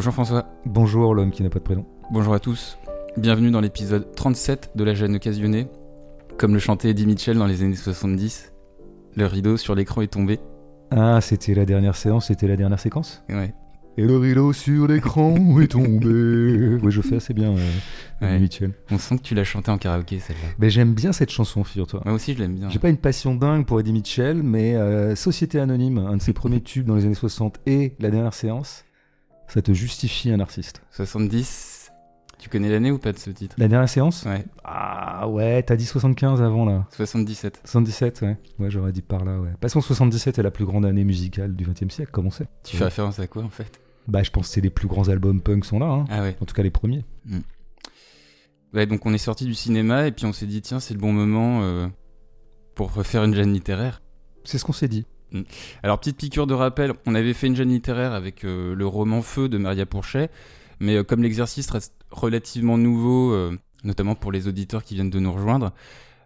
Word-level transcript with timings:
Bonjour 0.00 0.14
François. 0.14 0.46
Bonjour 0.64 1.14
l'homme 1.14 1.30
qui 1.30 1.42
n'a 1.42 1.50
pas 1.50 1.58
de 1.58 1.64
prénom. 1.64 1.84
Bonjour 2.10 2.32
à 2.32 2.40
tous. 2.40 2.78
Bienvenue 3.18 3.50
dans 3.50 3.60
l'épisode 3.60 4.14
37 4.14 4.70
de 4.74 4.82
La 4.82 4.94
Jeune 4.94 5.14
Occasionnée. 5.14 5.68
Comme 6.38 6.54
le 6.54 6.58
chantait 6.58 6.88
Eddie 6.88 7.04
Mitchell 7.04 7.36
dans 7.36 7.44
les 7.44 7.62
années 7.62 7.76
70, 7.76 8.54
le 9.14 9.26
rideau 9.26 9.58
sur 9.58 9.74
l'écran 9.74 10.00
est 10.00 10.06
tombé. 10.06 10.40
Ah, 10.90 11.20
c'était 11.20 11.52
la 11.52 11.66
dernière 11.66 11.96
séance, 11.96 12.28
c'était 12.28 12.48
la 12.48 12.56
dernière 12.56 12.80
séquence 12.80 13.22
Ouais. 13.28 13.52
Et 13.98 14.06
le 14.06 14.16
rideau 14.16 14.54
sur 14.54 14.86
l'écran 14.86 15.34
est 15.60 15.72
tombé. 15.72 16.78
Oui, 16.82 16.90
je 16.90 17.02
fais 17.02 17.16
assez 17.16 17.34
bien 17.34 17.50
euh, 17.50 17.58
Ouais. 18.22 18.38
Mitchell. 18.38 18.72
On 18.90 18.96
sent 18.96 19.18
que 19.18 19.22
tu 19.22 19.34
l'as 19.34 19.44
chanté 19.44 19.70
en 19.70 19.76
karaoké 19.76 20.18
celle-là. 20.18 20.48
Mais 20.58 20.70
j'aime 20.70 20.94
bien 20.94 21.12
cette 21.12 21.30
chanson, 21.30 21.62
figure-toi. 21.62 22.00
Moi 22.06 22.14
aussi 22.14 22.32
je 22.32 22.38
l'aime 22.38 22.54
bien. 22.54 22.70
J'ai 22.70 22.78
pas 22.78 22.88
une 22.88 22.96
passion 22.96 23.34
dingue 23.34 23.66
pour 23.66 23.78
Eddie 23.78 23.92
Mitchell, 23.92 24.42
mais 24.42 24.76
euh, 24.76 25.14
Société 25.14 25.60
Anonyme, 25.60 25.98
un 25.98 26.16
de 26.16 26.22
ses 26.22 26.32
premiers 26.32 26.62
tubes 26.62 26.86
dans 26.86 26.94
les 26.94 27.04
années 27.04 27.12
60 27.12 27.60
et 27.66 27.96
la 27.98 28.08
dernière 28.10 28.32
séance, 28.32 28.86
ça 29.52 29.62
te 29.62 29.72
justifie 29.72 30.30
un 30.30 30.40
artiste. 30.40 30.82
70, 30.92 31.90
tu 32.38 32.48
connais 32.48 32.68
l'année 32.70 32.90
ou 32.90 32.98
pas 32.98 33.12
de 33.12 33.18
ce 33.18 33.30
titre? 33.30 33.54
La 33.58 33.68
dernière 33.68 33.88
séance? 33.88 34.24
Ouais, 34.24 34.44
Ah 34.64 35.28
ouais, 35.28 35.62
t'as 35.62 35.76
dit 35.76 35.86
75 35.86 36.40
avant 36.42 36.64
là. 36.64 36.86
77. 36.92 37.60
77, 37.64 38.22
ouais. 38.22 38.36
Ouais, 38.58 38.70
j'aurais 38.70 38.92
dit 38.92 39.02
par 39.02 39.24
là, 39.24 39.38
ouais. 39.38 39.50
Passons 39.60 39.80
77 39.80 40.38
est 40.38 40.42
la 40.42 40.50
plus 40.50 40.64
grande 40.64 40.86
année 40.86 41.04
musicale 41.04 41.54
du 41.54 41.64
XXe 41.64 41.92
siècle, 41.94 42.10
comme 42.12 42.26
on 42.26 42.30
sait. 42.30 42.46
Tu 42.64 42.76
fais 42.76 42.84
référence 42.84 43.18
à 43.18 43.26
quoi 43.26 43.42
en 43.42 43.50
fait? 43.50 43.80
Bah, 44.08 44.22
je 44.22 44.30
pense 44.30 44.48
que 44.48 44.54
c'est 44.54 44.60
les 44.60 44.70
plus 44.70 44.88
grands 44.88 45.08
albums 45.08 45.40
punk 45.40 45.64
sont 45.64 45.78
là, 45.78 45.86
hein. 45.86 46.04
Ah 46.10 46.22
ouais. 46.22 46.36
En 46.40 46.44
tout 46.46 46.54
cas, 46.54 46.62
les 46.62 46.70
premiers. 46.70 47.04
Ouais, 48.72 48.86
donc 48.86 49.04
on 49.04 49.12
est 49.12 49.18
sorti 49.18 49.44
du 49.44 49.54
cinéma 49.54 50.06
et 50.06 50.12
puis 50.12 50.26
on 50.26 50.32
s'est 50.32 50.46
dit 50.46 50.62
tiens 50.62 50.78
c'est 50.78 50.94
le 50.94 51.00
bon 51.00 51.12
moment 51.12 51.60
euh, 51.62 51.88
pour 52.76 52.92
refaire 52.94 53.24
une 53.24 53.34
gêne 53.34 53.52
littéraire. 53.52 54.00
C'est 54.44 54.58
ce 54.58 54.64
qu'on 54.64 54.72
s'est 54.72 54.86
dit. 54.88 55.06
Alors, 55.82 55.98
petite 55.98 56.16
piqûre 56.16 56.46
de 56.46 56.54
rappel, 56.54 56.92
on 57.06 57.14
avait 57.14 57.34
fait 57.34 57.46
une 57.46 57.56
jeune 57.56 57.70
littéraire 57.70 58.12
avec 58.12 58.44
euh, 58.44 58.74
le 58.74 58.86
roman 58.86 59.22
Feu 59.22 59.48
de 59.48 59.58
Maria 59.58 59.86
Pourchet, 59.86 60.30
mais 60.80 60.96
euh, 60.96 61.04
comme 61.04 61.22
l'exercice 61.22 61.70
reste 61.70 61.94
relativement 62.10 62.78
nouveau, 62.78 63.32
euh, 63.32 63.56
notamment 63.84 64.14
pour 64.14 64.32
les 64.32 64.48
auditeurs 64.48 64.84
qui 64.84 64.94
viennent 64.94 65.10
de 65.10 65.20
nous 65.20 65.32
rejoindre, 65.32 65.72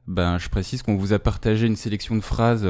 ben, 0.07 0.39
je 0.39 0.49
précise 0.49 0.83
qu'on 0.83 0.97
vous 0.97 1.13
a 1.13 1.19
partagé 1.19 1.67
une 1.67 1.77
sélection 1.77 2.15
de 2.15 2.21
phrases 2.21 2.69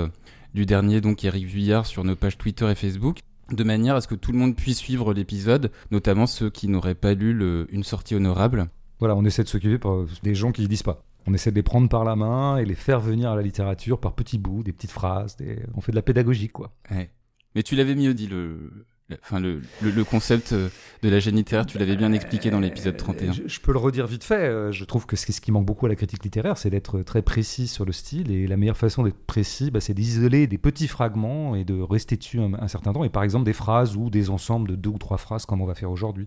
du 0.54 0.66
dernier, 0.66 1.00
donc 1.00 1.24
Eric 1.24 1.46
Vuillard, 1.46 1.86
sur 1.86 2.04
nos 2.04 2.16
pages 2.16 2.38
Twitter 2.38 2.70
et 2.70 2.74
Facebook, 2.74 3.20
de 3.50 3.64
manière 3.64 3.96
à 3.96 4.00
ce 4.00 4.08
que 4.08 4.14
tout 4.14 4.32
le 4.32 4.38
monde 4.38 4.56
puisse 4.56 4.78
suivre 4.78 5.12
l'épisode, 5.12 5.70
notamment 5.90 6.26
ceux 6.26 6.48
qui 6.48 6.68
n'auraient 6.68 6.94
pas 6.94 7.14
lu 7.14 7.66
une 7.70 7.82
sortie 7.82 8.14
honorable. 8.14 8.68
Voilà, 9.00 9.16
on 9.16 9.24
essaie 9.24 9.42
de 9.42 9.48
s'occuper 9.48 9.78
des 10.22 10.34
gens 10.34 10.52
qui 10.52 10.62
ne 10.62 10.66
disent 10.68 10.84
pas. 10.84 11.02
On 11.26 11.34
essaie 11.34 11.50
de 11.50 11.56
les 11.56 11.62
prendre 11.62 11.88
par 11.88 12.04
la 12.04 12.16
main 12.16 12.56
et 12.58 12.64
les 12.64 12.74
faire 12.74 13.00
venir 13.00 13.30
à 13.30 13.36
la 13.36 13.42
littérature 13.42 13.98
par 14.00 14.12
petits 14.14 14.38
bouts, 14.38 14.62
des 14.62 14.72
petites 14.72 14.90
phrases. 14.92 15.36
des- 15.36 15.60
On 15.74 15.80
fait 15.80 15.92
de 15.92 15.96
la 15.96 16.02
pédagogie, 16.02 16.48
quoi. 16.48 16.72
Ouais. 16.90 17.10
Mais 17.54 17.62
tu 17.62 17.76
l'avais 17.76 17.94
mieux 17.94 18.14
dit, 18.14 18.26
le, 18.26 18.84
enfin, 19.22 19.38
le, 19.38 19.62
le, 19.80 19.90
le 19.92 20.04
concept 20.04 20.52
euh, 20.52 20.68
de 21.02 21.08
la 21.08 21.20
gêne 21.20 21.36
littéraire, 21.36 21.64
tu 21.66 21.78
l'avais 21.78 21.94
bien 21.96 22.12
expliqué 22.12 22.50
dans 22.50 22.58
l'épisode 22.58 22.96
31. 22.96 23.32
Je, 23.32 23.42
je 23.46 23.60
peux 23.60 23.72
le 23.72 23.78
redire 23.78 24.06
vite 24.08 24.24
fait. 24.24 24.34
euh, 24.48 24.72
Je 24.72 24.84
trouve 24.84 25.06
que 25.06 25.14
ce 25.14 25.24
qui- 25.24 25.32
ce 25.32 25.40
qui 25.40 25.52
manque 25.52 25.64
beaucoup 25.64 25.86
à 25.86 25.88
la 25.88 25.94
critique 25.94 26.24
littéraire, 26.24 26.58
c'est 26.58 26.68
d'être 26.70 27.00
très 27.02 27.22
précis 27.22 27.68
sur 27.68 27.84
le 27.84 27.92
style. 27.92 28.30
Et 28.32 28.46
la 28.48 28.56
meilleure 28.56 28.76
façon 28.76 29.04
d'être 29.04 29.24
précis, 29.24 29.70
bah, 29.70 29.80
c'est 29.80 29.94
d'isoler 29.94 30.46
des 30.48 30.58
petits 30.58 30.88
fragments 30.88 31.54
et 31.54 31.64
de 31.64 31.80
rester 31.80 32.16
dessus 32.16 32.40
un, 32.40 32.54
un 32.54 32.68
certain 32.68 32.92
temps. 32.92 33.04
Et 33.04 33.08
par 33.08 33.22
exemple, 33.22 33.44
des 33.44 33.52
phrases 33.52 33.94
ou 33.96 34.10
des 34.10 34.30
ensembles 34.30 34.68
de 34.68 34.74
deux 34.74 34.90
ou 34.90 34.98
trois 34.98 35.16
phrases, 35.18 35.46
comme 35.46 35.60
on 35.62 35.66
va 35.66 35.74
faire 35.76 35.90
aujourd'hui. 35.92 36.26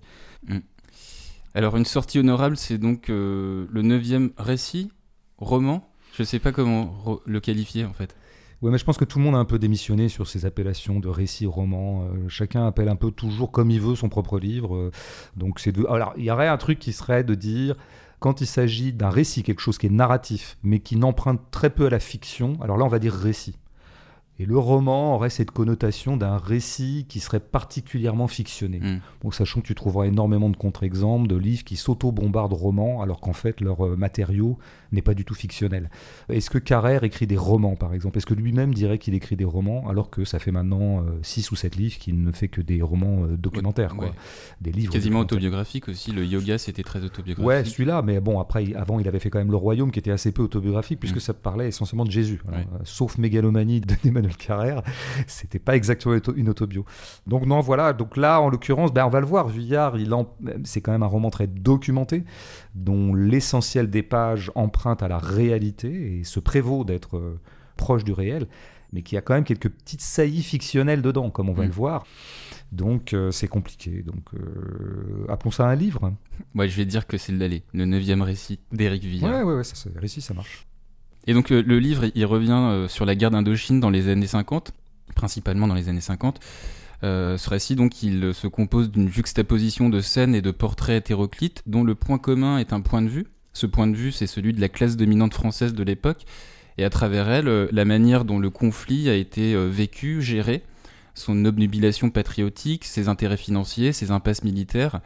Alors, 1.57 1.75
une 1.75 1.85
sortie 1.85 2.19
honorable, 2.19 2.55
c'est 2.55 2.77
donc 2.77 3.09
euh, 3.09 3.65
le 3.71 3.81
neuvième 3.81 4.29
récit, 4.37 4.91
roman. 5.39 5.89
Je 6.13 6.21
sais 6.21 6.37
pas 6.37 6.51
comment 6.51 7.19
le 7.25 7.39
qualifier 7.39 7.83
en 7.83 7.93
fait. 7.93 8.15
Ouais, 8.61 8.69
mais 8.69 8.77
je 8.77 8.85
pense 8.85 8.99
que 8.99 9.05
tout 9.05 9.17
le 9.17 9.23
monde 9.23 9.33
a 9.33 9.39
un 9.39 9.45
peu 9.45 9.57
démissionné 9.57 10.07
sur 10.07 10.27
ces 10.27 10.45
appellations 10.45 10.99
de 10.99 11.07
récits, 11.07 11.47
romans. 11.47 12.03
Euh, 12.03 12.29
chacun 12.29 12.67
appelle 12.67 12.89
un 12.89 12.95
peu 12.95 13.09
toujours 13.09 13.51
comme 13.51 13.71
il 13.71 13.81
veut 13.81 13.95
son 13.95 14.07
propre 14.07 14.37
livre. 14.37 14.75
Euh, 14.75 14.91
donc 15.35 15.59
c'est 15.59 15.71
de... 15.71 15.83
Alors, 15.87 16.13
il 16.15 16.25
y 16.25 16.29
aurait 16.29 16.47
un 16.47 16.57
truc 16.57 16.77
qui 16.77 16.93
serait 16.93 17.23
de 17.23 17.33
dire, 17.33 17.73
quand 18.19 18.39
il 18.39 18.45
s'agit 18.45 18.93
d'un 18.93 19.09
récit, 19.09 19.41
quelque 19.41 19.61
chose 19.61 19.79
qui 19.79 19.87
est 19.87 19.89
narratif, 19.89 20.59
mais 20.61 20.77
qui 20.79 20.95
n'emprunte 20.95 21.41
très 21.49 21.71
peu 21.71 21.87
à 21.87 21.89
la 21.89 21.99
fiction, 21.99 22.59
alors 22.61 22.77
là, 22.77 22.85
on 22.85 22.89
va 22.89 22.99
dire 22.99 23.15
récit. 23.15 23.55
Et 24.39 24.45
le 24.45 24.57
roman 24.57 25.15
aurait 25.15 25.29
cette 25.31 25.49
connotation 25.51 26.15
d'un 26.15 26.37
récit 26.37 27.05
qui 27.09 27.19
serait 27.19 27.39
particulièrement 27.39 28.27
fictionné. 28.27 28.79
Hmm. 28.79 28.99
Bon, 29.23 29.31
sachant 29.31 29.61
que 29.61 29.65
tu 29.67 29.73
trouveras 29.75 30.05
énormément 30.05 30.49
de 30.49 30.55
contre-exemples 30.57 31.27
de 31.27 31.35
livres 31.35 31.63
qui 31.63 31.75
s'auto-bombardent 31.75 32.53
romans, 32.53 33.01
alors 33.01 33.19
qu'en 33.19 33.33
fait, 33.33 33.61
leur 33.61 33.85
euh, 33.85 33.95
matériau 33.95 34.57
n'est 34.91 35.01
pas 35.01 35.13
du 35.15 35.25
tout 35.25 35.33
fictionnel. 35.33 35.89
Est-ce 36.29 36.49
que 36.49 36.59
Carrère 36.59 37.03
écrit 37.03 37.27
des 37.27 37.35
romans, 37.35 37.75
par 37.75 37.93
exemple? 37.93 38.17
Est-ce 38.19 38.25
que 38.27 38.33
lui-même 38.35 38.73
dirait 38.73 38.99
qu'il 38.99 39.13
écrit 39.15 39.35
des 39.35 39.43
romans, 39.43 39.87
alors 39.89 40.09
que 40.09 40.23
ça 40.23 40.39
fait 40.39 40.51
maintenant 40.51 41.03
6 41.23 41.51
ou 41.51 41.55
7 41.55 41.75
livres 41.75 41.97
qu'il 41.97 42.21
ne 42.23 42.31
fait 42.31 42.47
que 42.47 42.61
des 42.61 42.81
romans 42.81 43.23
euh, 43.23 43.35
documentaires, 43.37 43.95
quoi? 43.95 44.05
Ouais. 44.07 44.11
Des 44.61 44.71
livres 44.71 44.93
Quasiment 44.93 45.19
documentaires. 45.21 45.37
autobiographique 45.37 45.89
aussi. 45.89 46.11
Le 46.11 46.23
yoga, 46.25 46.57
c'était 46.57 46.83
très 46.83 47.03
autobiographique. 47.03 47.45
Ouais, 47.47 47.65
celui-là, 47.65 48.01
mais 48.01 48.19
bon, 48.19 48.39
après, 48.39 48.73
avant, 48.75 48.99
il 48.99 49.07
avait 49.07 49.19
fait 49.19 49.29
quand 49.29 49.39
même 49.39 49.51
Le 49.51 49.57
Royaume, 49.57 49.91
qui 49.91 49.99
était 49.99 50.11
assez 50.11 50.31
peu 50.31 50.43
autobiographique, 50.43 50.99
puisque 50.99 51.17
Mm. 51.17 51.21
ça 51.21 51.33
parlait 51.33 51.67
essentiellement 51.67 52.05
de 52.05 52.11
Jésus. 52.11 52.39
Alors, 52.47 52.59
Ouais. 52.59 52.65
euh, 52.75 52.79
sauf 52.83 53.17
Mégalomanie 53.17 53.81
de 53.81 53.87
Emmanuel 54.27 54.37
Carrère, 54.37 54.83
c'était 55.27 55.59
pas 55.59 55.75
exactement 55.75 56.15
une 56.35 56.49
autobio. 56.49 56.85
Donc, 57.25 57.45
non, 57.45 57.59
voilà. 57.61 57.93
Donc 57.93 58.17
là, 58.17 58.41
en 58.41 58.49
l'occurrence, 58.49 58.93
ben, 58.93 59.05
on 59.05 59.09
va 59.09 59.19
le 59.19 59.25
voir. 59.25 59.47
Vuillard, 59.47 59.97
il 59.97 60.13
en- 60.13 60.33
c'est 60.63 60.81
quand 60.81 60.91
même 60.91 61.03
un 61.03 61.07
roman 61.07 61.29
très 61.29 61.47
documenté, 61.47 62.23
dont 62.75 63.13
l'essentiel 63.13 63.89
des 63.89 64.03
pages 64.03 64.51
emprunte 64.55 65.03
à 65.03 65.07
la 65.07 65.17
réalité 65.17 66.19
et 66.19 66.23
se 66.23 66.39
prévaut 66.39 66.83
d'être 66.83 67.17
euh, 67.17 67.39
proche 67.75 68.03
du 68.03 68.11
réel, 68.13 68.47
mais 68.93 69.01
qui 69.01 69.17
a 69.17 69.21
quand 69.21 69.33
même 69.33 69.43
quelques 69.43 69.69
petites 69.69 70.01
saillies 70.01 70.41
fictionnelles 70.43 71.01
dedans, 71.01 71.29
comme 71.29 71.49
on 71.49 71.53
va 71.53 71.63
Mm. 71.63 71.67
le 71.67 71.71
voir. 71.73 72.05
Donc, 72.71 73.13
euh, 73.13 73.31
c'est 73.31 73.47
compliqué. 73.47 74.01
Donc, 74.03 74.23
euh, 74.33 75.25
appelons 75.29 75.51
ça 75.51 75.67
un 75.67 75.75
livre. 75.75 76.11
Ouais, 76.55 76.67
je 76.69 76.75
vais 76.77 76.85
dire 76.85 77.05
que 77.07 77.17
c'est 77.17 77.31
l'allée, 77.33 77.63
le 77.73 77.85
neuvième 77.85 78.21
récit 78.21 78.59
d'Éric 78.71 79.03
Villard. 79.03 79.31
Ouais, 79.31 79.43
ouais, 79.43 79.53
ouais, 79.57 79.63
ça, 79.63 79.75
ça, 79.75 79.89
réussi, 79.95 80.21
ça 80.21 80.33
marche. 80.33 80.65
Et 81.27 81.33
donc 81.33 81.51
euh, 81.51 81.61
le 81.61 81.77
livre, 81.77 82.05
il 82.15 82.25
revient 82.25 82.51
euh, 82.51 82.87
sur 82.87 83.05
la 83.05 83.13
guerre 83.13 83.31
d'Indochine 83.31 83.79
dans 83.79 83.89
les 83.89 84.07
années 84.07 84.27
50, 84.27 84.71
principalement 85.13 85.67
dans 85.67 85.75
les 85.75 85.89
années 85.89 86.01
50. 86.01 86.39
Euh, 87.03 87.37
ce 87.37 87.49
récit, 87.49 87.75
donc, 87.75 88.01
il 88.01 88.33
se 88.33 88.47
compose 88.47 88.89
d'une 88.89 89.09
juxtaposition 89.09 89.89
de 89.89 89.99
scènes 89.99 90.33
et 90.33 90.41
de 90.41 90.49
portraits 90.51 90.97
hétéroclites, 90.97 91.61
dont 91.67 91.83
le 91.83 91.93
point 91.93 92.17
commun 92.17 92.57
est 92.57 92.73
un 92.73 92.81
point 92.81 93.03
de 93.03 93.09
vue. 93.09 93.27
Ce 93.53 93.67
point 93.67 93.87
de 93.87 93.95
vue, 93.95 94.11
c'est 94.11 94.25
celui 94.25 94.53
de 94.53 94.61
la 94.61 94.69
classe 94.69 94.97
dominante 94.97 95.33
française 95.33 95.73
de 95.73 95.83
l'époque, 95.83 96.25
et 96.79 96.85
à 96.85 96.89
travers 96.89 97.29
elle, 97.29 97.69
la 97.71 97.85
manière 97.85 98.23
dont 98.23 98.39
le 98.39 98.49
conflit 98.49 99.09
a 99.09 99.15
été 99.15 99.55
vécu, 99.67 100.21
géré, 100.21 100.63
son 101.15 101.43
obnubilation 101.45 102.11
patriotique, 102.11 102.85
ses 102.85 103.09
intérêts 103.09 103.37
financiers, 103.37 103.93
ses 103.93 104.11
impasses 104.11 104.43
militaires. 104.43 105.01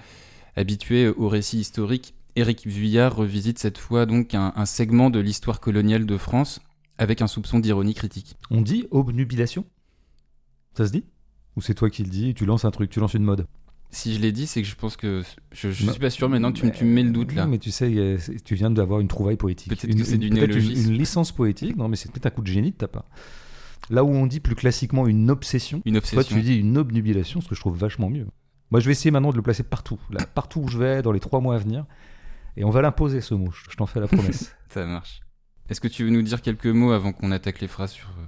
Habitué 0.58 1.08
au 1.08 1.30
récit 1.30 1.60
historique, 1.60 2.14
Éric 2.36 2.66
Vuillard 2.66 3.16
revisite 3.16 3.59
cette 3.59 3.78
fois 3.78 4.06
donc 4.06 4.34
un, 4.34 4.53
un 4.56 4.66
segment 4.66 5.09
de 5.09 5.19
l'histoire 5.19 5.59
coloniale 5.59 6.06
de 6.06 6.18
France 6.18 6.62
avec 6.97 7.22
un 7.22 7.28
soupçon 7.28 7.59
d'ironie 7.59 7.94
critique. 7.94 8.38
On 8.50 8.62
dit 8.62 8.88
obnubilation? 8.92 9.66
Ça 10.78 10.86
se 10.88 10.92
dit? 10.92 11.03
Ou 11.58 11.62
c'est 11.62 11.74
toi 11.74 11.90
qui 11.90 12.03
le 12.03 12.09
dis 12.09 12.30
et 12.30 12.34
tu 12.34 12.46
lances 12.46 12.64
un 12.64 12.72
truc, 12.72 12.90
tu 12.90 13.00
lances 13.00 13.14
une 13.14 13.24
mode? 13.24 13.47
Si 13.94 14.14
je 14.14 14.19
l'ai 14.22 14.31
dit, 14.31 14.47
c'est 14.47 14.62
que 14.62 14.68
je 14.68 14.75
pense 14.75 14.96
que 14.96 15.22
je, 15.52 15.69
je 15.72 15.86
Bah, 15.86 15.92
suis 15.92 16.00
pas 16.00 16.09
sûr. 16.09 16.30
Maintenant, 16.30 16.53
tu, 16.53 16.66
me- 16.66 16.72
tu 16.72 16.86
me 16.86 16.94
mets 16.94 17.03
le 17.03 17.09
doute 17.12 17.34
là. 17.34 17.44
Non, 17.44 17.52
mais 17.52 17.58
tu 17.58 17.72
sais, 17.72 17.92
euh, 17.97 18.18
tu 18.46 18.56
viens 18.56 18.72
d'avoir 18.72 19.02
une 19.02 19.09
trouvaille 19.09 19.36
poétique. 19.36 19.68
Peut-être 19.68 19.94
que 19.98 20.03
c'est 20.06 20.13
une- 20.16 20.22
du 20.22 20.30
peut-être 20.30 20.44
une, 20.44 20.62
néologisme. 20.62 20.92
une 20.94 20.98
licence 20.98 21.34
poétique, 21.34 21.75
non 21.75 21.90
mais 21.90 21.98
c'est 21.98 22.09
peut-être 22.09 22.28
un 22.28 22.30
coup 22.30 22.42
de 22.42 22.48
génie 22.48 22.72
de 22.72 22.78
ta 22.78 22.88
part. 22.88 23.03
Là 23.90 24.06
où 24.06 24.09
on 24.09 24.28
dit 24.28 24.40
plus 24.40 24.56
classiquement 24.56 25.08
une 25.08 25.30
obsession, 25.30 25.81
Une 25.84 25.96
toi 25.96 25.98
obsession. 26.00 26.38
tu 26.38 26.42
dis 26.42 26.56
une 26.56 26.78
obnubilation, 26.78 27.42
ce 27.42 27.50
que 27.50 27.56
je 27.56 27.59
trouve 27.59 27.78
vachement 27.78 28.09
mieux. 28.09 28.28
Moi 28.69 28.80
je 28.80 28.86
vais 28.86 28.94
essayer 28.94 29.12
maintenant 29.12 29.31
de 29.31 29.36
le 29.36 29.42
placer 29.42 29.63
partout, 29.63 30.00
là, 30.09 30.25
partout 30.25 30.62
où 30.62 30.68
je 30.69 30.78
vais, 30.78 31.02
dans 31.02 31.12
les 31.12 31.19
trois 31.19 31.42
mois 31.42 31.56
à 31.56 31.58
venir. 31.58 31.86
Et 32.57 32.63
on 32.63 32.69
va 32.69 32.81
l'imposer 32.81 33.22
ce 33.22 33.33
mot, 33.33 33.50
je 33.51 33.75
t'en 33.75 33.86
fais 33.86 34.00
la 34.00 34.07
promesse. 34.07 34.56
Ça 34.69 34.86
marche. 34.86 35.21
Est-ce 35.69 35.80
que 35.81 35.88
tu 35.88 36.03
veux 36.03 36.09
nous 36.09 36.21
dire 36.21 36.42
quelques 36.42 36.68
mots 36.68 36.92
avant 36.92 37.13
qu'on 37.13 37.31
attaque 37.31 37.62
les 37.62 37.68
phrases 37.68 37.92
sur 37.92 38.09
euh, 38.09 38.24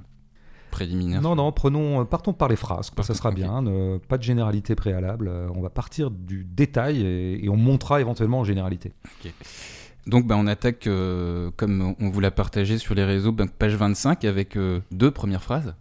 préliminaires? 0.71 1.21
Non, 1.21 1.35
non, 1.35 1.51
prenons, 1.51 2.01
euh, 2.01 2.05
partons 2.05 2.31
par 2.33 2.47
les 2.47 2.55
phrases, 2.55 2.89
ça 3.01 3.13
sera 3.13 3.31
bien, 3.31 3.61
ne- 3.61 3.97
pas 3.97 4.17
de 4.17 4.23
généralité 4.23 4.75
préalable, 4.75 5.27
euh, 5.27 5.49
on 5.53 5.61
va 5.61 5.69
partir 5.69 6.09
du 6.09 6.45
détail 6.45 7.01
et, 7.01 7.43
et 7.45 7.49
on 7.49 7.57
montera 7.57 7.99
éventuellement 7.99 8.39
en 8.39 8.43
généralité. 8.45 8.93
Donc, 10.07 10.25
bah, 10.27 10.35
on 10.37 10.47
attaque, 10.47 10.87
euh, 10.87 11.49
comme 11.55 11.95
on 11.99 12.09
vous 12.09 12.19
l'a 12.19 12.31
partagé 12.31 12.77
sur 12.77 12.93
les 12.95 13.03
réseaux, 13.05 13.31
bah, 13.31 13.45
page 13.57 13.75
25 13.75 14.25
avec 14.25 14.57
euh, 14.57 14.79
deux 14.91 15.11
premières 15.11 15.43
phrases. 15.43 15.75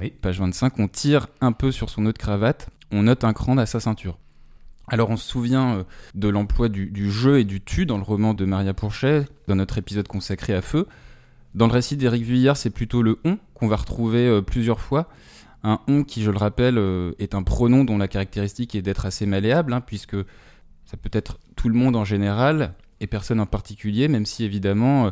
Oui. 0.00 0.10
Page 0.10 0.38
25, 0.40 0.78
on 0.78 0.88
tire 0.88 1.26
un 1.40 1.52
peu 1.52 1.72
sur 1.72 1.88
son 1.88 2.02
nœud 2.02 2.12
de 2.12 2.18
cravate, 2.18 2.68
on 2.90 3.04
note 3.04 3.24
un 3.24 3.32
cran 3.32 3.56
à 3.56 3.64
sa 3.66 3.80
ceinture. 3.80 4.18
Alors 4.88 5.10
on 5.10 5.16
se 5.16 5.28
souvient 5.28 5.78
euh, 5.78 5.84
de 6.14 6.28
l'emploi 6.28 6.68
du, 6.68 6.86
du 6.86 7.10
je 7.10 7.30
et 7.30 7.44
du 7.44 7.60
tu 7.60 7.86
dans 7.86 7.96
le 7.96 8.04
roman 8.04 8.34
de 8.34 8.44
Maria 8.44 8.72
Pourchet, 8.72 9.26
dans 9.48 9.56
notre 9.56 9.78
épisode 9.78 10.06
consacré 10.06 10.54
à 10.54 10.62
Feu. 10.62 10.86
Dans 11.54 11.66
le 11.66 11.72
récit 11.72 11.96
d'Éric 11.96 12.22
Vuillard, 12.22 12.56
c'est 12.56 12.70
plutôt 12.70 13.02
le 13.02 13.18
on 13.24 13.38
qu'on 13.54 13.66
va 13.66 13.76
retrouver 13.76 14.26
euh, 14.26 14.42
plusieurs 14.42 14.80
fois. 14.80 15.08
Un 15.64 15.80
on 15.88 16.04
qui, 16.04 16.22
je 16.22 16.30
le 16.30 16.38
rappelle, 16.38 16.78
euh, 16.78 17.12
est 17.18 17.34
un 17.34 17.42
pronom 17.42 17.84
dont 17.84 17.98
la 17.98 18.06
caractéristique 18.06 18.74
est 18.74 18.82
d'être 18.82 19.06
assez 19.06 19.26
malléable, 19.26 19.72
hein, 19.72 19.80
puisque 19.80 20.16
ça 20.84 20.96
peut 20.96 21.10
être 21.12 21.38
tout 21.56 21.68
le 21.68 21.74
monde 21.74 21.96
en 21.96 22.04
général 22.04 22.74
et 23.00 23.08
personne 23.08 23.40
en 23.40 23.46
particulier, 23.46 24.06
même 24.06 24.24
si 24.24 24.44
évidemment 24.44 25.10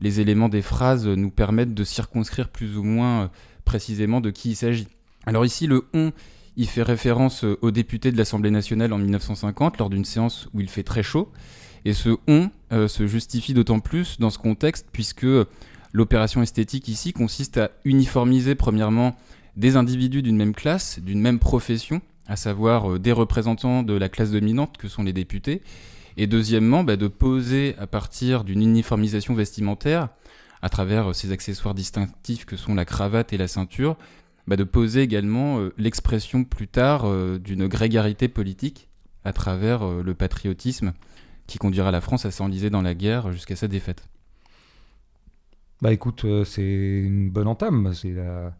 les 0.00 0.20
éléments 0.20 0.48
des 0.48 0.62
phrases 0.62 1.06
nous 1.06 1.30
permettent 1.30 1.74
de 1.74 1.84
circonscrire 1.84 2.48
plus 2.48 2.76
ou 2.78 2.82
moins 2.82 3.30
précisément 3.64 4.20
de 4.20 4.30
qui 4.30 4.50
il 4.50 4.54
s'agit. 4.54 4.88
Alors 5.26 5.44
ici, 5.44 5.66
le 5.66 5.86
on, 5.92 6.12
il 6.56 6.66
fait 6.66 6.82
référence 6.82 7.44
aux 7.44 7.70
députés 7.70 8.12
de 8.12 8.16
l'Assemblée 8.16 8.50
nationale 8.50 8.92
en 8.92 8.98
1950 8.98 9.78
lors 9.78 9.90
d'une 9.90 10.04
séance 10.04 10.48
où 10.54 10.60
il 10.60 10.68
fait 10.68 10.82
très 10.82 11.02
chaud. 11.02 11.30
Et 11.84 11.92
ce 11.92 12.16
on 12.26 12.50
se 12.88 13.06
justifie 13.06 13.54
d'autant 13.54 13.80
plus 13.80 14.18
dans 14.18 14.30
ce 14.30 14.38
contexte 14.38 14.86
puisque 14.90 15.26
l'opération 15.92 16.42
esthétique 16.42 16.88
ici 16.88 17.12
consiste 17.12 17.56
à 17.58 17.70
uniformiser 17.84 18.54
premièrement 18.54 19.16
des 19.56 19.76
individus 19.76 20.22
d'une 20.22 20.36
même 20.36 20.54
classe, 20.54 20.98
d'une 20.98 21.20
même 21.20 21.38
profession, 21.38 22.02
à 22.26 22.36
savoir 22.36 22.92
euh, 22.92 22.98
des 22.98 23.12
représentants 23.12 23.82
de 23.82 23.94
la 23.94 24.08
classe 24.08 24.30
dominante 24.30 24.76
que 24.76 24.88
sont 24.88 25.02
les 25.02 25.12
députés, 25.12 25.62
et 26.16 26.26
deuxièmement 26.26 26.84
bah, 26.84 26.96
de 26.96 27.08
poser 27.08 27.74
à 27.78 27.86
partir 27.86 28.44
d'une 28.44 28.62
uniformisation 28.62 29.34
vestimentaire, 29.34 30.08
à 30.62 30.68
travers 30.68 31.10
euh, 31.10 31.12
ces 31.12 31.32
accessoires 31.32 31.74
distinctifs 31.74 32.44
que 32.44 32.56
sont 32.56 32.74
la 32.74 32.84
cravate 32.84 33.32
et 33.32 33.38
la 33.38 33.48
ceinture, 33.48 33.96
bah, 34.46 34.56
de 34.56 34.64
poser 34.64 35.02
également 35.02 35.58
euh, 35.58 35.72
l'expression 35.78 36.44
plus 36.44 36.68
tard 36.68 37.06
d'une 37.38 37.66
grégarité 37.66 38.28
politique 38.28 38.88
à 39.24 39.32
travers 39.32 39.86
le 39.86 40.14
patriotisme 40.14 40.92
qui 41.46 41.58
conduira 41.58 41.90
la 41.90 42.00
France 42.00 42.26
à 42.26 42.30
s'enliser 42.30 42.70
dans 42.70 42.82
la 42.82 42.94
guerre 42.94 43.32
jusqu'à 43.32 43.56
sa 43.56 43.68
défaite. 43.68 44.08
Bah 45.82 45.92
écoute, 45.92 46.24
c'est 46.44 46.62
une 46.62 47.30
bonne 47.30 47.48
entame. 47.48 47.92
C'est 47.92 48.12
la 48.12 48.54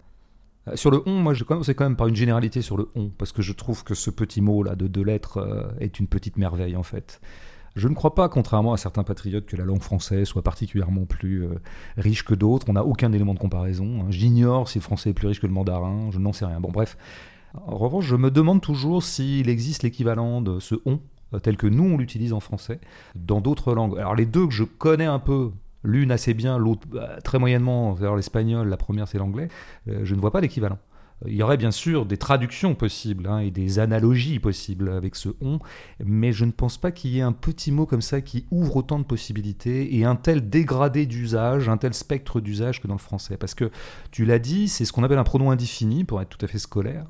euh, 0.69 0.77
sur 0.77 0.91
le 0.91 1.03
on, 1.06 1.12
moi, 1.12 1.35
je 1.35 1.44
commence 1.44 1.69
quand 1.69 1.85
même 1.85 1.97
par 1.97 2.09
une 2.09 2.17
généralité 2.17 2.62
sur 2.62 2.77
le 2.77 2.88
on, 2.94 3.09
parce 3.09 3.33
que 3.33 3.43
je 3.43 3.53
trouve 3.53 3.85
que 3.85 3.94
ce 3.94 4.11
petit 4.11 4.41
mot 4.41 4.62
là 4.62 4.75
de 4.75 4.87
deux 4.87 5.03
lettres 5.03 5.38
euh, 5.38 5.69
est 5.81 5.99
une 6.00 6.09
petite 6.09 6.37
merveille 6.37 6.77
en 6.77 6.83
fait. 6.83 7.21
Je 7.76 7.88
ne 7.88 7.94
crois 7.94 8.14
pas, 8.14 8.28
contrairement 8.28 8.73
à 8.73 8.76
certains 8.76 9.05
patriotes, 9.05 9.46
que 9.46 9.56
la 9.56 9.64
langue 9.64 9.82
française 9.82 10.26
soit 10.26 10.43
particulièrement 10.43 11.05
plus 11.05 11.44
euh, 11.44 11.61
riche 11.96 12.25
que 12.25 12.34
d'autres. 12.34 12.67
On 12.69 12.73
n'a 12.73 12.84
aucun 12.84 13.12
élément 13.12 13.34
de 13.34 13.38
comparaison. 13.38 14.00
Hein. 14.00 14.06
J'ignore 14.11 14.69
si 14.69 14.78
le 14.78 14.82
français 14.82 15.11
est 15.11 15.14
plus 15.14 15.28
riche 15.28 15.40
que 15.40 15.46
le 15.46 15.52
mandarin. 15.52 16.08
Je 16.11 16.19
n'en 16.19 16.32
sais 16.32 16.46
rien. 16.46 16.58
Bon, 16.58 16.70
bref. 16.70 16.96
En 17.67 17.76
revanche, 17.76 18.05
je 18.06 18.17
me 18.17 18.31
demande 18.31 18.61
toujours 18.61 19.02
s'il 19.02 19.49
existe 19.49 19.82
l'équivalent 19.82 20.40
de 20.40 20.58
ce 20.58 20.75
on 20.84 21.00
tel 21.43 21.56
que 21.56 21.67
nous 21.67 21.84
on 21.84 21.96
l'utilise 21.96 22.32
en 22.32 22.40
français 22.40 22.81
dans 23.14 23.40
d'autres 23.40 23.75
langues. 23.75 23.99
Alors 23.99 24.14
les 24.14 24.26
deux 24.26 24.46
que 24.46 24.52
je 24.52 24.64
connais 24.64 25.06
un 25.06 25.19
peu, 25.19 25.50
l'une 25.82 26.11
assez 26.11 26.34
bien, 26.34 26.58
l'autre 26.58 26.87
bah, 26.88 27.20
très 27.23 27.38
moyennement, 27.38 27.96
c'est-à-dire 27.96 28.17
l'espagnol, 28.17 28.69
la 28.69 28.76
première 28.76 29.08
c'est 29.08 29.19
l'anglais, 29.19 29.49
euh, 29.88 30.00
je 30.05 30.14
ne 30.14 30.20
vois 30.20 30.31
pas 30.31 30.40
l'équivalent. 30.40 30.78
Il 31.25 31.35
y 31.35 31.43
aurait 31.43 31.57
bien 31.57 31.71
sûr 31.71 32.05
des 32.05 32.19
traductions 32.19 32.75
possibles 32.75 33.27
hein, 33.27 33.39
et 33.39 33.51
des 33.51 33.79
analogies 33.79 34.39
possibles 34.39 34.91
avec 34.91 35.17
ce 35.17 35.31
on, 35.41 35.61
mais 36.05 36.33
je 36.33 36.45
ne 36.45 36.51
pense 36.51 36.77
pas 36.77 36.91
qu'il 36.91 37.13
y 37.13 37.21
ait 37.21 37.23
un 37.23 37.33
petit 37.33 37.73
mot 37.73 37.87
comme 37.87 38.03
ça 38.03 38.21
qui 38.21 38.45
ouvre 38.51 38.77
autant 38.77 38.99
de 38.99 39.05
possibilités 39.05 39.97
et 39.97 40.05
un 40.05 40.15
tel 40.15 40.51
dégradé 40.51 41.07
d'usage, 41.07 41.71
un 41.71 41.79
tel 41.79 41.95
spectre 41.95 42.41
d'usage 42.41 42.83
que 42.83 42.87
dans 42.87 42.95
le 42.95 43.01
français. 43.01 43.39
Parce 43.39 43.55
que 43.55 43.71
tu 44.11 44.27
l'as 44.27 44.39
dit, 44.39 44.69
c'est 44.69 44.85
ce 44.85 44.93
qu'on 44.93 45.05
appelle 45.05 45.19
un 45.19 45.25
pronom 45.25 45.51
indéfini 45.51 46.05
pour 46.05 46.21
être 46.21 46.29
tout 46.29 46.45
à 46.45 46.49
fait 46.49 46.59
scolaire. 46.59 47.07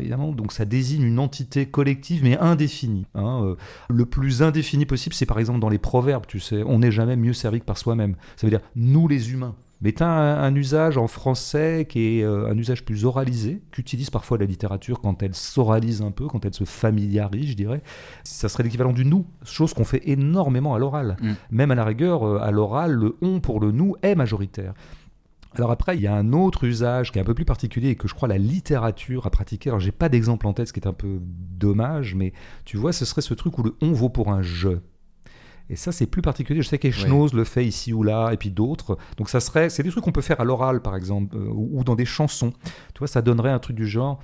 évidemment, 0.00 0.32
donc 0.32 0.52
ça 0.52 0.64
désigne 0.64 1.04
une 1.04 1.20
entité 1.20 1.66
collective 1.66 2.24
mais 2.24 2.36
indéfinie. 2.38 3.06
Hein, 3.14 3.42
euh, 3.44 3.56
le 3.88 4.04
plus 4.04 4.42
indéfini 4.42 4.84
possible, 4.84 5.14
c'est 5.14 5.26
par 5.26 5.38
exemple 5.38 5.60
dans 5.60 5.68
les 5.68 5.78
proverbes, 5.78 6.26
tu 6.26 6.40
sais, 6.40 6.64
on 6.66 6.80
n'est 6.80 6.90
jamais 6.90 7.14
mieux 7.14 7.32
servi 7.32 7.60
que 7.60 7.64
par 7.64 7.78
soi-même. 7.78 8.16
Ça 8.34 8.48
veut 8.48 8.50
dire 8.50 8.66
nous 8.74 9.06
les 9.06 9.32
humains 9.32 9.54
mais 9.84 9.92
tu 9.92 10.02
as 10.02 10.08
un, 10.08 10.54
usage 10.54 10.96
en 10.96 11.06
français 11.06 11.86
qui 11.86 12.18
est 12.18 12.24
euh, 12.24 12.50
un 12.50 12.56
usage 12.56 12.86
plus 12.86 13.04
oralisé, 13.04 13.60
qu'utilise 13.70 14.08
parfois 14.08 14.38
la 14.38 14.46
littérature 14.46 14.98
quand 14.98 15.22
elle 15.22 15.34
s'oralise 15.34 16.00
un 16.00 16.10
peu, 16.10 16.26
quand 16.26 16.46
elle 16.46 16.54
se 16.54 16.64
familiarise, 16.64 17.50
je 17.50 17.54
dirais. 17.54 17.82
Ça 18.24 18.48
serait 18.48 18.62
l'équivalent 18.62 18.94
du 18.94 19.04
nous, 19.04 19.26
chose 19.44 19.74
qu'on 19.74 19.84
fait 19.84 20.00
énormément 20.08 20.74
à 20.74 20.78
l'oral. 20.78 21.18
Mm. 21.20 21.32
Même 21.50 21.70
à 21.70 21.74
la 21.74 21.84
rigueur, 21.84 22.26
euh, 22.26 22.38
à 22.40 22.50
l'oral, 22.50 22.92
le 22.92 23.16
on 23.20 23.40
pour 23.40 23.60
le 23.60 23.72
nous 23.72 23.94
est 24.02 24.14
majoritaire. 24.14 24.72
Alors 25.54 25.70
après, 25.70 25.96
il 25.96 26.00
y 26.00 26.06
a 26.06 26.14
un 26.14 26.32
autre 26.32 26.64
usage 26.64 27.12
qui 27.12 27.18
est 27.18 27.22
un 27.22 27.26
peu 27.26 27.34
plus 27.34 27.44
particulier 27.44 27.90
et 27.90 27.94
que 27.94 28.08
je 28.08 28.14
crois 28.14 28.26
la 28.26 28.38
littérature 28.38 29.26
a 29.26 29.30
pratiqué. 29.30 29.68
Alors 29.68 29.80
j'ai 29.80 29.92
pas 29.92 30.08
d'exemple 30.08 30.46
en 30.46 30.54
tête, 30.54 30.68
ce 30.68 30.72
qui 30.72 30.80
est 30.80 30.88
un 30.88 30.94
peu 30.94 31.18
dommage, 31.20 32.14
mais 32.14 32.32
tu 32.64 32.78
vois, 32.78 32.94
ce 32.94 33.04
serait 33.04 33.20
ce 33.20 33.34
truc 33.34 33.58
où 33.58 33.62
le 33.62 33.76
on 33.82 33.92
vaut 33.92 34.08
pour 34.08 34.30
un 34.30 34.40
je. 34.40 34.78
Et 35.70 35.76
ça, 35.76 35.92
c'est 35.92 36.06
plus 36.06 36.22
particulier. 36.22 36.60
Je 36.62 36.68
sais 36.68 36.78
qu'Echnoz 36.78 37.32
le 37.32 37.44
fait 37.44 37.64
ici 37.64 37.92
ou 37.92 38.02
là, 38.02 38.30
et 38.32 38.36
puis 38.36 38.50
d'autres. 38.50 38.98
Donc, 39.16 39.30
ça 39.30 39.40
serait, 39.40 39.70
c'est 39.70 39.82
des 39.82 39.90
trucs 39.90 40.04
qu'on 40.04 40.12
peut 40.12 40.20
faire 40.20 40.40
à 40.40 40.44
l'oral, 40.44 40.82
par 40.82 40.94
exemple, 40.94 41.36
euh, 41.36 41.48
ou 41.50 41.82
dans 41.84 41.94
des 41.94 42.04
chansons. 42.04 42.52
Tu 42.92 42.98
vois, 42.98 43.08
ça 43.08 43.22
donnerait 43.22 43.50
un 43.50 43.58
truc 43.58 43.76
du 43.76 43.86
genre. 43.86 44.20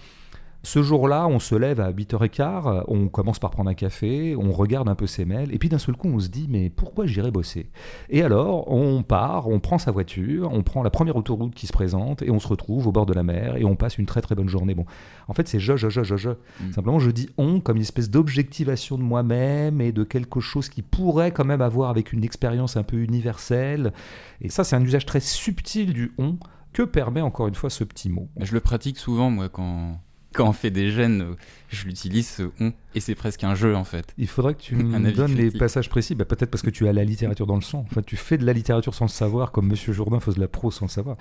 Ce 0.63 0.83
jour-là, 0.83 1.27
on 1.27 1.39
se 1.39 1.55
lève 1.55 1.81
à 1.81 1.91
8h15, 1.91 2.85
on 2.89 3.09
commence 3.09 3.39
par 3.39 3.51
prendre 3.51 3.71
un 3.71 3.75
café, 3.75 4.37
on 4.37 4.53
regarde 4.53 4.91
un 4.91 4.95
peu 4.95 5.07
ses 5.07 5.25
mails, 5.25 5.55
et 5.55 5.59
puis 5.59 5.71
d'un 5.71 5.79
seul 5.79 5.97
coup, 5.97 6.09
on 6.09 6.21
se 6.21 6.29
dit, 6.29 6.49
mais 6.51 6.69
pourquoi 6.69 7.07
j'irai 7.07 7.31
bosser? 7.31 7.71
Et 8.11 8.23
alors, 8.23 8.71
on 8.71 9.03
part, 9.03 9.49
on 9.49 9.59
prend 9.59 9.79
sa 9.79 9.91
voiture, 9.91 10.51
on 10.53 10.63
prend 10.63 10.83
la 10.83 10.91
première 10.91 11.17
autoroute 11.17 11.55
qui 11.55 11.67
se 11.67 11.73
présente, 11.73 12.21
et 12.21 12.31
on 12.31 12.39
se 12.39 12.47
retrouve 12.47 12.87
au 12.87 12.93
bord 12.93 13.07
de 13.07 13.15
la 13.15 13.23
mer, 13.23 13.57
et 13.57 13.65
on 13.65 13.75
passe 13.75 13.97
une 13.97 14.05
très 14.05 14.21
très 14.21 14.35
bonne 14.35 14.49
journée. 14.49 14.75
Bon, 14.75 14.85
en 15.29 15.33
fait, 15.33 15.49
c'est 15.49 15.61
je, 15.61 15.77
je, 15.77 15.89
je, 15.89 16.03
je, 16.03 16.17
je. 16.17 16.31
Mm. 16.31 16.73
Simplement, 16.75 16.99
je 16.99 17.11
dis 17.11 17.31
on 17.39 17.61
comme 17.61 17.77
une 17.77 17.83
espèce 17.83 18.11
d'objectivation 18.11 18.99
de 18.99 19.03
moi-même 19.03 19.81
et 19.81 19.93
de 19.93 20.05
quelque 20.05 20.41
chose 20.41 20.69
qui 20.69 20.83
pourrait 20.83 21.33
quand 21.33 21.47
même 21.47 21.63
avoir 21.63 21.89
avec 21.89 22.13
une 22.13 22.23
expérience 22.23 22.77
un 22.77 22.83
peu 22.83 22.99
universelle. 22.99 23.95
Et 24.43 24.51
ça, 24.51 24.65
c'est 24.65 24.77
un 24.77 24.83
usage 24.83 25.07
très 25.07 25.21
subtil 25.21 25.95
du 25.95 26.13
on 26.19 26.37
que 26.75 26.83
permet 26.83 27.23
encore 27.23 27.49
une 27.49 27.55
fois 27.55 27.71
ce 27.71 27.83
petit 27.83 28.11
mot. 28.11 28.29
Je 28.39 28.53
le 28.53 28.61
pratique 28.61 28.99
souvent, 28.99 29.31
moi, 29.31 29.49
quand 29.49 29.99
quand 30.33 30.49
on 30.49 30.53
fait 30.53 30.71
des 30.71 30.91
gènes, 30.91 31.35
je 31.69 31.85
l'utilise 31.87 32.29
ce 32.29 32.51
on, 32.61 32.73
et 32.95 33.01
c'est 33.01 33.15
presque 33.15 33.43
un 33.45 33.55
jeu 33.55 33.75
en 33.75 33.85
fait. 33.85 34.15
Il 34.17 34.29
faudrait 34.29 34.55
que 34.55 34.61
tu 34.61 34.77
me 34.77 35.13
donnes 35.13 35.35
les 35.35 35.51
passages 35.51 35.89
précis, 35.89 36.15
bah, 36.15 36.25
peut-être 36.25 36.51
parce 36.51 36.63
que 36.63 36.71
tu 36.71 36.87
as 36.87 36.93
la 36.93 37.05
littérature 37.05 37.47
dans 37.47 37.57
le 37.57 37.63
sang. 37.63 37.85
Enfin, 37.91 38.03
tu 38.03 38.17
fais 38.17 38.39
de 38.39 38.47
la 38.47 38.53
littérature 38.53 38.95
sans 38.95 39.07
le 39.07 39.11
savoir, 39.11 39.51
comme 39.51 39.67
Monsieur 39.67 39.93
Jourdain 39.93 40.21
faisait 40.21 40.37
de 40.37 40.41
la 40.41 40.49
pro 40.49 40.71
sans 40.71 40.87
le 40.87 40.91
savoir. 40.91 41.17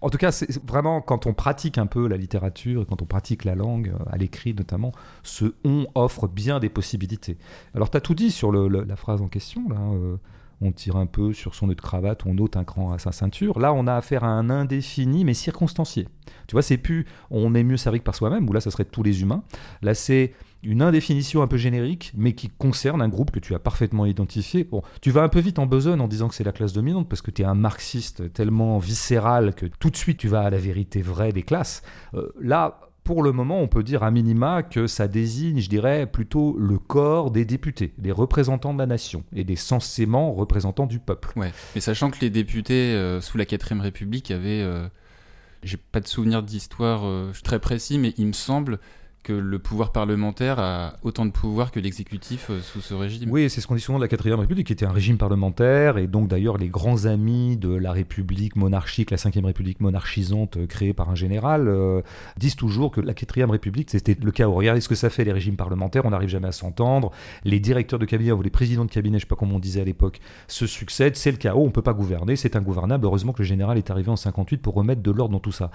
En 0.00 0.10
tout 0.10 0.18
cas, 0.18 0.32
c'est 0.32 0.62
vraiment 0.64 1.00
quand 1.00 1.26
on 1.26 1.34
pratique 1.34 1.78
un 1.78 1.86
peu 1.86 2.06
la 2.06 2.16
littérature, 2.16 2.86
quand 2.88 3.02
on 3.02 3.06
pratique 3.06 3.44
la 3.44 3.54
langue, 3.54 3.92
à 4.10 4.16
l'écrit 4.16 4.54
notamment, 4.54 4.92
ce 5.22 5.54
on 5.64 5.86
offre 5.94 6.28
bien 6.28 6.60
des 6.60 6.68
possibilités. 6.68 7.38
Alors, 7.74 7.90
tu 7.90 7.96
as 7.96 8.00
tout 8.00 8.14
dit 8.14 8.30
sur 8.30 8.52
la 8.52 8.96
phrase 8.96 9.22
en 9.22 9.28
question, 9.28 9.68
là. 9.68 9.76
Euh, 9.94 10.16
on 10.62 10.72
tire 10.72 10.96
un 10.96 11.06
peu 11.06 11.32
sur 11.32 11.54
son 11.54 11.66
nœud 11.66 11.74
de 11.74 11.80
cravate, 11.80 12.24
on 12.24 12.38
ôte 12.38 12.56
un 12.56 12.64
cran 12.64 12.92
à 12.92 12.98
sa 12.98 13.12
ceinture. 13.12 13.58
Là, 13.58 13.72
on 13.72 13.86
a 13.86 13.94
affaire 13.94 14.24
à 14.24 14.28
un 14.28 14.48
indéfini, 14.48 15.24
mais 15.24 15.34
circonstancié. 15.34 16.08
Tu 16.46 16.52
vois, 16.52 16.62
c'est 16.62 16.78
plus 16.78 17.06
on 17.30 17.54
est 17.54 17.64
mieux 17.64 17.76
servi 17.76 17.98
que 17.98 18.04
par 18.04 18.14
soi-même, 18.14 18.48
ou 18.48 18.52
là, 18.52 18.60
ça 18.60 18.70
serait 18.70 18.84
tous 18.84 19.02
les 19.02 19.22
humains. 19.22 19.42
Là, 19.82 19.94
c'est 19.94 20.32
une 20.62 20.80
indéfinition 20.80 21.42
un 21.42 21.48
peu 21.48 21.56
générique, 21.56 22.12
mais 22.16 22.34
qui 22.34 22.48
concerne 22.48 23.02
un 23.02 23.08
groupe 23.08 23.32
que 23.32 23.40
tu 23.40 23.54
as 23.54 23.58
parfaitement 23.58 24.06
identifié. 24.06 24.62
Bon, 24.62 24.82
tu 25.00 25.10
vas 25.10 25.22
un 25.22 25.28
peu 25.28 25.40
vite 25.40 25.58
en 25.58 25.66
besogne 25.66 26.00
en 26.00 26.08
disant 26.08 26.28
que 26.28 26.34
c'est 26.34 26.44
la 26.44 26.52
classe 26.52 26.72
dominante, 26.72 27.08
parce 27.08 27.22
que 27.22 27.32
tu 27.32 27.42
es 27.42 27.44
un 27.44 27.54
marxiste 27.54 28.32
tellement 28.32 28.78
viscéral 28.78 29.54
que 29.54 29.66
tout 29.66 29.90
de 29.90 29.96
suite 29.96 30.18
tu 30.18 30.28
vas 30.28 30.42
à 30.42 30.50
la 30.50 30.58
vérité 30.58 31.02
vraie 31.02 31.32
des 31.32 31.42
classes. 31.42 31.82
Euh, 32.14 32.28
là, 32.40 32.80
pour 33.04 33.22
le 33.22 33.32
moment, 33.32 33.60
on 33.60 33.68
peut 33.68 33.82
dire 33.82 34.02
à 34.02 34.10
minima 34.10 34.62
que 34.62 34.86
ça 34.86 35.08
désigne, 35.08 35.60
je 35.60 35.68
dirais, 35.68 36.06
plutôt 36.06 36.56
le 36.58 36.78
corps 36.78 37.30
des 37.30 37.44
députés, 37.44 37.92
des 37.98 38.12
représentants 38.12 38.72
de 38.72 38.78
la 38.78 38.86
nation 38.86 39.24
et 39.34 39.44
des 39.44 39.56
censément 39.56 40.32
représentants 40.32 40.86
du 40.86 41.00
peuple. 41.00 41.32
Ouais, 41.36 41.52
mais 41.74 41.80
sachant 41.80 42.10
que 42.10 42.20
les 42.20 42.30
députés 42.30 42.94
euh, 42.94 43.20
sous 43.20 43.38
la 43.38 43.44
4ème 43.44 43.80
République 43.80 44.30
avaient. 44.30 44.62
Euh, 44.62 44.88
j'ai 45.62 45.76
pas 45.76 46.00
de 46.00 46.08
souvenir 46.08 46.42
d'histoire 46.42 47.02
euh, 47.04 47.30
très 47.44 47.60
précis, 47.60 47.98
mais 47.98 48.14
il 48.18 48.26
me 48.26 48.32
semble 48.32 48.80
que 49.22 49.32
le 49.32 49.58
pouvoir 49.58 49.92
parlementaire 49.92 50.58
a 50.58 50.94
autant 51.02 51.24
de 51.24 51.30
pouvoir 51.30 51.70
que 51.70 51.78
l'exécutif 51.78 52.50
euh, 52.50 52.60
sous 52.60 52.80
ce 52.80 52.94
régime. 52.94 53.30
Oui, 53.30 53.48
c'est 53.48 53.60
ce 53.60 53.66
qu'on 53.66 53.76
dit 53.76 53.80
souvent 53.80 53.98
de 53.98 54.04
la 54.04 54.08
4 54.08 54.30
République, 54.32 54.66
qui 54.66 54.72
était 54.72 54.86
un 54.86 54.92
régime 54.92 55.16
parlementaire, 55.16 55.98
et 55.98 56.06
donc 56.06 56.28
d'ailleurs 56.28 56.58
les 56.58 56.68
grands 56.68 57.06
amis 57.06 57.56
de 57.56 57.72
la 57.72 57.92
République 57.92 58.56
monarchique, 58.56 59.10
la 59.10 59.16
5 59.16 59.34
République 59.44 59.80
monarchisante 59.80 60.56
euh, 60.56 60.66
créée 60.66 60.92
par 60.92 61.08
un 61.08 61.14
général, 61.14 61.68
euh, 61.68 62.02
disent 62.36 62.56
toujours 62.56 62.90
que 62.90 63.00
la 63.00 63.14
4 63.14 63.50
République, 63.50 63.90
c'était 63.90 64.16
le 64.20 64.30
chaos. 64.32 64.54
Regardez 64.54 64.80
ce 64.80 64.88
que 64.88 64.94
ça 64.94 65.10
fait 65.10 65.24
les 65.24 65.32
régimes 65.32 65.56
parlementaires, 65.56 66.04
on 66.04 66.10
n'arrive 66.10 66.28
jamais 66.28 66.48
à 66.48 66.52
s'entendre, 66.52 67.12
les 67.44 67.60
directeurs 67.60 67.98
de 67.98 68.06
cabinet 68.06 68.32
ou 68.32 68.42
les 68.42 68.50
présidents 68.50 68.84
de 68.84 68.90
cabinet, 68.90 69.18
je 69.18 69.24
sais 69.24 69.28
pas 69.28 69.36
comment 69.36 69.56
on 69.56 69.60
disait 69.60 69.82
à 69.82 69.84
l'époque, 69.84 70.20
se 70.48 70.66
succèdent, 70.66 71.16
c'est 71.16 71.30
le 71.30 71.36
chaos, 71.36 71.64
on 71.64 71.70
peut 71.70 71.82
pas 71.82 71.94
gouverner, 71.94 72.34
c'est 72.34 72.56
ingouvernable. 72.56 73.04
Heureusement 73.06 73.32
que 73.32 73.42
le 73.42 73.48
général 73.48 73.78
est 73.78 73.90
arrivé 73.90 74.10
en 74.10 74.16
58 74.16 74.58
pour 74.58 74.74
remettre 74.74 75.02
de 75.02 75.10
l'ordre 75.10 75.32
dans 75.32 75.40
tout 75.40 75.52
ça. 75.52 75.70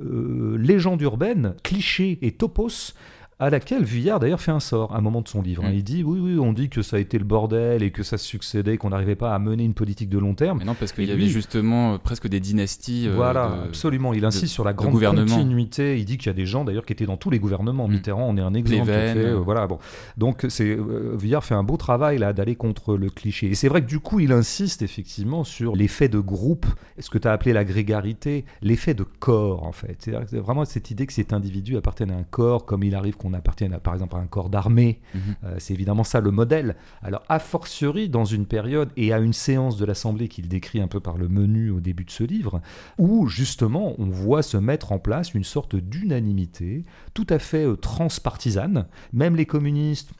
Légende 0.00 1.02
urbaine, 1.02 1.54
cliché 1.62 2.18
et 2.22 2.32
topos 2.32 2.94
à 3.38 3.50
laquelle 3.50 3.84
Vuillard 3.84 4.18
d'ailleurs 4.18 4.40
fait 4.40 4.50
un 4.50 4.60
sort 4.60 4.94
à 4.94 4.98
un 4.98 5.00
moment 5.02 5.20
de 5.20 5.28
son 5.28 5.42
livre. 5.42 5.62
Hein. 5.62 5.70
Mm. 5.70 5.74
Il 5.74 5.84
dit 5.84 6.02
oui, 6.02 6.18
oui, 6.20 6.38
on 6.38 6.52
dit 6.54 6.70
que 6.70 6.80
ça 6.80 6.96
a 6.96 6.98
été 6.98 7.18
le 7.18 7.24
bordel 7.24 7.82
et 7.82 7.90
que 7.90 8.02
ça 8.02 8.16
se 8.16 8.24
succédait, 8.24 8.78
qu'on 8.78 8.90
n'arrivait 8.90 9.14
pas 9.14 9.34
à 9.34 9.38
mener 9.38 9.64
une 9.64 9.74
politique 9.74 10.08
de 10.08 10.18
long 10.18 10.34
terme. 10.34 10.58
Mais 10.58 10.64
non, 10.64 10.74
parce 10.74 10.92
qu'il 10.92 11.04
y 11.04 11.12
avait 11.12 11.26
justement 11.26 11.94
euh, 11.94 11.98
presque 11.98 12.28
des 12.28 12.40
dynasties. 12.40 13.08
Euh, 13.08 13.14
voilà, 13.14 13.64
absolument. 13.66 14.14
Il 14.14 14.24
insiste 14.24 14.54
sur 14.54 14.64
la 14.64 14.72
grande 14.72 14.98
continuité. 14.98 15.98
Il 15.98 16.06
dit 16.06 16.16
qu'il 16.16 16.28
y 16.28 16.30
a 16.30 16.34
des 16.34 16.46
gens 16.46 16.64
d'ailleurs 16.64 16.86
qui 16.86 16.94
étaient 16.94 17.06
dans 17.06 17.18
tous 17.18 17.28
les 17.28 17.38
gouvernements. 17.38 17.88
Mm. 17.88 17.92
Mitterrand, 17.92 18.26
on 18.26 18.36
est 18.38 18.42
un 18.42 18.54
exemple. 18.54 18.86
Fait, 18.86 19.16
euh, 19.16 19.34
voilà, 19.34 19.66
bon. 19.66 19.78
Donc 20.16 20.46
c'est 20.48 20.76
Vuillard 20.76 21.44
fait 21.44 21.54
un 21.54 21.62
beau 21.62 21.76
travail 21.76 22.18
là 22.18 22.32
d'aller 22.32 22.56
contre 22.56 22.96
le 22.96 23.10
cliché. 23.10 23.48
Et 23.48 23.54
c'est 23.54 23.68
vrai 23.68 23.82
que 23.82 23.86
du 23.86 24.00
coup, 24.00 24.20
il 24.20 24.32
insiste 24.32 24.80
effectivement 24.80 25.44
sur 25.44 25.76
l'effet 25.76 26.08
de 26.08 26.20
groupe, 26.20 26.66
ce 26.98 27.10
que 27.10 27.18
tu 27.18 27.28
as 27.28 27.32
appelé 27.32 27.52
la 27.52 27.64
grégarité, 27.64 28.46
l'effet 28.62 28.94
de 28.94 29.02
corps 29.02 29.64
en 29.64 29.72
fait. 29.72 29.96
C'est 30.00 30.38
vraiment 30.38 30.64
cette 30.64 30.90
idée 30.90 31.06
que 31.06 31.12
cet 31.12 31.34
individu 31.34 31.76
appartient 31.76 32.04
à 32.04 32.06
un 32.06 32.22
corps 32.22 32.64
comme 32.64 32.82
il 32.82 32.94
arrive 32.94 33.16
qu'on 33.26 33.34
appartienne 33.34 33.72
à, 33.72 33.80
par 33.80 33.94
exemple 33.94 34.16
à 34.16 34.18
un 34.18 34.26
corps 34.26 34.48
d'armée. 34.48 35.00
Mhm. 35.14 35.20
Euh, 35.44 35.56
c'est 35.58 35.74
évidemment 35.74 36.04
ça 36.04 36.20
le 36.20 36.30
modèle. 36.30 36.76
Alors, 37.02 37.22
a 37.28 37.38
fortiori, 37.38 38.08
dans 38.08 38.24
une 38.24 38.46
période 38.46 38.90
et 38.96 39.12
à 39.12 39.18
une 39.18 39.32
séance 39.32 39.76
de 39.76 39.84
l'Assemblée 39.84 40.28
qu'il 40.28 40.48
décrit 40.48 40.80
un 40.80 40.88
peu 40.88 41.00
par 41.00 41.16
le 41.16 41.28
menu 41.28 41.70
au 41.70 41.80
début 41.80 42.04
de 42.04 42.10
ce 42.10 42.24
livre, 42.24 42.60
où 42.98 43.26
justement 43.26 43.94
on 43.98 44.06
voit 44.06 44.42
se 44.42 44.56
mettre 44.56 44.92
en 44.92 44.98
place 44.98 45.34
une 45.34 45.44
sorte 45.44 45.76
d'unanimité 45.76 46.84
tout 47.14 47.26
à 47.28 47.38
fait 47.38 47.66
euh, 47.66 47.76
transpartisane. 47.76 48.86
Même 49.12 49.36
les 49.36 49.46
communistes 49.46 50.12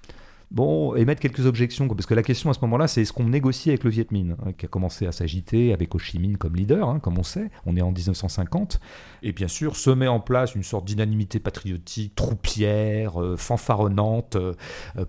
bon, 0.51 0.95
émettre 0.95 1.21
quelques 1.21 1.47
objections, 1.47 1.89
parce 1.89 2.07
que 2.07 2.15
la 2.15 2.23
question 2.23 2.51
à 2.51 2.55
ce 2.55 2.61
moment-là, 2.63 2.87
c'est 2.87 3.03
est-ce 3.03 3.13
qu'on 3.13 3.25
négocie 3.29 3.71
avec 3.71 3.85
le 3.85 3.91
Viet 3.91 4.07
Minh, 4.11 4.37
hein, 4.45 4.53
qui 4.57 4.67
a 4.67 4.69
commencé 4.69 5.07
à 5.07 5.13
s'agiter 5.13 5.73
avec 5.73 5.95
Ho 5.95 5.99
Chi 5.99 6.19
Minh 6.19 6.37
comme 6.37 6.57
leader, 6.57 6.89
hein, 6.89 7.01
comme 7.01 7.19
on 7.19 7.23
sait, 7.23 7.51
on 7.67 7.77
est 7.77 7.83
en 7.83 7.93
1950, 7.93 8.81
et 9.23 9.33
bien 9.33 9.49
sûr 9.49 9.77
se 9.77 9.91
met 9.91 10.09
en 10.09 10.21
place 10.21 10.55
une 10.55 10.63
sorte 10.63 10.87
d'unanimité 10.87 11.41
patriotique, 11.41 12.15
troupière, 12.15 13.21
euh, 13.21 13.37
fanfaronnante, 13.37 14.37
euh, 14.37 14.55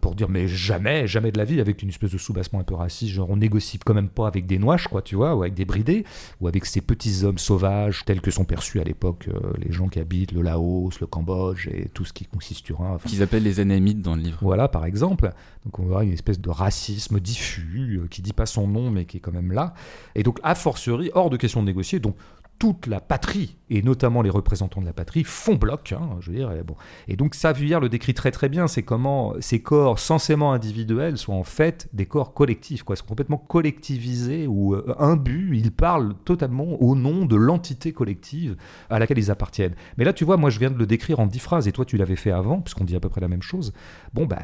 pour 0.01 0.15
dire 0.15 0.29
mais 0.29 0.47
jamais, 0.47 1.07
jamais 1.07 1.31
de 1.31 1.37
la 1.37 1.45
vie, 1.45 1.61
avec 1.61 1.81
une 1.81 1.89
espèce 1.89 2.11
de 2.11 2.17
soubassement 2.17 2.59
un 2.59 2.63
peu 2.63 2.75
raciste, 2.75 3.13
genre 3.13 3.29
on 3.29 3.37
négocie 3.37 3.77
quand 3.79 3.93
même 3.93 4.09
pas 4.09 4.27
avec 4.27 4.47
des 4.47 4.57
noiches, 4.57 4.87
quoi, 4.87 5.01
tu 5.01 5.15
vois, 5.15 5.35
ou 5.35 5.41
avec 5.43 5.53
des 5.53 5.65
bridés, 5.65 6.03
ou 6.41 6.47
avec 6.47 6.65
ces 6.65 6.81
petits 6.81 7.23
hommes 7.23 7.37
sauvages, 7.37 8.03
tels 8.05 8.21
que 8.21 8.31
sont 8.31 8.45
perçus 8.45 8.79
à 8.79 8.83
l'époque 8.83 9.29
euh, 9.29 9.53
les 9.59 9.71
gens 9.71 9.87
qui 9.87 9.99
habitent 9.99 10.31
le 10.31 10.41
Laos, 10.41 10.99
le 10.99 11.07
Cambodge, 11.07 11.67
et 11.67 11.89
tout 11.93 12.05
ce 12.05 12.13
qui 12.13 12.25
consistera... 12.25 12.95
enfin, 12.95 13.07
Qu'ils 13.07 13.21
appellent 13.23 13.43
les 13.43 13.59
anamites 13.59 14.01
dans 14.01 14.15
le 14.15 14.21
livre. 14.21 14.39
voilà, 14.41 14.67
par 14.67 14.85
exemple. 14.85 15.26
Donc 15.65 15.79
on 15.79 15.83
voit 15.83 16.03
une 16.03 16.13
espèce 16.13 16.39
de 16.39 16.49
racisme 16.49 17.19
diffus 17.19 17.99
euh, 17.99 18.07
qui 18.07 18.21
dit 18.21 18.33
pas 18.33 18.45
son 18.45 18.67
nom 18.67 18.89
mais 18.89 19.05
qui 19.05 19.17
est 19.17 19.19
quand 19.19 19.33
même 19.33 19.51
là. 19.51 19.73
Et 20.15 20.23
donc 20.23 20.39
a 20.43 20.55
fortiori, 20.55 21.11
hors 21.13 21.29
de 21.29 21.37
question 21.37 21.61
de 21.61 21.65
négocier. 21.67 21.99
Donc 21.99 22.15
toute 22.59 22.87
la 22.87 22.99
patrie 22.99 23.57
et 23.69 23.81
notamment 23.81 24.21
les 24.21 24.29
représentants 24.29 24.81
de 24.81 24.85
la 24.85 24.93
patrie 24.93 25.23
font 25.23 25.55
bloc. 25.55 25.93
hein, 25.93 26.17
je 26.21 26.31
veux 26.31 26.37
dire. 26.37 26.51
Et, 26.51 26.63
bon. 26.63 26.75
et 27.07 27.15
donc 27.15 27.35
Savuillard 27.35 27.81
le 27.81 27.89
décrit 27.89 28.13
très 28.13 28.31
très 28.31 28.49
bien. 28.49 28.67
C'est 28.67 28.83
comment 28.83 29.33
ces 29.39 29.61
corps 29.61 29.99
censément 29.99 30.53
individuels 30.53 31.17
sont 31.17 31.33
en 31.33 31.43
fait 31.43 31.89
des 31.93 32.05
corps 32.05 32.33
collectifs, 32.33 32.83
quoi, 32.83 32.95
sont 32.95 33.05
complètement 33.05 33.37
collectivisés 33.37 34.47
ou 34.47 34.73
euh, 34.73 34.95
imbus. 34.99 35.57
Ils 35.57 35.71
parlent 35.71 36.13
totalement 36.25 36.81
au 36.81 36.95
nom 36.95 37.25
de 37.25 37.35
l'entité 37.35 37.91
collective 37.91 38.55
à 38.89 38.99
laquelle 38.99 39.17
ils 39.17 39.31
appartiennent. 39.31 39.75
Mais 39.97 40.05
là, 40.05 40.13
tu 40.13 40.23
vois, 40.23 40.37
moi, 40.37 40.49
je 40.49 40.59
viens 40.59 40.71
de 40.71 40.77
le 40.77 40.85
décrire 40.85 41.19
en 41.19 41.27
dix 41.27 41.39
phrases, 41.39 41.67
et 41.67 41.71
toi, 41.71 41.85
tu 41.85 41.97
l'avais 41.97 42.15
fait 42.15 42.31
avant, 42.31 42.61
puisqu'on 42.61 42.85
dit 42.85 42.95
à 42.95 42.99
peu 42.99 43.09
près 43.09 43.21
la 43.21 43.27
même 43.27 43.41
chose. 43.41 43.73
Bon, 44.13 44.25
ben, 44.25 44.37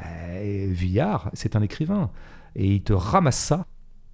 Villard, 0.71 1.29
c'est 1.33 1.55
un 1.55 1.61
écrivain, 1.61 2.11
et 2.55 2.67
il 2.67 2.83
te 2.83 2.93
ramasse 2.93 3.39
ça 3.39 3.65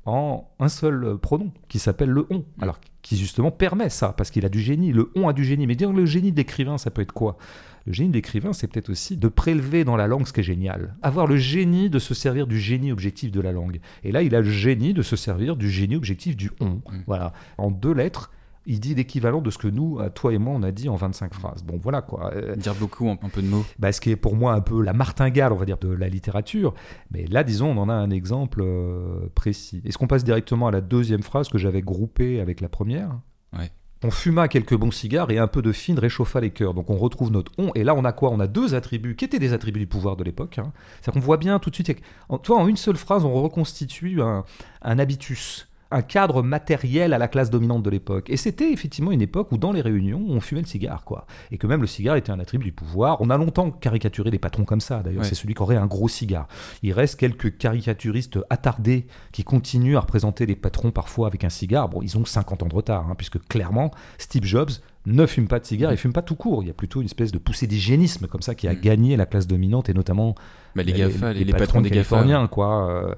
en 0.09 0.49
un 0.59 0.69
seul 0.69 1.03
euh, 1.03 1.17
pronom, 1.17 1.51
qui 1.67 1.79
s'appelle 1.79 2.09
le 2.09 2.25
on. 2.29 2.43
Alors, 2.61 2.79
qui 3.01 3.17
justement 3.17 3.51
permet 3.51 3.89
ça, 3.89 4.13
parce 4.17 4.31
qu'il 4.31 4.45
a 4.45 4.49
du 4.49 4.59
génie. 4.59 4.91
Le 4.91 5.11
on 5.15 5.27
a 5.27 5.33
du 5.33 5.43
génie. 5.43 5.67
Mais 5.67 5.75
dire 5.75 5.91
le 5.91 6.05
génie 6.05 6.31
d'écrivain, 6.31 6.77
ça 6.77 6.91
peut 6.91 7.01
être 7.01 7.13
quoi? 7.13 7.37
Le 7.85 7.93
génie 7.93 8.09
d'écrivain, 8.09 8.53
c'est 8.53 8.67
peut-être 8.67 8.89
aussi 8.89 9.17
de 9.17 9.27
prélever 9.27 9.83
dans 9.83 9.95
la 9.95 10.07
langue 10.07 10.27
ce 10.27 10.33
qui 10.33 10.41
est 10.41 10.43
génial. 10.43 10.95
Avoir 11.01 11.27
le 11.27 11.37
génie 11.37 11.89
de 11.89 11.99
se 11.99 12.13
servir 12.13 12.45
du 12.45 12.59
génie 12.59 12.91
objectif 12.91 13.31
de 13.31 13.41
la 13.41 13.51
langue. 13.51 13.79
Et 14.03 14.11
là, 14.11 14.21
il 14.21 14.35
a 14.35 14.41
le 14.41 14.49
génie 14.49 14.93
de 14.93 15.01
se 15.01 15.15
servir 15.15 15.55
du 15.55 15.69
génie 15.69 15.95
objectif 15.95 16.35
du 16.35 16.51
on. 16.59 16.81
Voilà. 17.07 17.33
En 17.57 17.71
deux 17.71 17.93
lettres, 17.93 18.31
il 18.69 18.79
dit 18.79 18.95
l'équivalent 18.95 19.41
de 19.41 19.49
ce 19.51 19.57
que 19.57 19.67
nous, 19.67 19.99
à 19.99 20.09
toi 20.09 20.31
et 20.31 20.37
moi, 20.37 20.53
on 20.55 20.63
a 20.63 20.71
dit 20.71 20.87
en 20.87 20.95
25 20.95 21.33
phrases. 21.33 21.63
Bon, 21.63 21.77
voilà 21.81 22.01
quoi. 22.01 22.31
Euh, 22.35 22.55
Dire 22.55 22.75
beaucoup 22.75 23.09
en 23.09 23.13
un 23.21 23.29
peu 23.29 23.41
de 23.41 23.47
mots. 23.47 23.65
bah, 23.79 23.91
ce 23.91 23.99
qui 23.99 24.11
est 24.11 24.15
pour 24.15 24.35
moi 24.35 24.53
un 24.53 24.61
peu 24.61 24.81
la 24.81 24.93
martingale, 24.93 25.51
on 25.51 25.57
va 25.57 25.65
dire, 25.65 25.77
de 25.79 25.89
la 25.89 26.07
littérature. 26.07 26.73
Mais 27.11 27.25
là, 27.25 27.43
disons, 27.43 27.71
on 27.71 27.81
en 27.81 27.89
a 27.89 27.93
un 27.93 28.09
exemple 28.11 28.61
euh, 28.63 29.27
précis. 29.35 29.81
Est-ce 29.85 29.97
qu'on 29.97 30.07
passe 30.07 30.23
directement 30.23 30.67
à 30.67 30.71
la 30.71 30.81
deuxième 30.81 31.23
phrase 31.23 31.49
que 31.49 31.57
j'avais 31.57 31.81
groupée 31.81 32.39
avec 32.39 32.61
la 32.61 32.69
première? 32.69 33.19
Ouais. 33.57 33.71
On 34.01 34.11
fuma 34.11 34.47
quelques 34.47 34.75
bons 34.77 34.91
cigares 34.91 35.29
et 35.29 35.39
un 35.39 35.47
peu 35.47 35.61
de 35.61 35.73
fine 35.73 35.99
réchauffa 35.99 36.39
les 36.39 36.51
cœurs. 36.51 36.73
Donc 36.73 36.89
on 36.89 36.95
retrouve 36.95 37.31
notre 37.31 37.51
on. 37.57 37.71
Et 37.75 37.83
là, 37.83 37.93
on 37.95 38.05
a 38.05 38.13
quoi? 38.13 38.29
On 38.31 38.39
a 38.39 38.47
deux 38.47 38.73
attributs 38.75 39.15
qui 39.17 39.25
étaient 39.25 39.39
des 39.39 39.51
attributs 39.51 39.79
du 39.79 39.87
pouvoir 39.87 40.15
de 40.15 40.23
l'époque. 40.23 40.57
hein. 40.57 40.71
C'est-à-dire 41.01 41.19
qu'on 41.19 41.25
voit 41.25 41.35
bien 41.37 41.59
tout 41.59 41.69
de 41.69 41.75
suite. 41.75 41.91
En, 42.29 42.37
tu 42.37 42.51
vois, 42.53 42.61
en 42.61 42.67
une 42.67 42.77
seule 42.77 42.95
phrase, 42.95 43.25
on 43.25 43.33
reconstitue 43.33 44.21
un, 44.21 44.45
un 44.83 44.99
habitus 44.99 45.67
un 45.91 46.01
cadre 46.03 46.43
matériel 46.43 47.13
à 47.13 47.17
la 47.17 47.27
classe 47.27 47.49
dominante 47.49 47.81
de 47.81 47.89
l'époque. 47.89 48.29
Et 48.29 48.37
c'était 48.37 48.71
effectivement 48.71 49.11
une 49.11 49.21
époque 49.23 49.51
où 49.51 49.57
dans 49.57 49.71
les 49.71 49.81
réunions, 49.81 50.23
on 50.29 50.39
fumait 50.39 50.61
le 50.61 50.67
cigare, 50.67 51.03
quoi. 51.03 51.25
Et 51.51 51.57
que 51.57 51.65
même 51.65 51.81
le 51.81 51.87
cigare 51.87 52.15
était 52.15 52.31
un 52.31 52.39
attribut 52.39 52.65
du 52.65 52.71
pouvoir. 52.71 53.17
On 53.21 53.29
a 53.31 53.37
longtemps 53.37 53.71
caricaturé 53.71 54.29
des 54.29 54.37
patrons 54.39 54.65
comme 54.65 54.81
ça, 54.81 55.01
d'ailleurs. 55.01 55.21
Ouais. 55.21 55.27
C'est 55.27 55.33
celui 55.35 55.55
qui 55.55 55.61
aurait 55.63 55.77
un 55.77 55.87
gros 55.87 56.07
cigare. 56.07 56.47
Il 56.83 56.93
reste 56.93 57.19
quelques 57.19 57.57
caricaturistes 57.57 58.37
attardés 58.51 59.07
qui 59.31 59.43
continuent 59.43 59.95
à 59.97 60.01
représenter 60.01 60.45
les 60.45 60.55
patrons 60.55 60.91
parfois 60.91 61.25
avec 61.27 61.43
un 61.43 61.49
cigare. 61.49 61.89
Bon, 61.89 62.01
ils 62.03 62.17
ont 62.17 62.25
50 62.25 62.63
ans 62.63 62.67
de 62.67 62.75
retard, 62.75 63.07
hein, 63.09 63.15
puisque 63.17 63.39
clairement, 63.47 63.91
Steve 64.19 64.43
Jobs 64.45 64.69
ne 65.07 65.25
fume 65.25 65.47
pas 65.47 65.59
de 65.59 65.65
cigare, 65.65 65.91
il 65.91 65.97
fume 65.97 66.13
pas 66.13 66.21
tout 66.21 66.35
court. 66.35 66.61
Il 66.61 66.67
y 66.67 66.69
a 66.69 66.73
plutôt 66.73 66.99
une 67.01 67.05
espèce 67.05 67.31
de 67.31 67.39
poussée 67.39 67.65
d'hygiénisme 67.65 68.27
comme 68.27 68.41
ça 68.41 68.53
qui 68.53 68.67
a 68.67 68.73
Mm. 68.73 68.81
gagné 68.81 69.17
la 69.17 69.25
classe 69.25 69.47
dominante 69.47 69.89
et 69.89 69.93
notamment 69.95 70.35
Bah, 70.75 70.83
les 70.83 70.93
GAFA, 70.93 71.33
les, 71.33 71.45
les 71.45 71.53
patrons 71.53 71.81
des 71.81 71.89
GAFA. 71.89 72.17
californiens, 72.17 72.47
quoi. 72.47 73.15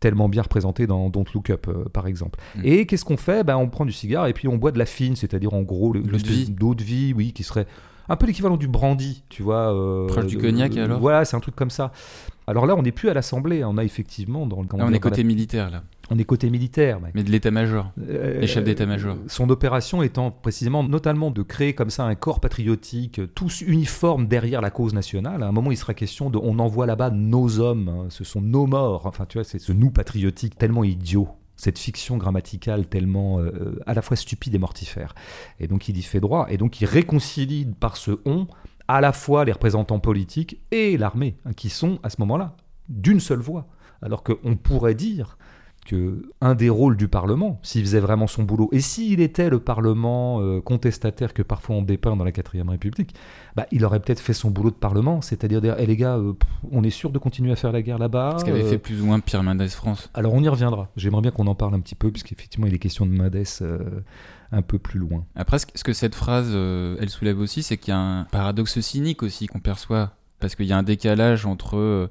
Tellement 0.00 0.28
bien 0.28 0.42
représentés 0.42 0.86
dans 0.86 1.08
Don't 1.10 1.24
Look 1.34 1.50
Up, 1.50 1.66
euh, 1.68 1.84
par 1.92 2.06
exemple. 2.06 2.40
Mm. 2.56 2.60
Et 2.64 2.86
qu'est-ce 2.86 3.04
qu'on 3.04 3.16
fait? 3.18 3.44
Ben, 3.44 3.56
On 3.56 3.68
prend 3.68 3.84
du 3.84 3.92
cigare 3.92 4.26
et 4.26 4.32
puis 4.32 4.48
on 4.48 4.56
boit 4.56 4.72
de 4.72 4.78
la 4.78 4.86
fine, 4.86 5.14
c'est-à-dire 5.14 5.52
en 5.54 5.62
gros 5.62 5.92
le- 5.92 6.00
L'eau 6.00 6.74
de 6.74 6.78
de 6.78 6.82
vie, 6.84 7.12
oui, 7.14 7.32
qui 7.32 7.42
serait 7.42 7.66
un 8.08 8.16
peu 8.16 8.26
l'équivalent 8.26 8.56
du 8.56 8.66
brandy, 8.66 9.22
tu 9.28 9.42
vois. 9.42 9.72
euh, 9.74 10.06
Proche 10.08 10.26
du 10.26 10.38
cognac, 10.38 10.76
alors? 10.76 10.98
Voilà, 10.98 11.24
c'est 11.24 11.36
un 11.36 11.40
truc 11.40 11.54
comme 11.54 11.70
ça. 11.70 11.92
Alors 12.46 12.66
là, 12.66 12.74
on 12.76 12.82
n'est 12.82 12.90
plus 12.92 13.08
à 13.08 13.14
l'Assemblée, 13.14 13.62
on 13.64 13.76
a 13.78 13.84
effectivement 13.84 14.46
dans 14.46 14.62
le. 14.62 14.68
Là, 14.76 14.84
on 14.86 14.92
est 14.92 14.98
côté 14.98 15.22
militaire, 15.22 15.70
là. 15.70 15.82
On 16.10 16.18
est 16.18 16.24
côté 16.24 16.50
militaire. 16.50 17.00
mais- 17.00 17.10
Mais 17.14 17.22
de 17.22 17.30
l'état-major. 17.30 17.92
euh, 18.08 18.40
Les 18.40 18.46
chefs 18.46 18.64
d'état-major. 18.64 19.16
Son 19.28 19.48
opération 19.50 20.02
étant 20.02 20.30
précisément, 20.30 20.82
notamment, 20.82 21.30
de 21.30 21.42
créer 21.42 21.74
comme 21.74 21.90
ça 21.90 22.04
un 22.04 22.14
corps 22.14 22.40
patriotique, 22.40 23.20
euh, 23.20 23.26
tous 23.34 23.60
uniformes 23.62 24.26
derrière 24.26 24.60
la 24.60 24.70
cause 24.70 24.92
nationale. 24.94 25.42
À 25.42 25.46
un 25.46 25.52
moment, 25.52 25.70
il 25.70 25.76
sera 25.76 25.94
question 25.94 26.28
de, 26.30 26.38
on 26.42 26.58
envoie 26.58 26.86
là-bas 26.86 27.10
nos 27.10 27.60
hommes, 27.60 27.88
hein, 27.88 28.06
ce 28.10 28.24
sont 28.24 28.40
nos 28.40 28.66
morts. 28.66 29.06
Enfin, 29.06 29.24
tu 29.26 29.38
vois, 29.38 29.44
c'est 29.44 29.58
ce 29.58 29.72
nous 29.72 29.90
patriotique 29.90 30.58
tellement 30.58 30.84
idiot. 30.84 31.28
Cette 31.56 31.78
fiction 31.78 32.16
grammaticale 32.16 32.86
tellement 32.86 33.38
euh, 33.38 33.78
à 33.86 33.92
la 33.94 34.00
fois 34.02 34.16
stupide 34.16 34.54
et 34.54 34.58
mortifère. 34.58 35.14
Et 35.58 35.68
donc, 35.68 35.88
il 35.88 35.98
y 35.98 36.02
fait 36.02 36.18
droit. 36.20 36.46
Et 36.48 36.56
donc, 36.56 36.80
il 36.80 36.86
réconcilie 36.86 37.66
par 37.78 37.96
ce 37.98 38.12
on 38.24 38.46
à 38.88 39.00
la 39.00 39.12
fois 39.12 39.44
les 39.44 39.52
représentants 39.52 40.00
politiques 40.00 40.58
et 40.72 40.96
l'armée, 40.96 41.36
hein, 41.44 41.52
qui 41.52 41.68
sont 41.68 41.98
à 42.02 42.10
ce 42.10 42.16
moment-là 42.20 42.56
d'une 42.88 43.20
seule 43.20 43.38
voix. 43.40 43.68
Alors 44.02 44.22
qu'on 44.24 44.56
pourrait 44.56 44.94
dire 44.94 45.36
que 45.86 46.22
un 46.40 46.54
des 46.54 46.68
rôles 46.68 46.96
du 46.96 47.08
Parlement, 47.08 47.58
s'il 47.62 47.82
faisait 47.82 48.00
vraiment 48.00 48.26
son 48.26 48.42
boulot, 48.42 48.68
et 48.72 48.80
s'il 48.80 49.20
était 49.20 49.50
le 49.50 49.60
Parlement 49.60 50.40
euh, 50.40 50.60
contestataire 50.60 51.32
que 51.32 51.42
parfois 51.42 51.76
on 51.76 51.82
dépeint 51.82 52.16
dans 52.16 52.24
la 52.24 52.32
4ème 52.32 52.68
République, 52.68 53.14
bah, 53.56 53.66
il 53.72 53.84
aurait 53.84 54.00
peut-être 54.00 54.20
fait 54.20 54.32
son 54.32 54.50
boulot 54.50 54.70
de 54.70 54.76
Parlement, 54.76 55.20
c'est-à-dire 55.20 55.60
dire, 55.60 55.76
Eh, 55.78 55.86
les 55.86 55.96
gars, 55.96 56.16
euh, 56.16 56.34
on 56.70 56.84
est 56.84 56.90
sûr 56.90 57.10
de 57.10 57.18
continuer 57.18 57.52
à 57.52 57.56
faire 57.56 57.72
la 57.72 57.82
guerre 57.82 57.98
là-bas 57.98 58.36
Ce 58.38 58.44
qu'avait 58.44 58.62
euh, 58.62 58.70
fait 58.70 58.78
plus 58.78 59.00
ou 59.00 59.06
moins 59.06 59.20
Pierre 59.20 59.42
Mendès 59.42 59.68
France. 59.68 60.10
Alors 60.14 60.34
on 60.34 60.42
y 60.42 60.48
reviendra. 60.48 60.88
J'aimerais 60.96 61.22
bien 61.22 61.30
qu'on 61.30 61.46
en 61.46 61.54
parle 61.54 61.74
un 61.74 61.80
petit 61.80 61.94
peu, 61.94 62.10
puisqu'effectivement 62.10 62.66
il 62.66 62.74
est 62.74 62.78
question 62.78 63.06
de 63.06 63.12
Mendes 63.12 63.44
euh, 63.62 64.00
un 64.52 64.62
peu 64.62 64.78
plus 64.78 64.98
loin. 64.98 65.24
Après, 65.34 65.58
ce 65.58 65.84
que 65.84 65.92
cette 65.92 66.14
phrase, 66.14 66.54
elle 66.54 67.08
soulève 67.08 67.38
aussi, 67.38 67.62
c'est 67.62 67.76
qu'il 67.76 67.92
y 67.92 67.96
a 67.96 68.00
un 68.00 68.24
paradoxe 68.24 68.80
cynique 68.80 69.22
aussi 69.22 69.46
qu'on 69.46 69.60
perçoit. 69.60 70.12
Parce 70.40 70.54
qu'il 70.54 70.66
y 70.66 70.72
a 70.72 70.78
un 70.78 70.82
décalage 70.82 71.44
entre 71.44 72.08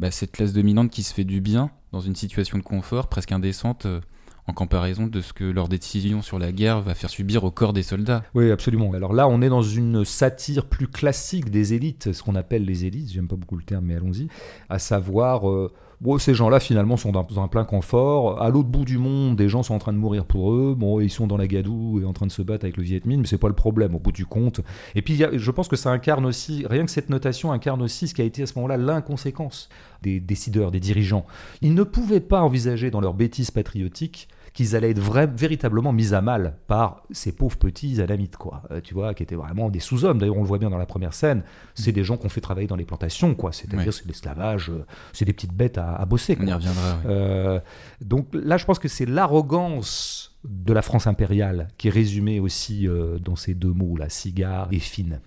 bah, 0.00 0.10
cette 0.10 0.32
classe 0.32 0.52
dominante 0.52 0.90
qui 0.90 1.04
se 1.04 1.14
fait 1.14 1.24
du 1.24 1.40
bien 1.40 1.70
dans 1.92 2.00
une 2.00 2.14
situation 2.14 2.58
de 2.58 2.62
confort 2.62 3.08
presque 3.08 3.32
indécente 3.32 3.86
euh, 3.86 4.00
en 4.46 4.52
comparaison 4.52 5.06
de 5.06 5.20
ce 5.20 5.32
que 5.32 5.44
leur 5.44 5.68
décision 5.68 6.22
sur 6.22 6.38
la 6.38 6.52
guerre 6.52 6.80
va 6.80 6.94
faire 6.94 7.10
subir 7.10 7.44
au 7.44 7.50
corps 7.50 7.72
des 7.72 7.82
soldats. 7.82 8.22
Oui, 8.34 8.50
absolument. 8.50 8.92
Alors 8.92 9.12
là, 9.12 9.28
on 9.28 9.42
est 9.42 9.48
dans 9.48 9.62
une 9.62 10.04
satire 10.04 10.66
plus 10.66 10.88
classique 10.88 11.50
des 11.50 11.74
élites, 11.74 12.12
ce 12.12 12.22
qu'on 12.22 12.34
appelle 12.34 12.64
les 12.64 12.84
élites, 12.84 13.12
j'aime 13.12 13.28
pas 13.28 13.36
beaucoup 13.36 13.56
le 13.56 13.62
terme, 13.62 13.86
mais 13.86 13.96
allons-y, 13.96 14.28
à 14.68 14.78
savoir, 14.78 15.48
euh, 15.48 15.72
bon, 16.00 16.18
ces 16.18 16.34
gens-là 16.34 16.60
finalement 16.60 16.96
sont 16.96 17.12
dans, 17.12 17.26
un 17.40 17.48
plein 17.48 17.64
confort, 17.64 18.42
à 18.42 18.50
l'autre 18.50 18.68
bout 18.68 18.84
du 18.84 18.98
monde, 18.98 19.36
des 19.36 19.48
gens 19.48 19.62
sont 19.62 19.74
en 19.74 19.78
train 19.78 19.92
de 19.92 19.98
mourir 19.98 20.24
pour 20.24 20.52
eux, 20.52 20.74
bon, 20.76 21.00
ils 21.00 21.10
sont 21.10 21.26
dans 21.26 21.36
la 21.36 21.46
gadoue 21.46 22.00
et 22.00 22.04
en 22.04 22.12
train 22.12 22.26
de 22.26 22.32
se 22.32 22.42
battre 22.42 22.64
avec 22.64 22.76
le 22.76 22.82
Viet 22.82 23.02
Minh, 23.04 23.20
mais 23.20 23.26
c'est 23.26 23.38
pas 23.38 23.48
le 23.48 23.54
problème 23.54 23.94
au 23.94 23.98
bout 23.98 24.12
du 24.12 24.26
compte. 24.26 24.60
Et 24.94 25.02
puis, 25.02 25.22
je 25.32 25.50
pense 25.50 25.68
que 25.68 25.76
ça 25.76 25.90
incarne 25.90 26.24
aussi, 26.26 26.64
rien 26.68 26.84
que 26.84 26.90
cette 26.90 27.10
notation 27.10 27.52
incarne 27.52 27.82
aussi 27.82 28.08
ce 28.08 28.14
qui 28.14 28.22
a 28.22 28.24
été 28.24 28.42
à 28.42 28.46
ce 28.46 28.54
moment-là 28.56 28.76
l'inconséquence 28.76 29.68
des 30.02 30.20
décideurs, 30.20 30.70
des 30.70 30.80
dirigeants. 30.80 31.26
Ils 31.60 31.74
ne 31.74 31.82
pouvaient 31.82 32.20
pas 32.20 32.40
envisager 32.40 32.90
dans 32.90 33.00
leur 33.00 33.14
bêtise 33.14 33.50
patriotique 33.50 34.28
qu'ils 34.52 34.74
allaient 34.74 34.90
être 34.90 35.00
vra- 35.00 35.28
véritablement 35.32 35.92
mis 35.92 36.12
à 36.14 36.20
mal 36.20 36.56
par 36.66 37.04
ces 37.10 37.32
pauvres 37.32 37.56
petits 37.56 38.00
adamites, 38.02 38.36
quoi. 38.36 38.62
Euh, 38.70 38.80
tu 38.80 38.94
vois, 38.94 39.14
qui 39.14 39.22
étaient 39.22 39.36
vraiment 39.36 39.70
des 39.70 39.80
sous-hommes. 39.80 40.18
D'ailleurs, 40.18 40.36
on 40.36 40.42
le 40.42 40.46
voit 40.48 40.58
bien 40.58 40.70
dans 40.70 40.78
la 40.78 40.86
première 40.86 41.14
scène. 41.14 41.42
C'est 41.74 41.92
des 41.92 42.02
gens 42.04 42.16
qu'on 42.16 42.28
fait 42.28 42.40
travailler 42.40 42.66
dans 42.66 42.76
les 42.76 42.84
plantations, 42.84 43.34
quoi. 43.34 43.52
C'est-à-dire, 43.52 43.92
c'est 43.92 44.04
de 44.04 44.08
l'esclavage, 44.08 44.70
euh, 44.70 44.84
c'est 45.12 45.24
des 45.24 45.32
petites 45.32 45.54
bêtes 45.54 45.78
à, 45.78 45.94
à 45.94 46.04
bosser, 46.04 46.36
On 46.40 46.42
y 46.42 46.46
quoi. 46.46 46.54
reviendra. 46.56 46.94
ouais. 46.96 47.00
Euh, 47.06 47.60
donc 48.00 48.28
là, 48.32 48.56
je 48.56 48.64
pense 48.64 48.78
que 48.78 48.88
c'est 48.88 49.06
l'arrogance 49.06 50.36
de 50.44 50.72
la 50.72 50.82
France 50.82 51.06
impériale 51.06 51.68
qui 51.76 51.88
est 51.88 51.90
résumée 51.90 52.40
aussi 52.40 52.88
euh, 52.88 53.18
dans 53.18 53.36
ces 53.36 53.54
deux 53.54 53.72
mots, 53.72 53.96
là, 53.96 54.08
cigare 54.08 54.68
et 54.72 54.78
fine. 54.78 55.20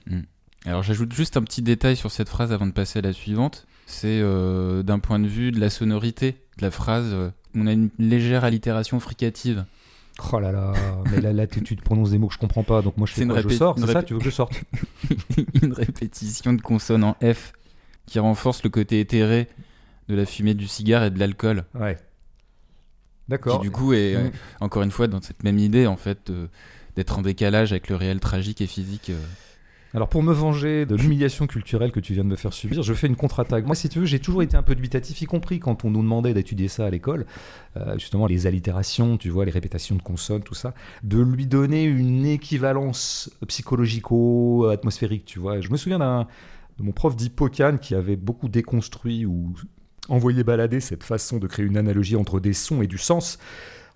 Alors 0.66 0.84
j'ajoute 0.84 1.14
juste 1.14 1.36
un 1.38 1.44
petit 1.44 1.62
détail 1.62 1.96
sur 1.96 2.12
cette 2.12 2.30
phrase 2.30 2.52
avant 2.52 2.66
de 2.68 2.72
passer 2.72 3.00
à 3.00 3.02
la 3.02 3.14
suivante. 3.14 3.66
C'est 3.86 4.20
euh, 4.22 4.82
d'un 4.84 5.00
point 5.00 5.20
de 5.20 5.28
vue 5.28 5.52
de 5.52 5.60
la 5.60 5.70
sonorité 5.70 6.38
de 6.58 6.62
la 6.64 6.72
phrase, 6.72 7.08
euh, 7.12 7.30
on 7.56 7.68
a 7.68 7.74
une 7.74 7.90
légère 8.00 8.44
allitération 8.46 9.00
fricative 9.00 9.66
Oh 10.32 10.40
là 10.40 10.52
là, 10.52 10.74
mais 11.12 11.20
là, 11.22 11.34
là 11.34 11.48
tu, 11.48 11.62
tu 11.64 11.76
prononces 11.76 12.12
des 12.12 12.20
mots 12.20 12.28
que 12.28 12.36
je 12.36 12.40
comprends 12.40 12.64
pas, 12.64 12.82
donc 12.84 12.98
moi 12.98 13.08
je 13.08 13.14
fais 13.14 13.26
quoi 13.26 13.42
Je 13.42 13.50
sors, 13.50 13.78
c'est 13.80 13.92
ça 13.92 14.04
Tu 14.04 14.14
veux 14.14 14.20
que 14.20 14.26
je 14.26 14.30
sorte? 14.30 14.62
Une 15.64 15.74
répétition 15.74 16.54
de 16.54 16.62
consonnes 16.62 17.04
en 17.04 17.16
F 17.24 17.52
qui 18.06 18.20
renforce 18.20 18.64
le 18.64 18.70
côté 18.70 19.00
éthéré 19.00 19.48
de 20.10 20.16
la 20.16 20.26
fumée 20.28 20.54
du 20.54 20.68
cigare 20.68 21.04
et 21.04 21.10
de 21.10 21.18
l'alcool. 21.18 21.66
Ouais. 21.74 21.96
Qui 21.96 22.02
D'accord. 23.30 23.60
du 23.60 23.72
coup 23.72 23.94
est, 23.94 24.16
euh, 24.16 24.28
Mm. 24.28 24.32
encore 24.62 24.84
une 24.84 24.92
fois, 24.92 25.08
dans 25.08 25.22
cette 25.22 25.44
même 25.44 25.58
idée, 25.58 25.88
en 25.88 25.98
fait, 25.98 26.30
euh, 26.30 26.48
d'être 26.96 27.18
en 27.18 27.22
décalage 27.24 27.72
avec 27.72 27.90
le 27.90 27.96
réel 27.96 28.20
tragique 28.20 28.62
et 28.62 28.68
physique. 28.68 29.12
Alors 29.96 30.10
pour 30.10 30.24
me 30.24 30.34
venger 30.34 30.88
de 30.88 30.96
l'humiliation 30.96 31.46
culturelle 31.46 31.92
que 31.92 32.00
tu 32.00 32.14
viens 32.14 32.24
de 32.24 32.30
me 32.30 32.36
faire 32.36 32.52
subir, 32.52 32.82
je 32.82 32.94
fais 32.96 33.06
une 33.06 33.16
contre-attaque. 33.16 33.66
Moi, 33.66 33.76
si 33.76 33.90
tu 33.90 34.00
veux, 34.00 34.06
j'ai 34.06 34.20
toujours 34.20 34.42
été 34.42 34.58
un 34.58 34.64
peu 34.64 34.74
dubitatif, 34.74 35.22
y 35.22 35.26
compris 35.26 35.60
quand 35.60 35.86
on 35.86 35.92
nous 35.92 36.02
demandait 36.02 36.34
d'étudier 36.34 36.68
ça 36.68 36.88
à 36.88 36.90
l'école, 36.90 37.28
euh, 37.78 37.94
justement 38.00 38.26
les 38.26 38.48
allitérations, 38.48 39.18
tu 39.18 39.30
vois, 39.30 39.46
les 39.46 39.52
répétations 39.52 39.96
de 39.96 40.02
consonnes, 40.02 40.42
tout 40.42 40.56
ça, 40.56 40.74
de 41.04 41.22
lui 41.22 41.46
donner 41.46 41.84
une 41.84 42.26
équivalence 42.26 43.30
psychologico-atmosphérique, 43.48 45.26
tu 45.26 45.38
vois. 45.38 45.62
Je 45.62 45.70
me 45.70 45.78
souviens 45.78 46.00
d'un 46.00 46.28
de 46.80 46.84
mon 46.84 46.92
prof 46.92 47.16
d'hippocane 47.16 47.78
qui 47.78 47.94
avait 47.94 48.16
beaucoup 48.16 48.50
déconstruit 48.50 49.28
ou 49.28 49.54
envoyé 50.10 50.44
balader 50.44 50.80
cette 50.80 51.04
façon 51.04 51.38
de 51.38 51.46
créer 51.46 51.66
une 51.66 51.78
analogie 51.78 52.16
entre 52.16 52.40
des 52.40 52.54
sons 52.54 52.82
et 52.82 52.88
du 52.88 52.98
sens 52.98 53.38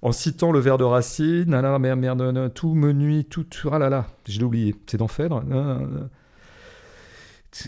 en 0.01 0.11
citant 0.11 0.51
le 0.51 0.59
vers 0.59 0.77
de 0.77 0.83
Racine, 0.83 1.53
ah 1.53 1.79
merde, 1.79 1.99
merde, 1.99 2.51
tout 2.53 2.73
me 2.75 2.91
nuit, 2.93 3.25
tout, 3.25 3.43
tout- 3.43 3.69
ah 3.71 3.79
là 3.79 3.89
là, 3.89 4.07
je 4.27 4.37
l'ai 4.39 4.43
oublié, 4.45 4.75
c'est 4.85 4.97
dans 4.97 5.07
Phèdre. 5.07 5.43
Ah, 5.51 5.79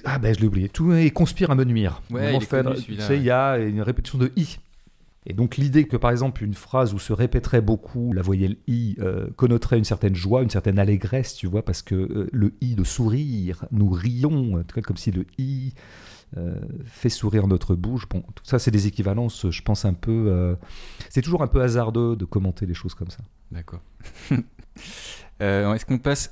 Ah 0.05 0.19
ben 0.19 0.35
je 0.35 0.39
l'ai 0.41 0.47
oublié, 0.47 0.69
tout 0.69 0.93
et 0.93 1.09
conspire 1.09 1.49
à 1.51 1.55
me 1.55 1.63
nuire. 1.63 2.01
Ouais, 2.11 2.35
il 2.35 2.41
Phèdre, 2.41 2.75
tu 2.75 2.95
sais, 2.99 3.17
il 3.17 3.23
y 3.23 3.31
a 3.31 3.57
une 3.57 3.81
répétition 3.81 4.19
de 4.19 4.31
i. 4.35 4.59
Et 5.25 5.33
donc 5.33 5.57
l'idée 5.57 5.85
que 5.85 5.97
par 5.97 6.11
exemple 6.11 6.43
une 6.43 6.53
phrase 6.53 6.93
où 6.93 6.99
se 6.99 7.11
répéterait 7.13 7.61
beaucoup 7.61 8.13
la 8.13 8.21
voyelle 8.21 8.55
i 8.67 8.95
euh, 8.99 9.27
connoterait 9.35 9.77
une 9.77 9.83
certaine 9.83 10.15
joie, 10.15 10.43
une 10.43 10.49
certaine 10.49 10.79
allégresse, 10.79 11.35
tu 11.35 11.45
vois, 11.47 11.63
parce 11.63 11.81
que 11.81 11.95
euh, 11.95 12.29
le 12.31 12.53
i 12.61 12.75
de 12.75 12.83
sourire, 12.83 13.65
nous 13.71 13.89
rions, 13.89 14.55
en 14.55 14.63
tout 14.63 14.75
cas 14.75 14.81
comme 14.81 14.97
si 14.97 15.11
le 15.11 15.25
i 15.37 15.73
fait 16.85 17.09
sourire 17.09 17.47
notre 17.47 17.75
bouche. 17.75 18.07
Bon, 18.09 18.21
tout 18.35 18.43
ça 18.45 18.59
c'est 18.59 18.71
des 18.71 18.87
équivalences, 18.87 19.49
je 19.49 19.61
pense 19.61 19.85
un 19.85 19.93
peu. 19.93 20.25
euh, 20.27 20.55
c'est 21.09 21.21
toujours 21.21 21.41
un 21.43 21.47
peu 21.47 21.61
hasardeux 21.61 22.15
de 22.15 22.25
commenter 22.25 22.65
les 22.65 22.73
choses 22.73 22.93
comme 22.93 23.09
ça. 23.09 23.19
D'accord. 23.51 23.81
Euh, 25.41 25.73
Est-ce 25.73 25.85
qu'on 25.85 25.97
passe 25.97 26.31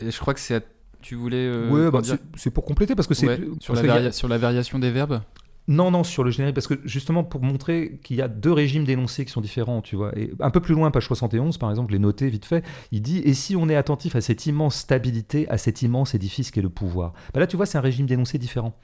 Je 0.00 0.18
crois 0.18 0.32
que 0.34 0.40
c'est. 0.40 0.54
à- 0.56 0.60
Tu 1.02 1.16
voulais. 1.16 1.46
euh, 1.46 1.90
pour 1.90 2.00
bah, 2.00 2.00
dire- 2.02 2.18
c'est- 2.36 2.50
pour 2.50 2.64
compléter 2.64 2.94
parce 2.94 3.06
que 3.08 3.14
c'est 3.14 3.26
Ouais, 3.26 3.40
sur, 3.60 3.74
la 3.74 3.94
a- 3.94 4.12
sur 4.12 4.28
la 4.28 4.38
variation 4.38 4.78
des 4.78 4.90
verbes? 4.90 5.20
Non, 5.66 5.90
non, 5.90 6.04
sur 6.04 6.24
le 6.24 6.30
générique, 6.30 6.54
parce 6.54 6.66
que 6.66 6.74
justement 6.84 7.24
pour 7.24 7.42
montrer 7.42 7.98
qu'il 8.02 8.16
y 8.16 8.22
a 8.22 8.28
deux 8.28 8.52
régimes 8.52 8.84
d'énoncés 8.84 9.24
qui 9.24 9.32
sont 9.32 9.40
différents, 9.40 9.80
tu 9.80 9.96
vois. 9.96 10.16
Et 10.18 10.30
un 10.40 10.50
peu 10.50 10.60
plus 10.60 10.74
loin, 10.74 10.90
page 10.90 11.06
71, 11.06 11.56
par 11.56 11.70
exemple, 11.70 11.92
l'ai 11.92 11.98
noté 11.98 12.28
vite 12.28 12.44
fait, 12.44 12.64
il 12.92 13.00
dit 13.00 13.18
Et 13.24 13.32
si 13.32 13.56
on 13.56 13.68
est 13.68 13.76
attentif 13.76 14.14
à 14.14 14.20
cette 14.20 14.44
immense 14.46 14.76
stabilité, 14.76 15.48
à 15.48 15.56
cet 15.56 15.80
immense 15.82 16.14
édifice 16.14 16.50
qu'est 16.50 16.60
le 16.60 16.68
pouvoir? 16.68 17.14
Bah 17.32 17.40
Là, 17.40 17.46
tu 17.46 17.56
vois, 17.56 17.64
c'est 17.64 17.78
un 17.78 17.82
régime 17.82 18.06
d'énoncé 18.06 18.36
différent. 18.36 18.74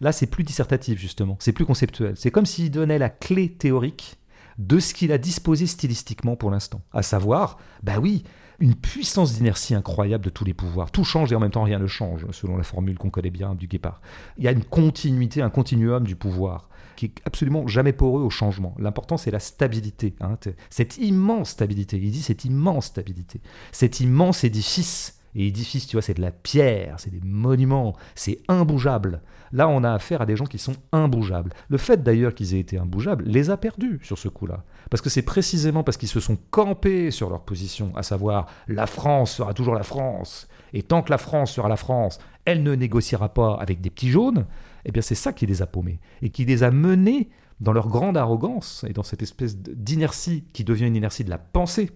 Là, 0.00 0.12
c'est 0.12 0.26
plus 0.26 0.44
dissertatif, 0.44 0.98
justement, 0.98 1.36
c'est 1.40 1.52
plus 1.52 1.66
conceptuel. 1.66 2.14
C'est 2.16 2.30
comme 2.30 2.46
s'il 2.46 2.70
donnait 2.70 2.98
la 2.98 3.10
clé 3.10 3.50
théorique 3.50 4.16
de 4.58 4.78
ce 4.80 4.94
qu'il 4.94 5.12
a 5.12 5.18
disposé 5.18 5.66
stylistiquement 5.66 6.36
pour 6.36 6.50
l'instant. 6.50 6.82
À 6.92 7.02
savoir, 7.02 7.58
bah 7.82 7.98
oui, 8.00 8.24
une 8.60 8.74
puissance 8.74 9.34
d'inertie 9.34 9.74
incroyable 9.74 10.24
de 10.24 10.30
tous 10.30 10.44
les 10.44 10.54
pouvoirs. 10.54 10.90
Tout 10.90 11.04
change 11.04 11.32
et 11.32 11.36
en 11.36 11.40
même 11.40 11.50
temps 11.50 11.62
rien 11.62 11.78
ne 11.78 11.86
change, 11.86 12.26
selon 12.32 12.56
la 12.56 12.64
formule 12.64 12.98
qu'on 12.98 13.10
connaît 13.10 13.30
bien 13.30 13.54
du 13.54 13.68
Guépard. 13.68 14.00
Il 14.36 14.44
y 14.44 14.48
a 14.48 14.52
une 14.52 14.64
continuité, 14.64 15.42
un 15.42 15.50
continuum 15.50 16.04
du 16.04 16.16
pouvoir 16.16 16.68
qui 16.96 17.06
est 17.06 17.14
absolument 17.24 17.68
jamais 17.68 17.92
poreux 17.92 18.22
au 18.22 18.30
changement. 18.30 18.74
L'important, 18.78 19.16
c'est 19.16 19.30
la 19.30 19.38
stabilité. 19.38 20.16
hein. 20.20 20.36
Cette 20.68 20.98
immense 20.98 21.50
stabilité. 21.50 21.96
Il 21.96 22.10
dit 22.10 22.22
cette 22.22 22.44
immense 22.44 22.86
stabilité. 22.86 23.40
Cet 23.70 24.00
immense 24.00 24.42
édifice. 24.42 25.17
Et 25.34 25.46
édifice, 25.46 25.86
tu 25.86 25.96
vois, 25.96 26.02
c'est 26.02 26.14
de 26.14 26.22
la 26.22 26.30
pierre, 26.30 26.96
c'est 26.98 27.10
des 27.10 27.20
monuments, 27.22 27.94
c'est 28.14 28.40
imbougeable. 28.48 29.20
Là, 29.52 29.68
on 29.68 29.84
a 29.84 29.92
affaire 29.92 30.22
à 30.22 30.26
des 30.26 30.36
gens 30.36 30.44
qui 30.44 30.58
sont 30.58 30.76
imbougeables. 30.92 31.52
Le 31.68 31.78
fait 31.78 32.02
d'ailleurs 32.02 32.34
qu'ils 32.34 32.54
aient 32.54 32.60
été 32.60 32.78
imbougeables 32.78 33.24
les 33.24 33.50
a 33.50 33.56
perdus 33.56 34.00
sur 34.02 34.18
ce 34.18 34.28
coup-là. 34.28 34.64
Parce 34.90 35.00
que 35.00 35.10
c'est 35.10 35.22
précisément 35.22 35.84
parce 35.84 35.96
qu'ils 35.96 36.08
se 36.08 36.20
sont 36.20 36.38
campés 36.50 37.10
sur 37.10 37.30
leur 37.30 37.42
position, 37.42 37.92
à 37.96 38.02
savoir 38.02 38.46
la 38.66 38.86
France 38.86 39.32
sera 39.32 39.54
toujours 39.54 39.74
la 39.74 39.82
France, 39.82 40.48
et 40.72 40.82
tant 40.82 41.02
que 41.02 41.10
la 41.10 41.18
France 41.18 41.52
sera 41.52 41.68
la 41.68 41.76
France, 41.76 42.18
elle 42.44 42.62
ne 42.62 42.74
négociera 42.74 43.28
pas 43.32 43.54
avec 43.54 43.80
des 43.80 43.90
petits 43.90 44.10
jaunes, 44.10 44.46
eh 44.84 44.92
bien 44.92 45.02
c'est 45.02 45.14
ça 45.14 45.32
qui 45.32 45.46
les 45.46 45.62
a 45.62 45.66
paumés, 45.66 46.00
et 46.22 46.30
qui 46.30 46.44
les 46.44 46.62
a 46.62 46.70
menés 46.70 47.28
dans 47.60 47.72
leur 47.72 47.88
grande 47.88 48.16
arrogance, 48.16 48.84
et 48.88 48.92
dans 48.92 49.02
cette 49.02 49.22
espèce 49.22 49.56
d'inertie 49.56 50.44
qui 50.52 50.64
devient 50.64 50.86
une 50.86 50.96
inertie 50.96 51.24
de 51.24 51.30
la 51.30 51.38
pensée, 51.38 51.90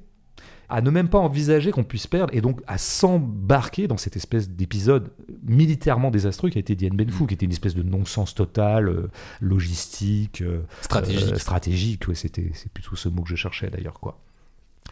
à 0.72 0.80
ne 0.80 0.90
même 0.90 1.08
pas 1.08 1.18
envisager 1.18 1.70
qu'on 1.70 1.84
puisse 1.84 2.06
perdre, 2.06 2.34
et 2.34 2.40
donc 2.40 2.62
à 2.66 2.78
s'embarquer 2.78 3.88
dans 3.88 3.98
cette 3.98 4.16
espèce 4.16 4.48
d'épisode 4.48 5.10
militairement 5.42 6.10
désastreux 6.10 6.48
qui 6.48 6.56
a 6.58 6.60
été 6.60 6.74
Dien 6.74 6.90
Bien 6.90 7.06
Phu, 7.08 7.26
qui 7.26 7.34
était 7.34 7.44
une 7.44 7.52
espèce 7.52 7.74
de 7.74 7.82
non-sens 7.82 8.34
total, 8.34 8.88
euh, 8.88 9.10
logistique, 9.40 10.40
euh, 10.40 10.62
euh, 10.94 11.34
stratégique, 11.36 12.08
ouais, 12.08 12.14
c'était, 12.14 12.50
c'est 12.54 12.72
plutôt 12.72 12.96
ce 12.96 13.08
mot 13.10 13.22
que 13.22 13.28
je 13.28 13.36
cherchais 13.36 13.68
d'ailleurs. 13.68 14.00
quoi. 14.00 14.18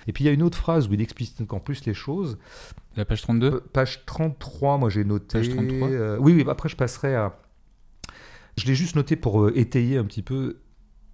Et 0.06 0.12
puis 0.12 0.24
il 0.24 0.26
y 0.26 0.30
a 0.30 0.32
une 0.32 0.42
autre 0.42 0.58
phrase 0.58 0.88
où 0.88 0.92
il 0.92 1.00
explicite 1.00 1.40
encore 1.40 1.62
plus 1.62 1.84
les 1.86 1.94
choses. 1.94 2.38
La 2.96 3.04
page 3.04 3.22
32 3.22 3.46
Euh, 3.46 3.60
page 3.72 4.04
33, 4.06 4.78
moi 4.78 4.90
j'ai 4.90 5.04
noté. 5.04 5.38
Page 5.38 5.48
33. 5.48 5.88
euh, 5.88 6.18
oui, 6.20 6.34
oui, 6.34 6.44
après 6.48 6.68
je 6.68 6.76
passerai 6.76 7.14
à. 7.14 7.38
Je 8.56 8.66
l'ai 8.66 8.74
juste 8.74 8.96
noté 8.96 9.16
pour 9.16 9.42
euh, 9.42 9.52
étayer 9.58 9.96
un 9.96 10.04
petit 10.04 10.22
peu. 10.22 10.58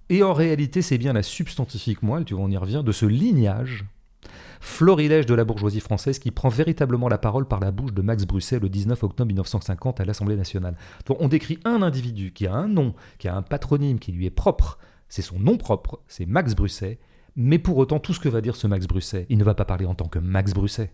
Et 0.09 0.23
en 0.23 0.33
réalité, 0.33 0.83
c'est 0.83 0.99
bien 0.99 1.13
la 1.13 1.23
substantifique 1.23 2.03
moelle, 2.03 2.25
tu 2.25 2.35
vois, 2.35 2.45
on 2.45 2.51
y 2.51 2.57
revient, 2.57 2.83
de 2.85 2.93
ce 2.93 3.07
lignage 3.07 3.85
florilège 4.61 5.27
de 5.27 5.35
la 5.35 5.45
bourgeoisie 5.45 5.81
française 5.81 6.19
qui 6.19 6.31
prend 6.31 6.49
véritablement 6.49 7.09
la 7.09 7.19
parole 7.19 7.47
par 7.47 7.61
la 7.61 7.71
bouche 7.71 7.93
de 7.93 8.03
Max 8.03 8.25
Brusset 8.25 8.61
le 8.61 8.69
19 8.69 9.03
octobre 9.03 9.27
1950 9.27 10.01
à 10.01 10.05
l'Assemblée 10.05 10.37
nationale. 10.37 10.77
On 11.19 11.29
décrit 11.29 11.59
un 11.65 11.83
individu 11.83 12.33
qui 12.33 12.47
a 12.47 12.55
un 12.55 12.69
nom, 12.69 12.95
qui 13.19 13.29
a 13.29 13.37
un 13.37 13.43
patronyme 13.43 13.99
qui 13.99 14.13
lui 14.13 14.27
est 14.27 14.31
propre, 14.31 14.79
c'est 15.09 15.23
son 15.23 15.39
nom 15.39 15.57
propre, 15.57 16.01
c'est 16.09 16.27
Max 16.27 16.55
Brusset, 16.55 16.99
mais 17.37 17.59
pour 17.59 17.77
autant, 17.77 17.99
tout 17.99 18.15
ce 18.15 18.21
que 18.21 18.29
va 18.29 18.41
dire 18.41 18.57
ce 18.57 18.67
Max 18.67 18.87
Brusset, 18.87 19.27
il 19.29 19.39
ne 19.39 19.45
va 19.45 19.55
pas 19.55 19.67
parler 19.67 19.85
en 19.87 19.95
tant 19.95 20.09
que 20.09 20.19
Max 20.19 20.55
Brusset, 20.55 20.93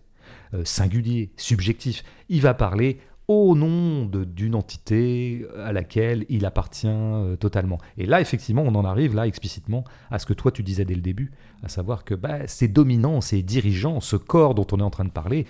euh, 0.53 0.63
singulier, 0.65 1.31
subjectif, 1.37 2.03
il 2.29 2.41
va 2.41 2.53
parler 2.53 2.99
au 3.27 3.55
nom 3.55 4.05
d'une 4.05 4.53
entité 4.55 5.45
à 5.63 5.71
laquelle 5.71 6.25
il 6.29 6.45
appartient 6.45 6.87
euh, 6.89 7.35
totalement. 7.37 7.77
Et 7.97 8.05
là, 8.05 8.19
effectivement, 8.19 8.63
on 8.63 8.75
en 8.75 8.83
arrive 8.85 9.15
là 9.15 9.27
explicitement 9.27 9.83
à 10.11 10.19
ce 10.19 10.25
que 10.25 10.33
toi 10.33 10.51
tu 10.51 10.61
disais 10.63 10.83
dès 10.85 10.95
le 10.95 11.01
début, 11.01 11.31
à 11.63 11.69
savoir 11.69 12.03
que 12.03 12.15
bah, 12.15 12.47
ces 12.47 12.67
dominants, 12.67 13.21
ces 13.21 13.41
dirigeants, 13.41 14.01
ce 14.01 14.17
corps 14.17 14.55
dont 14.55 14.67
on 14.73 14.79
est 14.79 14.83
en 14.83 14.89
train 14.89 15.05
de 15.05 15.09
parler, 15.11 15.45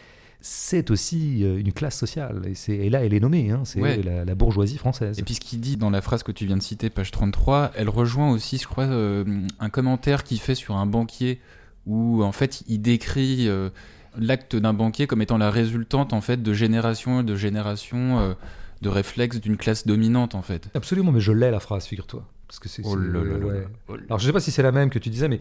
c'est 0.46 0.92
aussi 0.92 1.44
euh, 1.44 1.58
une 1.58 1.72
classe 1.74 1.98
sociale. 1.98 2.42
Et, 2.48 2.54
c'est- 2.54 2.76
et 2.76 2.90
là, 2.90 3.04
elle 3.06 3.14
est 3.14 3.20
nommée, 3.20 3.50
hein, 3.50 3.62
c'est 3.64 3.82
Ouais. 3.82 4.02
la, 4.04 4.24
la 4.26 4.36
bourgeoisie 4.36 4.78
française. 4.78 5.18
Et 5.18 5.24
puis 5.24 5.34
ce 5.36 5.40
qu'il 5.40 5.60
dit 5.62 5.78
dans 5.78 5.90
la 5.90 6.02
phrase 6.02 6.22
que 6.22 6.32
tu 6.34 6.46
viens 6.46 6.58
de 6.58 6.62
citer, 6.62 6.90
page 6.90 7.12
33, 7.12 7.72
elle 7.76 7.90
rejoint 7.90 8.30
aussi, 8.32 8.58
je 8.58 8.68
crois, 8.68 8.84
euh, 8.84 9.24
un 9.60 9.70
commentaire 9.70 10.24
qu'il 10.24 10.40
fait 10.40 10.56
sur 10.56 10.76
un 10.76 10.86
banquier 10.86 11.40
où 11.86 12.24
en 12.24 12.32
fait 12.32 12.64
il 12.68 12.82
décrit 12.82 13.48
euh, 13.48 13.70
l'acte 14.18 14.56
d'un 14.56 14.74
banquier 14.74 15.08
comme 15.08 15.22
étant 15.22 15.38
la 15.38 15.52
résultante 15.52 16.14
en 16.14 16.22
fait 16.22 16.42
de 16.42 16.54
génération 16.54 17.22
et 17.22 17.24
de 17.24 17.36
génération 17.36 18.20
euh, 18.20 18.34
de 18.82 18.90
réflexes 18.90 19.40
d'une 19.40 19.58
classe 19.58 19.88
dominante 19.88 20.36
en 20.36 20.42
fait. 20.42 20.70
Absolument, 20.76 21.12
mais 21.12 21.22
je 21.22 21.32
l'ai 21.32 21.52
la 21.52 21.60
phrase, 21.60 21.86
figure-toi. 21.86 22.26
Parce 22.48 22.60
que 22.60 22.70
c'est, 22.70 22.84
Oh 22.86 22.96
ouais. 22.96 23.68
Oh. 23.88 23.96
Alors 24.08 24.20
je 24.20 24.28
sais 24.28 24.34
pas 24.34 24.40
si 24.40 24.52
c'est 24.52 24.62
la 24.62 24.72
même 24.72 24.90
que 24.90 25.00
tu 25.00 25.10
disais, 25.10 25.28
mais 25.28 25.40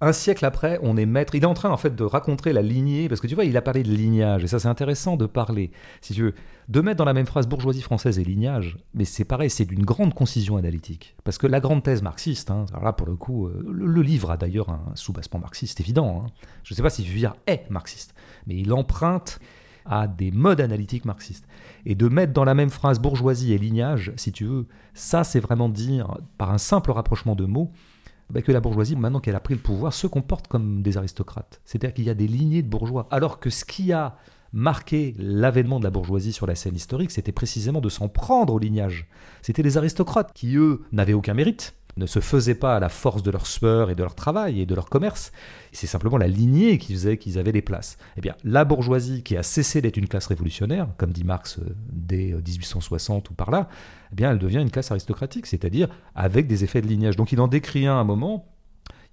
un 0.00 0.12
siècle 0.12 0.44
après, 0.44 0.78
on 0.82 0.96
est 0.96 1.06
maître. 1.06 1.34
Il 1.34 1.42
est 1.42 1.46
en 1.46 1.54
train 1.54 1.70
en 1.70 1.76
fait 1.76 1.94
de 1.94 2.04
raconter 2.04 2.52
la 2.52 2.62
lignée, 2.62 3.08
parce 3.08 3.20
que 3.20 3.26
tu 3.26 3.34
vois, 3.34 3.44
il 3.44 3.56
a 3.56 3.62
parlé 3.62 3.82
de 3.82 3.90
lignage, 3.90 4.44
et 4.44 4.46
ça 4.46 4.58
c'est 4.58 4.68
intéressant 4.68 5.16
de 5.16 5.26
parler, 5.26 5.70
si 6.00 6.14
tu 6.14 6.22
veux, 6.22 6.34
de 6.68 6.80
mettre 6.80 6.96
dans 6.96 7.04
la 7.04 7.12
même 7.12 7.26
phrase 7.26 7.46
bourgeoisie 7.46 7.82
française 7.82 8.18
et 8.18 8.24
lignage, 8.24 8.78
mais 8.94 9.04
c'est 9.04 9.24
pareil, 9.24 9.50
c'est 9.50 9.64
d'une 9.64 9.84
grande 9.84 10.14
concision 10.14 10.56
analytique. 10.56 11.16
Parce 11.24 11.38
que 11.38 11.46
la 11.46 11.60
grande 11.60 11.82
thèse 11.82 12.02
marxiste, 12.02 12.50
hein, 12.50 12.66
alors 12.72 12.84
là 12.84 12.92
pour 12.92 13.06
le 13.06 13.16
coup, 13.16 13.46
euh, 13.46 13.64
le, 13.70 14.02
livre 14.02 14.30
a 14.30 14.36
d'ailleurs 14.36 14.68
un 14.70 14.92
sous-bassement 14.94 15.40
marxiste 15.40 15.80
évident. 15.80 16.24
hein. 16.24 16.30
Je 16.64 16.72
ne 16.72 16.76
sais 16.76 16.82
pas 16.82 16.90
si 16.90 17.02
Vuillard 17.04 17.36
est 17.46 17.70
marxiste, 17.70 18.14
mais 18.46 18.56
il 18.56 18.72
emprunte 18.72 19.38
à 19.86 20.06
des 20.06 20.30
modes 20.30 20.60
analytiques 20.60 21.04
marxistes. 21.04 21.46
Et 21.86 21.94
de 21.94 22.08
mettre 22.08 22.32
dans 22.32 22.44
la 22.44 22.54
même 22.54 22.70
phrase 22.70 22.98
bourgeoisie 22.98 23.52
et 23.52 23.58
lignage, 23.58 24.12
si 24.16 24.32
tu 24.32 24.44
veux, 24.44 24.66
ça 24.94 25.24
c'est 25.24 25.40
vraiment 25.40 25.68
dire, 25.68 26.18
par 26.38 26.50
un 26.50 26.58
simple 26.58 26.90
rapprochement 26.90 27.34
de 27.34 27.44
mots, 27.44 27.70
bah, 28.30 28.42
que 28.42 28.52
la 28.52 28.60
bourgeoisie, 28.60 28.96
maintenant 28.96 29.20
qu'elle 29.20 29.36
a 29.36 29.40
pris 29.40 29.54
le 29.54 29.60
pouvoir, 29.60 29.92
se 29.92 30.06
comporte 30.06 30.48
comme 30.48 30.82
des 30.82 30.96
aristocrates. 30.96 31.60
C'est-à-dire 31.64 31.94
qu'il 31.94 32.04
y 32.04 32.10
a 32.10 32.14
des 32.14 32.26
lignées 32.26 32.62
de 32.62 32.68
bourgeois. 32.68 33.06
Alors 33.10 33.40
que 33.40 33.50
ce 33.50 33.64
qui 33.64 33.92
a 33.92 34.16
marqué 34.52 35.14
l'avènement 35.18 35.80
de 35.80 35.84
la 35.84 35.90
bourgeoisie 35.90 36.32
sur 36.32 36.46
la 36.46 36.54
scène 36.54 36.76
historique, 36.76 37.10
c'était 37.10 37.32
précisément 37.32 37.80
de 37.80 37.88
s'en 37.88 38.08
prendre 38.08 38.54
au 38.54 38.58
lignage. 38.58 39.08
C'était 39.42 39.62
les 39.62 39.76
aristocrates 39.76 40.32
qui, 40.32 40.56
eux, 40.56 40.82
n'avaient 40.92 41.12
aucun 41.12 41.34
mérite, 41.34 41.74
ne 41.96 42.06
se 42.06 42.20
faisaient 42.20 42.54
pas 42.54 42.76
à 42.76 42.80
la 42.80 42.88
force 42.88 43.22
de 43.22 43.30
leur 43.30 43.46
sueur 43.46 43.90
et 43.90 43.94
de 43.94 44.02
leur 44.02 44.14
travail 44.14 44.60
et 44.60 44.66
de 44.66 44.74
leur 44.74 44.88
commerce. 44.88 45.32
C'est 45.72 45.86
simplement 45.86 46.16
la 46.16 46.28
lignée 46.28 46.78
qui 46.78 46.92
faisait 46.92 47.18
qu'ils 47.18 47.38
avaient 47.38 47.52
des 47.52 47.62
places. 47.62 47.96
Eh 48.16 48.20
bien, 48.20 48.34
la 48.44 48.64
bourgeoisie 48.64 49.22
qui 49.22 49.36
a 49.36 49.42
cessé 49.42 49.80
d'être 49.80 49.96
une 49.96 50.08
classe 50.08 50.26
révolutionnaire, 50.26 50.88
comme 50.96 51.12
dit 51.12 51.24
Marx 51.24 51.58
euh, 51.58 51.74
dès 51.92 52.32
euh, 52.32 52.40
1860 52.46 53.30
ou 53.30 53.34
par 53.34 53.50
là, 53.50 53.68
eh 54.12 54.14
bien, 54.14 54.30
elle 54.30 54.38
devient 54.38 54.60
une 54.60 54.70
classe 54.70 54.90
aristocratique, 54.90 55.46
c'est-à-dire 55.46 55.88
avec 56.14 56.46
des 56.46 56.64
effets 56.64 56.82
de 56.82 56.86
lignage. 56.86 57.16
Donc 57.16 57.32
il 57.32 57.40
en 57.40 57.48
décrit 57.48 57.86
un 57.86 58.04
moment. 58.04 58.46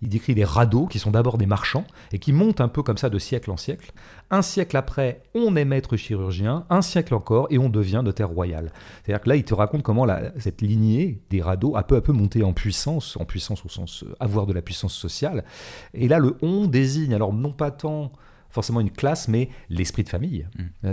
Il 0.01 0.09
décrit 0.09 0.33
les 0.33 0.43
radeaux 0.43 0.87
qui 0.87 0.99
sont 0.99 1.11
d'abord 1.11 1.37
des 1.37 1.45
marchands 1.45 1.85
et 2.11 2.19
qui 2.19 2.33
montent 2.33 2.61
un 2.61 2.67
peu 2.67 2.83
comme 2.83 2.97
ça 2.97 3.09
de 3.09 3.19
siècle 3.19 3.51
en 3.51 3.57
siècle. 3.57 3.91
Un 4.29 4.41
siècle 4.41 4.75
après, 4.77 5.23
on 5.35 5.55
est 5.55 5.65
maître 5.65 5.95
chirurgien, 5.95 6.65
un 6.69 6.81
siècle 6.81 7.13
encore 7.13 7.47
et 7.49 7.57
on 7.57 7.69
devient 7.69 8.01
notaire 8.03 8.29
royal. 8.29 8.71
C'est-à-dire 9.03 9.21
que 9.21 9.29
là, 9.29 9.35
il 9.35 9.43
te 9.43 9.53
raconte 9.53 9.83
comment 9.83 10.07
cette 10.37 10.61
lignée 10.61 11.21
des 11.29 11.41
radeaux 11.41 11.75
a 11.75 11.83
peu 11.83 11.95
à 11.95 12.01
peu 12.01 12.13
monté 12.13 12.43
en 12.43 12.53
puissance, 12.53 13.17
en 13.17 13.25
puissance 13.25 13.63
au 13.65 13.69
sens 13.69 14.03
euh, 14.03 14.15
avoir 14.19 14.45
de 14.45 14.53
la 14.53 14.61
puissance 14.61 14.93
sociale. 14.93 15.43
Et 15.93 16.07
là, 16.07 16.19
le 16.19 16.37
on 16.41 16.65
désigne 16.65 17.13
alors 17.13 17.33
non 17.33 17.51
pas 17.51 17.71
tant 17.71 18.11
forcément 18.51 18.79
une 18.79 18.91
classe, 18.91 19.27
mais 19.27 19.49
l'esprit 19.69 20.03
de 20.03 20.09
famille. 20.09 20.47
Mm. 20.83 20.91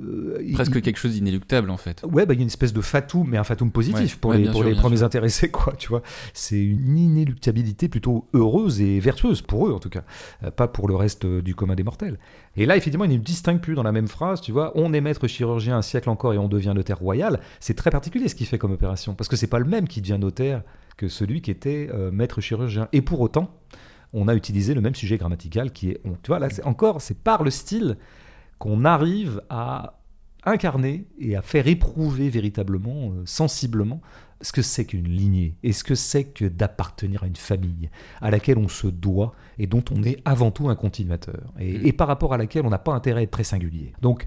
Euh, 0.00 0.52
Presque 0.54 0.80
quelque 0.80 0.98
chose 0.98 1.12
d'inéluctable 1.12 1.70
en 1.70 1.76
fait. 1.76 2.04
Ouais, 2.04 2.26
bah, 2.26 2.34
il 2.34 2.38
y 2.38 2.40
a 2.40 2.42
une 2.42 2.48
espèce 2.48 2.72
de 2.72 2.80
fatum, 2.80 3.28
mais 3.28 3.38
un 3.38 3.44
fatum 3.44 3.70
positif 3.70 4.18
pour 4.18 4.32
les, 4.32 4.48
pour 4.50 4.64
les 4.64 4.74
premiers 4.74 5.02
intéressés, 5.02 5.50
quoi. 5.50 5.74
Tu 5.78 5.88
vois, 5.88 6.02
c'est 6.32 6.62
une 6.62 6.98
inéluctabilité 6.98 7.88
plutôt 7.88 8.28
heureuse 8.34 8.80
et 8.80 9.00
vertueuse 9.00 9.42
pour 9.42 9.66
eux 9.66 9.72
en 9.72 9.78
tout 9.78 9.90
cas, 9.90 10.04
euh, 10.44 10.50
pas 10.50 10.68
pour 10.68 10.88
le 10.88 10.94
reste 10.94 11.26
du 11.26 11.54
commun 11.54 11.74
des 11.74 11.82
mortels. 11.82 12.18
Et 12.56 12.66
là, 12.66 12.76
effectivement, 12.76 13.04
il 13.04 13.12
ne 13.12 13.16
distingue 13.16 13.60
plus 13.60 13.74
dans 13.74 13.82
la 13.82 13.92
même 13.92 14.08
phrase, 14.08 14.40
tu 14.40 14.52
vois, 14.52 14.72
on 14.74 14.92
est 14.92 15.00
maître 15.00 15.26
chirurgien 15.26 15.76
un 15.76 15.82
siècle 15.82 16.10
encore 16.10 16.34
et 16.34 16.38
on 16.38 16.48
devient 16.48 16.72
notaire 16.74 16.98
royal. 16.98 17.40
C'est 17.60 17.74
très 17.74 17.90
particulier 17.90 18.28
ce 18.28 18.34
qu'il 18.34 18.46
fait 18.46 18.58
comme 18.58 18.72
opération, 18.72 19.14
parce 19.14 19.28
que 19.28 19.36
c'est 19.36 19.46
pas 19.46 19.58
le 19.58 19.64
même 19.64 19.88
qui 19.88 20.00
devient 20.00 20.18
notaire 20.20 20.62
que 20.96 21.08
celui 21.08 21.40
qui 21.40 21.50
était 21.50 21.88
euh, 21.92 22.10
maître 22.10 22.40
chirurgien. 22.40 22.88
Et 22.92 23.02
pour 23.02 23.20
autant, 23.20 23.50
on 24.12 24.28
a 24.28 24.34
utilisé 24.34 24.74
le 24.74 24.80
même 24.80 24.94
sujet 24.94 25.18
grammatical 25.18 25.72
qui 25.72 25.90
est 25.90 26.00
on. 26.04 26.12
Tu 26.22 26.28
vois, 26.28 26.38
là, 26.38 26.50
c'est 26.50 26.64
encore, 26.64 27.00
c'est 27.00 27.18
par 27.18 27.42
le 27.42 27.50
style 27.50 27.96
qu'on 28.58 28.84
arrive 28.84 29.42
à 29.48 30.00
incarner 30.44 31.06
et 31.18 31.36
à 31.36 31.42
faire 31.42 31.66
éprouver 31.66 32.28
véritablement, 32.28 33.12
euh, 33.12 33.22
sensiblement, 33.24 34.00
ce 34.40 34.52
que 34.52 34.62
c'est 34.62 34.84
qu'une 34.84 35.08
lignée 35.08 35.56
et 35.62 35.72
ce 35.72 35.84
que 35.84 35.94
c'est 35.94 36.24
que 36.24 36.44
d'appartenir 36.44 37.22
à 37.22 37.26
une 37.26 37.36
famille 37.36 37.90
à 38.20 38.30
laquelle 38.30 38.58
on 38.58 38.68
se 38.68 38.88
doit 38.88 39.34
et 39.58 39.68
dont 39.68 39.84
on 39.92 40.02
est 40.02 40.20
avant 40.24 40.50
tout 40.50 40.68
un 40.68 40.74
continuateur 40.74 41.52
et, 41.60 41.92
mm. 41.92 41.92
par 41.92 42.08
rapport 42.08 42.34
à 42.34 42.38
laquelle 42.38 42.66
on 42.66 42.70
n'a 42.70 42.78
pas 42.78 42.92
intérêt 42.92 43.20
à 43.20 43.22
être 43.22 43.30
très 43.30 43.44
singulier. 43.44 43.92
Donc, 44.02 44.26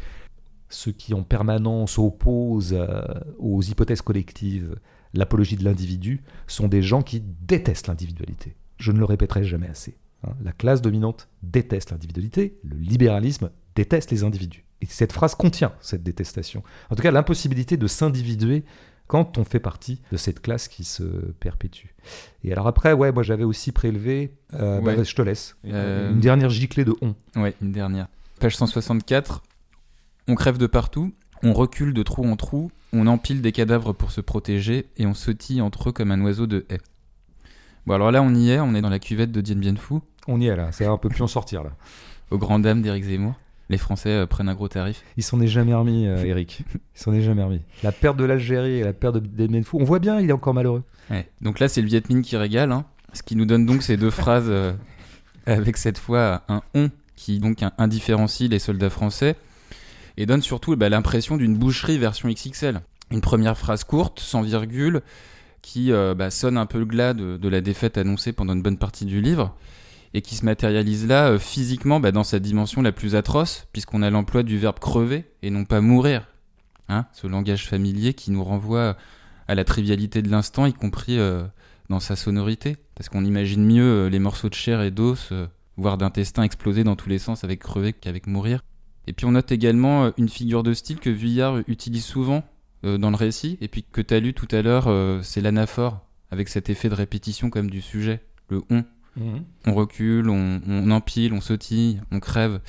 ceux 0.69 0.93
qui 0.93 1.13
en 1.13 1.24
permanence 1.24 2.00
opposent 2.00 2.74
euh, 2.74 3.04
aux 3.38 3.62
hypothèses 3.62 4.02
collectives 4.02 4.78
l'apologie 5.13 5.56
de 5.56 5.63
l'individu 5.63 6.24
sont 6.48 6.67
des 6.67 6.82
gens 6.82 7.02
qui 7.02 7.21
détestent 7.21 7.88
l'individualité. 7.88 8.56
Je 8.78 8.92
ne 8.92 9.00
le 9.00 9.06
répéterai 9.06 9.44
jamais 9.44 9.68
assez. 9.68 9.98
Hein. 10.24 10.34
La 10.44 10.52
classe 10.52 10.82
dominante 10.82 11.28
déteste 11.44 11.92
l'individualité, 11.92 12.58
le 12.64 12.78
libéralisme 12.78 13.52
déteste 13.76 14.12
les 14.12 14.24
individus. 14.24 14.66
Et 14.82 14.86
cette 14.88 15.14
phrase 15.14 15.36
contient 15.36 15.74
cette 15.82 16.04
détestation. 16.04 16.64
En 16.90 16.96
tout 16.96 17.02
cas, 17.02 17.12
l'impossibilité 17.12 17.78
de 17.78 17.88
s'individuer 17.88 18.64
quand 19.08 19.38
on 19.38 19.44
fait 19.44 19.60
partie 19.60 20.02
de 20.12 20.18
cette 20.18 20.42
classe 20.42 20.68
qui 20.68 20.84
se 20.84 21.04
perpétue. 21.04 21.88
Et 22.44 22.52
alors 22.52 22.68
après, 22.68 22.94
ouais, 22.94 23.12
moi 23.12 23.24
j'avais 23.24 23.44
aussi 23.44 23.72
prélevé, 23.72 24.34
euh, 24.54 24.82
bah, 24.82 25.02
je 25.02 25.16
te 25.16 25.22
laisse, 25.22 25.56
euh, 25.66 26.12
une 26.12 26.20
dernière 26.20 26.50
giclée 26.50 26.86
de 26.86 26.96
on. 27.02 27.16
Ouais, 27.40 27.54
une 27.62 27.72
dernière. 27.72 28.08
Page 28.40 28.56
164, 28.56 29.44
on 30.28 30.36
crève 30.36 30.58
de 30.58 30.68
partout, 30.68 31.14
on 31.44 31.54
recule 31.54 31.94
de 31.94 32.04
trou 32.04 32.26
en 32.26 32.36
trou, 32.36 32.72
on 32.94 33.08
empile 33.08 33.42
des 33.42 33.52
cadavres 33.52 33.94
pour 33.94 34.12
se 34.12 34.22
protéger 34.22 34.88
et 34.98 35.06
on 35.06 35.14
sautille 35.14 35.62
entre 35.62 35.90
eux 35.90 35.92
comme 35.92 36.12
un 36.12 36.22
oiseau 36.22 36.48
de 36.48 36.66
haie. 36.70 36.80
Bon, 37.86 37.93
alors 37.93 38.12
là, 38.12 38.21
on 38.21 38.34
y 38.34 38.50
est, 38.50 38.60
on 38.60 38.74
est 38.74 38.82
dans 38.82 38.89
la 38.89 39.00
cuvette 39.00 39.32
de 39.32 39.41
Dien 39.41 39.56
Bien 39.56 39.76
Phu. 39.76 39.95
On 40.28 40.41
y 40.41 40.48
est 40.48 40.56
là, 40.56 40.71
c'est 40.71 40.86
un 40.86 40.98
peu 40.98 41.10
plus 41.10 41.21
en 41.21 41.28
sortir 41.28 41.63
là. 41.63 41.71
Au 42.32 42.38
grand 42.39 42.58
dame 42.60 42.82
d'Éric 42.82 43.04
Zemmour. 43.04 43.36
Les 43.69 43.78
Français 43.78 44.10
euh, 44.10 44.26
prennent 44.26 44.50
un 44.50 44.56
gros 44.56 44.67
tarif. 44.67 45.04
Ils 45.17 45.24
s'en 45.24 45.39
est 45.41 45.48
jamais 45.48 45.74
remis, 45.74 46.08
euh, 46.08 46.17
Eric. 46.26 46.63
Ils 46.74 47.00
s'en 47.00 47.13
est 47.13 47.21
jamais 47.21 47.43
remis. 47.43 47.62
La 47.84 47.91
perte 47.91 48.17
de 48.17 48.26
l'Algérie 48.26 48.78
et 48.78 48.84
la 48.84 48.93
perte 48.93 49.15
de 49.15 49.19
Dien 49.19 49.48
Bien 49.48 49.63
Phu, 49.63 49.78
on 49.80 49.84
voit 49.84 50.00
bien, 50.00 50.19
il 50.19 50.30
est 50.30 50.34
encore 50.34 50.54
malheureux. 50.54 50.84
Ouais. 51.12 51.30
Donc 51.41 51.60
là, 51.60 51.67
c'est 51.67 51.82
le 51.82 51.88
Viet 51.88 52.02
Minh 52.10 52.24
qui 52.24 52.38
régale, 52.38 52.71
hein. 52.71 52.86
ce 53.13 53.21
qui 53.21 53.36
nous 53.36 53.45
donne 53.45 53.65
donc 53.65 53.84
ces 53.84 53.98
deux 53.98 54.10
phrases 54.10 54.48
euh, 54.48 54.74
avec 55.45 55.78
cette 55.78 55.98
fois 56.00 56.43
un 56.48 56.62
on 56.74 56.89
qui 57.15 57.39
donc 57.39 57.60
indifférencie 57.78 58.48
les 58.48 58.60
soldats 58.60 58.89
français 58.89 59.36
et 60.17 60.26
donne 60.26 60.41
surtout 60.41 60.76
bah, 60.76 60.89
l'impression 60.89 61.38
d'une 61.38 61.56
boucherie 61.56 61.98
version 61.98 62.30
XXL. 62.30 62.82
Une 63.12 63.21
première 63.21 63.58
phrase 63.58 63.84
courte, 63.84 64.19
sans 64.19 64.41
virgule, 64.41 65.02
qui 65.65 65.91
euh, 65.91 66.13
bah, 66.13 66.30
sonne 66.30 66.60
un 66.60 66.67
peu 66.67 66.78
le 66.78 66.86
glas 66.86 67.15
de, 67.15 67.49
la 67.49 67.60
défaite 67.60 67.97
annoncée 67.97 68.34
pendant 68.34 68.54
une 68.54 68.62
bonne 68.62 68.78
partie 68.78 69.06
du 69.06 69.19
livre, 69.19 69.56
et 70.13 70.21
qui 70.21 70.36
se 70.36 70.45
matérialise 70.45 71.08
là 71.08 71.32
euh, 71.32 71.39
physiquement 71.39 71.99
bah, 71.99 72.12
dans 72.12 72.23
sa 72.23 72.38
dimension 72.38 72.84
la 72.84 72.91
plus 72.91 73.15
atroce, 73.15 73.65
puisqu'on 73.73 74.04
a 74.04 74.12
l'emploi 74.12 74.43
du 74.43 74.60
verbe 74.60 74.78
crever 74.78 75.25
et 75.41 75.49
non 75.49 75.65
pas 75.65 75.82
mourir. 75.82 76.28
Hein, 76.88 77.08
ce 77.13 77.25
langage 77.25 77.67
familier 77.67 78.13
qui 78.13 78.30
nous 78.30 78.43
renvoie 78.43 78.95
à 79.47 79.56
la 79.56 79.63
trivialité 79.63 80.21
de 80.21 80.30
l'instant, 80.30 80.67
y 80.67 80.73
compris 80.73 81.17
euh, 81.17 81.43
dans 81.89 81.99
sa 81.99 82.15
sonorité, 82.15 82.78
parce 82.93 83.10
qu'on 83.10 83.25
imagine 83.25 83.65
mieux 83.65 84.06
les 84.06 84.19
morceaux 84.19 84.49
de 84.49 84.54
chair 84.54 84.84
et 84.84 84.91
d'os, 84.91 85.34
voire 85.78 85.97
d'intestin 85.97 86.43
exploser 86.43 86.84
dans 86.84 86.95
tous 86.95 87.10
les 87.10 87.19
sens 87.19 87.43
avec 87.43 87.60
crever 87.60 87.91
qu'avec 87.91 88.28
mourir. 88.28 88.62
Et 89.08 89.13
puis 89.13 89.25
on 89.25 89.32
note 89.32 89.51
également 89.51 90.12
une 90.17 90.30
figure 90.30 90.62
de 90.62 90.75
style 90.75 90.99
que 90.99 91.10
Vuillard 91.10 91.58
utilise 91.67 92.06
souvent 92.06 92.43
dans 92.98 93.10
le 93.10 93.15
récit, 93.15 93.58
et 93.62 93.67
puis 93.67 93.84
que 93.84 94.02
tu 94.02 94.13
as 94.13 94.19
lu 94.19 94.34
tout 94.34 94.48
à 94.52 94.62
l'heure, 94.62 94.86
euh, 94.88 95.21
c'est 95.24 95.41
l'anaphore, 95.41 96.06
avec 96.32 96.50
cet 96.50 96.69
effet 96.69 96.89
de 96.89 96.95
répétition 96.95 97.50
comme 97.50 97.69
du 97.69 97.82
sujet, 97.82 98.21
le 98.50 98.62
on. 98.69 98.84
Mhm. 99.17 99.43
On 99.65 99.74
recule, 99.74 100.30
on, 100.30 100.91
empile, 100.91 101.34
on 101.34 101.41
sautille, 101.41 102.02
on 102.12 102.19
crève. 102.19 102.60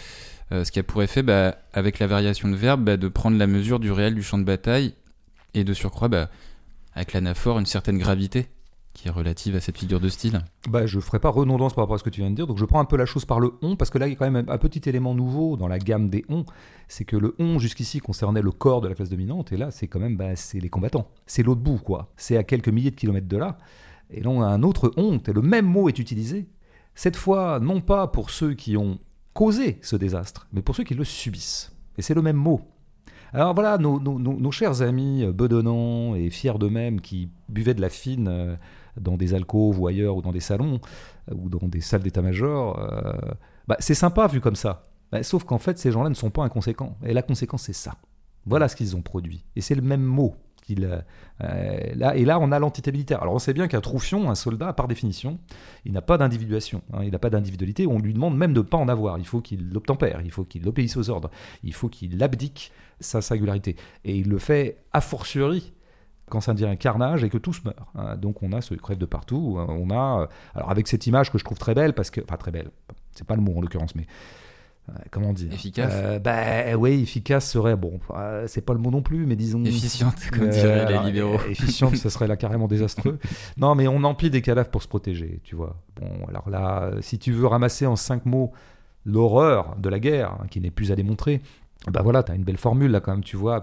Euh, 0.53 0.65
ce 0.65 0.71
qui 0.71 0.79
a 0.79 0.83
pour 0.85 1.03
effet, 1.03 1.23
bah, 1.23 1.57
avec 1.73 1.99
la 1.99 2.07
variation 2.07 2.49
de 2.49 2.55
verbe, 2.55 2.85
bah, 2.85 2.97
de 2.97 3.09
prendre 3.09 3.37
la 3.37 3.47
mesure 3.47 3.81
du 3.81 3.91
réel 3.91 4.15
du 4.15 4.23
champ 4.23 4.39
de 4.39 4.45
bataille, 4.45 4.95
et 5.55 5.65
de 5.65 5.75
surcroît, 5.75 6.09
bah, 6.09 6.31
avec 6.95 7.13
l'anaphore, 7.13 7.59
une 7.59 7.67
certaine 7.67 7.99
gravité 7.99 8.49
qui 8.97 9.09
est 9.09 9.11
relative 9.11 9.55
à 9.55 9.61
cette 9.61 9.79
figure 9.79 10.01
de 10.01 10.09
style 10.09 10.41
bah, 10.69 10.87
Je 10.87 10.97
ne 10.97 11.03
ferai 11.03 11.21
pas 11.21 11.29
redondance 11.29 11.75
par 11.75 11.85
rapport 11.85 11.97
à 11.97 11.99
ce 11.99 12.05
que 12.05 12.11
tu 12.11 12.23
viens 12.23 12.31
de 12.31 12.35
dire, 12.35 12.47
donc 12.47 12.59
je 12.59 12.65
prends 12.65 12.81
un 12.81 12.87
peu 12.87 12.97
la 12.97 13.05
chose 13.05 13.27
par 13.27 13.39
le 13.39 13.53
on, 13.61 13.77
parce 13.77 13.91
que 13.91 13.99
là, 13.99 14.07
il 14.07 14.11
y 14.11 14.13
a 14.15 14.17
quand 14.17 14.29
même 14.31 14.49
un 14.49 14.59
petit 14.59 14.89
élément 14.89 15.15
nouveau 15.15 15.57
dans 15.57 15.69
la 15.69 15.79
gamme 15.79 16.09
des 16.09 16.25
on, 16.29 16.45
c'est 16.89 17.05
que 17.05 17.17
le 17.17 17.35
on 17.39 17.59
jusqu'ici 17.59 18.01
concernait 18.01 18.43
le 18.43 18.51
corps 18.51 18.81
de 18.81 18.89
la 18.89 18.95
classe 18.95 19.11
dominante, 19.11 19.53
et 19.53 19.57
là, 19.57 19.71
c'est 19.71 19.87
quand 19.87 20.01
même 20.01 20.17
bah, 20.17 20.31
les 20.55 20.69
combattants. 20.69 21.09
C'est 21.27 21.43
l'autre 21.43 21.61
bout, 21.61 21.79
quoi. 21.79 22.11
C'est 22.17 22.39
à 22.39 22.43
quelques 22.43 22.69
milliers 22.69 22.91
de 22.91 22.97
kilomètres 22.97 23.29
de 23.29 23.37
là. 23.37 23.59
Et 24.11 24.23
là, 24.23 24.31
on 24.31 24.41
a 24.41 24.47
un 24.47 24.63
autre 24.63 24.93
on, 24.97 25.19
et 25.19 25.33
le 25.33 25.43
même 25.43 25.67
mot 25.67 25.89
est 25.89 25.99
utilisé, 25.99 26.49
cette 26.95 27.17
fois, 27.17 27.61
non 27.61 27.83
pas 27.83 28.07
pour 28.07 28.31
ceux 28.31 28.55
qui 28.55 28.77
ont 28.79 28.99
causé 29.35 29.79
ce 29.83 29.97
désastre, 29.97 30.49
mais 30.53 30.63
pour 30.63 30.75
ceux 30.75 30.85
qui 30.85 30.95
le 30.95 31.05
subissent. 31.05 31.73
Et 31.99 32.03
c'est 32.03 32.15
le 32.15 32.23
même 32.23 32.37
mot. 32.37 32.63
Alors 33.35 33.53
voilà, 33.53 33.77
nos, 33.77 34.01
nos 34.01 34.51
chers 34.51 34.81
amis 34.81 35.25
euh, 35.25 35.33
bedonnants 35.33 36.15
et 36.15 36.31
fiers 36.31 36.59
d'eux-mêmes 36.59 37.01
qui 37.01 37.29
buvaient 37.49 37.75
de 37.75 37.81
la 37.81 37.91
fine 37.91 38.29
euh, 38.29 38.57
dans 39.01 39.17
des 39.17 39.35
alcôves 39.35 39.79
ou 39.81 39.87
ailleurs, 39.87 40.17
ou 40.17 40.23
dans 40.23 40.33
des 40.33 40.41
salons, 40.41 40.81
euh, 41.31 41.35
ou 41.35 41.49
dans 41.49 41.69
des 41.69 41.81
salles 41.81 42.03
d'état-major, 42.03 42.79
euh, 42.79 43.13
bah, 43.69 43.77
c'est 43.81 43.95
sympa 43.95 44.27
vu 44.27 44.41
comme 44.41 44.57
ça. 44.57 44.89
Bah, 45.13 45.23
sauf 45.23 45.45
qu'en 45.45 45.59
fait, 45.59 45.79
ces 45.79 45.93
gens-là 45.93 46.09
ne 46.09 46.15
sont 46.15 46.31
pas 46.31 46.43
inconséquents. 46.43 46.97
Et 47.05 47.13
la 47.13 47.23
conséquence, 47.23 47.63
c'est 47.63 47.73
ça. 47.73 47.95
Voilà 48.45 48.69
ce 48.69 48.77
qu'ils 48.77 48.97
ont 48.97 49.03
produit. 49.03 49.45
Et 49.57 49.61
c'est 49.61 49.75
le 49.75 49.83
même 49.83 50.03
mot. 50.03 50.37
qu'il 50.63 50.85
euh, 50.85 51.95
là, 51.95 52.17
et 52.17 52.25
là, 52.25 52.39
on 52.41 52.51
a 52.53 52.59
l'entité 52.59 52.91
militaire. 52.93 53.23
Alors, 53.23 53.35
on 53.35 53.39
sait 53.39 53.53
bien 53.53 53.69
qu'un 53.69 53.81
troufion, 53.81 54.31
un 54.31 54.35
soldat, 54.35 54.73
par 54.73 54.89
définition, 54.89 55.39
il 55.85 55.93
n'a 55.93 56.03
pas 56.03 56.19
d'individuation, 56.19 56.83
hein. 56.93 57.01
il 57.03 57.11
n'a 57.11 57.19
pas 57.19 57.31
d'individualité. 57.31 57.87
On 57.87 57.99
lui 57.99 58.15
demande 58.15 58.37
même 58.37 58.53
de 58.53 58.61
ne 58.61 58.65
pas 58.65 58.79
en 58.79 58.89
avoir. 58.89 59.19
Il 59.19 59.27
faut 59.27 59.41
qu'il 59.41 59.71
l'obtempère, 59.71 60.21
il 60.25 60.31
faut 60.31 60.45
qu'il 60.45 60.67
obéisse 60.67 60.97
aux 60.97 61.11
ordres, 61.11 61.31
il 61.63 61.75
faut 61.75 61.89
qu'il 61.89 62.23
abdique 62.23 62.73
sa 63.01 63.21
singularité. 63.21 63.77
Et 64.05 64.17
il 64.17 64.29
le 64.29 64.39
fait 64.39 64.79
a 64.93 65.01
fortiori 65.01 65.73
quand 66.29 66.41
ça 66.41 66.55
devient 66.55 66.67
un 66.67 66.77
carnage 66.77 67.25
et 67.25 67.29
que 67.29 67.39
tous 67.39 67.63
meurent. 67.65 67.93
Hein. 67.95 68.17
Donc 68.17 68.43
on 68.43 68.53
a 68.53 68.61
ce 68.61 68.75
crève 68.75 68.99
de 68.99 69.07
partout. 69.07 69.57
Hein. 69.59 69.67
On 69.69 69.91
a, 69.91 70.23
euh, 70.23 70.27
alors 70.55 70.71
avec 70.71 70.89
cette 70.89 71.07
image 71.07 71.31
que 71.31 71.39
je 71.39 71.45
trouve 71.45 71.59
très 71.59 71.75
belle, 71.75 71.95
parce 71.95 72.11
que, 72.11 72.21
enfin 72.21 72.37
très 72.37 72.51
belle, 72.51 72.71
c'est 73.13 73.27
pas 73.27 73.37
le 73.37 73.43
mot 73.43 73.57
en 73.57 73.61
l'occurrence, 73.61 73.95
mais 73.95 74.07
euh, 74.89 74.93
comment 75.11 75.33
dire? 75.33 75.53
Efficace. 75.53 75.93
Euh, 75.95 76.19
bah 76.19 76.77
oui, 76.77 77.03
efficace 77.03 77.49
serait 77.51 77.77
bon. 77.77 78.01
c'est 78.47 78.65
pas 78.65 78.73
le 78.73 78.81
mot 78.81 78.91
non 78.91 79.03
plus, 79.03 79.27
mais 79.27 79.37
disons. 79.37 79.65
Efficiente, 79.65 80.31
comme 80.33 80.49
diraient 80.49 80.87
les 80.87 80.99
libéraux. 81.07 81.41
Efficiente, 81.49 81.97
ça 81.97 82.11
serait 82.11 82.27
là 82.27 82.37
carrément 82.37 82.67
désastreux. 82.67 83.19
non, 83.57 83.75
mais 83.75 83.87
on 83.89 84.03
empile 84.05 84.31
des 84.31 84.43
cadavres 84.43 84.71
pour 84.71 84.83
se 84.83 84.89
protéger, 84.89 85.41
tu 85.45 85.55
vois. 85.55 85.77
Bon, 86.01 86.27
alors 86.29 86.51
là, 86.51 86.91
si 87.01 87.19
tu 87.19 87.33
veux 87.33 87.47
ramasser 87.47 87.87
en 87.87 87.97
cinq 87.97 88.27
mots 88.27 88.53
l'horreur 89.05 89.77
de 89.77 89.89
la 89.89 90.01
guerre, 90.01 90.33
hein, 90.33 90.47
qui 90.51 90.61
n'est 90.61 90.73
plus 90.73 90.91
à 90.91 90.97
démontrer, 90.97 91.41
bah 91.89 92.03
voilà, 92.03 92.25
tu 92.25 92.33
as 92.33 92.35
une 92.35 92.43
belle 92.43 92.57
formule 92.57 92.91
là 92.91 93.01
quand 93.01 93.13
même, 93.13 93.25
tu 93.25 93.37
vois. 93.37 93.63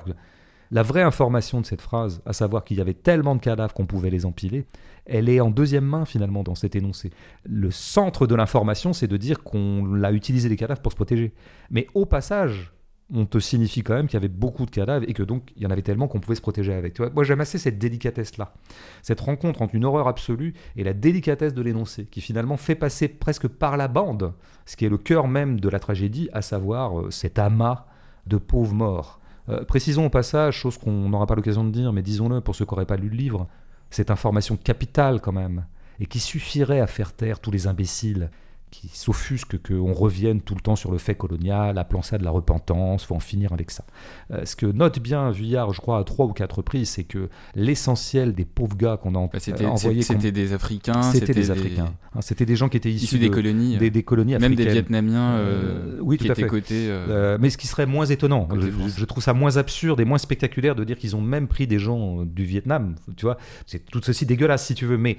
La 0.74 0.82
vraie 0.82 1.04
information 1.04 1.62
de 1.62 1.68
cette 1.68 1.82
phrase, 1.82 2.24
à 2.26 2.34
savoir 2.34 2.64
qu'il 2.64 2.78
y 2.78 2.82
avait 2.82 2.96
tellement 2.96 3.36
de 3.36 3.40
cadavres 3.40 3.76
qu'on 3.76 3.86
pouvait 3.86 4.10
les 4.10 4.26
empiler, 4.26 4.66
elle 5.06 5.30
est 5.30 5.40
en 5.40 5.52
deuxième 5.52 5.86
main 5.86 6.04
finalement 6.04 6.42
dans 6.42 6.56
cet 6.56 6.76
énoncé. 6.76 7.12
Le 7.44 7.70
centre 7.70 8.26
de 8.26 8.34
l'information, 8.34 8.92
c'est 8.92 9.08
de 9.08 9.16
dire 9.16 9.44
qu'on 9.44 10.02
a 10.02 10.12
utilisé 10.12 10.50
les 10.50 10.56
cadavres 10.56 10.82
pour 10.82 10.92
se 10.92 10.96
protéger. 10.96 11.32
Mais 11.70 11.86
au 11.94 12.08
passage, 12.08 12.74
on 13.14 13.28
te 13.28 13.38
signifie 13.38 13.84
quand 13.84 13.94
même 13.94 14.08
qu'il 14.08 14.16
y 14.16 14.18
avait 14.18 14.30
beaucoup 14.30 14.66
de 14.66 14.72
cadavres 14.72 15.06
et 15.08 15.14
que 15.14 15.22
donc 15.22 15.52
il 15.56 15.62
y 15.62 15.68
en 15.68 15.70
avait 15.70 15.84
tellement 15.84 16.08
qu'on 16.08 16.20
pouvait 16.20 16.34
se 16.34 16.42
protéger 16.42 16.74
avec. 16.74 17.00
Moi 17.00 17.24
j'aime 17.24 17.42
assez 17.42 17.60
cette 17.60 17.78
délicatesse-là, 17.78 18.56
cette 19.04 19.22
rencontre 19.22 19.62
entre 19.62 19.76
une 19.76 19.86
horreur 19.86 20.08
absolue 20.08 20.56
et 20.76 20.84
la 20.84 20.94
délicatesse 20.94 21.54
de 21.54 21.62
l'énoncé, 21.62 22.06
qui 22.06 22.20
finalement 22.20 22.58
fait 22.58 22.74
passer 22.74 23.10
presque 23.10 23.48
par 23.48 23.78
la 23.78 23.88
bande 23.88 24.34
ce 24.66 24.76
qui 24.76 24.86
est 24.86 24.90
le 24.90 24.98
cœur 24.98 25.28
même 25.28 25.60
de 25.60 25.70
la 25.70 25.80
tragédie, 25.80 26.30
à 26.34 26.42
savoir 26.42 27.00
euh, 27.00 27.12
cet 27.12 27.38
amas 27.38 27.86
de 28.26 28.38
pauvres 28.38 28.74
morts 28.74 29.20
euh, 29.50 29.64
précisons 29.66 30.06
au 30.06 30.10
passage, 30.10 30.56
chose 30.56 30.78
qu'on 30.78 31.10
n'aura 31.10 31.28
pas 31.28 31.36
l'occasion 31.36 31.64
de 31.64 31.72
dire, 31.72 31.92
mais 31.92 32.02
disons-le 32.02 32.42
pour 32.42 32.56
ceux 32.56 32.66
qui 32.66 32.74
n'auraient 32.74 32.86
pas 32.86 32.96
lu 32.96 33.10
le 33.10 33.16
livre, 33.16 33.48
cette 33.90 34.12
information 34.12 34.56
capitale 34.56 35.22
quand 35.22 35.32
même, 35.32 35.66
et 36.00 36.06
qui 36.06 36.20
suffirait 36.20 36.80
à 36.80 36.88
faire 36.88 37.14
taire 37.14 37.40
tous 37.40 37.52
les 37.52 37.68
imbéciles 37.68 38.30
qui 38.74 38.90
s'offusque 38.92 39.62
qu'on 39.62 39.94
revienne 39.94 40.42
tout 40.42 40.56
le 40.56 40.60
temps 40.60 40.76
sur 40.76 40.92
le 40.92 40.98
fait 40.98 41.14
colonial, 41.14 41.78
appelant 41.78 42.02
ça 42.02 42.18
de 42.18 42.24
la 42.24 42.32
repentance, 42.32 43.06
faut 43.06 43.14
en 43.14 43.20
finir 43.20 43.54
avec 43.54 43.70
ça. 43.70 43.86
Euh, 44.32 44.46
ce 44.46 44.56
que 44.56 44.66
note 44.66 44.98
bien 45.00 45.30
Vuillard, 45.30 45.74
je 45.74 45.80
crois, 45.80 46.00
à 46.00 46.04
trois 46.04 46.26
ou 46.26 46.34
quatre 46.34 46.58
reprises, 46.58 46.90
c'est 46.90 47.04
que 47.04 47.30
l'essentiel 47.54 48.34
des 48.34 48.46
pauvres 48.46 48.76
gars 48.76 48.98
qu'on 48.98 49.14
a 49.14 49.28
bah, 49.28 49.40
c'était, 49.40 49.68
envoyés... 49.68 50.02
C'était 50.02 50.32
des 50.32 50.54
Africains. 50.54 51.04
C'était 51.04 51.36
des, 51.36 51.52
Africains. 51.52 51.94
Hein, 52.16 52.22
c'était 52.22 52.48
des 52.48 52.56
gens 52.56 52.68
qui 52.68 52.78
étaient 52.78 52.92
issus, 52.92 53.20
des 53.20 53.30
colonies. 53.30 53.78
Des, 53.78 54.04
colonies 54.04 54.38
Même 54.40 54.56
des 54.56 54.66
Vietnamiens 54.66 55.36
euh, 55.36 56.00
oui, 56.02 56.18
qui 56.18 56.26
tout 56.26 56.32
à 56.32 56.34
étaient 56.34 56.48
cotés. 56.48 56.88
Euh, 56.90 57.38
mais 57.40 57.52
ce 57.52 57.60
qui 57.60 57.68
serait 57.68 57.86
moins 57.86 58.08
étonnant, 58.08 58.48
je, 58.58 59.06
trouve 59.06 59.22
ça 59.22 59.34
moins 59.34 59.58
absurde 59.58 60.00
et 60.00 60.06
moins 60.06 60.18
spectaculaire 60.18 60.74
de 60.74 60.84
dire 60.84 60.98
qu'ils 60.98 61.16
ont 61.16 61.22
même 61.22 61.48
pris 61.48 61.68
des 61.68 61.78
gens 61.78 62.26
du 62.26 62.44
Vietnam, 62.44 62.96
tu 63.18 63.26
vois. 63.26 63.38
C'est 63.68 63.86
tout 63.86 64.02
ceci 64.02 64.26
dégueulasse 64.26 64.66
si 64.66 64.74
tu 64.74 64.88
veux, 64.88 64.98
mais 64.98 65.18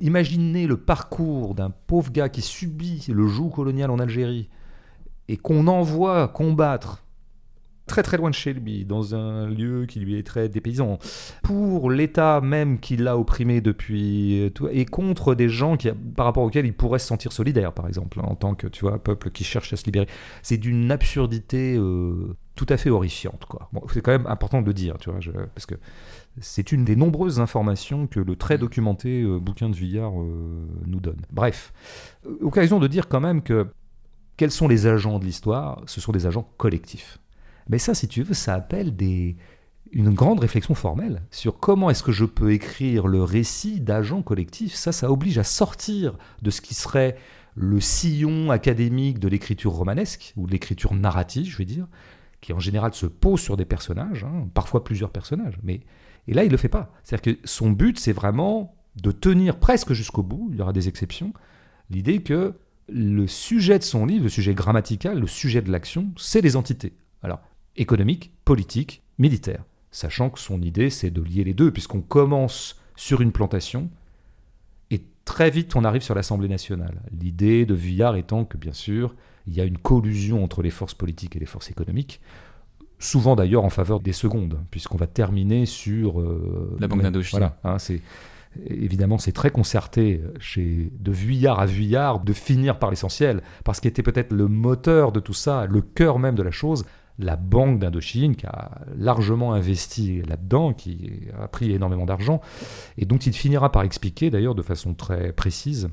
imaginez 0.00 0.66
le 0.66 0.76
parcours 0.76 1.54
d'un 1.54 1.70
pauvre 1.70 2.10
gars 2.10 2.28
qui 2.28 2.42
subit 2.42 3.06
le 3.08 3.26
joug 3.26 3.50
colonial 3.50 3.90
en 3.90 3.98
Algérie 3.98 4.48
et 5.28 5.36
qu'on 5.36 5.66
envoie 5.66 6.28
combattre 6.28 7.04
très 7.90 8.02
très 8.04 8.16
loin 8.16 8.30
de 8.30 8.34
chez 8.34 8.52
lui, 8.52 8.84
dans 8.84 9.16
un 9.16 9.48
lieu 9.48 9.84
qui 9.84 9.98
lui 9.98 10.16
est 10.16 10.22
très 10.22 10.48
dépaysant, 10.48 10.98
pour 11.42 11.90
l'État 11.90 12.40
même 12.40 12.78
qui 12.78 12.96
l'a 12.96 13.18
opprimé 13.18 13.60
depuis, 13.60 14.42
euh, 14.42 14.68
et 14.70 14.86
contre 14.86 15.34
des 15.34 15.48
gens 15.48 15.76
qui, 15.76 15.90
par 16.14 16.26
rapport 16.26 16.44
auxquels 16.44 16.66
il 16.66 16.72
pourrait 16.72 17.00
se 17.00 17.08
sentir 17.08 17.32
solidaire, 17.32 17.72
par 17.72 17.88
exemple, 17.88 18.20
en 18.20 18.36
tant 18.36 18.54
que 18.54 18.68
tu 18.68 18.82
vois 18.82 19.02
peuple 19.02 19.30
qui 19.30 19.42
cherche 19.42 19.72
à 19.72 19.76
se 19.76 19.84
libérer. 19.84 20.06
C'est 20.42 20.56
d'une 20.56 20.92
absurdité 20.92 21.74
euh, 21.76 22.36
tout 22.54 22.66
à 22.68 22.76
fait 22.76 22.90
horrifiante, 22.90 23.44
quoi. 23.46 23.68
c'est 23.92 24.02
quand 24.02 24.12
même 24.12 24.26
important 24.26 24.62
de 24.62 24.66
le 24.66 24.74
dire, 24.74 24.96
tu 24.98 25.10
vois, 25.10 25.18
parce 25.52 25.66
que 25.66 25.74
c'est 26.40 26.72
une 26.72 26.84
des 26.84 26.96
nombreuses 26.96 27.40
informations 27.40 28.06
que 28.06 28.20
le 28.20 28.36
très 28.36 28.58
documenté 28.58 29.22
euh, 29.22 29.38
bouquin 29.38 29.68
de 29.68 29.74
Vuillard 29.74 30.12
nous 30.12 31.00
donne. 31.00 31.22
Bref, 31.32 31.72
occasion 32.40 32.78
de 32.78 32.86
dire 32.86 33.08
quand 33.08 33.20
même 33.20 33.42
que 33.42 33.66
quels 34.36 34.50
sont 34.50 34.68
les 34.68 34.86
agents 34.86 35.18
de 35.18 35.24
l'histoire 35.24 35.82
Ce 35.86 36.00
sont 36.00 36.12
des 36.12 36.26
agents 36.26 36.48
collectifs. 36.56 37.18
Mais 37.68 37.78
ça, 37.78 37.94
si 37.94 38.08
tu 38.08 38.22
veux, 38.22 38.34
ça 38.34 38.54
appelle 38.54 38.96
des, 38.96 39.36
une 39.92 40.10
grande 40.10 40.40
réflexion 40.40 40.74
formelle 40.74 41.22
sur 41.30 41.58
comment 41.58 41.90
est-ce 41.90 42.02
que 42.02 42.12
je 42.12 42.24
peux 42.24 42.52
écrire 42.52 43.06
le 43.06 43.22
récit 43.22 43.80
d'agents 43.80 44.22
collectifs. 44.22 44.74
Ça, 44.74 44.92
ça 44.92 45.10
oblige 45.10 45.38
à 45.38 45.44
sortir 45.44 46.16
de 46.42 46.50
ce 46.50 46.60
qui 46.60 46.74
serait 46.74 47.16
le 47.54 47.80
sillon 47.80 48.50
académique 48.50 49.18
de 49.18 49.28
l'écriture 49.28 49.72
romanesque, 49.72 50.32
ou 50.36 50.46
de 50.46 50.52
l'écriture 50.52 50.94
narrative, 50.94 51.50
je 51.50 51.58
vais 51.58 51.64
dire, 51.64 51.86
qui 52.40 52.52
en 52.52 52.60
général 52.60 52.94
se 52.94 53.06
pose 53.06 53.40
sur 53.40 53.56
des 53.56 53.64
personnages, 53.64 54.24
hein, 54.24 54.48
parfois 54.54 54.84
plusieurs 54.84 55.10
personnages. 55.10 55.58
Mais, 55.62 55.80
et 56.30 56.32
là, 56.32 56.44
il 56.44 56.46
ne 56.46 56.52
le 56.52 56.58
fait 56.58 56.68
pas. 56.68 56.92
C'est-à-dire 57.02 57.34
que 57.34 57.40
son 57.46 57.70
but, 57.70 57.98
c'est 57.98 58.12
vraiment 58.12 58.76
de 58.94 59.10
tenir 59.10 59.58
presque 59.58 59.92
jusqu'au 59.92 60.22
bout, 60.22 60.48
il 60.52 60.58
y 60.58 60.62
aura 60.62 60.72
des 60.72 60.86
exceptions, 60.86 61.32
l'idée 61.90 62.22
que 62.22 62.54
le 62.88 63.26
sujet 63.26 63.80
de 63.80 63.84
son 63.84 64.06
livre, 64.06 64.24
le 64.24 64.30
sujet 64.30 64.54
grammatical, 64.54 65.18
le 65.18 65.26
sujet 65.26 65.60
de 65.60 65.72
l'action, 65.72 66.12
c'est 66.16 66.40
les 66.40 66.54
entités. 66.54 66.92
Alors, 67.24 67.40
économique, 67.76 68.32
politique, 68.44 69.02
militaire. 69.18 69.64
Sachant 69.90 70.30
que 70.30 70.38
son 70.38 70.62
idée, 70.62 70.88
c'est 70.88 71.10
de 71.10 71.20
lier 71.20 71.42
les 71.42 71.54
deux, 71.54 71.72
puisqu'on 71.72 72.00
commence 72.00 72.80
sur 72.94 73.22
une 73.22 73.32
plantation, 73.32 73.90
et 74.92 75.02
très 75.24 75.50
vite 75.50 75.74
on 75.74 75.82
arrive 75.82 76.02
sur 76.02 76.14
l'Assemblée 76.14 76.48
nationale. 76.48 77.02
L'idée 77.10 77.66
de 77.66 77.74
Vuillard 77.74 78.14
étant 78.14 78.44
que, 78.44 78.56
bien 78.56 78.72
sûr, 78.72 79.16
il 79.48 79.54
y 79.56 79.60
a 79.60 79.64
une 79.64 79.78
collusion 79.78 80.44
entre 80.44 80.62
les 80.62 80.70
forces 80.70 80.94
politiques 80.94 81.34
et 81.34 81.40
les 81.40 81.46
forces 81.46 81.72
économiques, 81.72 82.20
souvent 83.00 83.34
d'ailleurs 83.34 83.64
en 83.64 83.70
faveur 83.70 83.98
des 83.98 84.12
secondes, 84.12 84.60
puisqu'on 84.70 84.96
va 84.96 85.08
terminer 85.08 85.66
sur... 85.66 86.20
Euh, 86.20 86.76
la 86.78 86.86
Banque 86.86 87.02
d'Indochine. 87.02 87.38
Voilà, 87.38 87.58
hein, 87.64 87.78
c'est... 87.78 88.00
Évidemment, 88.66 89.18
c'est 89.18 89.30
très 89.30 89.50
concerté 89.50 90.22
chez 90.40 90.92
de 90.98 91.12
Vuillard 91.12 91.60
à 91.60 91.66
Vuillard 91.66 92.18
de 92.18 92.32
finir 92.32 92.80
par 92.80 92.90
l'essentiel, 92.90 93.42
parce 93.64 93.78
qu'il 93.78 93.88
était 93.88 94.02
peut-être 94.02 94.32
le 94.32 94.48
moteur 94.48 95.12
de 95.12 95.20
tout 95.20 95.32
ça, 95.32 95.66
le 95.66 95.80
cœur 95.82 96.18
même 96.18 96.34
de 96.34 96.42
la 96.42 96.50
chose, 96.50 96.84
la 97.20 97.36
Banque 97.36 97.78
d'Indochine, 97.78 98.34
qui 98.34 98.46
a 98.46 98.82
largement 98.96 99.52
investi 99.52 100.22
là-dedans, 100.22 100.72
qui 100.72 101.28
a 101.40 101.46
pris 101.46 101.70
énormément 101.70 102.06
d'argent, 102.06 102.40
et 102.98 103.04
dont 103.04 103.18
il 103.18 103.34
finira 103.34 103.70
par 103.70 103.84
expliquer, 103.84 104.30
d'ailleurs 104.30 104.56
de 104.56 104.62
façon 104.62 104.94
très 104.94 105.32
précise, 105.32 105.88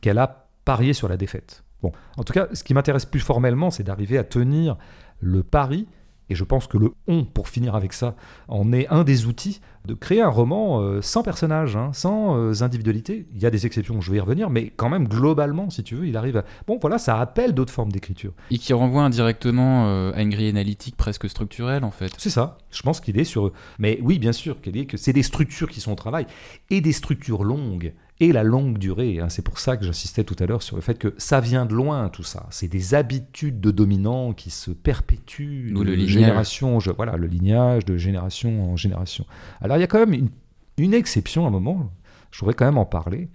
qu'elle 0.00 0.18
a 0.18 0.48
parié 0.64 0.94
sur 0.94 1.06
la 1.06 1.18
défaite. 1.18 1.64
Bon, 1.82 1.92
en 2.16 2.22
tout 2.24 2.32
cas, 2.32 2.48
ce 2.54 2.64
qui 2.64 2.72
m'intéresse 2.72 3.04
plus 3.04 3.20
formellement, 3.20 3.70
c'est 3.70 3.82
d'arriver 3.82 4.16
à 4.16 4.24
tenir 4.24 4.78
le 5.20 5.42
pari 5.42 5.86
et 6.30 6.34
je 6.34 6.44
pense 6.44 6.66
que 6.66 6.78
le 6.78 6.92
on, 7.08 7.24
pour 7.24 7.48
finir 7.48 7.74
avec 7.74 7.92
ça, 7.92 8.14
en 8.48 8.72
est 8.72 8.88
un 8.88 9.04
des 9.04 9.26
outils 9.26 9.60
de 9.86 9.94
créer 9.94 10.22
un 10.22 10.28
roman 10.28 10.80
euh, 10.80 11.02
sans 11.02 11.22
personnage, 11.22 11.76
hein, 11.76 11.90
sans 11.92 12.36
euh, 12.36 12.62
individualité. 12.62 13.26
Il 13.34 13.42
y 13.42 13.46
a 13.46 13.50
des 13.50 13.66
exceptions, 13.66 14.00
je 14.00 14.10
vais 14.10 14.18
y 14.18 14.20
revenir, 14.20 14.48
mais 14.48 14.70
quand 14.76 14.88
même, 14.88 15.08
globalement, 15.08 15.70
si 15.70 15.82
tu 15.82 15.96
veux, 15.96 16.06
il 16.06 16.16
arrive 16.16 16.36
à... 16.36 16.44
Bon, 16.66 16.78
voilà, 16.80 16.98
ça 16.98 17.18
appelle 17.18 17.54
d'autres 17.54 17.72
formes 17.72 17.90
d'écriture. 17.90 18.32
Et 18.50 18.58
qui 18.58 18.72
renvoie 18.72 19.02
indirectement 19.02 19.88
euh, 19.88 20.12
à 20.14 20.22
une 20.22 20.30
grille 20.30 20.48
analytique 20.48 20.96
presque 20.96 21.28
structurelle, 21.28 21.84
en 21.84 21.90
fait. 21.90 22.12
C'est 22.18 22.30
ça. 22.30 22.58
Je 22.70 22.82
pense 22.82 23.00
qu'il 23.00 23.18
est 23.18 23.24
sur... 23.24 23.52
Mais 23.78 23.98
oui, 24.02 24.18
bien 24.18 24.32
sûr, 24.32 24.60
qu'il 24.60 24.76
est 24.76 24.86
que 24.86 24.96
c'est 24.96 25.12
des 25.12 25.22
structures 25.22 25.68
qui 25.68 25.80
sont 25.80 25.92
au 25.92 25.96
travail, 25.96 26.26
et 26.68 26.80
des 26.80 26.92
structures 26.92 27.42
longues 27.42 27.92
et 28.20 28.32
la 28.32 28.42
longue 28.42 28.78
durée. 28.78 29.18
Hein. 29.18 29.28
C'est 29.30 29.42
pour 29.42 29.58
ça 29.58 29.76
que 29.76 29.84
j'insistais 29.84 30.24
tout 30.24 30.36
à 30.38 30.46
l'heure 30.46 30.62
sur 30.62 30.76
le 30.76 30.82
fait 30.82 30.98
que 30.98 31.14
ça 31.16 31.40
vient 31.40 31.66
de 31.66 31.74
loin, 31.74 32.08
tout 32.10 32.22
ça. 32.22 32.46
C'est 32.50 32.68
des 32.68 32.94
habitudes 32.94 33.60
de 33.60 33.70
dominants 33.70 34.34
qui 34.34 34.50
se 34.50 34.70
perpétuent 34.70 35.72
de 35.74 35.82
le 35.82 36.06
génération, 36.06 36.78
voilà, 36.96 37.16
le 37.16 37.26
lignage 37.26 37.84
de 37.86 37.96
génération 37.96 38.70
en 38.70 38.76
génération. 38.76 39.24
Alors 39.60 39.78
il 39.78 39.80
y 39.80 39.84
a 39.84 39.86
quand 39.86 40.06
même 40.06 40.28
une, 40.76 40.94
exception 40.94 41.44
à 41.44 41.48
un 41.48 41.50
moment, 41.50 41.90
je 42.30 42.40
voudrais 42.40 42.54
quand 42.54 42.66
même 42.66 42.78
en 42.78 42.86
parler. 42.86 43.28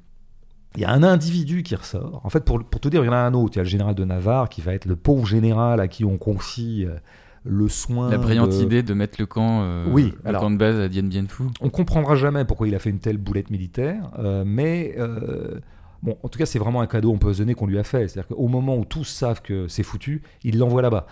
Il 0.76 0.82
y 0.82 0.86
a 0.86 0.92
un 0.92 1.04
individu 1.04 1.64
qui 1.64 1.74
ressort. 1.74 2.22
En 2.24 2.30
fait, 2.30 2.44
pour, 2.44 2.62
pour 2.64 2.82
te 2.82 2.90
dire, 2.90 3.02
il 3.02 3.08
y 3.08 3.10
en 3.10 3.14
a 3.14 3.18
un 3.18 3.34
autre. 3.34 3.56
Il 3.56 3.58
y 3.58 3.60
a 3.62 3.64
le 3.64 3.70
général 3.70 3.96
de 3.96 4.04
Navarre 4.04 4.50
qui 4.50 4.60
va 4.60 4.74
être 4.74 4.86
le 4.86 4.98
pauvre 4.98 5.26
général 5.26 5.80
à 5.80 5.88
qui 5.88 6.04
on 6.04 6.18
confie 6.18 6.86
euh, 6.86 6.98
le 7.46 7.70
soin. 7.70 8.10
La 8.10 8.18
brillante 8.18 8.54
idée 8.56 8.84
de 8.84 8.94
mettre 8.94 9.18
le 9.20 9.26
camp, 9.26 9.62
euh, 9.64 9.86
oui, 9.88 10.14
le 10.26 10.34
camp 10.34 10.52
de 10.52 10.58
base 10.58 10.80
à 10.80 10.90
Dien 10.90 11.04
Bien 11.04 11.26
Phu. 11.28 11.44
On 11.62 11.70
comprendra 11.70 12.16
jamais 12.16 12.44
pourquoi 12.46 12.68
il 12.68 12.76
a 12.76 12.80
fait 12.80 12.90
une 12.90 13.00
telle 13.00 13.18
boulette 13.18 13.50
militaire, 13.50 14.12
euh, 14.20 14.44
mais 14.46 14.96
euh, 14.98 15.60
bon, 16.02 16.18
en 16.24 16.28
tout 16.28 16.40
cas, 16.40 16.46
c'est 16.46 16.60
vraiment 16.60 16.82
un 16.82 16.88
cadeau 16.88 17.14
empoisonné 17.14 17.54
qu'on 17.54 17.68
lui 17.68 17.78
a 17.78 17.84
fait. 17.84 18.08
C'est-à-dire 18.08 18.36
qu'au 18.36 18.48
moment 18.48 18.76
où 18.78 18.86
tous 18.86 19.06
savent 19.06 19.42
que 19.42 19.68
c'est 19.68 19.84
foutu, 19.84 20.24
il 20.44 20.58
l'envoie 20.58 20.82
là-bas. 20.82 21.08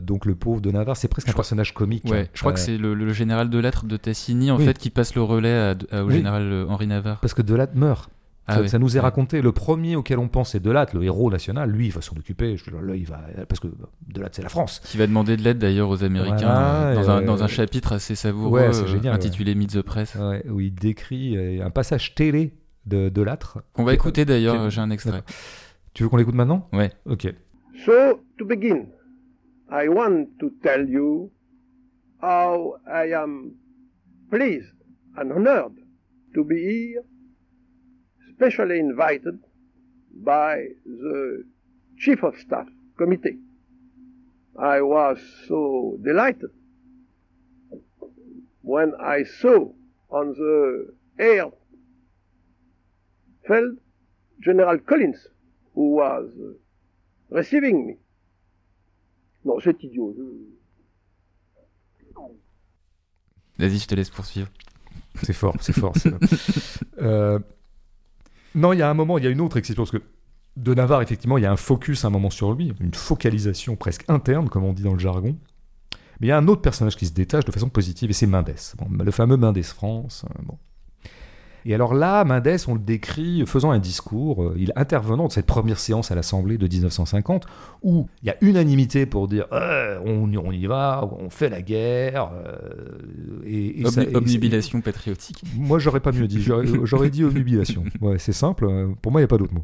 donc 0.00 0.26
le 0.26 0.34
pauvre 0.34 0.60
de 0.60 0.70
Navarre, 0.70 0.96
c'est 0.96 1.08
presque 1.08 1.28
un 1.28 1.32
personnage 1.32 1.74
comique. 1.74 2.04
Ouais, 2.10 2.28
je 2.34 2.40
crois 2.40 2.52
que 2.52 2.60
c'est 2.60 2.76
le, 2.76 3.12
général 3.12 3.50
de 3.50 3.58
lettres 3.58 3.86
de 3.86 3.96
Tassigny 3.96 4.50
en 4.50 4.58
fait 4.58 4.78
qui 4.78 4.90
passe 4.90 5.14
le 5.14 5.22
relais 5.22 5.74
au 5.92 6.10
général 6.10 6.66
Henri 6.68 6.86
Navarre. 6.86 7.20
Parce 7.20 7.34
que 7.34 7.42
de 7.42 7.54
Lattre 7.54 7.76
meurt. 7.76 8.10
Ah 8.46 8.66
ça, 8.66 8.78
nous 8.78 8.96
est 8.96 9.00
raconté. 9.00 9.40
Le 9.40 9.52
premier 9.52 9.94
auquel 9.94 10.18
on 10.18 10.28
pense, 10.28 10.52
c'est 10.52 10.60
Delatte, 10.60 10.94
le 10.94 11.04
héros 11.04 11.30
national. 11.30 11.70
Lui, 11.70 11.86
il 11.86 11.92
va 11.92 12.00
s'en 12.00 12.16
occuper. 12.16 12.56
Là, 12.82 12.96
il 12.96 13.06
va, 13.06 13.20
parce 13.48 13.60
que 13.60 13.68
Delatte, 14.08 14.34
c'est 14.34 14.42
la 14.42 14.48
France. 14.48 14.80
Qui 14.84 14.96
va 14.98 15.06
demander 15.06 15.36
de 15.36 15.42
l'aide 15.42 15.58
d'ailleurs 15.58 15.88
aux 15.88 16.02
Américains 16.02 16.48
euh, 16.48 16.94
dans, 16.94 17.10
un, 17.10 17.22
dans, 17.22 17.42
un, 17.44 17.46
chapitre 17.46 17.92
assez 17.92 18.16
savoureux 18.16 18.60
euh, 18.60 19.12
intitulé 19.12 19.54
Meet 19.54 19.74
the 19.74 19.82
Press. 19.82 20.16
où 20.48 20.60
il 20.60 20.74
décrit 20.74 21.36
euh, 21.36 21.64
un 21.64 21.70
passage 21.70 22.14
télé 22.14 22.52
de 22.86 23.08
Delatte. 23.08 23.46
Qu'on 23.72 23.84
va 23.84 23.94
écouter 23.94 24.24
d'ailleurs, 24.24 24.70
j'ai 24.70 24.80
un 24.80 24.90
extrait. 24.90 25.22
Tu 25.94 26.02
veux 26.02 26.08
qu'on 26.08 26.16
l'écoute 26.16 26.34
maintenant? 26.34 26.68
Ouais. 26.72 26.90
Ok. 27.06 27.32
So, 27.84 28.20
to 28.38 28.44
begin, 28.44 28.86
I 29.70 29.88
want 29.88 30.26
to 30.40 30.50
tell 30.62 30.88
you 30.88 31.30
how 32.20 32.76
I 32.86 33.12
am 33.12 33.52
pleased 34.30 34.74
and 35.16 35.30
honored 35.32 35.74
to 36.34 36.44
be 36.44 36.56
here 36.56 37.02
specially 38.42 38.80
invited 38.80 39.38
by 40.12 40.66
the 40.84 41.44
Chief 41.96 42.24
of 42.24 42.34
Staff 42.38 42.66
Committee. 42.98 43.38
I 44.58 44.80
was 44.82 45.18
so 45.46 45.96
delighted 46.02 46.50
when 48.62 48.94
I 49.00 49.22
saw 49.22 49.70
on 50.10 50.32
the 50.32 50.92
airfield 51.20 51.54
General 54.40 54.78
Collins, 54.78 55.28
who 55.74 55.94
was 55.94 56.32
receiving 57.30 57.86
me. 57.86 57.94
Non, 59.44 59.60
c'est 59.62 59.84
idiot. 59.84 60.16
Vas-y, 63.58 63.78
je 63.78 63.86
te 63.86 63.94
laisse 63.94 64.10
poursuivre. 64.10 64.50
C'est 65.22 65.32
fort, 65.32 65.56
c'est 65.60 65.72
fort. 65.72 65.94
euh, 66.98 67.38
Non, 68.54 68.72
il 68.72 68.78
y 68.78 68.82
a 68.82 68.90
un 68.90 68.94
moment, 68.94 69.18
il 69.18 69.24
y 69.24 69.26
a 69.26 69.30
une 69.30 69.40
autre 69.40 69.56
exception, 69.56 69.84
parce 69.84 69.92
que 69.92 70.02
de 70.56 70.74
Navarre, 70.74 71.02
effectivement, 71.02 71.38
il 71.38 71.42
y 71.42 71.46
a 71.46 71.52
un 71.52 71.56
focus 71.56 72.04
un 72.04 72.10
moment 72.10 72.30
sur 72.30 72.52
lui, 72.52 72.72
une 72.80 72.94
focalisation 72.94 73.76
presque 73.76 74.04
interne, 74.08 74.48
comme 74.48 74.64
on 74.64 74.72
dit 74.72 74.82
dans 74.82 74.92
le 74.92 74.98
jargon. 74.98 75.36
Mais 76.20 76.26
il 76.26 76.28
y 76.28 76.32
a 76.32 76.36
un 76.36 76.46
autre 76.48 76.60
personnage 76.60 76.96
qui 76.96 77.06
se 77.06 77.12
détache 77.12 77.44
de 77.44 77.52
façon 77.52 77.68
positive, 77.68 78.10
et 78.10 78.12
c'est 78.12 78.26
Mendes, 78.26 78.54
le 78.90 79.10
fameux 79.10 79.36
Mendes 79.36 79.62
France. 79.62 80.24
Euh, 80.28 80.42
bon. 80.44 80.58
Et 81.64 81.74
alors 81.74 81.94
là, 81.94 82.24
Mendes, 82.24 82.58
on 82.68 82.74
le 82.74 82.80
décrit 82.80 83.44
faisant 83.46 83.70
un 83.70 83.78
discours, 83.78 84.42
euh, 84.42 84.54
il 84.58 84.72
intervenant 84.76 85.28
de 85.28 85.32
cette 85.32 85.46
première 85.46 85.78
séance 85.78 86.10
à 86.10 86.14
l'Assemblée 86.14 86.58
de 86.58 86.66
1950, 86.66 87.46
où 87.82 88.08
il 88.22 88.26
y 88.26 88.30
a 88.30 88.36
unanimité 88.40 89.06
pour 89.06 89.28
dire 89.28 89.46
euh, 89.52 89.98
on, 90.04 90.32
on, 90.34 90.52
y 90.52 90.66
va, 90.66 91.08
on 91.18 91.30
fait 91.30 91.48
la 91.48 91.62
guerre. 91.62 92.30
Euh, 92.34 93.42
et, 93.44 93.80
et, 93.80 93.84
ça, 93.86 94.02
obnubilation 94.14 94.80
patriotique. 94.80 95.42
Moi, 95.56 95.78
j'aurais 95.78 96.00
pas 96.00 96.12
mieux 96.12 96.26
dit. 96.26 96.40
J'aurais 96.40 97.10
dit 97.10 97.24
obnubilation. 97.24 97.84
Ouais, 98.00 98.18
c'est 98.18 98.32
simple. 98.32 98.66
Pour 99.00 99.12
moi, 99.12 99.20
il 99.20 99.22
n'y 99.22 99.26
a 99.26 99.28
pas 99.28 99.38
d'autre 99.38 99.54
mot. 99.54 99.62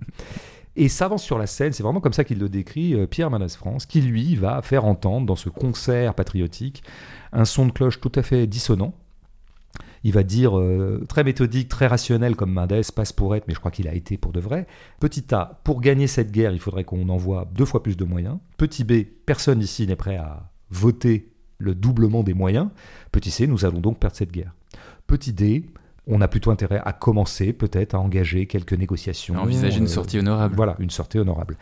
Et 0.76 0.88
s'avance 0.88 1.24
sur 1.24 1.38
la 1.38 1.48
scène, 1.48 1.72
c'est 1.72 1.82
vraiment 1.82 2.00
comme 2.00 2.12
ça 2.12 2.22
qu'il 2.22 2.38
le 2.38 2.48
décrit, 2.48 2.94
Pierre 3.08 3.30
Manès 3.30 3.56
France, 3.56 3.84
qui 3.84 4.00
lui 4.00 4.36
va 4.36 4.62
faire 4.62 4.84
entendre 4.84 5.26
dans 5.26 5.34
ce 5.34 5.48
concert 5.48 6.14
patriotique 6.14 6.84
un 7.32 7.44
son 7.44 7.66
de 7.66 7.72
cloche 7.72 8.00
tout 8.00 8.12
à 8.14 8.22
fait 8.22 8.46
dissonant, 8.46 8.94
il 10.08 10.14
va 10.14 10.22
dire 10.22 10.58
euh, 10.58 11.04
très 11.06 11.22
méthodique, 11.22 11.68
très 11.68 11.86
rationnel 11.86 12.34
comme 12.34 12.50
Mendes, 12.50 12.82
passe 12.96 13.12
pour 13.12 13.36
être, 13.36 13.46
mais 13.46 13.52
je 13.52 13.58
crois 13.58 13.70
qu'il 13.70 13.86
a 13.88 13.94
été 13.94 14.16
pour 14.16 14.32
de 14.32 14.40
vrai. 14.40 14.66
Petit 15.00 15.22
A, 15.34 15.60
pour 15.64 15.82
gagner 15.82 16.06
cette 16.06 16.32
guerre, 16.32 16.52
il 16.52 16.60
faudrait 16.60 16.84
qu'on 16.84 17.10
envoie 17.10 17.46
deux 17.54 17.66
fois 17.66 17.82
plus 17.82 17.98
de 17.98 18.04
moyens. 18.04 18.38
Petit 18.56 18.84
B, 18.84 19.04
personne 19.26 19.60
ici 19.60 19.86
n'est 19.86 19.96
prêt 19.96 20.16
à 20.16 20.50
voter 20.70 21.30
le 21.58 21.74
doublement 21.74 22.22
des 22.22 22.32
moyens. 22.32 22.68
Petit 23.12 23.30
C, 23.30 23.46
nous 23.46 23.66
allons 23.66 23.80
donc 23.80 23.98
perdre 23.98 24.16
cette 24.16 24.32
guerre. 24.32 24.54
Petit 25.06 25.34
D, 25.34 25.66
on 26.08 26.20
a 26.20 26.28
plutôt 26.28 26.50
intérêt 26.50 26.80
à 26.84 26.92
commencer 26.92 27.52
peut-être 27.52 27.94
à 27.94 28.00
engager 28.00 28.46
quelques 28.46 28.72
négociations. 28.72 29.36
envisager 29.36 29.78
une 29.78 29.84
euh, 29.84 29.88
sortie 29.88 30.18
honorable. 30.18 30.54
Voilà, 30.56 30.76
une 30.78 30.90
sortie 30.90 31.18
honorable. 31.18 31.56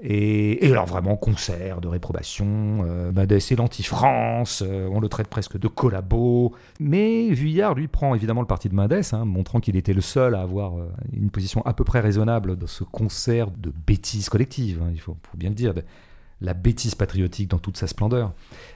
Et, 0.00 0.70
alors 0.70 0.86
vraiment 0.86 1.16
concert 1.16 1.80
de 1.80 1.88
réprobation, 1.88 2.84
euh, 2.86 3.10
Madès 3.10 3.40
et 3.50 3.56
l'anti-France, 3.56 4.62
euh, 4.64 4.88
on 4.92 5.00
le 5.00 5.08
traite 5.08 5.26
presque 5.26 5.58
de 5.58 5.66
collabo. 5.66 6.54
Mais 6.78 7.30
Vuillard, 7.30 7.74
lui, 7.74 7.88
prend 7.88 8.14
évidemment 8.14 8.40
le 8.40 8.46
parti 8.46 8.68
de 8.68 8.74
Madès, 8.74 9.12
hein, 9.12 9.24
montrant 9.24 9.58
qu'il 9.58 9.74
était 9.74 9.94
le 9.94 10.00
seul 10.00 10.36
à 10.36 10.42
avoir 10.42 10.78
euh, 10.78 10.88
une 11.12 11.30
position 11.30 11.62
à 11.66 11.72
peu 11.72 11.82
près 11.82 11.98
raisonnable 11.98 12.56
dans 12.56 12.68
ce 12.68 12.84
concert 12.84 13.50
de 13.50 13.72
bêtises 13.86 14.28
collectives, 14.28 14.80
hein, 14.84 14.90
il 14.92 15.00
faut, 15.00 15.16
bien 15.34 15.48
le 15.48 15.56
dire, 15.56 15.74
la 16.40 16.54
bêtise 16.54 16.94
patriotique 16.94 17.50
dans 17.50 17.58
toute 17.58 17.76
sa 17.76 17.86
splendeur. 17.86 18.32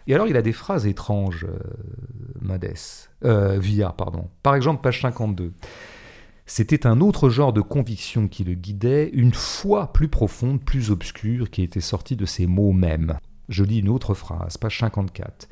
Et 0.06 0.14
alors 0.14 0.26
il 0.26 0.36
a 0.36 0.42
des 0.42 0.52
phrases 0.52 0.86
étranges, 0.86 1.46
Madès, 2.40 3.08
Vuillard, 3.22 3.94
pardon. 3.94 4.28
Par 4.42 4.54
exemple, 4.54 4.82
page 4.82 5.00
52. 5.02 5.52
C'était 6.44 6.86
un 6.86 7.00
autre 7.00 7.30
genre 7.30 7.52
de 7.52 7.60
conviction 7.60 8.26
qui 8.28 8.44
le 8.44 8.54
guidait, 8.54 9.08
une 9.12 9.32
foi 9.32 9.92
plus 9.92 10.08
profonde, 10.08 10.62
plus 10.62 10.90
obscure, 10.90 11.50
qui 11.50 11.62
était 11.62 11.80
sortie 11.80 12.16
de 12.16 12.26
ces 12.26 12.46
mots 12.46 12.72
mêmes. 12.72 13.16
Je 13.48 13.62
lis 13.64 13.78
une 13.78 13.88
autre 13.88 14.14
phrase, 14.14 14.56
page 14.56 14.80
54. 14.80 15.48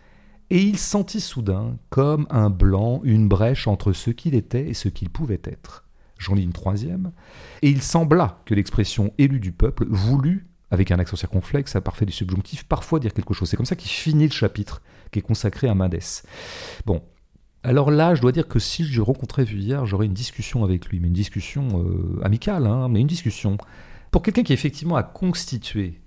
Et 0.51 0.61
il 0.61 0.79
sentit 0.79 1.20
soudain, 1.20 1.79
comme 1.90 2.27
un 2.29 2.51
blanc, 2.51 3.01
une 3.05 3.29
brèche 3.29 3.68
entre 3.68 3.92
ce 3.92 4.11
qu'il 4.11 4.35
était 4.35 4.68
et 4.68 4.75
ce 4.75 4.88
qu'il 4.88 5.11
pouvait 5.11 5.40
être. 5.44 5.85
J'en 6.18 6.35
lis 6.35 6.42
une 6.42 6.53
troisième. 6.53 7.12
Et 7.62 7.70
il 7.70 7.83
sembla 7.83 8.42
que 8.44 8.55
l'expression 8.55 9.12
élue 9.16 9.40
du 9.40 9.53
peuple 9.53 9.87
voulut, 9.88 10.49
avec 10.70 10.90
un 10.90 10.98
accent 10.98 11.16
circonflexe, 11.16 11.76
à 11.76 11.80
parfait 11.80 12.06
du 12.06 12.12
subjonctif, 12.12 12.64
parfois 12.64 13.00
dire 13.00 13.12
quelque 13.12 13.35
chose. 13.35 13.48
C'est 13.48 13.56
comme 13.56 13.66
ça 13.66 13.76
qu'il 13.76 13.90
finit 13.90 14.26
le 14.26 14.33
chapitre 14.33 14.83
qui 15.11 15.18
est 15.18 15.22
consacré 15.22 15.68
à 15.68 15.74
Mendes. 15.74 15.98
Bon, 16.87 17.02
alors 17.62 17.90
là, 17.90 18.14
je 18.14 18.22
dois 18.22 18.33
dire 18.33 18.48
que 18.48 18.59
si 18.59 18.85
je 18.85 19.02
rencontrais 19.02 19.44
Vuillard, 19.44 19.85
j'aurais 19.85 20.06
une 20.06 20.14
discussion 20.14 20.64
avec 20.64 20.87
lui, 20.87 21.00
mais 21.00 21.09
une 21.09 21.14
discussion 21.14 21.85
euh, 21.85 22.20
amicale, 22.22 22.66
hein, 22.66 22.88
mais 22.88 23.00
une 23.00 23.06
discussion. 23.06 23.59
Pour 24.11 24.22
quelqu'un 24.22 24.42
qui 24.42 24.52
effectivement 24.52 24.96
a 24.96 25.02
constitué 25.02 26.00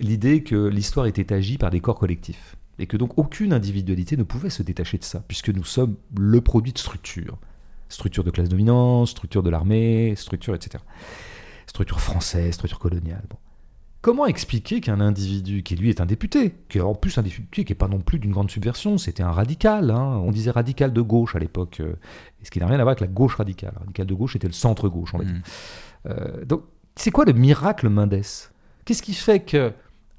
l'idée 0.00 0.42
que 0.42 0.68
l'histoire 0.68 1.06
était 1.06 1.32
agie 1.32 1.58
par 1.58 1.70
des 1.70 1.80
corps 1.80 1.98
collectifs, 1.98 2.56
et 2.78 2.86
que 2.86 2.96
donc 2.96 3.18
aucune 3.18 3.52
individualité 3.52 4.16
ne 4.16 4.22
pouvait 4.22 4.50
se 4.50 4.62
détacher 4.62 4.98
de 4.98 5.04
ça, 5.04 5.22
puisque 5.26 5.50
nous 5.50 5.64
sommes 5.64 5.96
le 6.16 6.40
produit 6.40 6.72
de 6.72 6.78
structure. 6.78 7.38
Structure 7.88 8.24
de 8.24 8.30
classe 8.30 8.48
dominante, 8.48 9.08
structure 9.08 9.42
de 9.42 9.50
l'armée, 9.50 10.14
structure, 10.16 10.54
etc. 10.54 10.82
Structure 11.66 12.00
française, 12.00 12.54
structure 12.54 12.78
coloniale. 12.78 13.24
Bon. 13.30 13.36
Comment 14.06 14.26
expliquer 14.26 14.80
qu'un 14.80 15.00
individu 15.00 15.64
qui 15.64 15.74
lui 15.74 15.90
est 15.90 16.00
un 16.00 16.06
député, 16.06 16.54
qui 16.68 16.78
est 16.78 16.80
en 16.80 16.94
plus 16.94 17.18
un 17.18 17.22
député 17.22 17.64
qui 17.64 17.72
n'est 17.72 17.76
pas 17.76 17.88
non 17.88 17.98
plus 17.98 18.20
d'une 18.20 18.30
grande 18.30 18.48
subversion, 18.48 18.98
c'était 18.98 19.24
un 19.24 19.32
radical, 19.32 19.90
hein, 19.90 20.22
on 20.24 20.30
disait 20.30 20.52
radical 20.52 20.92
de 20.92 21.00
gauche 21.00 21.34
à 21.34 21.40
l'époque, 21.40 21.78
euh, 21.80 21.94
ce 22.40 22.52
qui 22.52 22.60
n'a 22.60 22.68
rien 22.68 22.78
à 22.78 22.84
voir 22.84 22.90
avec 22.90 23.00
la 23.00 23.08
gauche 23.08 23.34
radicale. 23.34 23.72
Radical 23.80 24.06
de 24.06 24.14
gauche 24.14 24.36
était 24.36 24.46
le 24.46 24.52
centre 24.52 24.88
gauche, 24.88 25.12
on 25.12 25.18
va 25.18 25.24
dire. 25.24 25.34
Mm. 25.34 25.42
Euh, 26.10 26.44
donc, 26.44 26.62
c'est 26.94 27.10
quoi 27.10 27.24
le 27.24 27.32
miracle 27.32 27.88
Mendes? 27.88 28.22
Qu'est-ce 28.84 29.02
qui 29.02 29.12
fait 29.12 29.40
que, 29.40 29.72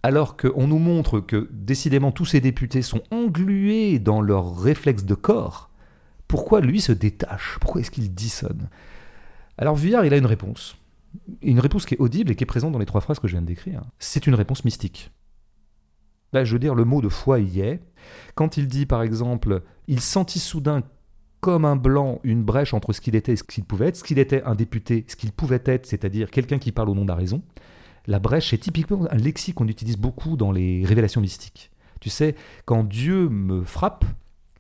alors 0.04 0.36
qu'on 0.36 0.68
nous 0.68 0.80
montre 0.80 1.22
que 1.22 1.48
décidément 1.54 2.12
tous 2.12 2.26
ces 2.26 2.42
députés 2.42 2.82
sont 2.82 3.04
englués 3.10 4.00
dans 4.00 4.20
leurs 4.20 4.60
réflexes 4.60 5.06
de 5.06 5.16
corps, 5.16 5.70
pourquoi 6.28 6.60
lui 6.60 6.82
se 6.82 6.92
détache? 6.92 7.58
Pourquoi 7.62 7.80
est-ce 7.80 7.92
qu'il 7.92 8.14
dissonne? 8.14 8.68
Alors 9.58 9.78
Vuillard, 9.78 10.04
il 10.04 10.14
a 10.14 10.18
une 10.18 10.26
réponse 10.26 10.76
une 11.42 11.60
réponse 11.60 11.86
qui 11.86 11.96
est 11.96 12.00
audible 12.00 12.32
et 12.32 12.36
qui 12.36 12.44
est 12.44 12.48
présente 12.48 12.72
dans 12.72 12.80
les 12.80 12.86
trois 12.86 13.02
phrases 13.02 13.20
que 13.20 13.28
je 13.28 13.34
viens 13.34 13.42
de 13.42 13.48
décrire. 13.48 13.82
C'est 14.00 14.28
une 14.28 14.36
réponse 14.36 14.66
mystique. 14.66 15.12
Là, 16.34 16.44
je 16.44 16.54
veux 16.54 16.60
dire, 16.60 16.76
le 16.76 16.86
mot 16.86 17.02
de 17.02 17.10
foi 17.10 17.40
y 17.40 17.62
est. 17.62 17.82
Quand 18.36 18.58
il 18.58 18.68
dit, 18.68 18.86
par 18.86 19.02
exemple, 19.02 19.64
il 19.88 20.02
sentit 20.02 20.40
soudain 20.40 20.84
comme 21.40 21.66
un 21.66 21.76
blanc 21.76 22.20
une 22.24 22.44
brèche 22.44 22.74
entre 22.74 22.94
ce 22.94 23.02
qu'il 23.02 23.16
était 23.16 23.34
et 23.34 23.36
ce 23.36 23.44
qu'il 23.44 23.64
pouvait 23.64 23.88
être, 23.88 23.96
ce 23.96 24.04
qu'il 24.04 24.20
était 24.20 24.44
un 24.44 24.56
député, 24.56 25.06
ce 25.08 25.16
qu'il 25.16 25.32
pouvait 25.32 25.62
être, 25.66 25.86
c'est-à-dire 25.86 26.32
quelqu'un 26.32 26.58
qui 26.58 26.72
parle 26.72 26.90
au 26.90 26.96
nom 26.96 27.04
de 27.04 27.10
la 27.10 27.16
raison, 27.16 27.42
la 28.08 28.20
brèche 28.20 28.54
est 28.54 28.58
typiquement 28.58 29.08
un 29.12 29.18
lexique 29.18 29.56
qu'on 29.56 29.68
utilise 29.68 29.98
beaucoup 29.98 30.36
dans 30.36 30.52
les 30.52 30.84
révélations 30.86 31.22
mystiques. 31.22 31.72
Tu 32.00 32.10
sais, 32.10 32.36
quand 32.66 32.84
Dieu 32.84 33.30
me 33.30 33.64
frappe, 33.64 34.06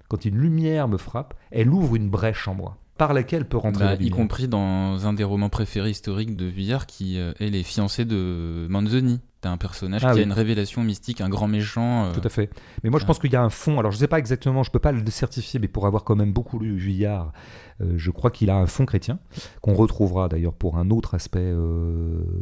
quand 0.07 0.25
une 0.25 0.37
lumière 0.37 0.87
me 0.87 0.97
frappe, 0.97 1.33
elle 1.51 1.69
ouvre 1.69 1.95
une 1.95 2.09
brèche 2.09 2.47
en 2.47 2.55
moi 2.55 2.77
par 2.97 3.13
laquelle 3.13 3.45
peut 3.45 3.57
rentrer 3.57 3.85
bah, 3.85 3.95
Y 3.99 4.09
compris 4.09 4.47
dans 4.47 5.05
un 5.05 5.13
des 5.13 5.23
romans 5.23 5.49
préférés 5.49 5.91
historiques 5.91 6.35
de 6.35 6.45
Vuillard 6.45 6.85
qui 6.85 7.19
euh, 7.19 7.33
est 7.39 7.49
Les 7.49 7.63
fiancés 7.63 8.05
de 8.05 8.67
Manzoni. 8.69 9.19
T'as 9.41 9.51
un 9.51 9.57
personnage 9.57 10.03
ah 10.03 10.13
qui 10.13 10.19
a 10.19 10.23
une 10.23 10.33
révélation 10.33 10.83
mystique, 10.83 11.21
un 11.21 11.29
grand 11.29 11.47
méchant. 11.47 12.05
Euh, 12.05 12.11
Tout 12.11 12.21
à 12.23 12.29
fait. 12.29 12.49
Mais 12.83 12.89
moi, 12.89 12.99
je 12.99 13.05
pense 13.05 13.19
qu'il 13.19 13.31
y 13.31 13.35
a 13.35 13.43
un 13.43 13.51
fond. 13.51 13.77
Alors, 13.77 13.91
je 13.91 13.97
ne 13.97 13.99
sais 13.99 14.07
pas 14.07 14.17
exactement, 14.17 14.63
je 14.63 14.69
ne 14.69 14.73
peux 14.73 14.79
pas 14.79 14.91
le 14.91 15.05
certifier, 15.11 15.59
mais 15.59 15.67
pour 15.67 15.85
avoir 15.85 16.03
quand 16.03 16.15
même 16.15 16.33
beaucoup 16.33 16.57
lu 16.57 16.75
Vuillard, 16.75 17.33
euh, 17.81 17.93
je 17.97 18.09
crois 18.09 18.31
qu'il 18.31 18.49
a 18.49 18.55
un 18.55 18.65
fond 18.65 18.87
chrétien, 18.87 19.19
qu'on 19.61 19.75
retrouvera 19.75 20.27
d'ailleurs 20.27 20.55
pour 20.55 20.77
un 20.79 20.89
autre 20.89 21.13
aspect 21.13 21.53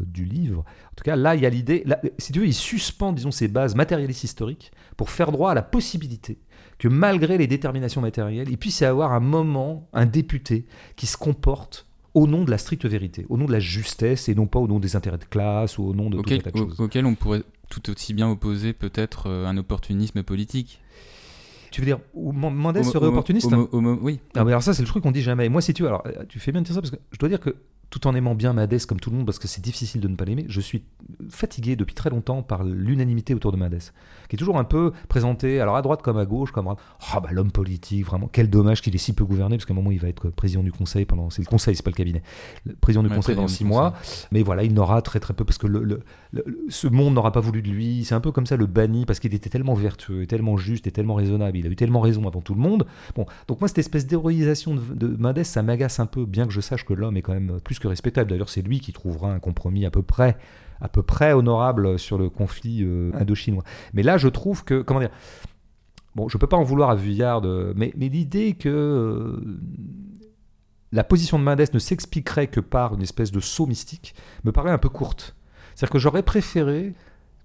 du 0.05 0.23
livre. 0.23 0.59
En 0.59 0.95
tout 0.95 1.03
cas, 1.03 1.17
là, 1.17 1.35
il 1.35 1.41
y 1.41 1.45
a 1.45 1.49
l'idée. 1.49 1.83
Si 2.17 2.31
tu 2.31 2.39
veux, 2.39 2.47
il 2.47 2.53
suspend, 2.53 3.11
disons, 3.11 3.31
ses 3.31 3.49
bases 3.49 3.75
matérialistes 3.75 4.23
historiques 4.23 4.71
pour 4.95 5.09
faire 5.09 5.33
droit 5.33 5.51
à 5.51 5.53
la 5.53 5.63
possibilité 5.63 6.39
que 6.77 6.88
malgré 6.88 7.38
les 7.38 7.47
déterminations 7.47 8.01
matérielles, 8.01 8.49
il 8.49 8.57
puisse 8.57 8.81
y 8.81 8.85
avoir 8.85 9.13
un 9.13 9.19
moment, 9.19 9.88
un 9.93 10.05
député, 10.05 10.65
qui 10.95 11.05
se 11.05 11.17
comporte 11.17 11.85
au 12.13 12.27
nom 12.27 12.43
de 12.43 12.51
la 12.51 12.57
stricte 12.57 12.85
vérité, 12.85 13.25
au 13.29 13.38
nom 13.38 13.45
de 13.45 13.51
la 13.51 13.59
justesse 13.59 14.29
et 14.29 14.35
non 14.35 14.47
pas 14.47 14.59
au 14.59 14.67
nom 14.67 14.79
des 14.79 14.95
intérêts 14.95 15.17
de 15.17 15.25
classe 15.25 15.77
ou 15.77 15.83
au 15.83 15.93
nom 15.93 16.09
de 16.09 16.17
auquel, 16.17 16.41
tout 16.41 16.57
choses. 16.57 16.79
Auquel 16.79 17.05
on 17.05 17.15
pourrait 17.15 17.43
tout 17.69 17.89
aussi 17.89 18.13
bien 18.13 18.29
opposer 18.29 18.73
peut-être 18.73 19.27
euh, 19.27 19.45
un 19.45 19.57
opportunisme 19.57 20.23
politique. 20.23 20.81
Tu 21.71 21.81
veux 21.81 21.88
dire, 21.88 21.99
Mendes 22.15 22.83
serait 22.83 23.07
opportuniste 23.07 23.53
Oui. 23.73 24.19
Ah, 24.33 24.41
alors 24.41 24.63
ça, 24.63 24.73
c'est 24.73 24.81
le 24.81 24.88
truc 24.88 25.03
qu'on 25.03 25.11
dit 25.11 25.21
jamais. 25.21 25.49
Moi, 25.49 25.61
si 25.61 25.73
tu 25.73 25.85
alors, 25.85 26.03
tu 26.29 26.39
fais 26.39 26.53
bien 26.53 26.61
de 26.61 26.65
dire 26.65 26.73
ça 26.73 26.81
parce 26.81 26.91
que 26.91 26.97
je 27.11 27.17
dois 27.19 27.27
dire 27.27 27.41
que 27.41 27.53
tout 27.89 28.07
en 28.07 28.15
aimant 28.15 28.33
bien 28.33 28.53
Madès 28.53 28.79
comme 28.88 28.99
tout 28.99 29.09
le 29.09 29.17
monde, 29.17 29.25
parce 29.25 29.39
que 29.39 29.47
c'est 29.47 29.61
difficile 29.61 30.01
de 30.01 30.07
ne 30.07 30.15
pas 30.15 30.25
l'aimer, 30.25 30.45
je 30.47 30.61
suis 30.61 30.83
fatigué 31.29 31.75
depuis 31.75 31.93
très 31.93 32.09
longtemps 32.09 32.43
par 32.43 32.63
l'unanimité 32.63 33.33
autour 33.33 33.51
de 33.51 33.57
Madès, 33.57 33.91
qui 34.27 34.35
est 34.35 34.39
toujours 34.39 34.57
un 34.57 34.63
peu 34.63 34.91
présenté, 35.09 35.59
alors 35.59 35.75
à 35.75 35.81
droite 35.81 36.01
comme 36.01 36.17
à 36.17 36.25
gauche, 36.25 36.51
comme 36.51 36.67
oh, 36.67 37.19
bah, 37.21 37.29
l'homme 37.31 37.51
politique, 37.51 38.05
vraiment, 38.05 38.29
quel 38.31 38.49
dommage 38.49 38.81
qu'il 38.81 38.95
est 38.95 38.99
si 38.99 39.13
peu 39.13 39.25
gouverné, 39.25 39.57
parce 39.57 39.65
qu'à 39.65 39.73
un 39.73 39.75
moment 39.75 39.91
il 39.91 39.99
va 39.99 40.07
être 40.07 40.29
président 40.29 40.63
du 40.63 40.71
conseil 40.71 41.05
pendant, 41.05 41.29
c'est 41.29 41.41
le 41.41 41.47
conseil, 41.47 41.75
c'est 41.75 41.83
pas 41.83 41.91
le 41.91 41.95
cabinet, 41.95 42.23
le 42.65 42.75
président 42.75 43.03
du 43.03 43.09
conseil 43.09 43.35
pendant 43.35 43.47
six 43.47 43.65
mois, 43.65 43.93
mais 44.31 44.43
voilà, 44.43 44.63
il 44.63 44.73
n'aura 44.73 45.01
très 45.01 45.19
très 45.19 45.33
peu, 45.33 45.45
parce 45.45 45.57
que 45.57 45.67
le, 45.67 46.01
ce 46.69 46.88
monde 46.88 47.13
n'aura 47.13 47.31
pas 47.31 47.39
voulu 47.39 47.61
de 47.61 47.69
lui, 47.69 48.03
c'est 48.05 48.15
un 48.15 48.21
peu 48.21 48.31
comme 48.31 48.45
ça 48.45 48.55
le 48.55 48.65
banni, 48.65 49.05
parce 49.05 49.19
qu'il 49.19 49.33
était 49.33 49.49
tellement 49.49 49.73
vertueux, 49.73 50.23
et 50.23 50.27
tellement 50.27 50.57
juste, 50.57 50.88
et 50.88 50.91
tellement 50.91 51.15
raisonnable, 51.15 51.57
il 51.57 51.67
a 51.67 51.69
eu 51.69 51.75
tellement 51.75 52.01
raison 52.01 52.27
avant 52.27 52.41
tout 52.41 52.53
le 52.53 52.61
monde. 52.61 52.85
Bon, 53.15 53.25
donc 53.47 53.59
moi 53.61 53.67
cette 53.67 53.79
espèce 53.79 54.07
d'héroïsation 54.07 54.75
de, 54.75 54.81
de 54.93 55.43
ça 55.43 55.63
m'agace 55.63 55.99
un 55.99 56.05
peu, 56.05 56.25
bien 56.25 56.45
que 56.45 56.53
je 56.53 56.61
sache 56.61 56.85
que 56.85 56.93
l'homme 56.93 57.17
est 57.17 57.21
quand 57.21 57.33
même 57.33 57.59
plus 57.63 57.79
que 57.79 57.88
respectable. 57.88 58.29
D'ailleurs, 58.29 58.49
c'est 58.49 58.61
lui 58.61 58.79
qui 58.79 58.93
trouvera 58.93 59.31
un 59.31 59.39
compromis 59.39 59.85
à 59.85 59.91
peu 59.91 60.01
près, 60.01 60.38
à 60.81 60.89
peu 60.89 61.03
près 61.03 61.33
honorable 61.33 61.97
sur 61.99 62.17
le 62.17 62.29
conflit 62.29 62.83
euh, 62.83 63.11
indo-chinois. 63.13 63.63
Mais 63.93 64.03
là, 64.03 64.17
je 64.17 64.27
trouve 64.27 64.63
que, 64.63 64.81
comment 64.81 64.99
dire, 64.99 65.11
bon, 66.15 66.27
je 66.29 66.38
peux 66.38 66.47
pas 66.47 66.57
en 66.57 66.63
vouloir 66.63 66.89
à 66.89 66.95
Vuillard, 66.95 67.41
mais, 67.75 67.93
mais 67.95 68.09
l'idée 68.09 68.53
que 68.53 68.69
euh, 68.69 69.59
la 70.91 71.03
position 71.03 71.39
de 71.39 71.43
Mendes 71.43 71.73
ne 71.73 71.79
s'expliquerait 71.79 72.47
que 72.47 72.59
par 72.59 72.93
une 72.93 73.01
espèce 73.01 73.31
de 73.31 73.39
saut 73.39 73.65
mystique 73.65 74.15
me 74.43 74.51
paraît 74.51 74.71
un 74.71 74.77
peu 74.77 74.89
courte. 74.89 75.35
C'est-à-dire 75.73 75.91
que 75.91 75.99
j'aurais 75.99 76.23
préféré 76.23 76.93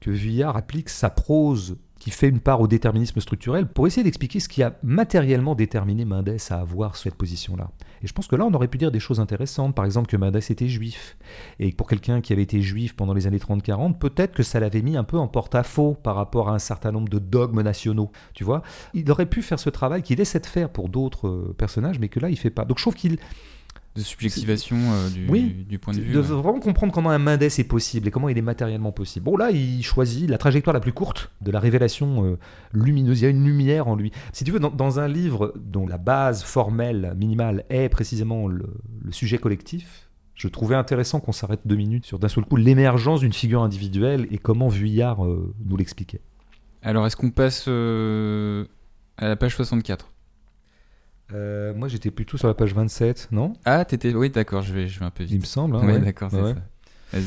que 0.01 0.11
Vuillard 0.11 0.57
applique 0.57 0.89
sa 0.89 1.11
prose 1.11 1.77
qui 2.01 2.11
fait 2.11 2.29
une 2.29 2.41
part 2.41 2.61
au 2.61 2.67
déterminisme 2.67 3.21
structurel 3.21 3.67
pour 3.67 3.87
essayer 3.87 4.03
d'expliquer 4.03 4.41
ce 4.41 4.49
qui 4.49 4.63
a 4.63 4.77
matériellement 4.83 5.55
déterminé 5.55 6.07
Mendes 6.07 6.37
à 6.49 6.55
avoir 6.55 6.97
cette 6.97 7.15
position-là. 7.15 7.71
Et 8.03 8.07
je 8.07 8.13
pense 8.15 8.27
que 8.27 8.35
là, 8.37 8.47
on 8.47 8.55
aurait 8.55 8.69
pu 8.69 8.79
dire 8.79 8.91
des 8.91 8.99
choses 8.99 9.21
intéressantes, 9.21 9.75
par 9.75 9.85
exemple 9.85 10.09
que 10.09 10.17
Mendes 10.17 10.37
était 10.37 10.67
juif, 10.67 11.19
et 11.59 11.71
pour 11.73 11.87
quelqu'un 11.87 12.23
qui 12.23 12.33
avait 12.33 12.43
été 12.43 12.63
juif 12.63 12.97
pendant 12.97 13.13
les 13.13 13.27
années 13.27 13.39
30-40, 13.39 13.99
peut-être 13.99 14.33
que 14.33 14.43
ça 14.43 14.59
l'avait 14.59 14.81
mis 14.81 14.97
un 14.97 15.05
peu 15.05 15.19
en 15.19 15.29
porte-à-faux 15.29 15.95
par 16.03 16.17
rapport 16.17 16.49
à 16.49 16.55
un 16.55 16.59
certain 16.59 16.91
nombre 16.91 17.11
de 17.11 17.19
dogmes 17.19 17.61
nationaux, 17.61 18.11
tu 18.33 18.45
vois. 18.45 18.63
Il 18.95 19.11
aurait 19.11 19.27
pu 19.27 19.43
faire 19.43 19.61
ce 19.61 19.69
travail 19.69 20.03
qu'il 20.03 20.21
essaie 20.21 20.41
de 20.41 20.47
faire 20.47 20.71
pour 20.71 20.89
d'autres 20.89 21.29
euh, 21.29 21.55
personnages, 21.57 21.99
mais 21.99 22.09
que 22.09 22.19
là, 22.19 22.31
il 22.31 22.37
fait 22.37 22.51
pas. 22.51 22.65
Donc 22.65 22.79
je 22.79 22.85
trouve 22.85 22.95
qu'il 22.95 23.19
de 23.97 24.03
subjectivation 24.03 24.77
euh, 24.77 25.11
du, 25.11 25.27
Oui, 25.29 25.67
du 25.69 25.79
point 25.81 25.93
de 25.93 26.01
vue. 26.01 26.13
de 26.13 26.21
ouais. 26.21 26.25
vraiment 26.25 26.61
comprendre 26.61 26.93
comment 26.93 27.11
un 27.11 27.19
Mendes 27.19 27.43
est 27.43 27.65
possible 27.65 28.07
et 28.07 28.11
comment 28.11 28.29
il 28.29 28.39
est 28.39 28.43
matériellement 28.43 28.93
possible. 28.93 29.25
Bon, 29.25 29.37
là, 29.37 29.51
il 29.51 29.83
choisit 29.83 30.29
la 30.31 30.39
trajectoire 30.39 30.73
la 30.75 30.81
plus 30.81 30.93
courte 30.93 31.33
de 31.41 31.51
la 31.51 31.59
révélation 31.59 32.25
euh, 32.25 32.39
lumineuse. 32.73 33.21
Il 33.21 33.25
y 33.25 33.27
a 33.27 33.31
une 33.31 33.45
lumière 33.45 33.89
en 33.89 33.97
lui. 33.97 34.13
Si 34.33 34.45
tu 34.45 34.53
veux, 34.53 34.61
dans, 34.61 34.71
dans 34.71 35.01
un 35.01 35.09
livre 35.09 35.53
dont 35.57 35.87
la 35.89 35.99
base 35.99 36.45
formelle, 36.45 37.15
minimale, 37.17 37.65
est 37.69 37.89
précisément 37.89 38.47
le, 38.47 38.67
le 39.03 39.13
sujet 39.13 39.39
collectif, 39.39 40.09
je 40.35 40.47
trouvais 40.49 40.77
intéressant 40.77 41.19
qu'on 41.21 41.33
s'arrête 41.33 41.61
deux 41.67 41.77
minutes 41.77 42.07
sur 42.07 42.19
d'un 42.19 42.29
seul 42.29 42.45
coup 42.45 42.57
l'émergence 42.57 43.21
d'une 43.21 43.33
figure 43.33 43.63
individuelle 43.63 44.27
et 44.31 44.39
comment 44.39 44.69
Vuillard 44.69 45.25
euh, 45.27 45.53
nous 45.67 45.77
l'expliquait. 45.77 46.21
Alors, 46.83 47.07
est-ce 47.07 47.17
qu'on 47.17 47.31
passe 47.31 47.67
à 47.69 49.29
la 49.29 49.37
page 49.37 49.57
64 49.57 50.13
Euh, 51.35 51.73
moi, 51.75 51.89
j'étais 51.89 52.11
plutôt 52.11 52.37
sur 52.37 52.49
la 52.49 52.55
page 52.55 52.75
27, 52.75 53.29
non? 53.33 53.53
Ah, 53.65 53.85
t'étais. 53.85 54.13
Oui, 54.15 54.31
d'accord, 54.31 54.63
je 54.63 54.73
vais, 54.73 54.89
je 54.89 54.99
vais 55.01 55.07
un 55.07 55.11
peu 55.11 55.25
Il 55.25 55.37
me 55.37 55.41
vite. 55.41 55.47
semble. 55.47 55.77
hein, 55.77 55.87
ouais. 55.87 55.99
d'accord, 56.01 56.31
c'est 56.31 56.41
Ouais. 56.41 56.55
ça. 56.55 56.61
Vas-y. 57.19 57.25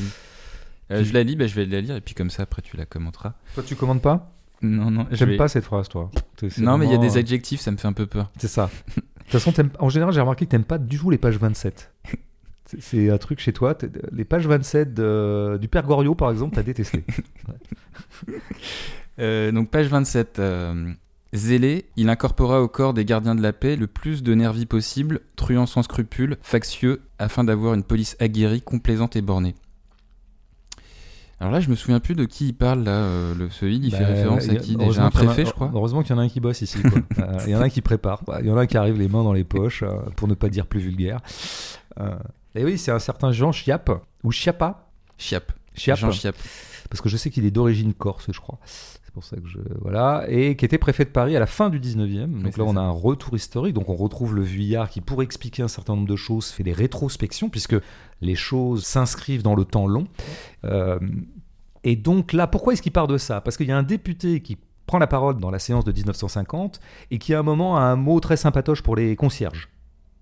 Euh, 0.91 1.03
je 1.03 1.13
la 1.13 1.23
lis, 1.23 1.35
bah, 1.35 1.47
je 1.47 1.55
vais 1.55 1.65
la 1.65 1.81
lire 1.81 1.95
et 1.95 2.01
puis 2.01 2.13
comme 2.13 2.29
ça, 2.29 2.43
après, 2.43 2.61
tu 2.61 2.75
la 2.77 2.85
commenteras. 2.85 3.33
Toi, 3.55 3.63
tu 3.65 3.75
commandes 3.75 4.01
pas? 4.01 4.31
Non, 4.61 4.91
non, 4.91 5.07
J'aime 5.11 5.29
vais- 5.29 5.37
pas 5.37 5.47
cette 5.47 5.63
phrase, 5.65 5.89
toi? 5.89 6.09
Non, 6.59 6.77
mais 6.77 6.85
il 6.85 6.91
y 6.91 6.95
a 6.95 6.97
des 6.97 7.17
euh, 7.17 7.19
adjectifs, 7.19 7.59
ça 7.61 7.71
me 7.71 7.77
fait 7.77 7.87
un 7.87 7.93
peu 7.93 8.05
peur. 8.05 8.31
C'est 8.37 8.47
ça. 8.47 8.69
De 8.95 9.01
toute 9.23 9.31
façon, 9.41 9.53
en 9.79 9.89
général, 9.89 10.13
j'ai 10.13 10.21
remarqué 10.21 10.45
que 10.45 10.51
t'aimes 10.51 10.63
pas 10.65 10.77
du 10.77 10.97
tout 10.99 11.09
les 11.09 11.17
pages 11.17 11.37
27. 11.37 11.91
C'est- 12.79 13.09
un 13.09 13.17
truc 13.17 13.39
chez 13.39 13.53
toi. 13.53 13.77
Les 14.11 14.25
pages 14.25 14.47
27 14.47 14.93
de- 14.93 15.57
du 15.59 15.67
Père 15.67 15.85
Goriot, 15.85 16.15
par 16.15 16.31
exemple, 16.31 16.55
t'as 16.55 16.63
détesté. 16.63 17.03
Euh, 19.19 19.51
donc 19.51 19.69
page 19.69 19.87
27. 19.87 20.39
Zélé, 21.33 21.85
il 21.97 22.09
incorpora 22.09 22.61
au 22.61 22.67
corps 22.67 22.93
des 22.93 23.05
gardiens 23.05 23.33
de 23.35 23.41
la 23.41 23.53
paix 23.53 23.75
le 23.75 23.87
plus 23.87 24.21
de 24.23 24.33
nervis 24.35 24.65
possible, 24.67 25.21
truand 25.35 25.65
sans 25.65 25.81
scrupules, 25.83 26.37
factieux, 26.41 27.01
afin 27.19 27.43
d'avoir 27.43 27.73
une 27.73 27.83
police 27.83 28.15
aguerrie, 28.19 28.61
complaisante 28.61 29.15
et 29.15 29.21
bornée. 29.21 29.55
Alors 31.39 31.51
là, 31.51 31.59
je 31.59 31.69
me 31.69 31.75
souviens 31.75 31.99
plus 31.99 32.15
de 32.15 32.23
qui 32.25 32.49
il 32.49 32.53
parle 32.53 32.83
là. 32.83 32.91
euh, 32.91 33.35
le, 33.35 33.49
ce 33.49 33.65
il, 33.65 33.83
il 33.85 33.91
fait 33.91 33.99
Bah, 33.99 34.07
référence 34.07 34.47
à 34.47 34.55
qui 34.55 34.75
Déjà? 34.77 35.03
Un 35.03 35.07
a- 35.07 35.11
préfet, 35.11 35.45
je 35.45 35.51
crois. 35.51 35.71
Heureusement 35.73 36.01
qu'il 36.03 36.11
y 36.15 36.17
en 36.17 36.21
a 36.21 36.23
un 36.23 36.29
qui 36.29 36.39
bosse 36.39 36.61
ici. 36.61 36.81
quoi. 36.81 36.91
Euh, 37.19 37.39
Il 37.45 37.51
y 37.51 37.55
en 37.55 37.61
a 37.61 37.65
un 37.65 37.69
qui 37.69 37.81
prépare. 37.81 38.21
Il 38.39 38.45
y 38.45 38.51
en 38.51 38.57
a 38.57 38.61
un 38.61 38.65
qui 38.65 38.77
arrive 38.77 38.97
les 38.97 39.07
mains 39.09 39.23
dans 39.23 39.33
les 39.33 39.43
poches, 39.43 39.83
euh, 39.83 39.93
pour 40.15 40.27
ne 40.27 40.35
pas 40.35 40.49
dire 40.49 40.67
plus 40.67 40.79
vulgaire. 40.79 41.19
Et 42.55 42.63
oui, 42.63 42.77
c'est 42.77 42.91
un 42.91 42.99
certain 42.99 43.31
Jean 43.31 43.51
Chiappe, 43.51 43.91
ou 44.23 44.31
Chiappa? 44.31 44.87
Chiappe. 45.17 45.51
Chiappe. 45.75 45.97
Jean 45.99 46.11
Chiappe. 46.11 46.37
parce 46.89 47.01
que 47.01 47.09
je 47.09 47.17
sais 47.17 47.29
qu'il 47.31 47.45
est 47.45 47.51
d'origine 47.51 47.93
corse, 47.93 48.27
je 48.31 48.39
crois. 48.39 48.59
C'est 49.13 49.19
pour 49.19 49.23
ça 49.25 49.35
que 49.37 49.47
je. 49.47 49.59
Voilà. 49.81 50.25
Et 50.27 50.55
qui 50.55 50.65
était 50.65 50.79
préfet 50.79 51.05
de 51.05 51.11
Paris 51.11 51.35
à 51.35 51.39
la 51.39 51.45
fin 51.45 51.69
du 51.69 51.79
19e. 51.79 52.41
Donc 52.41 52.57
là, 52.57 52.63
on 52.63 52.75
a 52.75 52.81
un 52.81 52.89
retour 52.89 53.35
historique. 53.35 53.75
Donc 53.75 53.87
on 53.89 53.95
retrouve 53.95 54.33
le 54.33 54.41
Vuillard 54.41 54.89
qui, 54.89 55.01
pour 55.01 55.21
expliquer 55.21 55.61
un 55.61 55.67
certain 55.67 55.95
nombre 55.95 56.07
de 56.07 56.15
choses, 56.15 56.47
fait 56.49 56.63
des 56.63 56.73
rétrospections, 56.73 57.49
puisque 57.49 57.75
les 58.21 58.33
choses 58.33 58.83
s'inscrivent 58.85 59.43
dans 59.43 59.53
le 59.53 59.65
temps 59.65 59.85
long. 59.85 60.07
Euh, 60.65 60.97
et 61.83 61.95
donc 61.95 62.33
là, 62.33 62.47
pourquoi 62.47 62.73
est-ce 62.73 62.81
qu'il 62.81 62.91
part 62.91 63.05
de 63.07 63.17
ça? 63.19 63.39
Parce 63.39 63.55
qu'il 63.55 63.67
y 63.67 63.71
a 63.71 63.77
un 63.77 63.83
député 63.83 64.39
qui 64.41 64.57
prend 64.87 64.97
la 64.97 65.05
parole 65.07 65.37
dans 65.37 65.51
la 65.51 65.59
séance 65.59 65.83
de 65.85 65.91
1950 65.91 66.79
et 67.11 67.19
qui 67.19 67.35
à 67.35 67.39
un 67.39 67.43
moment 67.43 67.77
a 67.77 67.81
un 67.81 67.95
mot 67.95 68.19
très 68.19 68.35
sympatoche 68.37 68.81
pour 68.81 68.95
les 68.95 69.15
concierges. 69.15 69.69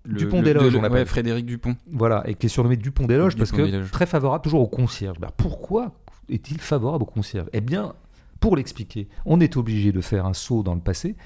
Le- 0.04 0.18
Dupont 0.18 0.38
le- 0.40 0.44
d'Éloge, 0.44 0.72
de- 0.72 0.78
on 0.78 0.82
l'appelle. 0.82 0.98
Ouais, 0.98 1.04
Frédéric 1.06 1.46
Dupont. 1.46 1.76
Voilà, 1.90 2.24
et 2.28 2.34
qui 2.34 2.46
est 2.46 2.48
surnommé 2.50 2.76
Dupont 2.76 3.06
des 3.06 3.16
Loges 3.16 3.36
parce 3.36 3.52
que 3.52 3.62
des 3.62 3.70
Loges. 3.70 3.90
très 3.90 4.04
favorable 4.04 4.42
toujours 4.44 4.60
aux 4.60 4.68
concierges. 4.68 5.18
Ben, 5.18 5.30
pourquoi 5.36 5.92
est-il 6.28 6.60
favorable 6.60 7.04
aux 7.04 7.06
concierges? 7.06 7.48
Eh 7.52 7.60
bien, 7.60 7.94
pour 8.42 8.56
l'expliquer, 8.56 9.08
on 9.24 9.40
est 9.40 9.56
obligé 9.56 9.92
de 9.92 10.02
faire 10.02 10.26
un 10.26 10.34
saut 10.34 10.62
dans 10.62 10.74
le 10.74 10.80
passé 10.82 11.16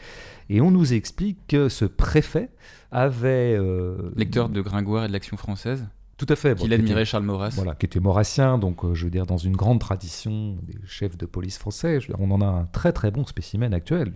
et 0.49 0.61
on 0.61 0.71
nous 0.71 0.93
explique 0.93 1.39
que 1.49 1.69
ce 1.69 1.85
préfet 1.85 2.51
avait. 2.93 3.57
euh, 3.59 4.13
Lecteur 4.15 4.49
de 4.49 4.61
Gringoire 4.61 5.05
et 5.05 5.09
de 5.09 5.13
l'Action 5.13 5.37
française, 5.37 5.89
Tout 6.19 6.27
à 6.29 6.37
fait. 6.37 6.55
qu'il 6.55 6.69
qui 6.69 6.75
admirait 6.75 7.01
était- 7.01 7.05
Charles 7.11 7.25
Maurras. 7.25 7.51
Voilà, 7.57 7.75
qui 7.75 7.87
était 7.87 7.99
maurassien, 8.01 8.59
donc 8.59 8.85
euh, 8.85 8.95
je 8.95 9.05
veux 9.07 9.11
dire, 9.11 9.27
dans 9.27 9.39
une 9.39 9.57
grande 9.57 9.81
tradition 9.81 10.57
des 10.63 10.77
chefs 10.87 11.17
de 11.17 11.27
police 11.27 11.59
français. 11.59 11.99
Dire, 11.99 12.17
on 12.21 12.31
en 12.31 12.41
a 12.43 12.47
un 12.47 12.67
très 12.67 12.93
très 12.93 13.11
bon 13.11 13.25
spécimen 13.27 13.75
actuel 13.75 14.13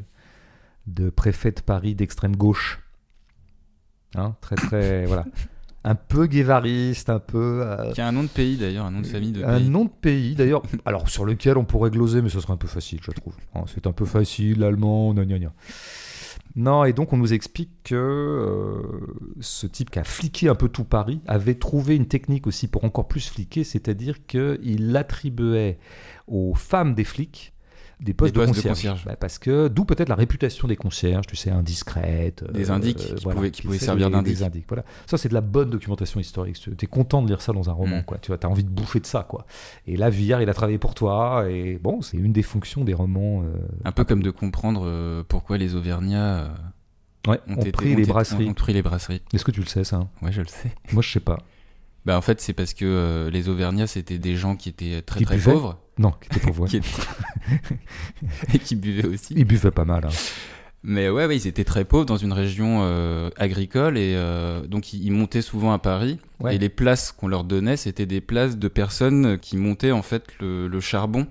de 0.86 1.10
préfet 1.10 1.50
de 1.52 1.60
Paris 1.60 1.94
d'extrême 1.94 2.36
gauche. 2.36 2.80
Hein, 4.14 4.36
très 4.40 4.56
très. 4.56 5.06
voilà. 5.06 5.24
Un 5.82 5.94
peu 5.94 6.26
guévariste, 6.26 7.08
un 7.08 7.20
peu. 7.20 7.62
euh, 7.64 7.90
Qui 7.92 8.00
a 8.02 8.06
un 8.08 8.12
nom 8.12 8.22
de 8.22 8.28
pays 8.28 8.56
d'ailleurs, 8.58 8.84
un 8.84 8.90
nom 8.90 9.00
de 9.00 9.06
famille 9.06 9.32
de 9.32 9.42
un 9.42 9.56
pays. 9.58 9.68
nom 9.70 9.84
de 9.86 9.90
pays, 9.90 10.34
d'ailleurs, 10.34 10.62
alors 10.84 11.08
sur 11.08 11.24
lequel 11.24 11.56
on 11.56 11.64
pourrait 11.64 11.90
gloser, 11.90 12.20
mais 12.20 12.28
ce 12.28 12.38
serait 12.40 12.52
un 12.52 12.58
peu 12.58 12.68
facile, 12.68 13.00
je 13.02 13.10
trouve. 13.12 13.34
Hein, 13.54 13.62
C'est 13.66 13.86
un 13.86 13.92
peu 13.92 14.04
facile, 14.04 14.58
l'allemand, 14.60 15.14
gna 15.14 15.24
gna 15.24 15.38
gna. 15.38 15.52
Non, 16.56 16.84
et 16.84 16.92
donc 16.92 17.12
on 17.12 17.16
nous 17.16 17.32
explique 17.32 17.70
que 17.84 17.94
euh, 17.94 18.82
ce 19.40 19.66
type 19.66 19.90
qui 19.90 19.98
a 20.00 20.04
fliqué 20.04 20.48
un 20.48 20.54
peu 20.54 20.68
tout 20.68 20.84
Paris 20.84 21.20
avait 21.26 21.54
trouvé 21.54 21.94
une 21.96 22.06
technique 22.08 22.46
aussi 22.46 22.66
pour 22.68 22.84
encore 22.84 23.06
plus 23.08 23.28
fliquer, 23.28 23.62
c'est-à-dire 23.64 24.26
qu'il 24.26 24.96
attribuait 24.96 25.78
aux 26.26 26.54
femmes 26.54 26.94
des 26.94 27.04
flics 27.04 27.52
des 28.00 28.14
postes, 28.14 28.34
Des 28.34 28.40
postes 28.40 28.56
de 28.56 28.62
de 28.62 28.68
concierge. 28.68 29.04
Bah, 29.04 29.16
parce 29.16 29.38
que 29.38 29.68
d'où 29.68 29.84
peut-être 29.84 30.08
la 30.08 30.14
réputation 30.14 30.66
des 30.68 30.76
concierges, 30.76 31.26
tu 31.26 31.36
sais, 31.36 31.50
indiscrètes. 31.50 32.44
Des 32.52 32.70
indices 32.70 32.94
qui 32.94 33.14
pouvaient- 33.22 33.50
qui 33.50 33.62
pouvaient 33.62 33.78
servir 33.78 34.10
d'indices. 34.10 34.42
Voilà. 34.68 34.84
Ça, 35.06 35.18
c'est 35.18 35.28
de 35.28 35.34
la 35.34 35.40
bonne 35.40 35.70
documentation 35.70 36.18
historique. 36.20 36.56
Tu 36.58 36.70
es 36.82 36.86
content 36.86 37.22
de 37.22 37.28
lire 37.28 37.40
ça 37.42 37.52
dans 37.52 37.68
un 37.68 37.72
roman, 37.72 37.98
Mm. 37.98 38.04
quoi. 38.04 38.18
Tu 38.18 38.32
as 38.32 38.48
envie 38.48 38.64
de 38.64 38.70
bouffer 38.70 39.00
de 39.00 39.06
ça, 39.06 39.24
quoi. 39.28 39.44
Et 39.86 39.96
là, 39.96 40.10
Vuillard, 40.10 40.40
il 40.42 40.48
a 40.48 40.54
travaillé 40.54 40.78
pour 40.78 40.94
toi. 40.94 41.44
Et 41.48 41.78
bon, 41.82 42.00
c'est 42.02 42.16
une 42.16 42.32
des 42.32 42.42
fonctions 42.42 42.84
des 42.84 42.94
romans. 42.94 43.42
euh, 43.44 43.52
Un 43.84 43.92
peu 43.92 44.04
comme 44.04 44.22
de 44.22 44.30
comprendre 44.30 44.82
euh, 44.84 45.22
pourquoi 45.28 45.58
les 45.58 45.74
Auvergnats 45.74 46.44
euh, 46.44 46.48
ouais, 47.28 47.40
ont, 47.48 47.56
pris 47.70 47.94
les 47.94 48.04
brasseries. 48.04 48.48
ont 48.48 48.54
pris 48.54 48.72
les 48.72 48.82
brasseries. 48.82 49.20
Est-ce 49.34 49.44
que 49.44 49.50
tu 49.50 49.60
le 49.60 49.66
sais, 49.66 49.84
ça? 49.84 50.08
Ouais, 50.22 50.32
je 50.32 50.40
le 50.40 50.46
sais. 50.48 50.72
Moi, 50.92 51.02
je 51.02 51.10
sais 51.12 51.20
pas. 51.20 51.38
Bah 52.06 52.16
en 52.16 52.22
fait, 52.22 52.40
c'est 52.40 52.52
parce 52.54 52.72
que 52.74 52.84
euh, 52.86 53.30
les 53.30 53.48
Auvergnats, 53.48 53.86
c'était 53.86 54.18
des 54.18 54.36
gens 54.36 54.56
qui 54.56 54.68
étaient 54.70 55.02
très 55.02 55.18
Qui 55.20 55.24
très 55.26 55.36
buvaient 55.36 55.52
pauvres 55.52 55.78
Non, 55.98 56.12
qui 56.12 56.28
était 56.28 56.40
pauvre. 56.46 56.62
ouais. 56.62 56.68
qui 56.70 56.76
étaient- 56.78 56.88
et 58.54 58.58
qui 58.58 58.76
buvaient 58.76 59.06
aussi. 59.06 59.34
Il 59.36 59.44
buvait 59.44 59.70
pas 59.70 59.84
mal. 59.84 60.06
hein. 60.06 60.10
Mais 60.82 61.10
ouais, 61.10 61.26
ouais, 61.26 61.36
ils 61.36 61.46
étaient 61.46 61.64
très 61.64 61.84
pauvres 61.84 62.06
dans 62.06 62.16
une 62.16 62.32
région 62.32 62.78
euh, 62.84 63.28
agricole 63.36 63.98
et 63.98 64.14
euh, 64.16 64.66
donc 64.66 64.94
ils, 64.94 65.04
ils 65.04 65.12
montaient 65.12 65.42
souvent 65.42 65.72
à 65.72 65.78
Paris. 65.78 66.18
Ouais. 66.40 66.54
Et 66.54 66.58
les 66.58 66.70
places 66.70 67.12
qu'on 67.12 67.28
leur 67.28 67.44
donnait, 67.44 67.76
c'était 67.76 68.06
des 68.06 68.22
places 68.22 68.56
de 68.56 68.68
personnes 68.68 69.38
qui 69.38 69.58
montaient 69.58 69.92
en 69.92 70.00
fait 70.00 70.24
le, 70.40 70.68
le 70.68 70.80
charbon 70.80 71.26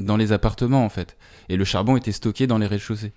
dans 0.00 0.16
les 0.16 0.32
appartements 0.32 0.82
en 0.82 0.88
fait. 0.88 1.18
Et 1.50 1.58
le 1.58 1.64
charbon 1.66 1.98
était 1.98 2.12
stocké 2.12 2.46
dans 2.46 2.56
les 2.56 2.66
rez-de-chaussée. 2.66 3.12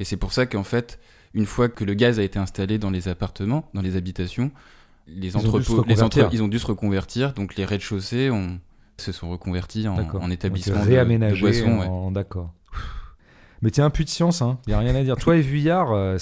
Et 0.00 0.04
c'est 0.04 0.16
pour 0.16 0.32
ça 0.32 0.46
qu'en 0.46 0.64
fait, 0.64 0.98
une 1.32 1.46
fois 1.46 1.68
que 1.68 1.84
le 1.84 1.94
gaz 1.94 2.18
a 2.18 2.24
été 2.24 2.40
installé 2.40 2.78
dans 2.78 2.90
les 2.90 3.06
appartements, 3.06 3.70
dans 3.72 3.82
les 3.82 3.94
habitations, 3.94 4.50
les 5.14 5.36
entrepôts, 5.36 5.58
les 5.86 5.94
reconvertir. 5.94 6.24
entre- 6.26 6.34
ils 6.34 6.42
ont 6.42 6.48
dû 6.48 6.58
se 6.58 6.66
reconvertir. 6.66 7.32
Donc 7.34 7.56
les 7.56 7.64
rez-de-chaussée 7.64 8.30
ont, 8.30 8.58
se 8.96 9.12
sont 9.12 9.30
reconvertis 9.30 9.88
en, 9.88 9.96
en 10.22 10.30
établissement 10.30 10.74
de, 11.04 11.08
de 11.30 11.34
boissons. 11.40 11.78
ouais. 12.06 12.12
D'accord. 12.12 12.52
Mais 13.62 13.70
tiens, 13.70 13.84
un 13.86 13.90
puits 13.90 14.04
de 14.04 14.10
science, 14.10 14.40
hein. 14.42 14.58
Il 14.66 14.70
y 14.70 14.74
a 14.74 14.78
rien 14.78 14.94
à 14.94 15.02
dire. 15.02 15.16
Toi 15.16 15.36
et 15.36 15.42
Vuillard, 15.42 15.92
euh, 15.92 16.16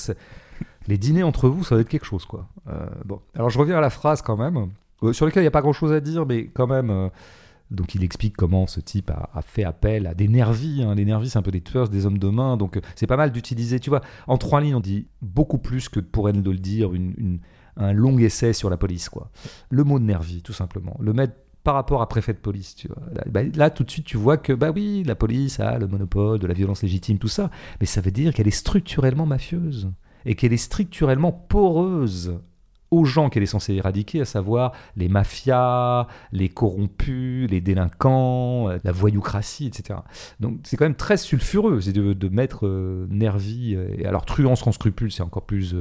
les 0.88 0.98
dîners 0.98 1.22
entre 1.22 1.48
vous, 1.48 1.62
ça 1.64 1.74
va 1.76 1.82
être 1.82 1.88
quelque 1.88 2.06
chose, 2.06 2.24
quoi. 2.24 2.48
Euh, 2.68 2.86
bon. 3.04 3.20
Alors, 3.36 3.50
je 3.50 3.58
reviens 3.58 3.76
à 3.78 3.80
la 3.80 3.90
phrase 3.90 4.22
quand 4.22 4.36
même, 4.36 4.70
euh, 5.04 5.12
sur 5.12 5.24
laquelle 5.24 5.42
il 5.42 5.44
n'y 5.44 5.48
a 5.48 5.52
pas 5.52 5.60
grand-chose 5.62 5.92
à 5.92 6.00
dire, 6.00 6.26
mais 6.26 6.46
quand 6.46 6.66
même. 6.66 7.10
donc, 7.70 7.94
il 7.94 8.02
explique 8.02 8.36
comment 8.36 8.66
ce 8.66 8.80
type 8.80 9.10
a, 9.10 9.28
a 9.34 9.42
fait 9.42 9.62
appel 9.62 10.06
à 10.08 10.14
des 10.14 10.26
nervis. 10.26 10.82
Hein. 10.82 10.94
Les 10.96 11.04
nervis, 11.04 11.30
c'est 11.30 11.38
un 11.38 11.42
peu 11.42 11.50
des 11.52 11.60
tueurs, 11.60 11.88
des 11.88 12.06
hommes 12.06 12.18
de 12.18 12.28
main. 12.28 12.56
Donc, 12.56 12.80
c'est 12.96 13.06
pas 13.06 13.16
mal 13.16 13.30
d'utiliser. 13.30 13.78
Tu 13.78 13.90
vois, 13.90 14.00
en 14.26 14.36
trois 14.38 14.60
lignes, 14.60 14.74
on 14.74 14.80
dit 14.80 15.06
beaucoup 15.22 15.58
plus 15.58 15.88
que 15.88 16.00
pourrait 16.00 16.32
de 16.32 16.50
le 16.50 16.58
dire 16.58 16.92
une- 16.94 17.14
une- 17.18 17.38
un 17.78 17.92
long 17.92 18.18
essai 18.18 18.52
sur 18.52 18.68
la 18.68 18.76
police, 18.76 19.08
quoi. 19.08 19.30
Le 19.70 19.84
mot 19.84 19.98
de 19.98 20.04
nervi, 20.04 20.42
tout 20.42 20.52
simplement. 20.52 20.96
Le 21.00 21.12
mettre 21.12 21.34
par 21.64 21.74
rapport 21.74 22.02
à 22.02 22.08
préfet 22.08 22.32
de 22.32 22.38
police, 22.38 22.74
tu 22.74 22.88
vois. 22.88 23.02
Là, 23.12 23.24
bah, 23.30 23.42
là, 23.54 23.70
tout 23.70 23.84
de 23.84 23.90
suite, 23.90 24.06
tu 24.06 24.16
vois 24.16 24.36
que, 24.36 24.52
bah 24.52 24.70
oui, 24.74 25.02
la 25.04 25.14
police 25.14 25.60
a 25.60 25.78
le 25.78 25.86
monopole 25.86 26.38
de 26.38 26.46
la 26.46 26.54
violence 26.54 26.82
légitime, 26.82 27.18
tout 27.18 27.28
ça, 27.28 27.50
mais 27.80 27.86
ça 27.86 28.00
veut 28.00 28.10
dire 28.10 28.32
qu'elle 28.32 28.48
est 28.48 28.52
structurellement 28.52 29.26
mafieuse 29.26 29.90
et 30.24 30.34
qu'elle 30.34 30.52
est 30.52 30.56
structurellement 30.56 31.32
poreuse 31.32 32.38
aux 32.90 33.04
gens 33.04 33.28
qu'elle 33.28 33.42
est 33.42 33.46
censée 33.46 33.74
éradiquer, 33.74 34.20
à 34.20 34.24
savoir 34.24 34.72
les 34.96 35.08
mafias, 35.08 36.06
les 36.32 36.48
corrompus, 36.48 37.48
les 37.50 37.60
délinquants, 37.60 38.70
euh, 38.70 38.78
la 38.84 38.92
voyoucratie, 38.92 39.66
etc. 39.66 40.00
Donc 40.40 40.60
c'est 40.64 40.76
quand 40.76 40.84
même 40.84 40.94
très 40.94 41.16
sulfureux 41.16 41.80
c'est 41.80 41.92
de, 41.92 42.28
mettre 42.28 42.66
euh, 42.66 43.06
Nervi, 43.10 43.74
euh, 43.74 43.88
et 43.96 44.06
alors 44.06 44.24
truand 44.24 44.56
sans 44.56 44.72
scrupules, 44.72 45.12
c'est 45.12 45.22
encore 45.22 45.44
plus 45.44 45.74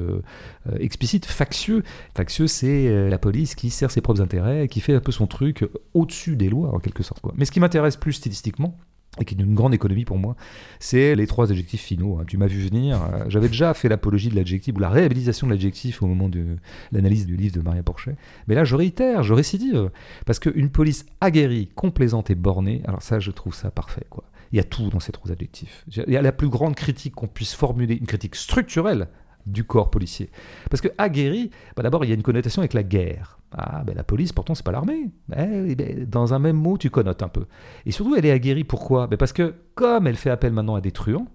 explicite, 0.80 1.26
factieux. 1.26 1.84
Factieux, 2.16 2.48
c'est 2.48 3.10
la 3.10 3.18
police 3.18 3.56
qui 3.56 3.70
sert 3.70 3.92
ses 3.92 4.02
propres 4.02 4.22
intérêts, 4.22 4.68
qui 4.68 4.80
fait 4.80 4.94
un 4.94 5.00
peu 5.00 5.12
son 5.12 5.28
truc 5.28 5.68
au-dessus 5.94 6.36
des 6.36 6.50
lois, 6.50 6.74
en 6.74 6.80
quelque 6.80 7.04
sorte. 7.04 7.24
Mais 7.36 7.46
ce 7.46 7.52
qui 7.52 7.60
m'intéresse 7.60 7.98
plus 7.98 8.14
stylistiquement, 8.14 8.78
et 9.20 9.26
qui 9.26 9.34
est 9.34 9.38
une 9.42 9.56
grande 9.56 9.74
économie 9.74 10.06
pour 10.06 10.18
moi, 10.20 10.36
c'est 10.80 11.16
les 11.16 11.26
trois 11.26 11.52
adjectifs 11.52 11.82
finaux. 11.82 12.20
hein. 12.20 12.24
Tu 12.28 12.38
m'as 12.38 12.46
vu 12.46 12.62
venir. 12.62 13.02
euh, 13.02 13.26
J'avais 13.30 13.48
déjà 13.48 13.74
fait 13.74 13.90
l'apologie 13.90 14.30
de 14.30 14.36
l'adjectif 14.36 14.76
ou 14.76 14.80
la 14.80 14.90
réhabilitation 14.90 15.48
de 15.48 15.54
l'adjectif 15.54 16.04
au 16.04 16.08
moment 16.08 16.30
de 16.30 16.58
l'analyse 16.92 17.26
du 17.26 17.36
livre 17.36 17.56
de 17.56 17.62
Maria 17.62 17.82
Porchet. 17.82 18.16
Mais 18.48 18.54
là, 18.54 18.64
je 18.64 18.76
réitère, 18.76 19.24
je 19.24 19.34
récidive. 19.34 19.90
Parce 20.28 20.38
qu'une 20.38 20.70
police 20.70 21.06
aguerrie, 21.20 21.68
complaisante 21.74 22.30
et 22.30 22.36
bornée, 22.36 22.82
alors 22.86 23.02
ça, 23.02 23.20
je 23.20 23.32
trouve 23.32 23.56
ça 23.56 23.72
parfait. 23.72 24.06
Il 24.52 24.58
y 24.58 24.60
a 24.60 24.64
tout 24.64 24.90
dans 24.90 25.00
ces 25.00 25.12
trois 25.12 25.32
adjectifs. 25.32 25.84
Il 26.08 26.14
y 26.14 26.18
a 26.18 26.22
la 26.22 26.32
plus 26.32 26.48
grande 26.50 26.76
critique 26.76 27.16
qu'on 27.16 27.28
puisse 27.28 27.54
formuler, 27.56 27.96
une 27.96 28.06
critique 28.06 28.36
structurelle, 28.36 29.08
du 29.48 29.64
corps 29.64 29.90
policier. 29.90 30.30
Parce 30.70 30.82
que 30.82 30.90
aguerri, 30.98 31.50
bah 31.76 31.84
d'abord, 31.84 32.06
il 32.06 32.10
y 32.10 32.12
a 32.12 32.16
une 32.16 32.24
connotation 32.24 32.62
avec 32.62 32.74
la 32.74 32.84
guerre. 32.84 33.40
Ah, 33.52 33.84
ben 33.86 33.96
la 33.96 34.04
police, 34.04 34.34
pourtant, 34.34 34.56
c'est 34.56 34.66
pas 34.66 34.72
l'armée. 34.72 35.10
Eh, 35.36 35.76
ben, 35.76 36.06
dans 36.06 36.34
un 36.34 36.40
même 36.40 36.58
mot, 36.58 36.78
tu 36.78 36.90
connotes 36.90 37.24
un 37.24 37.30
peu. 37.30 37.46
Et 37.86 37.92
surtout, 37.92 38.16
elle 38.16 38.26
est 38.26 38.32
aguerrie. 38.32 38.66
Pourquoi? 38.66 39.08
Ben 39.08 39.18
Parce 39.18 39.34
que, 39.34 39.56
comme 39.74 40.06
elle 40.06 40.18
fait 40.18 40.30
appel 40.30 40.52
maintenant 40.52 40.76
à 40.76 40.82
des 40.82 40.92
truands, 40.92 41.28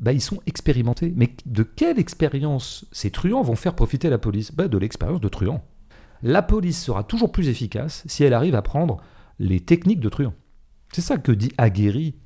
ben, 0.00 0.12
ils 0.12 0.20
sont 0.20 0.40
expérimentés. 0.46 1.12
Mais 1.16 1.30
de 1.46 1.62
quelle 1.62 1.98
expérience 1.98 2.86
ces 2.92 3.10
truands 3.10 3.42
vont 3.42 3.56
faire 3.56 3.74
profiter 3.74 4.10
la 4.10 4.18
police? 4.18 4.54
De 4.54 4.78
l'expérience 4.78 5.20
de 5.20 5.28
truands. 5.28 5.64
La 6.22 6.42
police 6.42 6.82
sera 6.82 7.04
toujours 7.04 7.30
plus 7.30 7.48
efficace 7.48 8.02
si 8.06 8.24
elle 8.24 8.34
arrive 8.34 8.56
à 8.56 8.62
prendre 8.62 8.98
les 9.38 9.60
techniques 9.60 10.00
de 10.00 10.08
truands. 10.08 10.34
C'est 10.92 11.00
ça 11.00 11.18
que 11.18 11.30
dit 11.30 11.52
aguerri 11.58 12.16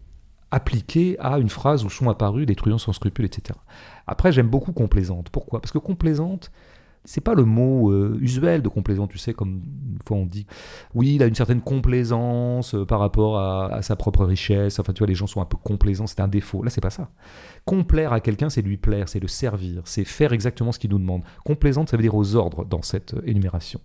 appliqué 0.53 1.17
à 1.19 1.39
une 1.39 1.49
phrase 1.49 1.85
où 1.85 1.91
sont 1.91 2.09
apparus 2.09 2.47
des 2.47 2.55
truands 2.55 2.79
sans 2.79 2.93
scrupules, 2.93 3.25
etc. 3.25 3.59
Après, 4.07 4.31
j'aime 4.31 4.49
beaucoup 4.49 4.73
complaisante. 4.73 5.31
Pourquoi? 5.31 5.61
Parce 5.61 5.73
que 5.73 5.79
complaisante, 5.79 6.53
c'est 7.05 7.23
pas 7.23 7.35
le 7.35 7.45
mot 7.45 7.91
euh, 7.91 8.19
usuel 8.21 8.63
de 8.63 8.69
complaisant, 8.69 9.07
tu 9.07 9.19
sais, 9.19 9.33
comme 9.33 9.63
une 9.91 9.99
fois 10.07 10.19
on 10.19 10.27
dit, 10.27 10.47
oui, 10.95 11.15
il 11.17 11.23
a 11.23 11.27
une 11.27 11.35
certaine 11.35 11.63
complaisance 11.63 12.75
euh, 12.75 12.85
par 12.85 13.01
rapport 13.01 13.39
à, 13.39 13.83
sa 13.83 13.97
propre 13.97 14.25
richesse, 14.25 14.79
enfin 14.79 14.93
tu 14.93 14.99
vois, 14.99 15.09
les 15.09 15.15
gens 15.15 15.27
sont 15.27 15.41
un 15.41 15.47
peu 15.47 15.57
complaisants, 15.57 16.07
c'est 16.07 16.21
un 16.21 16.29
défaut. 16.29 16.63
Là, 16.63 16.71
c'est 16.71 16.81
pas 16.81 16.91
ça. 16.91 17.09
Complaire 17.65 18.13
à 18.13 18.21
quelqu'un, 18.21 18.51
c'est 18.51 18.63
lui 18.63 18.77
plaire, 18.77 19.09
c'est 19.09 19.21
le 19.21 19.29
servir, 19.29 19.83
c'est 19.85 20.05
faire 20.05 20.33
exactement 20.33 20.71
ce 20.71 20.79
qu'il 20.79 20.91
nous 20.91 20.99
demande. 20.99 21.23
Complaisante, 21.45 21.89
ça 21.89 21.97
veut 21.97 22.03
dire 22.03 22.15
aux 22.15 22.37
ordres 22.37 22.65
dans 22.67 22.83
cette 22.83 23.17
énumération. 23.25 23.81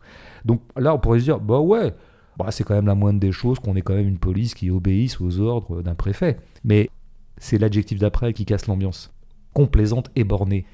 Donc 0.45 0.61
là, 0.76 0.93
on 0.93 0.99
pourrait 0.99 1.20
se 1.20 1.24
dire, 1.24 1.39
bah 1.39 1.59
ouais, 1.59 1.95
bah, 2.38 2.51
c'est 2.51 2.63
quand 2.63 2.75
même 2.75 2.85
la 2.85 2.95
moindre 2.95 3.19
des 3.19 3.31
choses 3.31 3.59
qu'on 3.59 3.75
ait 3.75 3.81
quand 3.81 3.95
même 3.95 4.07
une 4.07 4.19
police 4.19 4.53
qui 4.53 4.69
obéisse 4.69 5.19
aux 5.19 5.39
ordres 5.39 5.81
d'un 5.81 5.95
préfet. 5.95 6.38
Mais 6.63 6.89
c'est 7.38 7.57
l'adjectif 7.57 7.99
d'après 7.99 8.33
qui 8.33 8.45
casse 8.45 8.67
l'ambiance. 8.67 9.13
Complaisante 9.53 10.11
et 10.15 10.23
bornée. 10.23 10.65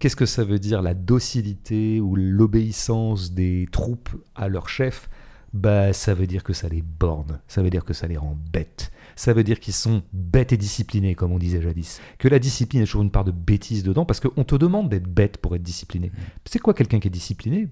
Qu'est-ce 0.00 0.16
que 0.16 0.26
ça 0.26 0.44
veut 0.44 0.58
dire 0.58 0.82
la 0.82 0.94
docilité 0.94 2.00
ou 2.00 2.16
l'obéissance 2.16 3.32
des 3.32 3.68
troupes 3.70 4.10
à 4.34 4.48
leur 4.48 4.68
chef? 4.68 5.08
Bah, 5.52 5.92
ça 5.92 6.14
veut 6.14 6.26
dire 6.26 6.42
que 6.42 6.52
ça 6.52 6.68
les 6.68 6.82
borne, 6.82 7.40
ça 7.46 7.62
veut 7.62 7.70
dire 7.70 7.84
que 7.84 7.94
ça 7.94 8.08
les 8.08 8.16
rend 8.16 8.36
bêtes. 8.52 8.90
Ça 9.14 9.32
veut 9.32 9.44
dire 9.44 9.60
qu'ils 9.60 9.72
sont 9.72 10.02
bêtes 10.12 10.52
et 10.52 10.56
disciplinés, 10.56 11.14
comme 11.14 11.30
on 11.30 11.38
disait 11.38 11.62
jadis. 11.62 12.00
Que 12.18 12.26
la 12.26 12.40
discipline 12.40 12.82
a 12.82 12.86
toujours 12.86 13.02
une 13.02 13.12
part 13.12 13.22
de 13.22 13.30
bêtise 13.30 13.84
dedans, 13.84 14.04
parce 14.04 14.18
qu'on 14.18 14.42
te 14.42 14.56
demande 14.56 14.88
d'être 14.88 15.06
bête 15.06 15.38
pour 15.38 15.54
être 15.54 15.62
discipliné. 15.62 16.08
Mmh. 16.08 16.20
C'est 16.46 16.58
quoi 16.58 16.74
quelqu'un 16.74 16.98
qui 16.98 17.06
est 17.06 17.12
discipliné? 17.12 17.68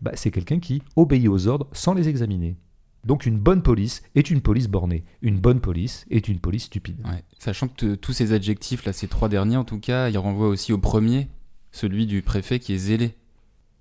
Bah, 0.00 0.12
C'est 0.14 0.30
quelqu'un 0.30 0.60
qui 0.60 0.82
obéit 0.96 1.28
aux 1.28 1.46
ordres 1.46 1.68
sans 1.72 1.92
les 1.92 2.08
examiner. 2.08 2.56
Donc 3.04 3.26
une 3.26 3.38
bonne 3.38 3.62
police 3.62 4.02
est 4.14 4.30
une 4.30 4.40
police 4.40 4.68
bornée. 4.68 5.04
Une 5.22 5.38
bonne 5.38 5.60
police 5.60 6.04
est 6.10 6.28
une 6.28 6.38
police 6.38 6.64
stupide. 6.64 6.98
Sachant 7.38 7.68
que 7.68 7.94
tous 7.94 8.12
ces 8.12 8.32
adjectifs, 8.32 8.84
là, 8.84 8.92
ces 8.92 9.08
trois 9.08 9.28
derniers 9.28 9.56
en 9.56 9.64
tout 9.64 9.78
cas, 9.78 10.10
ils 10.10 10.18
renvoient 10.18 10.48
aussi 10.48 10.72
au 10.72 10.78
premier, 10.78 11.28
celui 11.72 12.06
du 12.06 12.22
préfet 12.22 12.58
qui 12.58 12.74
est 12.74 12.78
zélé. 12.78 13.14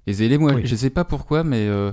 Et 0.08 0.14
zélé, 0.14 0.38
moi, 0.38 0.62
je 0.62 0.68
je 0.68 0.76
sais 0.76 0.90
pas 0.90 1.04
pourquoi, 1.04 1.44
mais 1.44 1.68
euh, 1.68 1.92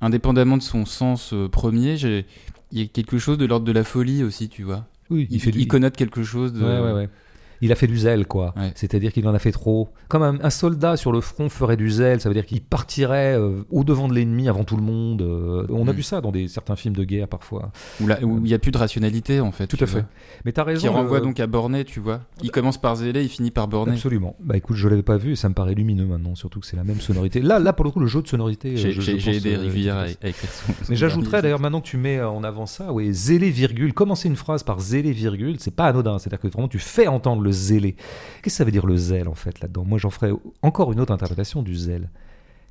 indépendamment 0.00 0.56
de 0.56 0.62
son 0.62 0.84
sens 0.84 1.32
euh, 1.32 1.48
premier, 1.48 1.94
il 1.94 2.24
y 2.72 2.82
a 2.82 2.86
quelque 2.86 3.18
chose 3.18 3.38
de 3.38 3.46
l'ordre 3.46 3.64
de 3.64 3.72
la 3.72 3.84
folie 3.84 4.24
aussi, 4.24 4.48
tu 4.48 4.64
vois. 4.64 4.86
Oui, 5.10 5.28
il, 5.30 5.40
fait 5.40 5.50
il 5.50 5.68
connote 5.68 5.96
quelque 5.96 6.24
chose 6.24 6.52
de. 6.52 6.64
Ouais, 6.64 6.80
ouais, 6.80 6.92
ouais 6.92 7.10
il 7.64 7.72
a 7.72 7.76
fait 7.76 7.86
du 7.86 7.96
zèle, 7.96 8.26
quoi. 8.26 8.54
C'est-à-dire 8.74 9.10
qu'il 9.10 9.26
en 9.26 9.32
a 9.32 9.38
fait 9.38 9.50
trop. 9.50 9.88
Comme 10.08 10.22
un, 10.22 10.50
soldat 10.50 10.98
sur 10.98 11.12
le 11.12 11.22
front 11.22 11.48
ferait 11.48 11.78
du 11.78 11.90
zèle, 11.90 12.20
ça 12.20 12.28
veut 12.28 12.34
dire 12.34 12.44
qu'il 12.44 12.60
partirait 12.60 13.38
euh, 13.38 13.62
au 13.70 13.84
devant 13.84 14.06
de 14.06 14.12
l'ennemi 14.12 14.50
avant 14.50 14.64
tout 14.64 14.76
le 14.76 14.82
monde. 14.82 15.22
Euh, 15.22 15.66
on 15.70 15.88
a 15.88 15.92
mm. 15.92 15.96
vu 15.96 16.02
ça 16.02 16.20
dans 16.20 16.30
des, 16.30 16.46
certains 16.46 16.76
films 16.76 16.94
de 16.94 17.04
guerre 17.04 17.26
parfois. 17.26 17.72
Où 18.02 18.06
il 18.36 18.42
n'y 18.42 18.52
a 18.52 18.58
plus 18.58 18.70
de 18.70 18.76
rationalité, 18.76 19.40
en 19.40 19.50
fait. 19.50 19.66
Tout 19.66 19.78
à 19.80 19.86
fait. 19.86 20.04
Mais 20.44 20.52
tu 20.52 20.60
as 20.60 20.64
raison. 20.64 20.82
Qui 20.82 20.88
renvoie 20.88 21.20
donc 21.20 21.40
à 21.40 21.46
Bornet, 21.46 21.84
tu 21.84 22.00
vois. 22.00 22.20
Il 22.42 22.50
commence 22.50 22.76
par 22.76 22.96
zélé, 22.96 23.22
il 23.22 23.30
finit 23.30 23.50
par 23.50 23.66
Bornet. 23.66 23.92
Absolument. 23.92 24.36
Bah 24.40 24.58
écoute, 24.58 24.76
je 24.76 24.86
l'avais 24.86 25.02
pas 25.02 25.16
vu 25.16 25.32
et 25.32 25.36
ça 25.36 25.48
me 25.48 25.54
paraît 25.54 25.74
lumineux 25.74 26.04
maintenant, 26.04 26.34
surtout 26.34 26.60
que 26.60 26.66
c'est 26.66 26.76
la 26.76 26.84
même 26.84 27.00
sonorité. 27.00 27.40
Là, 27.40 27.58
là 27.58 27.72
pour 27.72 27.86
le 27.86 27.90
coup, 27.90 28.00
le 28.00 28.06
jeu 28.06 28.20
de 28.20 28.28
sonorité. 28.28 28.74
Euh, 28.74 28.90
j'ai 29.00 29.36
aidé 29.36 29.56
Rivière 29.56 29.96
à, 29.96 30.08
écrire 30.10 30.50
Mais 30.90 30.96
j'ajouterais 30.96 31.40
d'ailleurs 31.40 31.60
maintenant 31.60 31.80
que 31.80 31.86
tu 31.86 31.96
mets 31.96 32.20
en 32.20 32.44
avant 32.44 32.66
ça, 32.66 32.92
oui, 32.92 33.10
zélé 33.14 33.48
virgule. 33.48 33.94
Commencer 33.94 34.28
une 34.28 34.36
phrase 34.36 34.62
par 34.62 34.80
zélé 34.80 35.12
virgule, 35.12 35.56
c'est 35.60 35.74
pas 35.74 35.86
anodin. 35.86 36.18
C'est-à-dire 36.18 36.40
que 36.40 36.48
vraiment 36.48 36.68
tu 36.68 36.78
fais 36.78 37.06
entendre 37.06 37.40
le 37.40 37.53
zélé. 37.54 37.92
Qu'est-ce 37.92 38.42
que 38.42 38.50
ça 38.50 38.64
veut 38.64 38.72
dire 38.72 38.86
le 38.86 38.96
zèle 38.96 39.28
en 39.28 39.34
fait 39.34 39.60
là-dedans? 39.60 39.84
Moi 39.84 39.98
j'en 39.98 40.10
ferai 40.10 40.32
encore 40.62 40.92
une 40.92 41.00
autre 41.00 41.12
interprétation 41.12 41.62
du 41.62 41.74
zèle. 41.74 42.10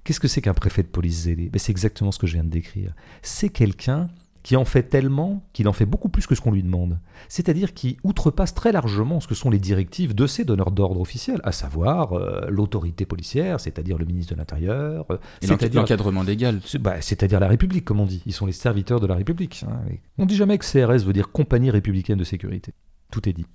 Qu'est-ce 0.03 0.19
que 0.19 0.27
c'est 0.27 0.41
qu'un 0.41 0.53
préfet 0.53 0.83
de 0.83 0.87
police 0.87 1.23
zélé? 1.23 1.49
Ben, 1.49 1.59
C'est 1.59 1.71
exactement 1.71 2.11
ce 2.11 2.19
que 2.19 2.27
je 2.27 2.33
viens 2.33 2.43
de 2.43 2.49
décrire. 2.49 2.93
C'est 3.21 3.49
quelqu'un 3.49 4.09
qui 4.43 4.57
en 4.57 4.65
fait 4.65 4.83
tellement 4.83 5.41
qu'il 5.53 5.67
en 5.69 5.73
fait 5.73 5.85
beaucoup 5.85 6.09
plus 6.09 6.27
que 6.27 6.35
ce 6.35 6.41
qu'on 6.41 6.51
lui 6.51 6.63
demande. 6.63 6.99
C'est-à-dire 7.29 7.73
qui 7.73 7.97
outrepasse 8.03 8.53
très 8.53 8.73
largement 8.73 9.21
ce 9.21 9.27
que 9.27 9.35
sont 9.35 9.49
les 9.49 9.57
directives 9.57 10.13
de 10.13 10.27
ces 10.27 10.43
donneurs 10.43 10.71
d'ordre 10.71 10.99
officiels, 10.99 11.39
à 11.45 11.53
savoir 11.53 12.13
euh, 12.13 12.45
l'autorité 12.49 13.05
policière, 13.05 13.61
c'est-à-dire 13.61 13.97
le 13.97 14.05
ministre 14.05 14.33
de 14.33 14.37
l'Intérieur, 14.37 15.05
euh, 15.09 15.17
c'est-à-dire 15.41 15.81
l'encadrement 15.81 16.23
légal. 16.23 16.59
Bah, 16.81 17.01
c'est-à-dire 17.01 17.39
la 17.39 17.47
République, 17.47 17.85
comme 17.85 18.01
on 18.01 18.05
dit. 18.05 18.21
Ils 18.25 18.33
sont 18.33 18.45
les 18.45 18.51
serviteurs 18.51 18.99
de 18.99 19.07
la 19.07 19.15
République. 19.15 19.63
Hein. 19.65 19.79
On 20.17 20.25
dit 20.25 20.35
jamais 20.35 20.57
que 20.57 20.65
CRS 20.65 21.05
veut 21.05 21.13
dire 21.13 21.31
compagnie 21.31 21.71
républicaine 21.71 22.17
de 22.17 22.25
sécurité. 22.25 22.73
Tout 23.11 23.27
est 23.29 23.33
dit. 23.33 23.45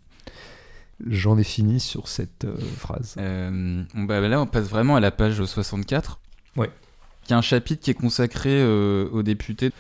J'en 1.07 1.39
ai 1.39 1.45
fini 1.45 1.79
sur 1.79 2.09
cette 2.09 2.45
euh, 2.45 2.57
phrase. 2.77 3.15
Euh, 3.19 3.83
bah, 3.95 4.21
là, 4.21 4.41
on 4.41 4.47
passe 4.47 4.69
vraiment 4.69 4.97
à 4.97 5.01
la 5.01 5.11
page 5.11 5.43
64. 5.43 6.19
Ouais. 6.57 6.71
Qui 7.25 7.35
a 7.35 7.39
un 7.39 7.43
chapitre 7.43 7.83
qui 7.83 7.91
est 7.91 7.95
consacré 7.95 8.51
euh, 8.51 9.09
au 9.13 9.23
député 9.23 9.71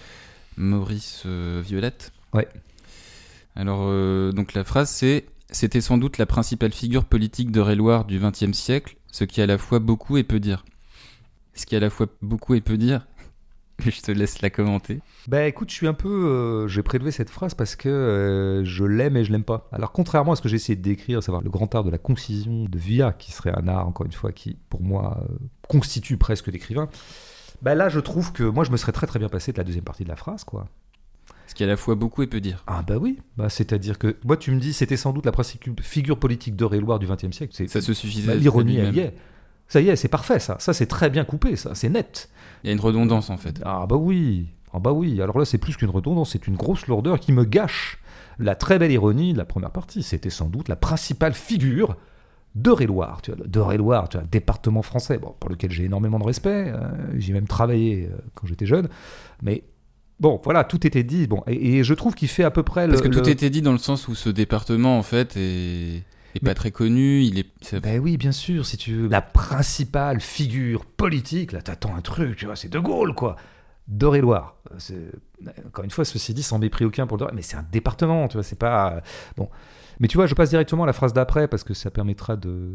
Maurice 0.57 1.25
Violette. 1.27 2.13
Ouais. 2.33 2.49
Alors, 3.57 3.87
donc 4.33 4.55
la 4.55 4.65
phrase 4.65 4.91
c'est 4.91 5.27
C'était 5.51 5.81
sans 5.81 5.99
doute 5.99 6.19
la 6.19 6.27
principale 6.27 6.73
figure 6.73 7.05
politique 7.05 7.51
de 7.51 7.61
Réloir 7.61 8.05
du 8.05 8.21
XXe 8.21 8.53
siècle, 8.53 8.97
ce 9.11 9.25
qui 9.25 9.41
à 9.41 9.47
la 9.47 9.59
fois 9.59 9.79
beaucoup 9.79 10.17
et 10.17 10.25
peu 10.25 10.41
dire. 10.41 10.65
Ce 11.55 11.65
qui 11.67 11.75
à 11.75 11.81
la 11.81 11.91
fois 11.91 12.07
beaucoup 12.23 12.55
et 12.55 12.61
peu 12.61 12.77
dire, 12.77 13.07
je 13.87 14.01
te 14.01 14.11
laisse 14.11 14.43
la 14.43 14.51
commenter. 14.51 15.01
Bah 15.29 15.47
écoute, 15.47 15.71
je 15.71 15.75
suis 15.75 15.87
un 15.87 15.95
peu. 15.95 16.09
Euh, 16.09 16.69
j'ai 16.69 16.83
prélevé 16.83 17.11
cette 17.11 17.31
phrase 17.31 17.55
parce 17.55 17.77
que 17.77 17.89
euh, 17.89 18.65
je 18.65 18.85
l'aime 18.85 19.17
et 19.17 19.25
je 19.25 19.31
l'aime 19.31 19.45
pas. 19.45 19.69
Alors, 19.73 19.93
contrairement 19.93 20.33
à 20.33 20.37
ce 20.37 20.43
que 20.43 20.49
j'ai 20.49 20.57
essayé 20.57 20.75
de 20.75 20.83
décrire, 20.83 21.19
à 21.19 21.23
savoir 21.23 21.43
le 21.43 21.51
grand 21.51 21.73
art 21.75 21.85
de 21.85 21.91
la 21.91 21.99
concision 21.99 22.65
de 22.65 22.79
Villa, 22.79 23.13
qui 23.13 23.31
serait 23.31 23.53
un 23.57 23.69
art, 23.69 23.87
encore 23.87 24.07
une 24.07 24.13
fois, 24.13 24.33
qui 24.33 24.57
pour 24.69 24.83
moi 24.83 25.23
euh, 25.23 25.35
constitue 25.69 26.17
presque 26.17 26.49
l'écrivain, 26.49 26.89
bah 27.63 27.75
là, 27.75 27.89
je 27.89 28.01
trouve 28.01 28.33
que 28.33 28.43
moi, 28.43 28.65
je 28.65 28.73
me 28.73 28.77
serais 28.77 28.93
très 28.93 29.07
très 29.07 29.19
bien 29.19 29.29
passé 29.29 29.53
de 29.53 29.59
la 29.59 29.65
deuxième 29.65 29.85
partie 29.85 30.05
de 30.05 30.09
la 30.09 30.17
phrase, 30.17 30.45
quoi. 30.45 30.67
Ce 31.47 31.55
qui 31.55 31.65
à 31.65 31.67
la 31.67 31.77
fois 31.77 31.95
beaucoup 31.95 32.23
et 32.23 32.27
peu 32.27 32.41
dire. 32.41 32.63
Ah 32.67 32.83
bah 32.87 32.97
oui, 32.99 33.19
bah, 33.39 33.49
c'est-à-dire 33.49 33.99
que 33.99 34.17
moi 34.23 34.37
tu 34.37 34.51
me 34.51 34.61
dis 34.61 34.75
c'était 34.75 34.99
sans 34.99 35.15
doute 35.15 35.25
la 35.25 35.33
principale 35.33 35.75
figure 35.81 36.19
politique 36.19 36.57
de 36.57 36.65
Réloir 36.67 36.99
du 36.99 37.07
XXe 37.07 37.35
siècle. 37.35 37.69
Ça 37.69 37.81
se 37.81 37.95
suffisait. 37.95 38.27
Bah, 38.27 38.35
l'ironie 38.35 38.77
elle 38.77 38.95
y 38.95 39.01
est. 39.01 39.15
Ça 39.69 39.81
y 39.81 39.89
est, 39.89 39.97
c'est 39.97 40.09
parfait 40.09 40.39
ça. 40.39 40.57
Ça 40.59 40.73
c'est 40.73 40.87
très 40.87 41.11
bien 41.11 41.25
coupé, 41.25 41.57
ça, 41.57 41.75
c'est 41.75 41.89
net. 41.89 42.31
Il 42.65 42.69
y 42.69 42.71
a 42.71 42.73
une 42.73 42.81
redondance 42.81 43.31
en 43.31 43.37
fait. 43.37 43.61
Ah 43.65 43.87
bah 43.87 43.97
oui, 43.97 44.49
ah 44.73 44.79
bah 44.79 44.93
oui. 44.93 45.21
Alors 45.23 45.39
là, 45.39 45.45
c'est 45.45 45.59
plus 45.59 45.77
qu'une 45.77 45.91
redondance, 45.91 46.31
c'est 46.33 46.47
une 46.47 46.57
grosse 46.57 46.87
lourdeur 46.87 47.21
qui 47.21 47.33
me 47.33 47.45
gâche 47.45 47.99
la 48.39 48.55
très 48.55 48.79
belle 48.79 48.93
ironie 48.93 49.33
de 49.33 49.39
la 49.39 49.45
première 49.45 49.71
partie. 49.71 50.03
C'était 50.03 50.31
sans 50.31 50.49
doute 50.49 50.69
la 50.69 50.77
principale 50.77 51.35
figure 51.35 51.97
de 52.55 52.71
Réloir, 52.71 53.23
tu 53.23 53.33
vois, 53.77 54.09
tu 54.09 54.19
département 54.31 54.83
français, 54.83 55.19
bon, 55.19 55.35
pour 55.39 55.51
lequel 55.51 55.71
j'ai 55.71 55.85
énormément 55.85 56.19
de 56.19 56.25
respect. 56.25 56.71
Hein. 56.71 56.93
j'ai 57.17 57.33
même 57.33 57.47
travaillé 57.47 58.09
euh, 58.11 58.17
quand 58.35 58.47
j'étais 58.47 58.67
jeune, 58.67 58.89
mais 59.43 59.65
Bon, 60.21 60.41
voilà, 60.43 60.65
tout 60.65 60.85
était 60.85 61.05
dit. 61.05 61.29
Bon, 61.29 61.45
et, 61.47 61.85
je 61.85 61.95
trouve 61.95 62.17
qu'il 62.17 62.27
fait 62.27 62.43
à 62.43 62.51
peu 62.51 62.65
près. 62.65 62.89
Parce 62.89 63.03
que 63.03 63.09
tout 63.09 63.29
était 63.29 63.51
dit 63.51 63.63
dans 63.63 63.71
le 63.71 63.79
sens 63.79 64.09
où 64.09 64.17
ce 64.17 64.29
département, 64.29 64.99
en 64.99 65.05
fait, 65.05 65.37
est, 65.37 66.03
pas 66.45 66.55
très 66.55 66.71
connu. 66.71 67.23
Il 67.23 67.39
est. 67.39 67.75
Ben 67.83 68.01
oui, 68.01 68.17
bien 68.17 68.33
sûr, 68.33 68.67
si 68.67 68.77
tu 68.77 68.95
veux. 68.95 69.09
La 69.09 69.23
principale 69.23 70.21
figure 70.21 70.85
politique, 70.85 71.53
là, 71.53 71.63
t'attends 71.63 71.95
un 71.95 72.01
truc, 72.01 72.37
tu 72.37 72.47
vois, 72.47 72.57
c'est 72.57 72.69
De 72.69 72.79
Gaulle, 72.79 73.15
quoi. 73.15 73.37
D'Eure-et-Loire. 73.89 74.57
Encore 75.67 75.85
une 75.85 75.91
fois, 75.91 76.05
ceci 76.05 76.35
dit, 76.35 76.43
sans 76.43 76.59
mépris 76.59 76.85
aucun 76.85 77.07
pour 77.07 77.17
le 77.17 77.27
mais 77.33 77.43
c'est 77.43 77.57
un 77.57 77.65
département, 77.73 78.29
tu 78.29 78.37
vois, 78.37 78.43
c'est 78.43 78.59
pas. 78.59 79.03
Bon. 79.37 79.49
Mais 80.01 80.09
tu 80.09 80.17
vois, 80.17 80.27
je 80.27 80.35
passe 80.35 80.51
directement 80.51 80.85
à 80.85 80.87
la 80.87 80.93
phrase 80.93 81.13
d'après 81.13 81.49
parce 81.49 81.65
que 81.65 81.75
ça 81.75 81.91
permettra 81.91 82.37
de. 82.37 82.73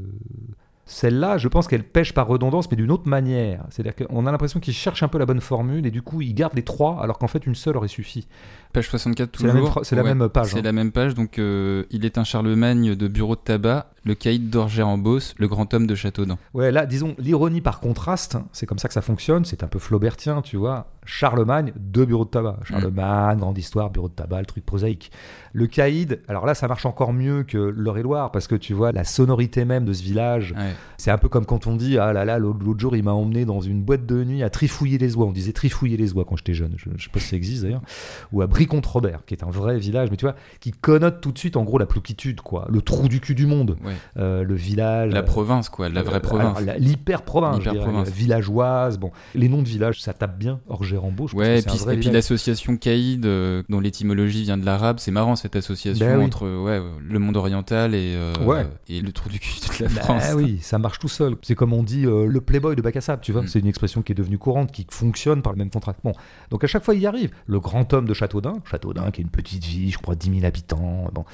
Celle-là, 0.85 1.37
je 1.37 1.47
pense 1.47 1.69
qu'elle 1.69 1.83
pêche 1.83 2.13
par 2.13 2.27
redondance, 2.27 2.69
mais 2.69 2.75
d'une 2.75 2.91
autre 2.91 3.07
manière. 3.07 3.65
C'est-à-dire 3.69 3.95
qu'on 3.95 4.25
a 4.25 4.31
l'impression 4.31 4.59
qu'il 4.59 4.73
cherche 4.73 5.01
un 5.01 5.07
peu 5.07 5.17
la 5.17 5.25
bonne 5.25 5.39
formule 5.39 5.85
et 5.85 5.91
du 5.91 6.01
coup, 6.01 6.21
il 6.21 6.33
garde 6.33 6.55
les 6.55 6.63
trois 6.63 7.01
alors 7.01 7.17
qu'en 7.19 7.27
fait, 7.27 7.45
une 7.45 7.55
seule 7.55 7.77
aurait 7.77 7.87
suffi. 7.87 8.27
Page 8.73 8.89
64 8.89 9.31
toujours. 9.31 9.79
C'est 9.83 9.95
la, 9.95 10.01
même 10.01 10.27
page. 10.29 10.47
C'est 10.47 10.61
la 10.63 10.71
même 10.71 10.91
page. 10.91 11.13
Donc, 11.13 11.37
euh, 11.37 11.83
il 11.91 12.05
est 12.05 12.17
un 12.17 12.23
Charlemagne 12.23 12.95
de 12.95 13.07
bureau 13.07 13.35
de 13.35 13.41
tabac, 13.41 13.91
le 14.03 14.15
caïd 14.15 14.49
d'Orger 14.49 14.81
en 14.81 14.97
Beauce, 14.97 15.35
le 15.37 15.47
grand 15.47 15.71
homme 15.75 15.85
de 15.85 15.93
Châteaudun. 15.93 16.39
Ouais, 16.55 16.71
là, 16.71 16.87
disons, 16.87 17.13
l'ironie 17.19 17.61
par 17.61 17.79
contraste, 17.79 18.37
c'est 18.51 18.65
comme 18.65 18.79
ça 18.79 18.87
que 18.87 18.95
ça 18.95 19.03
fonctionne. 19.03 19.45
C'est 19.45 19.63
un 19.63 19.67
peu 19.67 19.77
flaubertien, 19.77 20.41
tu 20.41 20.57
vois. 20.57 20.87
Charlemagne, 21.05 21.73
deux 21.77 22.05
bureaux 22.05 22.25
de 22.25 22.29
tabac. 22.31 22.57
Mm. 22.61 22.65
Charlemagne, 22.65 23.37
grande 23.37 23.57
histoire, 23.59 23.91
bureau 23.91 24.09
de 24.09 24.13
tabac, 24.13 24.39
le 24.39 24.45
truc 24.47 24.65
prosaïque. 24.65 25.11
Le 25.51 25.67
caïd, 25.67 26.21
alors 26.27 26.47
là, 26.47 26.55
ça 26.55 26.67
marche 26.67 26.87
encore 26.87 27.13
mieux 27.13 27.43
que 27.43 27.57
l'Eure-et-Loire 27.57 28.31
parce 28.31 28.47
que 28.47 28.55
tu 28.55 28.73
vois, 28.73 28.91
la 28.91 29.03
sonorité 29.03 29.65
même 29.65 29.85
de 29.85 29.93
ce 29.93 30.01
village, 30.01 30.55
c'est 30.97 31.11
un 31.11 31.19
peu 31.19 31.29
comme 31.29 31.45
quand 31.45 31.67
on 31.67 31.75
dit 31.75 31.99
Ah 31.99 32.11
là 32.11 32.25
là, 32.25 32.39
l'autre 32.39 32.79
jour, 32.79 32.95
il 32.95 33.03
m'a 33.03 33.11
emmené 33.11 33.45
dans 33.45 33.61
une 33.61 33.83
boîte 33.83 34.07
de 34.07 34.23
nuit 34.23 34.41
à 34.41 34.49
trifouiller 34.49 34.97
les 34.97 35.15
oies. 35.15 35.27
On 35.27 35.31
disait 35.31 35.53
trifouiller 35.53 35.97
les 35.97 36.13
oies 36.13 36.25
quand 36.27 36.37
j'étais 36.37 36.55
jeune. 36.55 36.73
Je, 36.77 36.89
je 36.95 37.03
sais 37.03 37.09
pas 37.11 37.19
si 37.19 37.27
ça 37.27 37.35
existe 37.35 37.63
d'ailleurs. 37.63 37.83
Ou 38.31 38.41
à 38.41 38.47
contre 38.67 38.93
robert 38.93 39.25
qui 39.25 39.33
est 39.33 39.43
un 39.43 39.49
vrai 39.49 39.77
village, 39.77 40.09
mais 40.11 40.17
tu 40.17 40.25
vois, 40.25 40.35
qui 40.59 40.71
connote 40.71 41.21
tout 41.21 41.31
de 41.31 41.37
suite 41.37 41.57
en 41.57 41.63
gros 41.63 41.77
la 41.77 41.85
plouquitude, 41.85 42.41
quoi, 42.41 42.67
le 42.69 42.81
trou 42.81 43.07
du 43.07 43.19
cul 43.19 43.35
du 43.35 43.45
monde. 43.45 43.77
Euh, 44.17 44.43
le 44.43 44.55
village. 44.55 45.11
La 45.13 45.19
euh, 45.19 45.23
province, 45.23 45.69
quoi, 45.69 45.89
la 45.89 46.03
vraie 46.03 46.17
euh, 46.17 46.19
province. 46.19 46.57
L'hyper-province, 46.79 47.57
je 47.57 47.61
dirais, 47.61 47.73
L'hyper-province. 47.75 48.07
la 48.07 48.13
villageoise. 48.13 48.97
Bon, 48.99 49.11
les 49.35 49.49
noms 49.49 49.61
de 49.61 49.67
villages, 49.67 50.01
ça 50.01 50.13
tape 50.13 50.37
bien. 50.37 50.59
Orgérambeau, 50.67 51.27
je 51.27 51.33
pense 51.33 51.41
Ouais, 51.41 51.61
que 51.63 51.91
et 51.93 51.97
puis, 51.97 52.09
et 52.09 52.11
l'association 52.11 52.77
Caïd, 52.77 53.25
euh, 53.25 53.63
dont 53.69 53.79
l'étymologie 53.79 54.43
vient 54.43 54.57
de 54.57 54.65
l'arabe, 54.65 54.99
c'est 54.99 55.11
marrant 55.11 55.35
cette 55.35 55.55
association 55.55 56.05
Ben 56.05 56.17
oui. 56.19 56.25
entre 56.25 56.47
ouais, 56.63 56.81
le 57.07 57.19
monde 57.19 57.37
oriental 57.37 57.95
et, 57.95 58.13
euh, 58.15 58.33
Ouais. 58.45 58.65
et 58.89 59.01
le 59.01 59.11
trou 59.11 59.29
du 59.29 59.39
cul 59.39 59.59
de 59.79 59.83
la 59.83 59.89
Bah 59.89 60.01
France. 60.01 60.23
oui, 60.35 60.59
ça 60.61 60.77
marche 60.77 60.99
tout 60.99 61.07
seul. 61.07 61.35
C'est 61.41 61.55
comme 61.55 61.73
on 61.73 61.83
dit 61.83 62.03
le 62.03 62.39
playboy 62.41 62.75
de 62.75 62.81
bac 62.81 62.95
à 62.97 63.01
sable, 63.01 63.21
tu 63.21 63.31
vois. 63.31 63.43
Mm. 63.43 63.47
C'est 63.47 63.59
une 63.59 63.67
expression 63.67 64.01
qui 64.01 64.11
est 64.11 64.15
devenue 64.15 64.37
courante, 64.37 64.71
qui 64.71 64.85
fonctionne 64.89 65.41
par 65.41 65.53
le 65.53 65.57
même 65.57 65.69
contrat. 65.69 65.93
Bon, 66.03 66.13
donc 66.49 66.63
à 66.63 66.67
chaque 66.67 66.83
fois, 66.83 66.95
il 66.95 67.01
y 67.01 67.07
arrive. 67.07 67.31
Le 67.45 67.59
grand 67.59 67.91
homme 67.93 68.07
de 68.07 68.13
Châteaudun, 68.13 68.52
Châteaudun 68.65 69.11
qui 69.11 69.21
est 69.21 69.23
une 69.23 69.29
petite 69.29 69.63
ville, 69.63 69.91
je 69.91 69.97
crois 69.97 70.15
10 70.15 70.31
000 70.31 70.45
habitants. 70.45 71.09
Bon, 71.13 71.25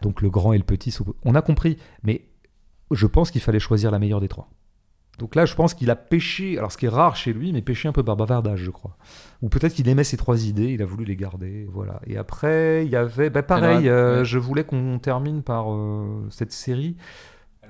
donc 0.00 0.22
le 0.22 0.30
grand 0.30 0.52
et 0.52 0.58
le 0.58 0.64
petit, 0.64 0.96
on 1.24 1.34
a 1.34 1.42
compris. 1.42 1.76
Mais 2.02 2.22
je 2.90 3.06
pense 3.06 3.30
qu'il 3.30 3.40
fallait 3.40 3.60
choisir 3.60 3.90
la 3.90 3.98
meilleure 3.98 4.20
des 4.20 4.28
trois. 4.28 4.48
Donc 5.18 5.34
là, 5.34 5.44
je 5.44 5.54
pense 5.54 5.74
qu'il 5.74 5.90
a 5.90 5.96
pêché, 5.96 6.56
alors 6.58 6.72
ce 6.72 6.78
qui 6.78 6.86
est 6.86 6.90
rare 6.90 7.16
chez 7.16 7.32
lui, 7.32 7.52
mais 7.52 7.60
pêché 7.60 7.86
un 7.86 7.92
peu 7.92 8.02
par 8.02 8.16
bavardage, 8.16 8.60
je 8.60 8.70
crois. 8.70 8.96
Ou 9.42 9.48
peut-être 9.48 9.74
qu'il 9.74 9.88
aimait 9.88 10.04
ces 10.04 10.16
trois 10.16 10.46
idées, 10.46 10.72
il 10.72 10.82
a 10.82 10.86
voulu 10.86 11.04
les 11.04 11.16
garder, 11.16 11.68
voilà. 11.70 12.00
Et 12.06 12.16
après, 12.16 12.84
il 12.86 12.90
y 12.90 12.96
avait, 12.96 13.28
bah, 13.28 13.42
pareil, 13.42 13.88
Alors, 13.88 13.98
euh, 13.98 14.18
ouais. 14.18 14.24
je 14.24 14.38
voulais 14.38 14.64
qu'on 14.64 14.98
termine 14.98 15.42
par 15.42 15.72
euh, 15.72 16.26
cette 16.30 16.52
série, 16.52 16.96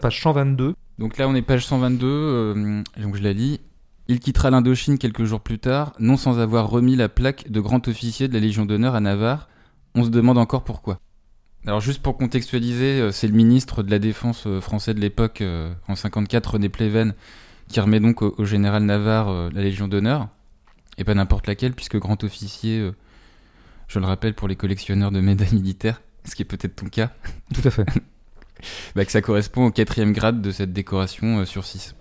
page 0.00 0.22
122. 0.22 0.74
Donc 0.98 1.18
là, 1.18 1.28
on 1.28 1.34
est 1.34 1.42
page 1.42 1.66
122, 1.66 2.06
euh, 2.06 2.82
donc 2.98 3.16
je 3.16 3.22
la 3.22 3.32
lis. 3.32 3.60
Il 4.12 4.20
quittera 4.20 4.50
l'Indochine 4.50 4.98
quelques 4.98 5.24
jours 5.24 5.40
plus 5.40 5.58
tard, 5.58 5.94
non 5.98 6.18
sans 6.18 6.38
avoir 6.38 6.68
remis 6.68 6.96
la 6.96 7.08
plaque 7.08 7.50
de 7.50 7.60
grand 7.60 7.88
officier 7.88 8.28
de 8.28 8.34
la 8.34 8.40
Légion 8.40 8.66
d'honneur 8.66 8.94
à 8.94 9.00
Navarre. 9.00 9.48
On 9.94 10.04
se 10.04 10.10
demande 10.10 10.36
encore 10.36 10.64
pourquoi. 10.64 10.98
Alors 11.66 11.80
juste 11.80 12.02
pour 12.02 12.18
contextualiser, 12.18 13.00
euh, 13.00 13.10
c'est 13.10 13.26
le 13.26 13.32
ministre 13.32 13.82
de 13.82 13.90
la 13.90 13.98
Défense 13.98 14.46
euh, 14.46 14.60
français 14.60 14.92
de 14.92 15.00
l'époque, 15.00 15.40
euh, 15.40 15.72
en 15.88 15.94
54, 15.94 16.46
René 16.46 16.68
Pleven, 16.68 17.14
qui 17.68 17.80
remet 17.80 18.00
donc 18.00 18.20
au, 18.20 18.44
général 18.44 18.82
Navarre 18.82 19.50
la 19.50 19.62
Légion 19.62 19.88
d'honneur, 19.88 20.28
et 20.98 21.04
pas 21.04 21.14
n'importe 21.14 21.46
laquelle, 21.46 21.72
puisque 21.72 21.96
grand 21.96 22.22
officier, 22.22 22.86
je 23.88 23.98
le 23.98 24.04
rappelle 24.04 24.34
pour 24.34 24.46
les 24.46 24.56
collectionneurs 24.56 25.10
de 25.10 25.22
médailles 25.22 25.54
militaires, 25.54 26.02
ce 26.26 26.34
qui 26.34 26.42
est 26.42 26.44
peut-être 26.44 26.76
ton 26.76 26.86
cas, 26.90 27.12
Tout 27.54 27.66
à 27.66 27.70
fait. 27.70 27.86
bah, 28.94 29.06
que 29.06 29.10
ça 29.10 29.22
correspond 29.22 29.64
au 29.64 29.70
quatrième 29.70 30.12
grade 30.12 30.42
de 30.42 30.50
cette 30.50 30.74
décoration 30.74 31.46
sur 31.46 31.64
6. 31.64 31.94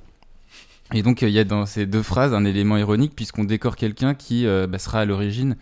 Et 0.94 1.04
donc 1.04 1.24
euh, 1.24 1.30
il 1.30 1.34
y 1.34 1.40
a 1.40 1.44
dans 1.44 1.66
ces 1.66 1.86
deux 1.86 2.02
phrases 2.04 2.34
un 2.34 2.46
élément 2.46 2.78
ironique 2.78 3.14
puisqu'on 3.16 3.44
décore 3.44 3.76
quelqu'un 3.76 4.14
qui 4.14 4.46
euh, 4.46 4.68
bah, 4.68 4.78
sera 4.80 5.00
à 5.00 5.06
l'origine 5.06 5.56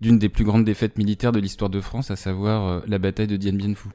d'une 0.00 0.18
des 0.18 0.28
plus 0.28 0.44
grandes 0.44 0.64
défaites 0.64 0.96
militaires 0.96 1.32
de 1.32 1.40
l'histoire 1.40 1.68
de 1.70 1.80
France, 1.80 2.10
à 2.10 2.16
savoir 2.16 2.64
euh, 2.68 2.80
la 2.86 2.98
bataille 2.98 3.26
de 3.26 3.36
Dien 3.36 3.52
Bien 3.52 3.74
Phu. 3.74 3.88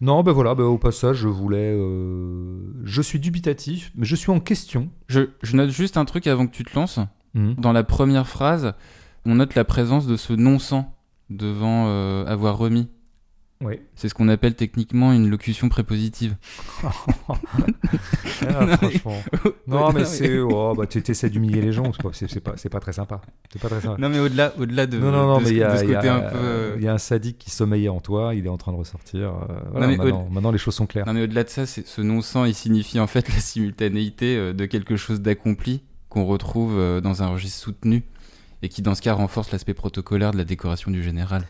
Non, 0.00 0.22
ben 0.22 0.32
voilà, 0.32 0.54
ben 0.54 0.64
au 0.64 0.78
passage, 0.78 1.18
je 1.18 1.28
voulais. 1.28 1.72
euh, 1.76 2.58
Je 2.84 3.02
suis 3.02 3.20
dubitatif, 3.20 3.92
mais 3.94 4.06
je 4.06 4.16
suis 4.16 4.30
en 4.32 4.40
question. 4.40 4.88
Je, 5.06 5.20
je 5.42 5.54
note 5.56 5.70
juste 5.70 5.96
un 5.98 6.04
truc 6.04 6.26
avant 6.26 6.46
que 6.46 6.52
tu 6.56 6.64
te 6.64 6.74
lances. 6.74 6.98
Mhm. 7.34 7.54
Dans 7.58 7.72
la 7.72 7.84
première 7.84 8.26
phrase, 8.26 8.72
on 9.24 9.34
note 9.36 9.54
la 9.54 9.64
présence 9.64 10.06
de 10.06 10.16
ce 10.16 10.32
non-sang 10.32 10.96
devant 11.30 11.84
euh, 11.88 12.24
avoir 12.26 12.56
remis. 12.56 12.88
Oui. 13.62 13.80
C'est 13.94 14.08
ce 14.10 14.14
qu'on 14.14 14.28
appelle 14.28 14.54
techniquement 14.54 15.12
une 15.12 15.30
locution 15.30 15.68
prépositive. 15.68 16.36
Ah, 18.48 18.76
franchement. 18.76 19.16
Non, 19.66 19.92
mais 19.92 20.04
c'est. 20.04 20.38
Oh, 20.40 20.74
bah, 20.76 20.86
tu 20.86 21.02
essaies 21.10 21.30
d'humilier 21.30 21.60
les 21.62 21.72
gens, 21.72 21.90
c'est 22.12 22.40
pas, 22.42 22.52
pas, 22.70 22.80
très 22.80 22.92
sympa. 22.92 23.20
C'est 23.52 23.60
pas 23.60 23.68
très 23.68 23.80
sympa. 23.80 23.96
Non 24.00 24.08
mais 24.08 24.18
au-delà, 24.18 24.52
au-delà 24.58 24.86
de, 24.86 24.98
non, 24.98 25.10
non, 25.10 25.26
non, 25.26 25.38
de 25.38 25.44
mais 25.44 25.48
ce, 25.48 25.54
il 25.54 25.58
y, 25.58 25.62
a- 25.62 25.72
de 25.72 25.78
ce 25.78 25.84
il 25.84 25.90
y 25.90 25.94
côté 25.94 26.08
a- 26.08 26.14
un 26.14 26.20
peu... 26.30 26.74
il 26.76 26.82
y 26.84 26.88
a 26.88 26.92
un 26.92 26.98
sadique 26.98 27.38
qui 27.38 27.50
sommeillait 27.50 27.88
en 27.88 28.00
toi, 28.00 28.34
il 28.34 28.44
est 28.46 28.48
en 28.50 28.56
train 28.58 28.72
de 28.72 28.76
ressortir. 28.76 29.28
euh, 29.30 29.58
voilà, 29.70 29.86
mais 29.86 29.96
maintenant, 29.96 30.28
maintenant, 30.30 30.50
les 30.52 30.58
choses 30.58 30.74
sont 30.74 30.86
claires. 30.86 31.06
Non 31.06 31.14
mais 31.14 31.22
au-delà 31.22 31.44
de 31.44 31.48
ça, 31.48 31.64
ce 31.66 32.00
non-sang, 32.02 32.44
il 32.44 32.54
signifie 32.54 33.00
en 33.00 33.06
fait 33.06 33.28
la 33.32 33.36
simultanéité 33.40 34.36
euh, 34.36 34.52
de 34.52 34.66
quelque 34.66 34.96
chose 34.96 35.20
d'accompli 35.20 35.82
qu'on 36.08 36.24
retrouve 36.26 36.74
euh, 36.76 37.00
dans 37.00 37.22
un 37.22 37.28
registre 37.28 37.58
soutenu 37.58 38.02
et 38.62 38.68
qui 38.68 38.82
dans 38.82 38.94
ce 38.94 39.02
cas 39.02 39.14
renforce 39.14 39.50
l'aspect 39.50 39.74
protocolaire 39.74 40.32
de 40.32 40.36
la 40.38 40.44
décoration 40.44 40.90
du 40.90 41.02
général. 41.02 41.44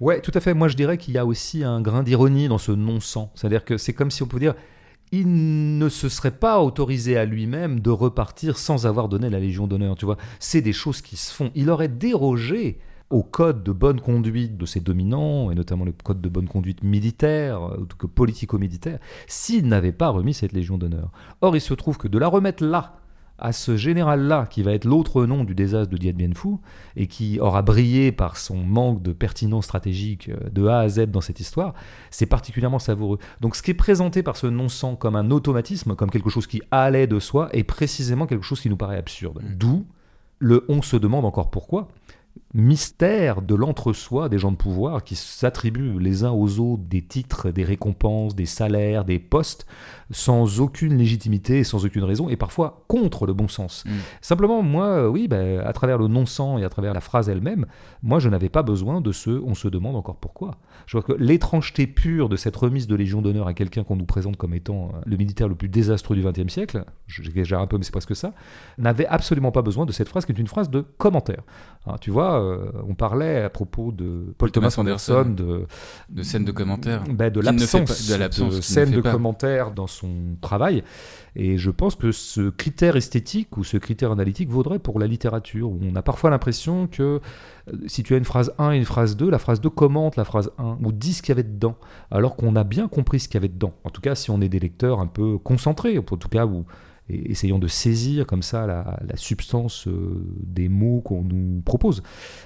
Ouais, 0.00 0.20
tout 0.20 0.32
à 0.34 0.40
fait. 0.40 0.54
Moi, 0.54 0.68
je 0.68 0.76
dirais 0.76 0.98
qu'il 0.98 1.14
y 1.14 1.18
a 1.18 1.24
aussi 1.24 1.64
un 1.64 1.80
grain 1.80 2.02
d'ironie 2.02 2.48
dans 2.48 2.58
ce 2.58 2.72
non-sang. 2.72 3.30
C'est-à-dire 3.34 3.64
que 3.64 3.78
c'est 3.78 3.92
comme 3.92 4.10
si 4.10 4.22
on 4.22 4.26
pouvait 4.26 4.40
dire 4.40 4.54
il 5.12 5.78
ne 5.78 5.88
se 5.88 6.08
serait 6.08 6.32
pas 6.32 6.60
autorisé 6.60 7.16
à 7.16 7.24
lui-même 7.24 7.80
de 7.80 7.90
repartir 7.90 8.58
sans 8.58 8.86
avoir 8.86 9.08
donné 9.08 9.30
la 9.30 9.38
Légion 9.38 9.66
d'honneur. 9.66 9.94
Tu 9.94 10.04
vois, 10.04 10.16
c'est 10.40 10.62
des 10.62 10.72
choses 10.72 11.00
qui 11.00 11.16
se 11.16 11.32
font. 11.32 11.50
Il 11.54 11.70
aurait 11.70 11.88
dérogé 11.88 12.80
au 13.10 13.22
code 13.22 13.62
de 13.62 13.70
bonne 13.70 14.00
conduite 14.00 14.56
de 14.56 14.66
ses 14.66 14.80
dominants, 14.80 15.52
et 15.52 15.54
notamment 15.54 15.84
le 15.84 15.92
code 15.92 16.20
de 16.20 16.28
bonne 16.28 16.48
conduite 16.48 16.82
militaire, 16.82 17.64
euh, 17.64 17.86
politico-militaire, 18.12 18.98
s'il 19.28 19.68
n'avait 19.68 19.92
pas 19.92 20.08
remis 20.08 20.34
cette 20.34 20.52
Légion 20.52 20.76
d'honneur. 20.76 21.12
Or, 21.40 21.54
il 21.54 21.60
se 21.60 21.74
trouve 21.74 21.98
que 21.98 22.08
de 22.08 22.18
la 22.18 22.26
remettre 22.26 22.64
là, 22.64 22.98
à 23.38 23.52
ce 23.52 23.76
général-là, 23.76 24.46
qui 24.48 24.62
va 24.62 24.72
être 24.72 24.84
l'autre 24.84 25.26
nom 25.26 25.44
du 25.44 25.54
désastre 25.54 25.90
de 25.90 25.96
Dien 25.96 26.12
Bien 26.12 26.32
Phu, 26.34 26.56
et 26.96 27.06
qui 27.06 27.38
aura 27.40 27.62
brillé 27.62 28.12
par 28.12 28.36
son 28.36 28.56
manque 28.56 29.02
de 29.02 29.12
pertinence 29.12 29.64
stratégique 29.64 30.28
euh, 30.28 30.48
de 30.50 30.66
A 30.66 30.80
à 30.80 30.88
Z 30.88 31.06
dans 31.06 31.20
cette 31.20 31.40
histoire, 31.40 31.74
c'est 32.10 32.26
particulièrement 32.26 32.78
savoureux. 32.78 33.18
Donc 33.40 33.56
ce 33.56 33.62
qui 33.62 33.72
est 33.72 33.74
présenté 33.74 34.22
par 34.22 34.36
ce 34.36 34.46
non-sang 34.46 34.96
comme 34.96 35.16
un 35.16 35.30
automatisme, 35.30 35.94
comme 35.94 36.10
quelque 36.10 36.30
chose 36.30 36.46
qui 36.46 36.62
allait 36.70 37.06
de 37.06 37.18
soi, 37.18 37.48
est 37.52 37.64
précisément 37.64 38.26
quelque 38.26 38.44
chose 38.44 38.60
qui 38.60 38.70
nous 38.70 38.76
paraît 38.76 38.98
absurde. 38.98 39.42
Mm. 39.42 39.54
D'où 39.56 39.86
le 40.38 40.64
on 40.68 40.82
se 40.82 40.96
demande 40.96 41.24
encore 41.24 41.50
pourquoi. 41.50 41.88
Mystère 42.54 43.42
de 43.42 43.54
l'entre-soi 43.54 44.28
des 44.28 44.38
gens 44.38 44.50
de 44.50 44.56
pouvoir 44.56 45.04
qui 45.04 45.14
s'attribuent 45.14 45.98
les 45.98 46.24
uns 46.24 46.30
aux 46.30 46.58
autres 46.58 46.84
des 46.84 47.02
titres, 47.02 47.50
des 47.50 47.64
récompenses, 47.64 48.34
des 48.34 48.46
salaires, 48.46 49.04
des 49.04 49.18
postes, 49.18 49.66
sans 50.10 50.60
aucune 50.60 50.96
légitimité 50.96 51.58
et 51.58 51.64
sans 51.64 51.84
aucune 51.84 52.04
raison, 52.04 52.28
et 52.28 52.36
parfois 52.36 52.84
contre 52.88 53.26
le 53.26 53.34
bon 53.34 53.48
sens. 53.48 53.84
Mm. 53.84 53.90
Simplement, 54.20 54.62
moi, 54.62 54.86
euh, 54.86 55.08
oui, 55.08 55.28
bah, 55.28 55.66
à 55.66 55.72
travers 55.72 55.98
le 55.98 56.08
non-sang 56.08 56.58
et 56.58 56.64
à 56.64 56.68
travers 56.68 56.94
la 56.94 57.00
phrase 57.00 57.28
elle-même, 57.28 57.66
moi, 58.02 58.18
je 58.20 58.28
n'avais 58.28 58.48
pas 58.48 58.62
besoin 58.62 59.00
de 59.00 59.12
ce 59.12 59.30
on 59.30 59.54
se 59.54 59.68
demande 59.68 59.96
encore 59.96 60.16
pourquoi. 60.16 60.52
Je 60.86 60.96
vois 60.96 61.02
que 61.02 61.12
l'étrangeté 61.12 61.86
pure 61.86 62.28
de 62.28 62.36
cette 62.36 62.56
remise 62.56 62.86
de 62.86 62.94
Légion 62.94 63.22
d'honneur 63.22 63.48
à 63.48 63.54
quelqu'un 63.54 63.84
qu'on 63.84 63.96
nous 63.96 64.06
présente 64.06 64.36
comme 64.36 64.54
étant 64.54 64.92
euh, 64.94 65.00
le 65.04 65.16
militaire 65.16 65.48
le 65.48 65.54
plus 65.54 65.68
désastreux 65.68 66.16
du 66.16 66.22
XXe 66.22 66.52
siècle, 66.52 66.84
j'exagère 67.06 67.60
un 67.60 67.66
peu, 67.66 67.76
mais 67.76 67.84
c'est 67.84 67.92
presque 67.92 68.16
ça, 68.16 68.32
n'avait 68.78 69.06
absolument 69.06 69.52
pas 69.52 69.62
besoin 69.62 69.86
de 69.86 69.92
cette 69.92 70.08
phrase 70.08 70.24
qui 70.24 70.32
est 70.32 70.38
une 70.38 70.46
phrase 70.46 70.70
de 70.70 70.80
commentaire. 70.98 71.42
Hein, 71.88 71.96
tu 72.00 72.10
vois, 72.10 72.42
euh, 72.42 72.70
on 72.88 72.94
parlait 72.94 73.42
à 73.42 73.50
propos 73.50 73.92
de 73.92 74.34
Paul 74.38 74.50
Thomas, 74.50 74.70
Thomas 74.70 74.90
Anderson, 74.90 75.12
Anderson, 75.12 75.30
de, 75.30 75.66
de 76.08 76.22
scène 76.24 76.44
de 76.44 76.50
commentaire. 76.50 77.04
bah, 77.08 77.30
de 77.30 77.40
l'absence 77.40 78.08
de 78.08 78.14
l'absence, 78.16 78.50
qui 78.50 78.56
ne 78.56 78.60
scène 78.60 78.88
fait 78.88 78.96
de 78.96 79.00
pas. 79.00 79.12
commentaire 79.12 79.70
dans 79.70 79.86
son 79.86 80.36
travail. 80.40 80.82
Et 81.36 81.58
je 81.58 81.70
pense 81.70 81.94
que 81.94 82.10
ce 82.10 82.50
critère 82.50 82.96
esthétique 82.96 83.56
ou 83.56 83.62
ce 83.62 83.76
critère 83.76 84.10
analytique 84.10 84.48
vaudrait 84.48 84.80
pour 84.80 84.98
la 84.98 85.06
littérature, 85.06 85.70
où 85.70 85.78
on 85.80 85.94
a 85.94 86.02
parfois 86.02 86.30
l'impression 86.30 86.88
que 86.88 87.20
euh, 87.72 87.76
si 87.86 88.02
tu 88.02 88.14
as 88.14 88.16
une 88.16 88.24
phrase 88.24 88.52
1 88.58 88.72
et 88.72 88.78
une 88.78 88.84
phrase 88.84 89.16
2, 89.16 89.30
la 89.30 89.38
phrase 89.38 89.60
2 89.60 89.70
commente 89.70 90.16
la 90.16 90.24
phrase 90.24 90.50
1 90.58 90.78
ou 90.82 90.90
dit 90.90 91.12
ce 91.12 91.22
qu'il 91.22 91.28
y 91.28 91.32
avait 91.38 91.44
dedans, 91.44 91.76
alors 92.10 92.34
qu'on 92.34 92.56
a 92.56 92.64
bien 92.64 92.88
compris 92.88 93.20
ce 93.20 93.28
qu'il 93.28 93.36
y 93.36 93.38
avait 93.38 93.48
dedans. 93.48 93.74
En 93.84 93.90
tout 93.90 94.00
cas, 94.00 94.16
si 94.16 94.30
on 94.30 94.40
est 94.40 94.48
des 94.48 94.58
lecteurs 94.58 94.98
un 94.98 95.06
peu 95.06 95.38
concentrés, 95.38 95.98
en 95.98 96.02
tout 96.02 96.28
cas, 96.28 96.46
ou 96.46 96.64
et 97.08 97.30
essayons 97.30 97.58
de 97.58 97.68
saisir 97.68 98.26
comme 98.26 98.42
ça 98.42 98.66
la, 98.66 98.98
la 99.06 99.16
substance 99.16 99.86
euh, 99.86 100.24
des 100.42 100.68
mots 100.68 101.00
qu'on 101.00 101.22
nous 101.22 101.60
propose. 101.62 102.02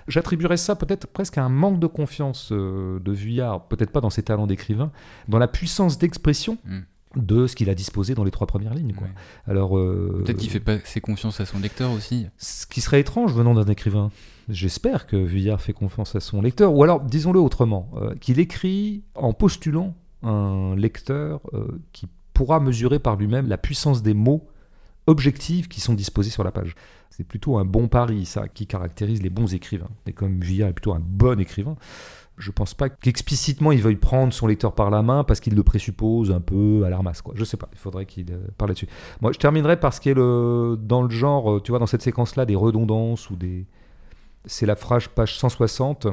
J'attribuerais 0.09 0.57
ça 0.57 0.77
peut-être 0.77 1.07
presque 1.07 1.39
à 1.39 1.45
un 1.45 1.49
manque 1.49 1.81
de 1.81 1.87
confiance 1.87 2.51
euh, 2.53 2.99
de 3.01 3.13
Vuillard, 3.13 3.69
peut-être 3.69 3.91
pas 3.91 4.01
dans 4.01 4.11
ses 4.11 4.23
talents 4.23 4.47
d'écrivain, 4.47 4.93
dans 5.29 5.39
la 5.39 5.49
puissance 5.49 5.99
d'expression 5.99 6.59
Mm. 6.65 6.81
de 7.17 7.47
ce 7.47 7.57
qu'il 7.57 7.69
a 7.71 7.75
disposé 7.75 8.15
dans 8.15 8.25
les 8.25 8.31
trois 8.31 8.47
premières 8.47 8.75
lignes. 8.75 8.93
Quoi. 8.93 9.07
Ouais. 9.07 9.13
Alors, 9.47 9.77
euh, 9.77 10.23
Peut-être 10.25 10.39
qu'il 10.39 10.51
fait 10.51 10.61
pas 10.61 10.75
assez 10.75 11.01
confiance 11.01 11.41
à 11.41 11.47
son 11.47 11.59
lecteur 11.59 11.91
aussi. 11.91 12.27
ce 12.39 12.67
qui 12.67 12.81
serait 12.81 13.01
étrange 13.01 13.35
venant 13.35 13.55
d'un 13.55 13.65
écrivain. 13.65 14.11
J'espère 14.49 15.07
que 15.07 15.17
Vuillard 15.17 15.61
fait 15.61 15.73
confiance 15.73 16.15
à 16.17 16.21
son 16.21 16.41
lecteur, 16.43 16.73
ou 16.75 16.83
alors, 16.83 17.01
disons-le 17.01 17.41
autrement, 17.41 17.91
euh, 17.97 18.15
qu'il 18.17 18.39
écrit 18.41 19.03
en 19.15 19.33
postulant 19.33 19.95
un 20.23 20.75
lecteur 20.77 21.41
euh, 21.55 21.67
qui 21.93 22.07
pourra 22.33 22.61
mesurer 22.61 22.99
par 22.99 23.17
lui-même 23.17 23.49
la 23.49 23.59
puissance 23.59 24.03
des 24.03 24.15
mots 24.15 24.47
objectifs 25.07 25.69
qui 25.69 25.81
sont 25.81 25.95
disposés 25.95 26.31
sur 26.31 26.45
la 26.45 26.53
page. 26.53 26.75
C'est 27.11 27.25
plutôt 27.25 27.59
un 27.59 27.65
bon 27.65 27.89
pari, 27.89 28.25
ça, 28.25 28.49
qui 28.49 28.67
caractérise 28.67 29.23
les 29.23 29.31
bons 29.31 29.53
écrivains. 29.53 29.91
Et 30.07 30.13
comme 30.13 30.41
Vuillard 30.41 30.69
est 30.69 30.73
plutôt 30.73 30.95
un 30.95 31.01
bon 31.01 31.41
écrivain, 31.41 31.77
je 32.41 32.51
pense 32.51 32.75
pas 32.75 32.89
qu'explicitement 32.89 33.71
il 33.73 33.83
veuille 33.83 33.97
prendre 33.97 34.33
son 34.33 34.47
lecteur 34.47 34.75
par 34.75 34.91
la 34.91 35.03
main 35.03 35.25
parce 35.25 35.41
qu'il 35.41 35.55
le 35.55 35.63
présuppose 35.63 36.31
un 36.31 36.41
peu 36.41 36.85
à 36.85 36.91
l'armasse. 36.91 37.21
Quoi. 37.23 37.35
Je 37.37 37.45
sais 37.45 37.57
pas, 37.57 37.69
il 37.73 37.79
faudrait 37.79 38.07
qu'il 38.07 38.33
euh, 38.33 38.47
parle 38.57 38.71
là-dessus. 38.71 38.89
Moi, 39.21 39.33
je 39.33 39.39
terminerai 39.39 39.79
par 39.79 39.93
ce 39.93 40.01
qui 40.01 40.09
est 40.09 40.15
le, 40.15 40.79
dans 40.81 41.03
le 41.03 41.11
genre, 41.11 41.53
euh, 41.53 41.61
tu 41.61 41.71
vois, 41.71 41.79
dans 41.79 41.87
cette 41.87 42.03
séquence-là, 42.03 42.47
des 42.47 42.57
redondances 42.57 43.29
ou 43.31 43.37
des. 43.37 43.67
C'est 44.47 44.65
la 44.67 44.77
phrase 44.77 45.07
page 45.09 45.37
160. 45.39 46.07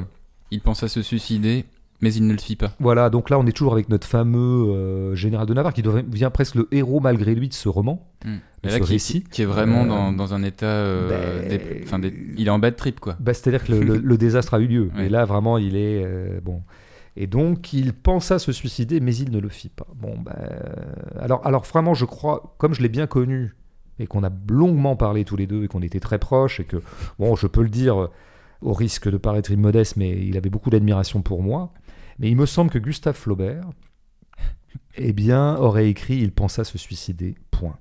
Il 0.50 0.60
pense 0.60 0.82
à 0.82 0.88
se 0.88 1.00
suicider, 1.02 1.64
mais 2.00 2.12
il 2.14 2.26
ne 2.26 2.32
le 2.32 2.38
fit 2.38 2.56
pas. 2.56 2.72
Voilà, 2.80 3.10
donc 3.10 3.28
là, 3.30 3.38
on 3.38 3.46
est 3.46 3.52
toujours 3.52 3.72
avec 3.72 3.88
notre 3.88 4.06
fameux 4.06 4.38
euh, 4.68 5.14
général 5.14 5.46
de 5.46 5.54
Navarre 5.54 5.72
qui 5.74 5.82
devient 5.82 6.30
presque 6.32 6.54
le 6.54 6.68
héros 6.70 7.00
malgré 7.00 7.34
lui 7.34 7.48
de 7.48 7.54
ce 7.54 7.68
roman. 7.68 8.06
Hmm. 8.24 8.36
de 8.64 8.70
ce 8.70 8.76
qui, 8.78 8.82
récit. 8.82 9.24
qui 9.24 9.42
est 9.42 9.46
vraiment 9.46 9.84
Euh, 9.84 9.88
dans, 9.88 10.12
dans 10.12 10.34
un 10.34 10.42
état. 10.42 10.66
euh, 10.66 11.46
ben, 11.48 12.10
il 12.36 12.46
est 12.46 12.50
en 12.50 12.58
bad 12.58 12.74
trip, 12.76 12.98
quoi. 13.00 13.16
Bah, 13.20 13.32
C'est-à-dire 13.34 13.64
que 13.64 13.72
le, 13.72 13.80
le- 13.80 13.96
le 13.98 14.18
désastre 14.18 14.54
a 14.54 14.58
eu 14.60 14.66
lieu. 14.66 14.90
Ouais. 14.96 15.06
Et 15.06 15.08
là, 15.08 15.24
vraiment, 15.24 15.58
il 15.58 15.76
est. 15.76 16.02
euh, 16.04 16.40
bon. 16.42 16.62
Et 17.16 17.26
donc, 17.26 17.72
il 17.72 17.92
pensa 17.92 18.38
se 18.38 18.52
suicider, 18.52 19.00
mais 19.00 19.14
il 19.16 19.30
ne 19.32 19.38
le 19.40 19.48
fit 19.48 19.68
pas. 19.70 19.86
Bon, 19.96 20.14
ben, 20.24 20.34
alors, 21.20 21.44
alors 21.44 21.62
vraiment, 21.64 21.94
je 21.94 22.04
crois, 22.04 22.54
comme 22.58 22.74
je 22.74 22.82
l'ai 22.82 22.88
bien 22.88 23.06
connu, 23.08 23.54
et 23.98 24.06
qu'on 24.06 24.22
a 24.22 24.30
longuement 24.48 24.94
parlé 24.94 25.24
tous 25.24 25.34
les 25.36 25.48
deux, 25.48 25.64
et 25.64 25.68
qu'on 25.68 25.82
était 25.82 25.98
très 26.00 26.18
proches, 26.20 26.60
et 26.60 26.64
que, 26.64 26.76
bon, 27.18 27.34
je 27.34 27.48
peux 27.48 27.62
le 27.62 27.68
dire 27.70 28.08
au 28.62 28.72
risque 28.72 29.08
de 29.10 29.16
paraître 29.16 29.50
immodeste, 29.50 29.96
mais 29.96 30.10
il 30.10 30.36
avait 30.36 30.50
beaucoup 30.50 30.70
d'admiration 30.70 31.22
pour 31.22 31.42
moi. 31.42 31.72
Mais 32.18 32.30
il 32.30 32.36
me 32.36 32.46
semble 32.46 32.70
que 32.70 32.78
Gustave 32.78 33.16
Flaubert, 33.16 33.68
eh 34.96 35.12
bien, 35.12 35.56
aurait 35.56 35.88
écrit 35.88 36.18
Il 36.18 36.32
pensa 36.32 36.64
se 36.64 36.78
suicider, 36.78 37.36
point. 37.50 37.78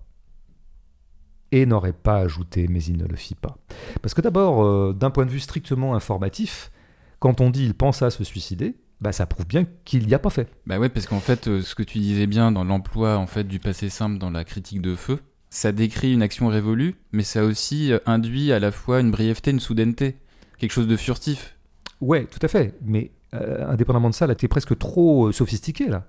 Et 1.52 1.66
n'aurait 1.66 1.94
pas 1.94 2.18
ajouté 2.18 2.68
Mais 2.68 2.84
il 2.84 2.98
ne 2.98 3.06
le 3.06 3.16
fit 3.16 3.36
pas. 3.36 3.58
Parce 4.02 4.14
que 4.14 4.22
d'abord, 4.22 4.64
euh, 4.64 4.94
d'un 4.94 5.10
point 5.10 5.26
de 5.26 5.32
vue 5.32 5.40
strictement 5.40 5.96
informatif, 5.96 6.72
quand 7.20 7.42
on 7.42 7.50
dit 7.50 7.66
Il 7.66 7.74
pensa 7.74 8.10
se 8.10 8.24
suicider, 8.24 8.76
bah, 9.02 9.12
ça 9.12 9.26
prouve 9.26 9.48
bien 9.48 9.66
qu'il 9.86 10.08
n'y 10.08 10.14
a 10.14 10.20
pas 10.20 10.30
fait. 10.30 10.50
Bah 10.66 10.80
ouais, 10.80 10.90
parce 10.90 11.08
qu'en 11.08 11.20
fait, 11.20 11.48
euh, 11.48 11.62
ce 11.62 11.76
que 11.76 11.84
tu 11.84 12.00
disais 12.00 12.28
bien 12.28 12.52
dans 12.52 12.64
l'emploi 12.64 13.18
en 13.18 13.28
fait 13.28 13.44
du 13.44 13.60
passé 13.60 13.90
simple 13.90 14.18
dans 14.18 14.32
la 14.32 14.44
critique 14.44 14.82
de 14.82 14.96
feu, 14.96 15.20
ça 15.50 15.72
décrit 15.72 16.14
une 16.14 16.22
action 16.22 16.48
révolue, 16.48 16.96
mais 17.12 17.24
ça 17.24 17.44
aussi 17.44 17.92
euh, 17.92 18.00
induit 18.06 18.52
à 18.52 18.60
la 18.60 18.72
fois 18.72 19.00
une 19.00 19.12
brièveté, 19.12 19.52
une 19.52 19.60
soudaineté, 19.60 20.18
quelque 20.58 20.72
chose 20.72 20.88
de 20.88 20.98
furtif. 20.98 21.58
Ouais, 22.02 22.26
tout 22.26 22.40
à 22.42 22.48
fait. 22.48 22.76
Mais 22.82 23.12
indépendamment 23.34 24.10
de 24.10 24.16
ça, 24.16 24.28
là, 24.28 24.36
t'es 24.36 24.48
presque 24.48 24.78
trop 24.78 25.32
sophistiqué, 25.32 25.88
là 25.88 26.06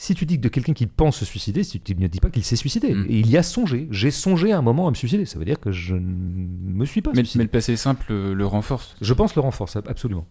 si 0.00 0.14
tu 0.14 0.24
dis 0.24 0.38
que 0.38 0.40
de 0.40 0.48
quelqu'un 0.48 0.72
qui 0.72 0.86
pense 0.86 1.18
se 1.18 1.26
suicider, 1.26 1.62
tu 1.62 1.94
ne 1.94 2.06
dis 2.06 2.20
pas 2.20 2.30
qu'il 2.30 2.42
s'est 2.42 2.56
suicidé. 2.56 2.94
Mm. 2.94 3.06
Et 3.10 3.18
il 3.18 3.28
y 3.28 3.36
a 3.36 3.42
songé. 3.42 3.86
J'ai 3.90 4.10
songé 4.10 4.50
un 4.50 4.62
moment 4.62 4.86
à 4.88 4.90
me 4.90 4.94
suicider. 4.94 5.26
Ça 5.26 5.38
veut 5.38 5.44
dire 5.44 5.60
que 5.60 5.72
je 5.72 5.94
ne 5.94 6.00
me 6.00 6.86
suis 6.86 7.02
pas 7.02 7.10
mais, 7.10 7.16
suicidé. 7.16 7.40
Mais 7.40 7.44
le 7.44 7.50
passé 7.50 7.76
simple 7.76 8.10
le 8.10 8.46
renforce. 8.46 8.96
Je 9.02 9.12
pense 9.12 9.34
le 9.34 9.42
renforce, 9.42 9.76
absolument. 9.76 10.26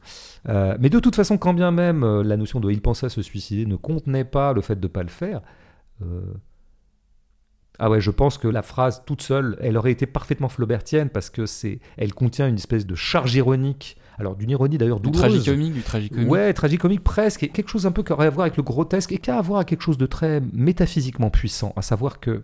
Euh, 0.47 0.75
mais 0.79 0.89
de 0.89 0.99
toute 0.99 1.15
façon, 1.15 1.37
quand 1.37 1.53
bien 1.53 1.69
même 1.69 2.03
euh, 2.03 2.23
la 2.23 2.35
notion 2.35 2.59
de 2.59 2.71
il 2.71 2.81
pensait 2.81 3.09
se 3.09 3.21
suicider 3.21 3.67
ne 3.67 3.75
contenait 3.75 4.25
pas 4.25 4.53
le 4.53 4.61
fait 4.61 4.75
de 4.75 4.87
ne 4.87 4.91
pas 4.91 5.03
le 5.03 5.09
faire, 5.09 5.41
euh, 6.01 6.21
ah 7.77 7.91
ouais, 7.91 8.01
je 8.01 8.09
pense 8.09 8.39
que 8.39 8.47
la 8.47 8.63
phrase 8.63 9.03
toute 9.05 9.21
seule, 9.21 9.55
elle 9.61 9.77
aurait 9.77 9.91
été 9.91 10.07
parfaitement 10.07 10.49
flaubertienne 10.49 11.09
parce 11.09 11.29
que 11.29 11.45
c'est, 11.45 11.79
elle 11.95 12.15
contient 12.15 12.47
une 12.47 12.55
espèce 12.55 12.87
de 12.87 12.95
charge 12.95 13.35
ironique 13.35 13.97
alors 14.19 14.35
d'une 14.35 14.49
ironie 14.49 14.77
d'ailleurs 14.77 14.99
douloureuse. 14.99 15.31
Du 15.31 15.39
tragicomique, 15.39 15.73
du 15.73 15.81
tragicomique. 15.81 16.29
Ouais, 16.29 16.53
tragicomique 16.53 17.03
presque, 17.03 17.43
et 17.43 17.47
quelque 17.47 17.69
chose 17.69 17.85
un 17.85 17.91
peu 17.91 18.03
qui 18.03 18.11
aurait 18.11 18.27
à 18.27 18.29
voir 18.29 18.45
avec 18.45 18.57
le 18.57 18.63
grotesque 18.63 19.13
et 19.13 19.17
qui 19.17 19.31
a 19.31 19.37
à 19.37 19.41
voir 19.41 19.59
avec 19.59 19.69
quelque 19.69 19.81
chose 19.81 19.97
de 19.97 20.05
très 20.05 20.41
métaphysiquement 20.53 21.29
puissant, 21.29 21.73
à 21.77 21.81
savoir 21.81 22.19
que 22.19 22.43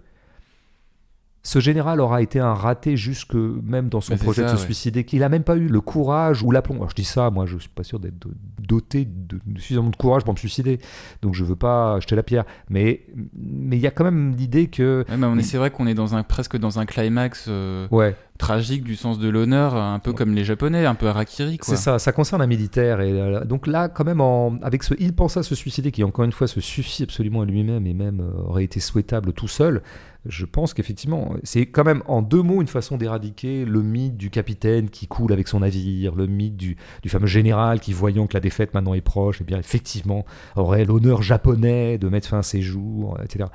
ce 1.46 1.60
général 1.60 2.02
aura 2.02 2.24
été 2.24 2.40
un 2.40 2.56
raté 2.56 2.98
jusque 2.98 3.36
même 3.36 3.88
dans 3.88 4.02
son 4.02 4.18
projet 4.18 4.44
de 4.44 4.48
se 4.50 4.58
suicider, 4.58 5.04
qu'il 5.04 5.20
n'a 5.20 5.30
même 5.30 5.44
pas 5.44 5.56
eu 5.56 5.68
le 5.68 5.80
courage 5.80 6.42
ou 6.42 6.50
l'aplomb. 6.50 6.78
Alors 6.78 6.90
je 6.90 6.96
dis 6.96 7.04
ça, 7.04 7.30
moi 7.30 7.46
je 7.46 7.58
suis 7.60 7.70
pas 7.70 7.84
sûr 7.84 8.00
d'être 8.00 8.28
doté 8.60 9.06
de, 9.06 9.40
suffisamment 9.58 9.92
de 9.92 9.96
courage 9.96 10.24
pour 10.24 10.34
me 10.34 10.40
suicider, 10.40 10.80
donc 11.22 11.36
je 11.36 11.44
veux 11.44 11.56
pas 11.56 12.00
jeter 12.00 12.16
la 12.16 12.24
pierre. 12.24 12.46
Mais 12.70 13.02
mais 13.36 13.78
il 13.78 13.82
y 13.82 13.86
a 13.86 13.92
quand 13.92 14.04
même 14.04 14.36
l'idée 14.36 14.68
que. 14.68 15.06
Ouais, 15.08 15.44
c'est 15.44 15.58
vrai 15.58 15.70
qu'on 15.70 15.86
est 15.86 15.94
dans 15.94 16.16
un 16.16 16.24
presque 16.24 16.58
dans 16.58 16.80
un 16.80 16.88
climax. 16.88 17.46
Euh, 17.48 17.88
ouais 17.92 18.16
tragique 18.38 18.84
du 18.84 18.96
sens 18.96 19.18
de 19.18 19.30
l'honneur, 19.30 19.76
un 19.76 20.00
peu 20.00 20.14
comme 20.14 20.34
les 20.34 20.44
Japonais, 20.44 20.86
un 20.86 20.96
peu 20.96 21.08
harakiri. 21.08 21.58
C'est 21.62 21.78
ça, 21.78 22.00
ça 22.00 22.12
concerne 22.12 22.42
un 22.42 22.48
militaire. 22.48 23.02
Et 23.02 23.12
euh, 23.12 23.46
donc 23.46 23.68
là, 23.68 23.88
quand 23.88 24.04
même, 24.04 24.22
en, 24.22 24.58
avec 24.62 24.84
ce 24.84 24.94
il 25.00 25.14
pense 25.14 25.38
à 25.38 25.44
se 25.44 25.56
suicider, 25.56 25.92
qui 25.92 26.04
encore 26.04 26.26
une 26.26 26.32
fois 26.32 26.48
se 26.48 26.60
suffit 26.60 27.04
absolument 27.04 27.42
à 27.42 27.46
lui-même 27.46 27.88
et 27.88 27.94
même 27.94 28.22
euh, 28.22 28.50
aurait 28.50 28.64
été 28.64 28.80
souhaitable 28.80 29.34
tout 29.34 29.48
seul, 29.48 29.82
je 30.28 30.46
pense 30.46 30.74
qu'effectivement, 30.74 31.34
c'est 31.44 31.68
quand 31.68 31.84
même 31.84 32.02
en 32.08 32.22
deux 32.22 32.42
mots 32.42 32.62
une 32.62 32.68
façon 32.68 32.98
d'éradiquer 32.98 33.64
le 33.66 33.82
mythe 33.82 34.18
du 34.18 34.30
capitaine 34.30 34.90
qui 34.90 35.08
coule 35.08 35.32
avec 35.32 35.48
son 35.48 35.60
navire, 35.60 36.16
le 36.16 36.26
mythe 36.26 36.58
du, 36.58 36.78
fameux 37.08 37.28
général 37.28 37.80
qui, 37.80 37.94
voyant 37.94 38.26
que 38.26 38.34
la 38.34 38.40
défaite 38.40 38.74
maintenant 38.74 38.94
est 38.94 39.02
proche, 39.02 39.42
et 39.42 39.44
eh 39.44 39.46
bien 39.46 39.60
effectivement 39.60 40.26
aurait 40.56 40.86
l'honneur 40.86 41.22
japonais 41.22 41.98
de 41.98 42.10
mettre 42.10 42.28
fin 42.28 42.40
à 42.40 42.44
ses 42.44 42.62
jours, 42.62 43.18
etc. 43.24 43.50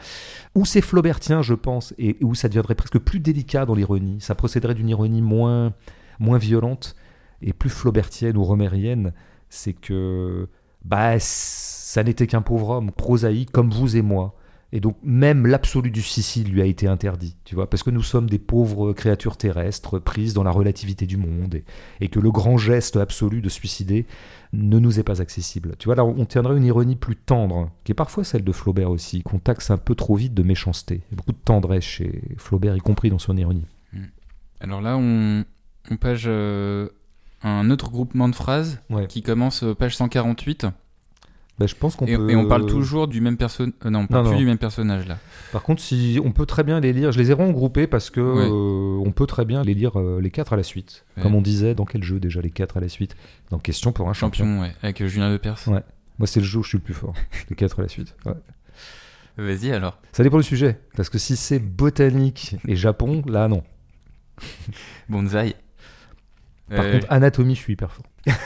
Où 0.55 0.65
c'est 0.65 0.81
flaubertien, 0.81 1.43
je 1.43 1.55
pense, 1.55 1.95
et 1.99 2.17
où 2.23 2.35
ça 2.35 2.49
deviendrait 2.49 2.77
presque 2.77 2.99
plus 2.99 3.21
délicat 3.21 3.67
dans 3.67 3.75
l'ironie, 3.75 4.21
ça 4.21 4.35
procéderait 4.35 4.75
d'une 4.75 4.89
ironie 4.89 5.23
moins, 5.23 5.73
moins 6.19 6.39
violente 6.39 6.95
et 7.43 7.53
plus 7.53 7.71
flaubertienne 7.71 8.37
ou 8.37 8.45
romérienne, 8.45 9.13
c'est 9.49 9.73
que 9.73 10.49
bah, 10.85 11.15
ça 11.19 12.05
n'était 12.05 12.27
qu'un 12.27 12.43
pauvre 12.43 12.71
homme, 12.71 12.93
prosaïque 12.93 13.51
comme 13.51 13.71
vous 13.71 13.97
et 13.97 14.03
moi. 14.03 14.37
Et 14.73 14.81
donc 14.81 14.97
même 15.03 15.47
l'absolu 15.47 15.91
du 15.91 16.03
suicide 16.03 16.49
lui 16.49 16.63
a 16.63 16.65
été 16.65 16.87
interdit, 16.87 17.37
tu 17.45 17.55
vois, 17.55 17.69
parce 17.69 17.83
que 17.83 17.91
nous 17.91 18.03
sommes 18.03 18.31
des 18.31 18.39
pauvres 18.39 18.93
créatures 18.93 19.37
terrestres 19.37 19.99
prises 19.99 20.33
dans 20.33 20.45
la 20.45 20.53
relativité 20.53 21.07
du 21.07 21.17
monde 21.17 21.57
et, 21.57 21.65
et 22.01 22.09
que 22.09 22.21
le 22.21 22.31
grand 22.31 22.57
geste 22.57 22.97
absolu 22.97 23.41
de 23.41 23.49
suicider 23.49 24.07
ne 24.53 24.79
nous 24.79 24.99
est 24.99 25.03
pas 25.03 25.21
accessible. 25.21 25.75
Tu 25.79 25.87
vois, 25.87 25.95
là 25.95 26.05
on 26.05 26.25
tiendrait 26.25 26.57
une 26.57 26.65
ironie 26.65 26.97
plus 26.97 27.17
tendre, 27.17 27.71
qui 27.85 27.93
est 27.93 27.95
parfois 27.95 28.25
celle 28.25 28.45
de 28.45 28.53
Flaubert 28.53 28.91
aussi, 28.91 29.23
qu'on 29.23 29.39
taxe 29.39 29.71
un 29.71 29.77
peu 29.77 29.95
trop 29.95 30.15
vite 30.15 30.35
de 30.35 30.43
méchanceté. 30.43 31.03
Il 31.09 31.13
y 31.13 31.15
a 31.15 31.17
beaucoup 31.17 31.33
de 31.33 31.39
tendresse 31.45 31.85
chez 31.85 32.23
Flaubert, 32.37 32.77
y 32.77 32.81
compris 32.81 33.11
dans 33.11 33.19
son 33.19 33.37
ironie. 33.37 33.67
Alors 34.61 34.83
là, 34.83 34.97
on, 34.99 35.45
page 35.99 36.25
euh, 36.27 36.89
un 37.43 37.71
autre 37.71 37.91
groupement 37.91 38.29
de 38.29 38.35
phrases 38.35 38.81
qui 39.09 39.23
commence 39.23 39.63
euh, 39.63 39.75
page 39.75 39.97
148. 39.97 40.67
Bah, 41.61 41.67
je 41.67 41.75
pense 41.75 41.95
qu'on 41.95 42.07
et, 42.07 42.17
peut... 42.17 42.31
et 42.31 42.37
on 42.37 42.49
parle 42.49 42.65
toujours 42.65 43.07
du 43.07 43.21
même 43.21 43.37
personnage. 43.37 43.75
Euh, 43.85 43.91
non, 43.91 44.01
on 44.01 44.07
parle 44.07 44.29
plus 44.29 44.39
du 44.39 44.47
même 44.47 44.57
personnage 44.57 45.07
là. 45.07 45.19
Par 45.53 45.63
contre, 45.63 45.83
si 45.83 46.19
on 46.25 46.33
peut 46.33 46.47
très 46.47 46.65
bien 46.65 46.81
les 46.81 46.95
lire, 46.95 47.13
je 47.13 47.19
les 47.19 47.33
ai 47.33 47.35
regroupés 47.35 47.87
parce 47.87 48.09
que 48.09 48.21
on 48.21 49.13
peut 49.13 49.27
très 49.27 49.45
bien 49.45 49.63
les 49.63 49.75
lire 49.75 49.99
les 49.99 50.31
quatre 50.31 50.55
à 50.55 50.57
la 50.57 50.63
suite. 50.63 51.05
Comme 51.23 51.35
on 51.35 51.43
disait, 51.43 51.75
dans 51.75 51.85
quel 51.85 52.03
jeu 52.03 52.19
déjà 52.19 52.41
les 52.41 52.51
quatre 52.51 52.79
à 52.79 52.81
la 52.81 52.89
suite? 52.89 53.15
Dans 53.51 53.59
Question 53.59 53.93
pour 53.93 54.09
un 54.09 54.15
champion. 54.15 54.47
champion 54.47 54.63
ouais, 54.63 54.73
avec 54.83 55.05
Julien 55.05 55.31
Lepers. 55.31 55.59
Ouais. 55.67 55.83
Moi, 56.19 56.27
c'est 56.27 56.41
le 56.41 56.47
jeu 56.47 56.61
où 56.61 56.63
je 56.63 56.69
suis 56.69 56.79
le 56.79 56.83
plus 56.85 56.95
fort. 56.95 57.13
les 57.51 57.57
quatre 57.57 57.79
à 57.79 57.83
la 57.83 57.89
suite. 57.89 58.17
Vas-y 59.37 59.71
alors. 59.71 59.99
Ça 60.13 60.23
dépend 60.23 60.39
du 60.39 60.43
sujet. 60.43 60.81
Parce 60.97 61.11
que 61.11 61.19
si 61.19 61.37
c'est 61.37 61.59
botanique 61.59 62.57
et 62.67 62.75
Japon, 62.75 63.23
là 63.27 63.49
non. 63.49 63.63
Bonsaï. 65.11 65.55
Par 66.71 66.85
euh, 66.85 66.93
contre, 66.93 67.07
anatomie, 67.11 67.55
je 67.55 67.61
suis 67.61 67.73
hyper 67.75 67.93
fort. 67.93 68.07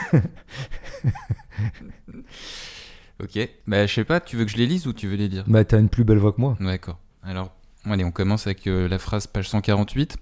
ok. 3.21 3.49
Bah, 3.67 3.85
je 3.85 3.93
sais 3.93 4.03
pas, 4.03 4.19
tu 4.19 4.37
veux 4.37 4.45
que 4.45 4.51
je 4.51 4.57
les 4.57 4.67
lise 4.67 4.87
ou 4.87 4.93
tu 4.93 5.07
veux 5.07 5.15
les 5.15 5.27
lire 5.27 5.43
Bah, 5.47 5.63
t'as 5.65 5.79
une 5.79 5.89
plus 5.89 6.03
belle 6.03 6.17
voix 6.17 6.33
que 6.33 6.41
moi. 6.41 6.57
D'accord. 6.59 6.99
Alors, 7.23 7.51
allez, 7.85 8.03
on 8.03 8.11
commence 8.11 8.47
avec 8.47 8.67
euh, 8.67 8.87
la 8.87 8.99
phrase 8.99 9.27
page 9.27 9.49
148. 9.49 10.17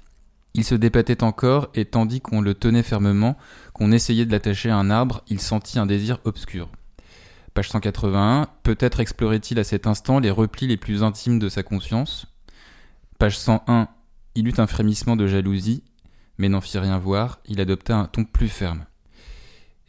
Il 0.55 0.63
se 0.63 0.75
débattait 0.75 1.23
encore, 1.23 1.69
et 1.73 1.85
tandis 1.85 2.21
qu'on 2.21 2.39
le 2.39 2.53
tenait 2.53 2.83
fermement, 2.83 3.37
qu'on 3.73 3.91
essayait 3.91 4.25
de 4.25 4.31
l'attacher 4.31 4.69
à 4.69 4.77
un 4.77 4.91
arbre, 4.91 5.23
il 5.27 5.39
sentit 5.39 5.79
un 5.79 5.87
désir 5.87 6.19
obscur. 6.25 6.69
Page 7.53 7.69
181. 7.69 8.47
Peut-être 8.63 8.99
explorait-il 8.99 9.59
à 9.59 9.63
cet 9.63 9.87
instant 9.87 10.19
les 10.19 10.31
replis 10.31 10.67
les 10.67 10.77
plus 10.77 11.03
intimes 11.03 11.39
de 11.39 11.49
sa 11.49 11.63
conscience. 11.63 12.27
Page 13.17 13.37
101. 13.37 13.87
Il 14.35 14.47
eut 14.47 14.53
un 14.57 14.67
frémissement 14.67 15.15
de 15.15 15.27
jalousie, 15.27 15.83
mais 16.37 16.49
n'en 16.49 16.61
fit 16.61 16.79
rien 16.79 16.97
voir, 16.97 17.39
il 17.45 17.61
adopta 17.61 17.95
un 17.95 18.05
ton 18.05 18.25
plus 18.25 18.47
ferme. 18.47 18.85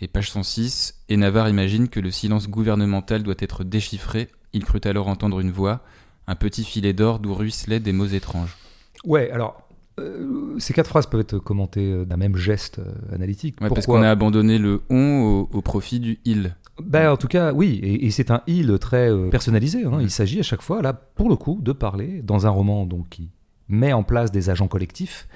Et 0.00 0.08
page 0.08 0.30
106, 0.30 1.02
et 1.08 1.16
Navarre 1.16 1.48
imagine 1.48 1.88
que 1.88 2.00
le 2.00 2.10
silence 2.10 2.48
gouvernemental 2.48 3.22
doit 3.22 3.34
être 3.38 3.64
déchiffré, 3.64 4.28
il 4.52 4.64
crut 4.64 4.86
alors 4.86 5.08
entendre 5.08 5.40
une 5.40 5.50
voix, 5.50 5.80
un 6.26 6.34
petit 6.34 6.64
filet 6.64 6.92
d'or 6.92 7.18
d'où 7.18 7.34
ruisselaient 7.34 7.80
des 7.80 7.92
mots 7.92 8.06
étranges. 8.06 8.56
Ouais, 9.04 9.30
alors, 9.30 9.64
euh, 10.00 10.58
ces 10.58 10.72
quatre 10.72 10.88
phrases 10.88 11.06
peuvent 11.06 11.20
être 11.20 11.38
commentées 11.38 11.92
euh, 11.92 12.04
d'un 12.04 12.16
même 12.16 12.36
geste 12.36 12.80
euh, 12.80 13.14
analytique. 13.14 13.60
Ouais, 13.60 13.68
parce 13.68 13.86
qu'on 13.86 14.02
a 14.02 14.10
abandonné 14.10 14.58
le 14.58 14.82
on 14.90 15.46
au, 15.52 15.62
profit 15.62 16.00
du 16.00 16.18
il. 16.24 16.56
Ben, 16.82 17.12
en 17.12 17.16
tout 17.16 17.28
cas, 17.28 17.52
oui, 17.52 17.78
et, 17.82 18.10
c'est 18.10 18.32
un 18.32 18.42
il 18.48 18.76
très 18.80 19.10
personnalisé. 19.30 19.84
Hein. 19.84 19.98
Il 20.00 20.10
s'agit 20.10 20.40
à 20.40 20.42
chaque 20.42 20.62
fois, 20.62 20.82
là, 20.82 20.92
pour 20.92 21.28
le 21.28 21.36
coup, 21.36 21.60
de 21.62 21.70
parler 21.70 22.20
dans 22.22 22.46
un 22.46 22.50
roman 22.50 22.84
donc, 22.84 23.08
qui 23.10 23.30
met 23.68 23.92
en 23.92 24.02
place 24.02 24.32
des 24.32 24.50
agents 24.50 24.66
collectifs. 24.66 25.28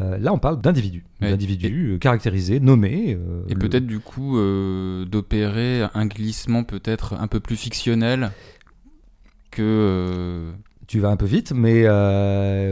Euh, 0.00 0.16
là, 0.18 0.32
on 0.32 0.38
parle 0.38 0.60
d'individus, 0.60 1.04
d'individus 1.20 1.92
euh, 1.92 1.98
caractérisés, 1.98 2.60
nommés. 2.60 3.14
Euh, 3.14 3.42
et 3.48 3.54
peut-être 3.54 3.86
du 3.86 4.00
coup 4.00 4.38
d'opérer 5.06 5.82
un 5.94 6.06
glissement 6.06 6.64
peut-être 6.64 7.14
un 7.14 7.26
peu 7.26 7.40
plus 7.40 7.56
fictionnel 7.56 8.30
que. 9.50 10.50
Tu 10.88 11.00
vas 11.00 11.08
un 11.08 11.16
peu 11.16 11.26
vite, 11.26 11.52
mais 11.54 11.86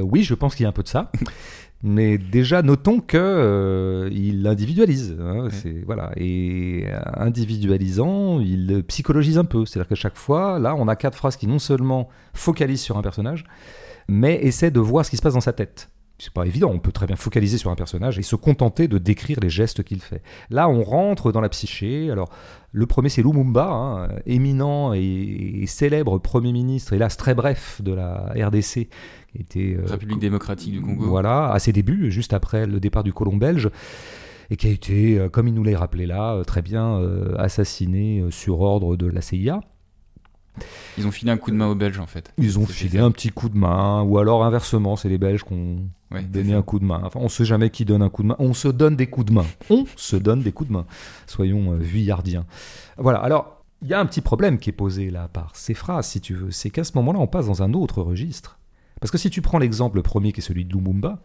oui, 0.01 0.23
je 0.23 0.35
pense 0.35 0.55
qu'il 0.55 0.65
y 0.65 0.67
a 0.67 0.69
un 0.69 0.73
peu 0.73 0.83
de 0.83 0.89
ça. 0.89 1.11
Mais 1.83 2.19
déjà, 2.19 2.61
notons 2.61 3.01
que 3.01 4.11
il 4.13 4.47
individualise. 4.47 5.17
Hein, 5.19 5.49
voilà. 5.87 6.13
Et 6.17 6.85
individualisant, 7.17 8.39
il 8.39 8.85
psychologise 8.87 9.39
un 9.39 9.47
peu. 9.47 9.65
C'est-à-dire 9.65 9.89
qu'à 9.89 9.95
chaque 9.95 10.17
fois, 10.17 10.59
là, 10.59 10.75
on 10.75 10.89
a 10.89 10.97
quatre 10.97 11.17
phrases 11.17 11.37
qui 11.37 11.47
non 11.47 11.59
seulement 11.59 12.11
focalisent 12.35 12.83
sur 12.83 12.99
un 12.99 13.03
personnage, 13.03 13.45
mais 14.09 14.35
essaie 14.43 14.71
de 14.71 14.81
voir 14.81 15.07
ce 15.07 15.11
qui 15.11 15.17
se 15.17 15.23
passe 15.23 15.33
dans 15.33 15.41
sa 15.41 15.55
tête. 15.55 15.89
C'est 16.21 16.35
pas 16.35 16.45
évident, 16.45 16.71
on 16.71 16.79
peut 16.79 16.93
très 16.93 17.07
bien 17.07 17.17
focaliser 17.17 17.57
sur 17.57 17.71
un 17.71 17.75
personnage 17.75 18.19
et 18.19 18.23
se 18.23 18.37
contenter 18.37 18.89
de 18.89 18.99
décrire 18.99 19.41
les 19.41 19.49
gestes 19.49 19.83
qu'il 19.83 20.03
fait. 20.03 20.23
Là, 20.51 20.69
on 20.69 20.83
rentre 20.83 21.33
dans 21.33 21.41
la 21.41 21.49
psyché. 21.49 22.11
Alors, 22.11 22.29
le 22.73 22.85
premier, 22.85 23.09
c'est 23.09 23.23
Lumumba, 23.23 23.71
hein, 23.71 24.09
éminent 24.27 24.93
et, 24.93 25.65
célèbre 25.67 26.19
Premier 26.19 26.53
ministre, 26.53 26.93
hélas 26.93 27.17
très 27.17 27.35
bref, 27.35 27.81
de 27.83 27.95
la 27.95 28.35
RDC. 28.37 28.89
Qui 29.33 29.39
était, 29.39 29.77
euh, 29.79 29.87
République 29.87 30.19
démocratique 30.19 30.73
du 30.73 30.83
Congo. 30.83 31.07
Voilà, 31.07 31.53
à 31.53 31.59
ses 31.59 31.73
débuts, 31.73 32.11
juste 32.11 32.35
après 32.35 32.67
le 32.67 32.81
départ 32.81 33.03
du 33.03 33.15
colon 33.15 33.39
belge. 33.39 33.71
et 34.51 34.57
qui 34.57 34.67
a 34.67 34.71
été, 34.71 35.19
euh, 35.19 35.29
comme 35.31 35.49
il 35.49 35.55
nous 35.55 35.65
l'a 35.65 35.79
rappelé 35.79 36.05
là, 36.05 36.35
euh, 36.35 36.45
très 36.45 36.61
bien 36.61 36.97
euh, 36.99 37.35
assassiné 37.39 38.25
sur 38.31 38.61
ordre 38.61 38.97
de 38.97 39.07
la 39.07 39.23
CIA. 39.23 39.61
Ils 40.99 41.07
ont 41.07 41.13
filé 41.13 41.31
un 41.31 41.39
coup 41.39 41.51
de 41.51 41.57
main 41.57 41.69
aux 41.69 41.77
Belges 41.77 42.01
en 42.01 42.07
fait. 42.07 42.35
Ils 42.37 42.59
ont 42.59 42.67
filé 42.67 42.99
un 42.99 43.13
petit 43.13 43.31
coup 43.31 43.49
de 43.49 43.57
main, 43.57 44.03
ou 44.03 44.19
alors 44.19 44.45
inversement, 44.45 44.97
c'est 44.97 45.09
les 45.09 45.17
Belges 45.17 45.45
qui 45.45 45.53
ont 45.53 45.89
Ça. 46.13 46.19
un 46.19 46.63
coup 46.63 46.79
de 46.79 46.85
main. 46.85 47.01
Enfin, 47.05 47.21
on 47.23 47.29
sait 47.29 47.45
jamais 47.45 47.71
qui 47.71 47.85
donne 47.85 48.03
un 48.03 48.09
coup 48.09 48.23
de 48.23 48.29
main. 48.29 48.37
On 48.39 48.53
se 48.53 48.69
donne 48.69 48.97
des 48.97 49.07
coups 49.07 49.27
de 49.27 49.33
main. 49.33 49.47
On 49.71 49.85
se 49.97 50.17
donne 50.17 50.43
des 50.43 50.53
coups 50.53 50.69
de 50.69 50.75
main. 50.75 50.87
Soyons 51.27 51.73
euh, 51.73 51.77
vuillardiens. 51.77 52.47
Voilà. 52.99 53.19
Alors, 53.21 53.65
il 53.83 53.89
y 53.89 53.95
a 53.95 54.01
un 54.01 54.07
petit 54.07 54.21
problème 54.21 54.59
qui 54.59 54.71
est 54.71 54.75
posé 54.75 55.11
là 55.11 55.29
par 55.29 55.55
ces 55.57 55.75
phrases, 55.75 56.09
si 56.09 56.21
tu 56.21 56.35
veux. 56.35 56.51
C'est 56.51 56.71
qu'à 56.71 56.85
ce 56.85 56.93
moment-là, 56.97 57.19
on 57.19 57.27
passe 57.27 57.47
dans 57.47 57.63
un 57.63 57.73
autre 57.75 58.03
registre. 58.03 58.59
Parce 59.01 59.11
que 59.11 59.19
si 59.19 59.31
tu 59.31 59.41
prends 59.41 59.59
l'exemple 59.59 60.03
premier 60.03 60.33
qui 60.33 60.41
est 60.41 60.43
celui 60.43 60.65
de 60.65 60.73
Lumumba, 60.73 61.23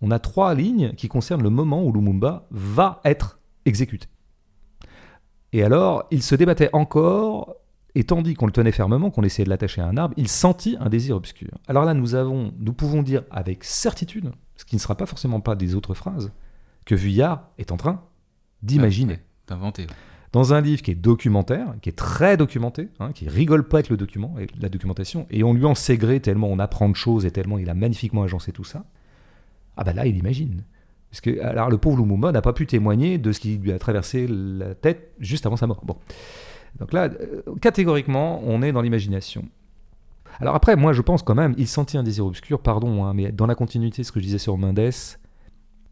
on 0.00 0.10
a 0.10 0.18
trois 0.18 0.54
lignes 0.54 0.92
qui 0.92 1.08
concernent 1.08 1.42
le 1.42 1.50
moment 1.50 1.84
où 1.84 1.92
Lumumba 1.92 2.46
va 2.50 3.00
être 3.04 3.38
exécuté. 3.64 4.08
Et 5.52 5.62
alors, 5.62 6.04
il 6.10 6.22
se 6.22 6.34
débattait 6.34 6.70
encore, 6.72 7.56
et 7.96 8.04
tandis 8.04 8.34
qu'on 8.34 8.44
le 8.44 8.52
tenait 8.52 8.72
fermement, 8.72 9.10
qu'on 9.10 9.22
essayait 9.22 9.46
de 9.46 9.50
l'attacher 9.50 9.80
à 9.80 9.86
un 9.86 9.96
arbre, 9.96 10.12
il 10.18 10.28
sentit 10.28 10.76
un 10.80 10.90
désir 10.90 11.16
obscur. 11.16 11.48
Alors 11.66 11.86
là, 11.86 11.94
nous, 11.94 12.14
avons, 12.14 12.52
nous 12.58 12.74
pouvons 12.74 13.02
dire 13.02 13.22
avec 13.30 13.64
certitude, 13.64 14.32
ce 14.56 14.66
qui 14.66 14.76
ne 14.76 14.80
sera 14.80 14.96
pas 14.96 15.06
forcément 15.06 15.40
pas 15.40 15.56
des 15.56 15.74
autres 15.74 15.94
phrases, 15.94 16.30
que 16.84 16.94
Vuillard 16.94 17.48
est 17.56 17.72
en 17.72 17.78
train 17.78 18.04
d'imaginer. 18.62 19.14
Ouais, 19.14 19.24
D'inventer. 19.48 19.86
Dans 20.32 20.52
un 20.52 20.60
livre 20.60 20.82
qui 20.82 20.90
est 20.90 20.94
documentaire, 20.94 21.74
qui 21.80 21.88
est 21.88 21.96
très 21.96 22.36
documenté, 22.36 22.90
hein, 23.00 23.12
qui 23.12 23.30
rigole 23.30 23.66
pas 23.66 23.78
avec 23.78 23.88
le 23.88 23.96
document, 23.96 24.34
avec 24.36 24.50
la 24.60 24.68
documentation, 24.68 25.26
et 25.30 25.42
on 25.42 25.54
lui 25.54 25.64
en 25.64 25.74
sait 25.74 25.96
gré 25.96 26.20
tellement 26.20 26.48
on 26.48 26.58
apprend 26.58 26.90
de 26.90 26.96
choses 26.96 27.24
et 27.24 27.30
tellement 27.30 27.56
il 27.56 27.70
a 27.70 27.74
magnifiquement 27.74 28.24
agencé 28.24 28.52
tout 28.52 28.64
ça. 28.64 28.84
Ah 29.78 29.84
bah 29.84 29.94
là, 29.94 30.04
il 30.04 30.18
imagine. 30.18 30.64
Parce 31.10 31.22
que 31.22 31.40
alors 31.40 31.70
le 31.70 31.78
pauvre 31.78 31.96
Lumumba 31.96 32.30
n'a 32.30 32.42
pas 32.42 32.52
pu 32.52 32.66
témoigner 32.66 33.16
de 33.16 33.32
ce 33.32 33.40
qui 33.40 33.56
lui 33.56 33.72
a 33.72 33.78
traversé 33.78 34.26
la 34.28 34.74
tête 34.74 35.12
juste 35.18 35.46
avant 35.46 35.56
sa 35.56 35.66
mort. 35.66 35.80
Bon. 35.82 35.96
Donc 36.78 36.92
là, 36.92 37.04
euh, 37.04 37.42
catégoriquement, 37.60 38.40
on 38.44 38.62
est 38.62 38.72
dans 38.72 38.82
l'imagination. 38.82 39.44
Alors 40.40 40.54
après, 40.54 40.76
moi, 40.76 40.92
je 40.92 41.02
pense 41.02 41.22
quand 41.22 41.34
même, 41.34 41.54
il 41.56 41.66
sentit 41.66 41.96
un 41.96 42.02
désir 42.02 42.26
obscur, 42.26 42.60
pardon, 42.60 43.04
hein, 43.04 43.14
mais 43.14 43.32
dans 43.32 43.46
la 43.46 43.54
continuité 43.54 44.02
de 44.02 44.06
ce 44.06 44.12
que 44.12 44.20
je 44.20 44.24
disais 44.24 44.38
sur 44.38 44.58
Mendes, 44.58 44.90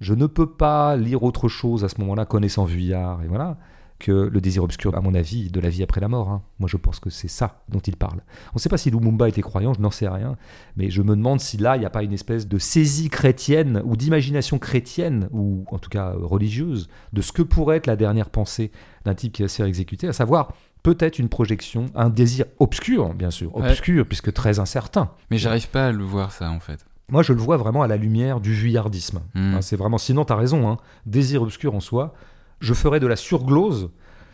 je 0.01 0.15
ne 0.15 0.27
peux 0.27 0.51
pas 0.51 0.97
lire 0.97 1.23
autre 1.23 1.49
chose 1.49 1.85
à 1.85 1.89
ce 1.89 1.99
moment-là, 2.01 2.27
connaissant 2.27 2.65
Vuillard, 2.65 3.23
et 3.23 3.27
voilà, 3.27 3.57
que 3.99 4.13
le 4.13 4.41
désir 4.43 4.63
obscur, 4.63 4.95
à 4.95 5.01
mon 5.01 5.15
avis, 5.15 5.51
de 5.51 5.61
la 5.61 5.71
vie 5.71 5.83
après 5.83 6.01
la 6.01 6.09
mort. 6.09 6.29
hein. 6.29 6.43
Moi, 6.59 6.69
je 6.69 6.77
pense 6.77 7.01
que 7.01 7.09
c'est 7.09 7.29
ça 7.29 7.63
dont 7.71 7.79
il 7.79 7.97
parle. 7.97 8.21
On 8.51 8.57
ne 8.57 8.61
sait 8.61 8.69
pas 8.69 8.77
si 8.77 8.91
Lumumba 8.91 9.29
était 9.29 9.41
croyant, 9.41 9.73
je 9.73 9.81
n'en 9.81 9.91
sais 9.91 10.09
rien, 10.09 10.37
mais 10.77 10.91
je 10.91 11.01
me 11.01 11.17
demande 11.17 11.41
si 11.41 11.57
là, 11.57 11.77
il 11.77 11.81
n'y 11.81 11.87
a 11.87 11.91
pas 11.91 12.03
une 12.03 12.13
espèce 12.13 12.47
de 12.47 12.59
saisie 12.59 13.09
chrétienne 13.09 13.81
ou 13.87 13.97
d'imagination 13.97 14.59
chrétienne, 14.59 15.29
ou 15.33 15.65
en 15.71 15.79
tout 15.79 15.89
cas 15.89 16.13
religieuse, 16.21 16.89
de 17.15 17.23
ce 17.23 17.33
que 17.33 17.41
pourrait 17.43 17.77
être 17.79 17.87
la 17.87 17.97
dernière 17.97 18.29
pensée 18.29 18.73
d'un 19.07 19.15
type 19.15 19.33
qui 19.33 19.43
va 19.43 19.49
se 19.49 19.57
faire 19.57 19.67
exécuter, 19.67 20.07
à 20.07 20.13
savoir 20.13 20.53
peut-être 20.85 21.19
une 21.19 21.29
projection, 21.29 21.87
un 21.97 22.09
désir 22.11 22.45
obscur, 22.61 23.13
bien 23.15 23.33
sûr, 23.33 23.57
Ouais. 23.57 23.69
obscur, 23.71 24.07
puisque 24.07 24.33
très 24.33 24.61
incertain. 24.61 25.11
Mais 25.33 25.39
j'arrive 25.39 25.69
pas 25.69 25.89
à 25.89 25.93
le 25.93 26.05
voir 26.05 26.31
ça 26.31 26.49
en 26.51 26.61
fait. 26.61 26.87
Moi, 27.11 27.23
je 27.23 27.33
le 27.33 27.41
vois 27.41 27.57
vraiment 27.57 27.83
à 27.83 27.89
la 27.89 27.97
lumière 27.97 28.41
du 28.41 28.55
vuillardisme. 28.55 29.21
Hmm. 29.35 29.55
Hein, 29.57 29.63
c'est 29.63 29.77
vraiment, 29.77 29.99
sinon, 29.99 30.25
tu 30.25 30.33
as 30.33 30.37
raison, 30.37 30.71
hein, 30.71 30.79
désir 31.05 31.43
obscur 31.43 31.75
en 31.75 31.81
soi. 31.81 32.15
Je 32.61 32.73
ferais 32.73 33.01
de 33.01 33.07
la 33.07 33.17
surglose 33.17 33.91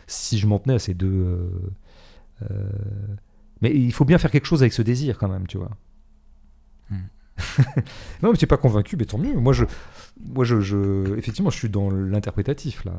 si 0.07 0.37
je 0.37 0.45
m'en 0.47 0.59
tenais 0.59 0.75
à 0.75 0.79
ces 0.79 0.93
deux. 0.93 1.07
euh, 1.11 1.49
euh, 2.49 2.69
Mais 3.61 3.71
il 3.75 3.91
faut 3.91 4.05
bien 4.05 4.17
faire 4.17 4.31
quelque 4.31 4.45
chose 4.47 4.61
avec 4.63 4.71
ce 4.73 4.81
désir 4.81 5.17
quand 5.17 5.27
même, 5.27 5.47
tu 5.47 5.57
vois. 5.57 5.71
Hmm. 6.89 6.95
non, 8.23 8.31
mais 8.31 8.37
tu 8.37 8.43
n'es 8.45 8.47
pas 8.47 8.57
convaincu, 8.57 8.95
mais 8.97 9.05
tant 9.05 9.17
mieux. 9.17 9.35
Moi, 9.35 9.51
je, 9.53 9.65
moi 10.21 10.45
je, 10.45 10.61
je- 10.61 11.15
effectivement, 11.17 11.49
je 11.49 11.57
suis 11.57 11.69
dans 11.69 11.89
l'interprétatif 11.89 12.85
là. 12.85 12.93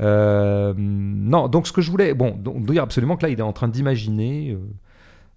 Euh, 0.00 0.74
non, 0.76 1.48
donc 1.48 1.66
ce 1.66 1.72
que 1.72 1.80
je 1.80 1.90
voulais, 1.90 2.14
bon, 2.14 2.30
donc, 2.30 2.64
dire 2.66 2.82
absolument 2.82 3.16
que 3.16 3.22
là, 3.22 3.28
il 3.28 3.38
est 3.38 3.42
en 3.42 3.52
train 3.52 3.68
d'imaginer 3.68 4.50
euh, 4.50 4.58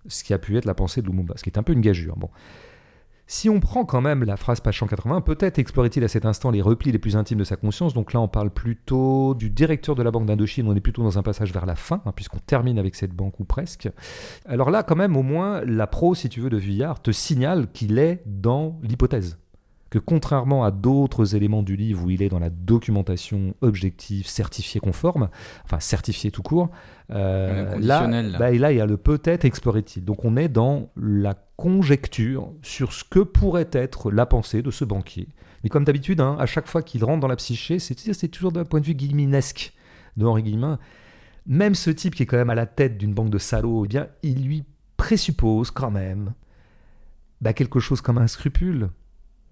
ce 0.07 0.23
qui 0.23 0.33
a 0.33 0.39
pu 0.39 0.57
être 0.57 0.65
la 0.65 0.73
pensée 0.73 1.01
de 1.01 1.07
Lumumba, 1.07 1.33
ce 1.37 1.43
qui 1.43 1.49
est 1.49 1.57
un 1.57 1.63
peu 1.63 1.73
une 1.73 1.81
gageure. 1.81 2.15
Bon. 2.17 2.29
Si 3.25 3.49
on 3.49 3.61
prend 3.61 3.85
quand 3.85 4.01
même 4.01 4.23
la 4.25 4.35
phrase 4.35 4.59
page 4.59 4.77
180, 4.79 5.21
peut-être 5.21 5.57
explorait-il 5.57 6.03
à 6.03 6.07
cet 6.09 6.25
instant 6.25 6.51
les 6.51 6.61
replis 6.61 6.91
les 6.91 6.99
plus 6.99 7.15
intimes 7.15 7.39
de 7.39 7.45
sa 7.45 7.55
conscience. 7.55 7.93
Donc 7.93 8.11
là, 8.11 8.19
on 8.19 8.27
parle 8.27 8.49
plutôt 8.49 9.33
du 9.33 9.49
directeur 9.49 9.95
de 9.95 10.03
la 10.03 10.11
Banque 10.11 10.25
d'Indochine. 10.25 10.67
On 10.67 10.75
est 10.75 10.81
plutôt 10.81 11.03
dans 11.03 11.17
un 11.17 11.23
passage 11.23 11.53
vers 11.53 11.65
la 11.65 11.75
fin, 11.75 12.01
hein, 12.05 12.11
puisqu'on 12.13 12.39
termine 12.39 12.77
avec 12.77 12.95
cette 12.95 13.13
banque 13.13 13.39
ou 13.39 13.45
presque. 13.45 13.89
Alors 14.45 14.71
là, 14.71 14.83
quand 14.83 14.97
même, 14.97 15.15
au 15.15 15.23
moins, 15.23 15.61
la 15.65 15.87
pro, 15.87 16.15
si 16.15 16.27
tu 16.27 16.41
veux, 16.41 16.49
de 16.49 16.57
Vuillard 16.57 17.01
te 17.01 17.11
signale 17.11 17.71
qu'il 17.71 17.97
est 17.97 18.23
dans 18.25 18.77
l'hypothèse. 18.83 19.37
Que 19.93 19.99
contrairement 19.99 20.63
à 20.63 20.71
d'autres 20.71 21.35
éléments 21.35 21.61
du 21.61 21.75
livre 21.75 22.03
où 22.03 22.09
il 22.09 22.23
est 22.23 22.29
dans 22.29 22.39
la 22.39 22.49
documentation 22.49 23.53
objective, 23.61 24.25
certifiée 24.25 24.79
conforme, 24.79 25.29
enfin 25.65 25.79
certifiée 25.79 26.31
tout 26.31 26.41
court, 26.41 26.71
euh, 27.11 27.77
là, 27.77 28.07
là. 28.07 28.39
bah, 28.39 28.49
et 28.49 28.57
là, 28.57 28.71
il 28.71 28.79
y 28.79 28.81
a 28.81 28.87
le 28.87 28.97
peut-être 28.97 29.45
explorait-il. 29.45 30.03
Donc 30.03 30.25
on 30.25 30.35
est 30.35 30.47
dans 30.47 30.89
la 30.97 31.35
conjecture 31.57 32.51
sur 32.63 32.91
ce 32.91 33.03
que 33.03 33.19
pourrait 33.19 33.69
être 33.71 34.09
la 34.09 34.25
pensée 34.25 34.63
de 34.63 34.71
ce 34.71 34.83
banquier. 34.83 35.27
Mais 35.61 35.69
comme 35.69 35.83
d'habitude, 35.83 36.21
hein, 36.21 36.37
à 36.39 36.47
chaque 36.47 36.67
fois 36.67 36.81
qu'il 36.81 37.03
rentre 37.03 37.19
dans 37.19 37.27
la 37.27 37.35
psyché, 37.35 37.77
c'est 37.77 38.27
toujours 38.29 38.51
d'un 38.51 38.65
point 38.65 38.79
de 38.79 38.85
vue 38.87 38.95
guilleminesque 38.95 39.73
de 40.17 40.25
Henri 40.25 40.41
Guillemin. 40.41 40.79
Même 41.45 41.75
ce 41.75 41.91
type 41.91 42.15
qui 42.15 42.23
est 42.23 42.25
quand 42.25 42.37
même 42.37 42.49
à 42.49 42.55
la 42.55 42.65
tête 42.65 42.97
d'une 42.97 43.13
banque 43.13 43.29
de 43.29 43.37
salauds, 43.37 43.85
eh 43.85 43.89
bien, 43.89 44.07
il 44.23 44.43
lui 44.43 44.63
présuppose 44.97 45.69
quand 45.69 45.91
même 45.91 46.33
bah, 47.41 47.53
quelque 47.53 47.79
chose 47.79 48.01
comme 48.01 48.17
un 48.17 48.25
scrupule. 48.25 48.89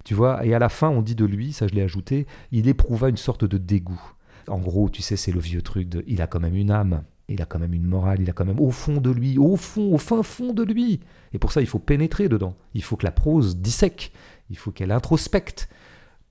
Tu 0.03 0.13
vois, 0.13 0.45
et 0.45 0.53
à 0.53 0.59
la 0.59 0.69
fin, 0.69 0.89
on 0.89 1.01
dit 1.01 1.15
de 1.15 1.25
lui, 1.25 1.53
ça 1.53 1.67
je 1.67 1.73
l'ai 1.73 1.81
ajouté, 1.81 2.25
il 2.51 2.67
éprouva 2.67 3.09
une 3.09 3.17
sorte 3.17 3.45
de 3.45 3.57
dégoût. 3.57 4.01
En 4.47 4.57
gros, 4.59 4.89
tu 4.89 5.01
sais, 5.01 5.15
c'est 5.15 5.31
le 5.31 5.39
vieux 5.39 5.61
truc 5.61 5.87
de 5.89 6.03
il 6.07 6.21
a 6.21 6.27
quand 6.27 6.39
même 6.39 6.55
une 6.55 6.71
âme, 6.71 7.03
il 7.29 7.41
a 7.41 7.45
quand 7.45 7.59
même 7.59 7.73
une 7.73 7.85
morale, 7.85 8.19
il 8.21 8.29
a 8.29 8.33
quand 8.33 8.45
même 8.45 8.59
au 8.59 8.71
fond 8.71 8.97
de 8.99 9.11
lui, 9.11 9.37
au 9.37 9.55
fond, 9.55 9.93
au 9.93 9.97
fin 9.97 10.23
fond 10.23 10.53
de 10.53 10.63
lui. 10.63 10.99
Et 11.33 11.37
pour 11.39 11.51
ça, 11.51 11.61
il 11.61 11.67
faut 11.67 11.79
pénétrer 11.79 12.27
dedans. 12.27 12.55
Il 12.73 12.83
faut 12.83 12.95
que 12.97 13.05
la 13.05 13.11
prose 13.11 13.57
dissèque, 13.57 14.11
il 14.49 14.57
faut 14.57 14.71
qu'elle 14.71 14.91
introspecte 14.91 15.69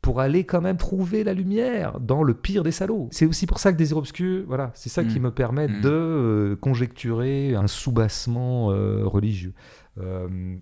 pour 0.03 0.21
aller 0.21 0.45
quand 0.45 0.61
même 0.63 0.77
trouver 0.79 1.25
la 1.25 1.35
lumière 1.35 2.01
dans 2.01 2.23
le 2.23 2.33
pire 2.35 2.63
des 2.65 2.73
salauds. 2.73 3.09
C'est 3.13 3.27
aussi 3.27 3.47
pour 3.47 3.59
ça 3.59 3.71
que 3.73 3.77
Désir 3.79 3.97
Obscur, 3.99 4.45
voilà, 4.49 4.71
c'est 4.75 4.89
ça 4.89 5.05
qui 5.05 5.21
Mm. 5.21 5.25
me 5.25 5.31
permet 5.31 5.69
Mm. 5.69 5.81
de 5.83 5.89
euh, 5.91 6.57
conjecturer 6.57 7.55
un 7.55 7.67
soubassement 7.67 8.71
euh, 8.73 9.03
religieux. 9.05 9.53
Euh, 9.99 10.57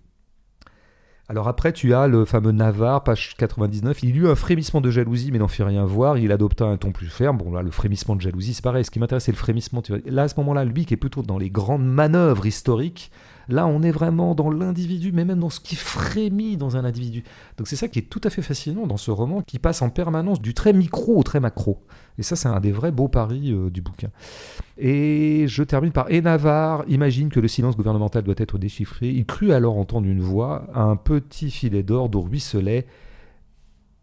alors 1.30 1.46
après, 1.46 1.74
tu 1.74 1.92
as 1.92 2.06
le 2.06 2.24
fameux 2.24 2.52
Navarre, 2.52 3.04
page 3.04 3.34
99. 3.36 4.02
Il 4.02 4.16
eut 4.16 4.28
un 4.28 4.34
frémissement 4.34 4.80
de 4.80 4.90
jalousie, 4.90 5.30
mais 5.30 5.38
n'en 5.38 5.46
fit 5.46 5.62
rien 5.62 5.84
voir. 5.84 6.16
Il 6.16 6.32
adopta 6.32 6.64
un 6.64 6.78
ton 6.78 6.90
plus 6.90 7.08
ferme. 7.08 7.36
Bon, 7.36 7.52
là, 7.52 7.60
le 7.60 7.70
frémissement 7.70 8.16
de 8.16 8.22
jalousie, 8.22 8.54
c'est 8.54 8.64
pareil. 8.64 8.82
Ce 8.82 8.90
qui 8.90 8.98
m'intéresse, 8.98 9.24
c'est 9.24 9.32
le 9.32 9.36
frémissement. 9.36 9.82
Là, 10.06 10.22
à 10.22 10.28
ce 10.28 10.36
moment-là, 10.38 10.64
lui 10.64 10.86
qui 10.86 10.94
est 10.94 10.96
plutôt 10.98 11.22
dans 11.22 11.36
les 11.36 11.50
grandes 11.50 11.84
manœuvres 11.84 12.46
historiques, 12.46 13.10
là, 13.48 13.66
on 13.66 13.82
est 13.82 13.90
vraiment 13.90 14.34
dans 14.34 14.50
l'individu, 14.50 15.12
mais 15.12 15.24
même 15.24 15.40
dans 15.40 15.50
ce 15.50 15.60
qui 15.60 15.74
frémit 15.76 16.56
dans 16.56 16.76
un 16.76 16.84
individu. 16.84 17.24
Donc 17.56 17.66
c'est 17.68 17.76
ça 17.76 17.88
qui 17.88 17.98
est 17.98 18.08
tout 18.10 18.20
à 18.24 18.30
fait 18.30 18.42
fascinant 18.42 18.86
dans 18.86 18.96
ce 18.96 19.10
roman, 19.10 19.42
qui 19.42 19.58
passe 19.58 19.82
en 19.82 19.90
permanence 19.90 20.40
du 20.40 20.54
très 20.54 20.72
micro 20.72 21.16
au 21.18 21.22
très 21.22 21.40
macro. 21.40 21.82
Et 22.18 22.22
ça, 22.22 22.36
c'est 22.36 22.48
un 22.48 22.60
des 22.60 22.72
vrais 22.72 22.92
beaux 22.92 23.08
paris 23.08 23.52
euh, 23.52 23.70
du 23.70 23.80
bouquin. 23.80 24.10
Et 24.76 25.46
je 25.48 25.62
termine 25.62 25.92
par 25.92 26.10
Et 26.10 26.20
Navarre 26.20 26.84
imagine 26.88 27.28
que 27.28 27.40
le 27.40 27.48
silence 27.48 27.76
gouvernemental 27.76 28.22
doit 28.24 28.34
être 28.38 28.58
déchiffré. 28.58 29.08
Il 29.10 29.24
crut 29.26 29.50
alors 29.52 29.78
entendre 29.78 30.06
une 30.06 30.20
voix, 30.20 30.66
un 30.74 30.96
petit 30.96 31.50
filet 31.50 31.82
d'or 31.82 32.08
d'où 32.08 32.20
ruisselaient 32.22 32.86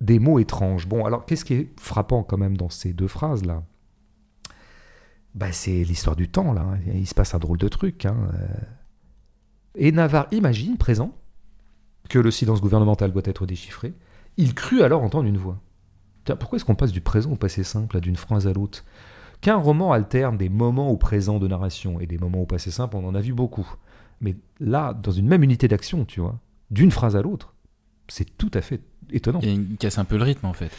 des 0.01 0.19
mots 0.19 0.39
étranges. 0.39 0.87
Bon, 0.87 1.05
alors 1.05 1.25
qu'est-ce 1.25 1.45
qui 1.45 1.53
est 1.53 1.69
frappant 1.79 2.23
quand 2.23 2.37
même 2.37 2.57
dans 2.57 2.69
ces 2.69 2.93
deux 2.93 3.07
phrases-là? 3.07 3.63
Bah, 5.33 5.51
C'est 5.51 5.83
l'histoire 5.83 6.15
du 6.15 6.29
temps, 6.29 6.53
là. 6.53 6.61
hein. 6.61 6.79
Il 6.93 7.07
se 7.07 7.13
passe 7.13 7.35
un 7.35 7.39
drôle 7.39 7.57
de 7.57 7.67
truc. 7.67 8.05
hein. 8.05 8.15
Et 9.75 9.91
Navarre 9.91 10.27
imagine, 10.31 10.77
présent, 10.77 11.15
que 12.09 12.19
le 12.19 12.31
silence 12.31 12.61
gouvernemental 12.61 13.11
doit 13.11 13.23
être 13.25 13.45
déchiffré. 13.45 13.93
Il 14.37 14.53
crut 14.53 14.81
alors 14.81 15.03
entendre 15.03 15.27
une 15.27 15.37
voix. 15.37 15.57
Pourquoi 16.39 16.57
est-ce 16.57 16.65
qu'on 16.65 16.75
passe 16.75 16.91
du 16.91 17.01
présent 17.01 17.31
au 17.31 17.35
passé 17.35 17.63
simple, 17.63 17.99
d'une 17.99 18.15
phrase 18.15 18.47
à 18.47 18.53
l'autre? 18.53 18.83
Qu'un 19.41 19.57
roman 19.57 19.91
alterne 19.91 20.37
des 20.37 20.49
moments 20.49 20.89
au 20.89 20.97
présent 20.97 21.39
de 21.39 21.47
narration 21.47 21.99
et 21.99 22.07
des 22.07 22.17
moments 22.17 22.41
au 22.41 22.45
passé 22.45 22.71
simple, 22.71 22.95
on 22.95 23.07
en 23.07 23.15
a 23.15 23.21
vu 23.21 23.33
beaucoup. 23.33 23.67
Mais 24.21 24.35
là, 24.59 24.93
dans 24.93 25.11
une 25.11 25.27
même 25.27 25.43
unité 25.43 25.67
d'action, 25.67 26.05
tu 26.05 26.21
vois, 26.21 26.39
d'une 26.71 26.91
phrase 26.91 27.15
à 27.15 27.21
l'autre, 27.21 27.53
c'est 28.07 28.37
tout 28.37 28.51
à 28.53 28.61
fait 28.61 28.81
étonnant. 29.11 29.39
Et 29.41 29.51
il 29.51 29.77
casse 29.77 29.97
un 29.97 30.05
peu 30.05 30.17
le 30.17 30.23
rythme 30.23 30.45
en 30.45 30.53
fait. 30.53 30.71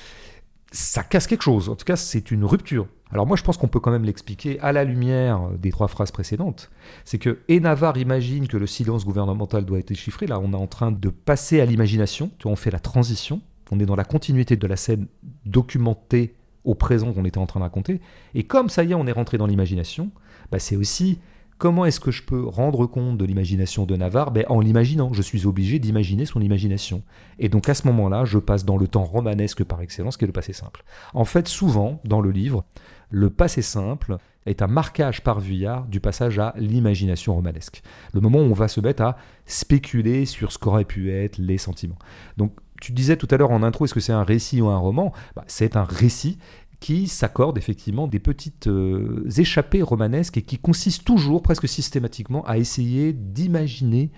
Ça 0.73 1.03
casse 1.03 1.27
quelque 1.27 1.43
chose. 1.43 1.69
En 1.69 1.77
tout 1.77 1.85
cas, 1.85 1.97
c'est 1.97 2.31
une 2.31 2.45
rupture. 2.45 2.89
Alors 3.13 3.27
moi, 3.27 3.37
je 3.37 3.43
pense 3.43 3.57
qu'on 3.57 3.69
peut 3.69 3.79
quand 3.79 3.93
même 3.93 4.05
l'expliquer 4.05 4.59
à 4.61 4.73
la 4.73 4.85
lumière 4.85 5.51
des 5.59 5.71
trois 5.71 5.89
phrases 5.89 6.11
précédentes. 6.11 6.71
C'est 7.05 7.19
que 7.19 7.39
et 7.49 7.61
Navarre 7.61 7.97
imagine 7.99 8.49
que 8.49 8.57
le 8.57 8.67
silence 8.67 9.05
gouvernemental 9.05 9.65
doit 9.65 9.79
être 9.79 9.89
déchiffré. 9.89 10.27
Là, 10.27 10.41
on 10.41 10.53
est 10.53 10.57
en 10.57 10.67
train 10.67 10.91
de 10.91 11.09
passer 11.09 11.61
à 11.61 11.67
l'imagination. 11.67 12.31
On 12.45 12.57
fait 12.57 12.73
la 12.73 12.81
transition. 12.81 13.41
On 13.71 13.79
est 13.79 13.87
dans 13.87 13.97
la 13.97 14.05
continuité 14.05 14.57
de 14.57 14.67
la 14.67 14.77
scène 14.77 15.07
documentée 15.45 16.35
au 16.65 16.75
présent 16.75 17.13
qu'on 17.13 17.25
était 17.25 17.39
en 17.39 17.47
train 17.47 17.61
de 17.61 17.65
raconter. 17.65 18.01
Et 18.35 18.43
comme 18.43 18.69
ça 18.69 18.83
y 18.83 18.91
est, 18.91 18.95
on 18.95 19.07
est 19.07 19.13
rentré 19.13 19.39
dans 19.39 19.47
l'imagination, 19.47 20.11
bah, 20.51 20.59
c'est 20.59 20.77
aussi 20.77 21.21
Comment 21.59 21.87
est-ce 21.87 22.01
que 22.01 22.11
je 22.11 22.23
peux 22.23 22.45
rendre 22.45 22.85
compte 22.87 23.17
de 23.17 23.25
l'imagination 23.25 23.87
de 23.87 23.97
Navarre? 23.97 24.31
Ben, 24.31 24.45
En 24.49 24.61
l'imaginant, 24.61 25.15
je 25.15 25.23
suis 25.23 25.47
obligé 25.47 25.79
d'imaginer 25.79 26.27
son 26.27 26.43
imagination. 26.43 27.03
Et 27.39 27.49
donc 27.49 27.71
à 27.71 27.75
ce 27.75 27.87
moment-là, 27.87 28.27
je 28.27 28.39
passe 28.39 28.67
dans 28.67 28.77
le 28.77 28.87
temps 28.87 29.05
romanesque 29.05 29.65
par 29.65 29.81
excellence, 29.81 30.19
qui 30.19 30.25
est 30.25 30.27
le 30.27 30.35
passé 30.35 30.53
simple. 30.53 30.85
En 31.15 31.25
fait, 31.25 31.49
souvent, 31.49 32.01
dans 32.05 32.21
le 32.21 32.31
livre, 32.31 32.65
le 33.09 33.31
passé 33.31 33.63
simple 33.63 34.19
est 34.45 34.61
un 34.61 34.67
marquage 34.67 35.23
par 35.23 35.41
Vuillard 35.41 35.87
du 35.87 35.99
passage 35.99 36.39
à 36.39 36.53
l'imagination 36.59 37.35
romanesque. 37.35 37.83
Le 38.13 38.21
moment 38.21 38.39
où 38.41 38.51
on 38.51 38.53
va 38.53 38.69
se 38.69 38.81
mettre 38.81 39.03
à 39.03 39.17
spéculer 39.47 40.27
sur 40.27 40.53
ce 40.53 40.59
qu'auraient 40.59 40.85
pu 40.85 41.11
être 41.11 41.39
les 41.39 41.57
sentiments. 41.59 41.99
Donc 42.37 42.53
tu 42.81 42.93
disais 42.93 43.17
tout 43.17 43.29
à 43.31 43.39
l'heure 43.39 43.51
en 43.51 43.63
intro, 43.63 43.87
est-ce 43.87 43.95
que 43.95 44.01
c'est 44.01 44.13
un 44.13 44.25
récit 44.25 44.61
ou 44.61 44.69
un 44.69 44.77
roman? 44.77 45.13
Bah, 45.35 45.45
C'est 45.47 45.77
un 45.77 45.85
récit 45.85 46.39
qui 46.81 47.09
s'accorde 47.09 47.59
effectivement 47.59 48.07
des 48.07 48.19
petites 48.19 48.67
euh, 48.67 49.25
échappées 49.37 49.83
romanesques 49.83 50.37
et 50.37 50.43
qui 50.43 50.59
consistent 50.59 51.05
toujours, 51.05 51.43
presque 51.43 51.69
systématiquement, 51.69 52.45
à 52.45 52.59
essayer 52.59 53.13
d'imaginer 53.13 54.11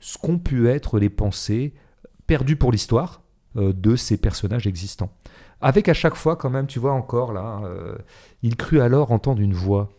ce 0.00 0.18
qu'ont 0.18 0.38
pu 0.38 0.68
être 0.68 0.98
les 0.98 1.08
pensées 1.08 1.74
perdues 2.26 2.56
pour 2.56 2.72
l'histoire 2.72 3.22
euh, 3.56 3.72
de 3.72 3.96
ces 3.96 4.16
personnages 4.16 4.66
existants. 4.66 5.12
Avec 5.60 5.88
à 5.88 5.94
chaque 5.94 6.16
fois, 6.16 6.36
quand 6.36 6.50
même, 6.50 6.66
tu 6.66 6.78
vois 6.78 6.92
encore 6.92 7.32
là, 7.32 7.62
euh, 7.64 7.96
il 8.42 8.56
crut 8.56 8.80
alors 8.80 9.12
entendre 9.12 9.40
une 9.40 9.54
voix 9.54 9.90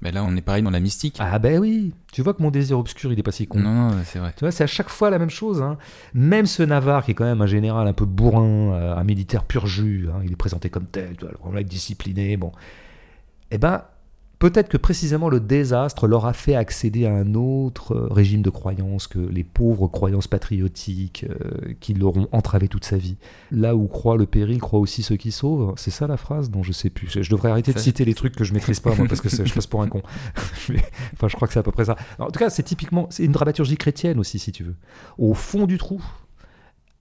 mais 0.00 0.12
là, 0.12 0.24
on 0.24 0.36
est 0.36 0.40
pareil 0.40 0.62
dans 0.62 0.70
la 0.70 0.80
mystique. 0.80 1.16
Ah 1.18 1.38
ben 1.38 1.58
oui, 1.58 1.92
tu 2.12 2.22
vois 2.22 2.32
que 2.32 2.42
mon 2.42 2.50
désir 2.50 2.78
obscur, 2.78 3.12
il 3.12 3.18
est 3.18 3.22
pas 3.22 3.32
si 3.32 3.46
con. 3.48 3.58
Non, 3.58 3.90
non, 3.90 3.96
c'est 4.04 4.20
vrai. 4.20 4.32
Tu 4.36 4.44
vois, 4.44 4.52
c'est 4.52 4.64
à 4.64 4.68
chaque 4.68 4.88
fois 4.88 5.10
la 5.10 5.18
même 5.18 5.30
chose. 5.30 5.60
Hein. 5.60 5.76
Même 6.14 6.46
ce 6.46 6.62
Navarre, 6.62 7.04
qui 7.04 7.10
est 7.10 7.14
quand 7.14 7.24
même 7.24 7.42
un 7.42 7.46
général 7.46 7.88
un 7.88 7.92
peu 7.92 8.04
bourrin, 8.04 8.72
euh, 8.74 8.96
un 8.96 9.04
militaire 9.04 9.44
pur 9.44 9.66
jus, 9.66 10.08
hein, 10.12 10.20
il 10.24 10.32
est 10.32 10.36
présenté 10.36 10.70
comme 10.70 10.86
tel, 10.86 11.16
tu 11.16 11.24
vois, 11.24 11.34
le 11.46 11.52
mec 11.52 11.66
discipliné, 11.66 12.36
bon. 12.36 12.52
Eh 13.50 13.58
ben, 13.58 13.82
Peut-être 14.38 14.68
que 14.68 14.76
précisément 14.76 15.28
le 15.28 15.40
désastre 15.40 16.06
leur 16.06 16.26
a 16.26 16.32
fait 16.32 16.54
accéder 16.54 17.06
à 17.06 17.12
un 17.12 17.34
autre 17.34 17.96
euh, 17.96 18.06
régime 18.08 18.42
de 18.42 18.50
croyances 18.50 19.08
que 19.08 19.18
les 19.18 19.42
pauvres 19.42 19.88
croyances 19.88 20.28
patriotiques 20.28 21.26
euh, 21.28 21.74
qui 21.80 21.92
l'auront 21.94 22.28
entravé 22.30 22.68
toute 22.68 22.84
sa 22.84 22.96
vie. 22.96 23.16
Là 23.50 23.74
où 23.74 23.88
croit 23.88 24.16
le 24.16 24.26
péril, 24.26 24.60
croit 24.60 24.78
aussi 24.78 25.02
ceux 25.02 25.16
qui 25.16 25.32
sauvent. 25.32 25.74
C'est 25.76 25.90
ça 25.90 26.06
la 26.06 26.16
phrase 26.16 26.50
dont 26.50 26.62
je 26.62 26.70
sais 26.72 26.90
plus. 26.90 27.08
Je, 27.10 27.28
devrais 27.30 27.50
arrêter 27.50 27.72
de 27.72 27.78
citer 27.78 28.04
les 28.04 28.14
trucs 28.14 28.36
que 28.36 28.44
je 28.44 28.54
maîtrise 28.54 28.78
pas, 28.78 28.94
moi, 28.94 29.06
parce 29.08 29.20
que 29.20 29.28
je 29.28 29.52
passe 29.52 29.66
pour 29.66 29.82
un 29.82 29.88
con. 29.88 30.02
enfin, 31.14 31.28
je 31.28 31.34
crois 31.34 31.48
que 31.48 31.54
c'est 31.54 31.60
à 31.60 31.64
peu 31.64 31.72
près 31.72 31.86
ça. 31.86 31.96
en 32.18 32.30
tout 32.30 32.38
cas, 32.38 32.50
c'est 32.50 32.62
typiquement, 32.62 33.08
c'est 33.10 33.24
une 33.24 33.32
dramaturgie 33.32 33.76
chrétienne 33.76 34.20
aussi, 34.20 34.38
si 34.38 34.52
tu 34.52 34.62
veux. 34.62 34.76
Au 35.18 35.34
fond 35.34 35.66
du 35.66 35.78
trou, 35.78 36.00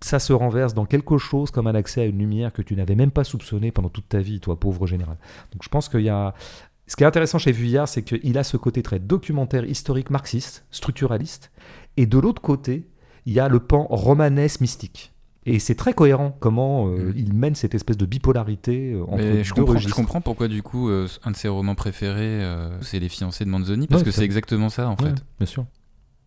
ça 0.01 0.19
se 0.19 0.31
renverse 0.31 0.73
dans 0.73 0.85
quelque 0.85 1.17
chose 1.17 1.49
comme 1.49 1.67
un 1.67 1.75
accès 1.75 2.01
à 2.01 2.05
une 2.05 2.19
lumière 2.19 2.53
que 2.53 2.61
tu 2.61 2.75
n'avais 2.75 2.95
même 2.95 3.09
pas 3.09 3.23
soupçonné 3.23 3.71
pendant 3.71 3.89
toute 3.89 4.07
ta 4.07 4.19
vie, 4.19 4.39
toi, 4.39 4.59
pauvre 4.59 4.85
général. 4.85 5.17
Donc 5.51 5.63
je 5.63 5.69
pense 5.69 5.89
qu'il 5.89 6.01
y 6.01 6.09
a 6.09 6.35
ce 6.87 6.95
qui 6.95 7.03
est 7.03 7.07
intéressant 7.07 7.37
chez 7.37 7.51
Vuillard, 7.51 7.87
c'est 7.87 8.01
qu'il 8.01 8.37
a 8.37 8.43
ce 8.43 8.55
côté 8.55 8.81
très 8.81 8.99
documentaire, 8.99 9.65
historique, 9.65 10.09
marxiste, 10.09 10.65
structuraliste, 10.71 11.51
et 11.97 12.05
de 12.05 12.17
l'autre 12.17 12.41
côté, 12.41 12.87
il 13.25 13.33
y 13.33 13.39
a 13.39 13.49
le 13.49 13.59
pan 13.59 13.87
romanesque 13.89 14.61
mystique. 14.61 15.13
Et 15.45 15.59
c'est 15.59 15.75
très 15.75 15.93
cohérent 15.93 16.35
comment 16.39 16.89
euh, 16.89 17.11
mm. 17.11 17.13
il 17.15 17.33
mène 17.33 17.55
cette 17.55 17.73
espèce 17.73 17.97
de 17.97 18.05
bipolarité 18.05 18.93
euh, 18.93 19.03
entre 19.07 19.43
je 19.43 19.53
comprends, 19.53 19.77
Je 19.77 19.93
comprends 19.93 20.21
pourquoi 20.21 20.49
du 20.49 20.61
coup 20.61 20.89
euh, 20.89 21.07
un 21.23 21.31
de 21.31 21.37
ses 21.37 21.47
romans 21.47 21.75
préférés 21.75 22.43
c'est 22.81 22.99
Les 22.99 23.07
fiancés 23.07 23.45
de 23.45 23.49
Manzoni 23.49 23.87
parce 23.87 24.03
que 24.03 24.11
c'est 24.11 24.25
exactement 24.25 24.69
ça 24.69 24.89
en 24.89 24.97
fait. 24.97 25.15
Bien 25.39 25.47
sûr. 25.47 25.65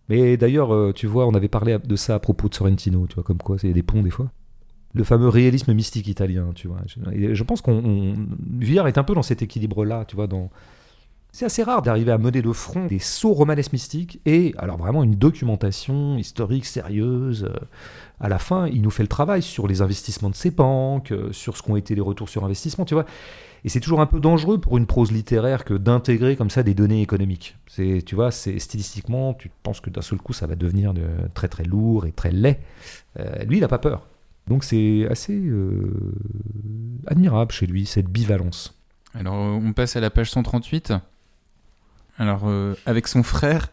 Mais 0.08 0.36
d'ailleurs, 0.36 0.92
tu 0.94 1.06
vois, 1.06 1.26
on 1.28 1.34
avait 1.34 1.48
parlé 1.48 1.78
de 1.78 1.96
ça 1.96 2.16
à 2.16 2.18
propos 2.18 2.48
de 2.48 2.54
Sorrentino, 2.54 3.06
tu 3.06 3.14
vois, 3.14 3.22
comme 3.22 3.38
quoi 3.38 3.58
c'est 3.58 3.72
des 3.72 3.82
ponts 3.82 4.02
des 4.02 4.10
fois 4.10 4.32
le 4.92 5.04
fameux 5.04 5.28
réalisme 5.28 5.72
mystique 5.72 6.08
italien, 6.08 6.50
tu 6.54 6.68
vois. 6.68 6.80
je 6.86 7.42
pense 7.44 7.60
qu'on 7.60 8.14
Vuillard 8.58 8.88
est 8.88 8.98
un 8.98 9.04
peu 9.04 9.14
dans 9.14 9.22
cet 9.22 9.42
équilibre-là, 9.42 10.04
tu 10.06 10.16
vois. 10.16 10.28
C'est 11.32 11.44
assez 11.44 11.62
rare 11.62 11.82
d'arriver 11.82 12.10
à 12.10 12.18
mener 12.18 12.42
de 12.42 12.52
front 12.52 12.86
des 12.86 12.98
sauts 12.98 13.32
romanesques 13.32 13.72
mystiques 13.72 14.20
et 14.26 14.52
alors 14.58 14.76
vraiment 14.78 15.04
une 15.04 15.14
documentation 15.14 16.18
historique 16.18 16.66
sérieuse. 16.66 17.48
À 18.18 18.28
la 18.28 18.40
fin, 18.40 18.66
il 18.66 18.82
nous 18.82 18.90
fait 18.90 19.04
le 19.04 19.08
travail 19.08 19.40
sur 19.40 19.68
les 19.68 19.80
investissements 19.80 20.30
de 20.30 20.34
ses 20.34 20.50
banques, 20.50 21.14
sur 21.30 21.56
ce 21.56 21.62
qu'ont 21.62 21.76
été 21.76 21.94
les 21.94 22.00
retours 22.00 22.28
sur 22.28 22.44
investissement, 22.44 22.84
tu 22.84 22.94
vois. 22.94 23.06
Et 23.64 23.68
c'est 23.68 23.80
toujours 23.80 24.00
un 24.00 24.06
peu 24.06 24.20
dangereux 24.20 24.58
pour 24.58 24.78
une 24.78 24.86
prose 24.86 25.12
littéraire 25.12 25.64
que 25.64 25.74
d'intégrer 25.74 26.34
comme 26.34 26.50
ça 26.50 26.62
des 26.62 26.74
données 26.74 27.02
économiques. 27.02 27.56
Tu 27.76 28.14
vois, 28.14 28.30
c'est 28.30 28.58
stylistiquement, 28.58 29.34
tu 29.34 29.50
penses 29.62 29.80
que 29.80 29.90
d'un 29.90 30.02
seul 30.02 30.18
coup 30.18 30.32
ça 30.32 30.46
va 30.46 30.56
devenir 30.56 30.94
de, 30.94 31.02
très 31.34 31.48
très 31.48 31.64
lourd 31.64 32.06
et 32.06 32.12
très 32.12 32.32
laid. 32.32 32.58
Euh, 33.18 33.44
lui, 33.44 33.58
il 33.58 33.60
n'a 33.60 33.68
pas 33.68 33.78
peur. 33.78 34.06
Donc 34.50 34.64
c'est 34.64 35.06
assez 35.08 35.32
euh, 35.32 35.92
admirable 37.06 37.52
chez 37.52 37.66
lui, 37.66 37.86
cette 37.86 38.08
bivalence. 38.08 38.76
Alors 39.14 39.36
on 39.36 39.72
passe 39.72 39.94
à 39.94 40.00
la 40.00 40.10
page 40.10 40.28
138. 40.32 40.92
Alors 42.18 42.42
euh, 42.46 42.74
avec 42.84 43.06
son 43.06 43.22
frère, 43.22 43.68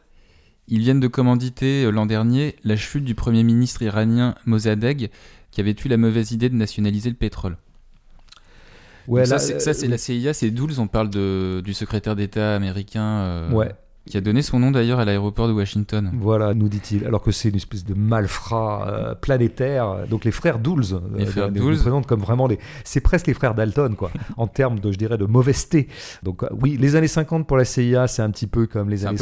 ils 0.67 0.79
viennent 0.79 0.99
de 0.99 1.07
commanditer 1.07 1.83
euh, 1.83 1.89
l'an 1.89 2.05
dernier 2.05 2.55
la 2.63 2.75
chute 2.75 3.03
du 3.03 3.15
premier 3.15 3.43
ministre 3.43 3.81
iranien 3.81 4.35
Mossadegh 4.45 5.09
qui 5.49 5.61
avait 5.61 5.75
eu 5.83 5.87
la 5.87 5.97
mauvaise 5.97 6.31
idée 6.31 6.47
de 6.47 6.55
nationaliser 6.55 7.09
le 7.09 7.15
pétrole. 7.15 7.57
Ouais, 9.07 9.25
ça, 9.25 9.39
c'est 9.39 9.87
la 9.87 9.97
CIA, 9.97 10.33
c'est 10.33 10.51
Dulles, 10.51 10.79
on 10.79 10.87
parle 10.87 11.09
de, 11.09 11.61
du 11.63 11.73
secrétaire 11.73 12.15
d'État 12.15 12.53
américain. 12.53 13.49
ouais 13.51 13.73
qui 14.07 14.17
a 14.17 14.21
donné 14.21 14.41
son 14.41 14.59
nom 14.59 14.71
d'ailleurs 14.71 14.99
à 14.99 15.05
l'aéroport 15.05 15.47
de 15.47 15.53
Washington. 15.53 16.11
Voilà, 16.19 16.53
nous 16.53 16.69
dit-il, 16.69 17.05
alors 17.05 17.21
que 17.21 17.31
c'est 17.31 17.49
une 17.49 17.55
espèce 17.55 17.85
de 17.85 17.93
malfrat 17.93 18.87
euh, 18.87 19.15
planétaire. 19.15 20.07
Donc 20.09 20.25
les 20.25 20.31
frères 20.31 20.59
Dulles, 20.59 20.93
euh, 20.93 20.99
les 21.17 21.25
frères 21.25 21.51
présentent 21.51 22.07
comme 22.07 22.21
vraiment 22.21 22.47
les, 22.47 22.57
c'est 22.83 23.01
presque 23.01 23.27
les 23.27 23.33
frères 23.33 23.53
Dalton 23.53 23.95
quoi, 23.95 24.11
en 24.37 24.47
termes 24.47 24.79
de, 24.79 24.91
je 24.91 24.97
dirais, 24.97 25.17
de 25.17 25.25
mauvaiseté. 25.25 25.87
Donc 26.23 26.43
euh, 26.43 26.47
oui, 26.61 26.77
les 26.79 26.95
années 26.95 27.07
50 27.07 27.45
pour 27.45 27.57
la 27.57 27.65
CIA, 27.65 28.07
c'est 28.07 28.21
un 28.21 28.31
petit 28.31 28.47
peu 28.47 28.65
comme 28.65 28.89
les 28.89 29.05
années, 29.05 29.17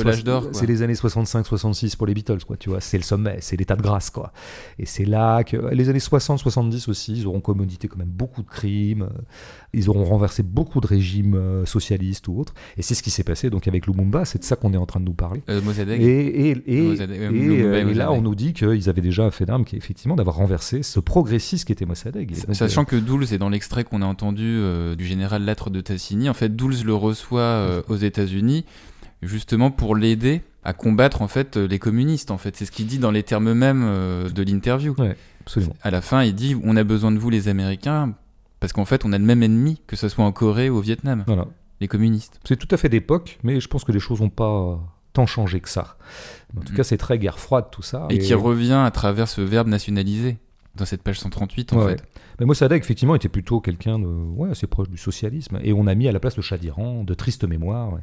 c'est 0.52 0.66
les 0.66 0.82
années 0.84 0.94
65-66 0.94 1.98
pour 1.98 2.08
les 2.08 2.14
Beatles 2.14 2.46
quoi, 2.46 2.56
tu 2.56 2.70
vois, 2.70 2.80
c'est 2.80 2.98
le 2.98 3.04
sommet, 3.04 3.38
c'est 3.42 3.58
l'état 3.58 3.76
de 3.76 3.82
grâce 3.82 4.10
quoi. 4.10 4.32
Et 4.80 4.86
c'est 4.86 5.06
là 5.06 5.44
que 5.44 5.58
les 5.74 5.90
années 5.90 6.00
60-70 6.00 6.90
aussi, 6.90 7.14
ils 7.14 7.28
auront 7.28 7.42
commodité 7.42 7.88
quand 7.88 7.98
même 7.98 8.08
beaucoup 8.08 8.44
de 8.44 8.50
crimes, 8.50 9.10
ils 9.74 9.90
auront 9.90 10.06
renversé 10.06 10.44
beaucoup 10.44 10.80
de 10.80 10.88
régimes 10.88 11.66
socialistes 11.66 12.28
ou 12.28 12.40
autres. 12.40 12.54
Et 12.78 12.82
c'est 12.82 12.94
ce 12.94 13.04
qui 13.04 13.10
s'est 13.10 13.24
passé 13.24 13.50
donc 13.50 13.68
avec 13.68 13.88
Lumumba, 13.88 14.26
c'est 14.26 14.40
de 14.40 14.44
ça 14.44 14.56
qu'on 14.56 14.75
est 14.76 14.82
en 14.82 14.86
train 14.86 15.00
de 15.00 15.06
nous 15.06 15.14
parler. 15.14 15.42
Euh, 15.50 15.62
et, 15.90 16.52
et, 16.68 17.02
euh, 17.02 17.94
là, 17.94 18.12
on 18.12 18.22
nous 18.22 18.36
dit 18.36 18.54
qu'ils 18.54 18.90
avaient 18.90 19.02
déjà 19.02 19.30
fait 19.32 19.46
d'armes 19.46 19.66
qui 19.66 19.76
effectivement 19.76 20.16
d'avoir 20.16 20.36
renversé 20.36 20.84
ce 20.84 21.00
progressiste 21.00 21.66
qui 21.66 21.72
était 21.72 21.86
Mossadegh. 21.86 22.34
Sachant 22.54 22.82
euh, 22.82 22.86
que 22.86 22.96
Dulles 22.96 23.34
est 23.34 23.38
dans 23.38 23.50
l'extrait 23.50 23.84
qu'on 23.84 24.02
a 24.02 24.06
entendu 24.06 24.62
du 24.98 25.06
général 25.06 25.44
Latre 25.44 25.70
de 25.70 25.82
Tassini, 25.82 26.30
en 26.30 26.34
fait, 26.34 26.56
Dulles 26.56 26.84
le 26.86 26.94
reçoit 26.94 27.84
aux 27.88 27.96
États-Unis 27.96 28.66
justement 29.22 29.72
pour 29.72 29.96
l'aider 29.96 30.42
à 30.64 30.74
combattre 30.74 31.22
en 31.22 31.28
fait 31.28 31.58
les 31.58 31.80
communistes. 31.80 32.32
En 32.32 32.38
fait, 32.38 32.56
c'est 32.56 32.66
ce 32.66 32.72
qu'il 32.72 32.86
dit 32.86 33.00
dans 33.00 33.12
les 33.12 33.24
termes 33.24 33.54
mêmes 33.54 33.84
de 34.34 34.44
l'interview. 34.44 34.96
absolument. 35.42 35.76
À 35.82 35.92
la 35.92 36.02
fin, 36.02 36.24
il 36.24 36.36
dit 36.36 36.56
on 36.64 36.76
a 36.76 36.84
besoin 36.84 37.12
de 37.12 37.18
vous 37.18 37.30
les 37.30 37.48
Américains 37.48 38.14
parce 38.60 38.74
qu'en 38.74 38.86
fait, 38.86 39.06
on 39.06 39.14
a 39.14 39.18
le 39.18 39.26
même 39.26 39.44
ennemi 39.44 39.82
que 39.88 39.96
ce 39.96 40.10
soit 40.10 40.26
en 40.26 40.32
Corée 40.32 40.70
ou 40.70 40.78
au 40.78 40.82
Vietnam. 40.82 41.24
Voilà 41.28 41.48
les 41.86 41.88
communistes. 41.88 42.40
C'est 42.44 42.58
tout 42.58 42.68
à 42.72 42.78
fait 42.78 42.90
d'époque, 42.90 43.40
mais 43.44 43.60
je 43.60 43.68
pense 43.68 43.84
que 43.84 43.92
les 43.92 44.00
choses 44.00 44.22
n'ont 44.22 44.30
pas 44.30 44.80
tant 45.14 45.26
changé 45.26 45.60
que 45.60 45.70
ça. 45.70 45.98
En 46.58 46.62
tout 46.62 46.74
mm. 46.74 46.76
cas, 46.76 46.84
c'est 46.84 46.98
très 46.98 47.20
guerre 47.20 47.40
froide 47.40 47.68
tout 47.72 47.82
ça. 47.82 48.08
Et, 48.10 48.18
qui 48.18 48.34
revient 48.34 48.84
à 48.86 48.92
travers 48.92 49.28
ce 49.28 49.42
verbe 49.42 49.68
nationaliser 49.68 50.38
dans 50.76 50.86
cette 50.86 51.04
page 51.04 51.20
138 51.20 51.74
en 51.74 51.88
fait. 51.88 52.04
Mais 52.40 52.46
Mossadegh 52.46 52.82
effectivement 52.82 53.16
était 53.16 53.30
plutôt 53.30 53.62
quelqu'un 53.62 53.98
de 53.98 54.08
ouais, 54.08 54.50
assez 54.50 54.68
proche 54.68 54.90
du 54.90 54.98
socialisme 54.98 55.58
et 55.64 55.72
on 55.72 55.88
a 55.88 55.96
mis 55.96 56.10
à 56.10 56.12
la 56.12 56.20
place 56.20 56.36
le 56.36 56.44
Shah 56.44 56.58
d'Iran, 56.58 57.06
de 57.06 57.14
triste 57.14 57.46
mémoire, 57.46 58.00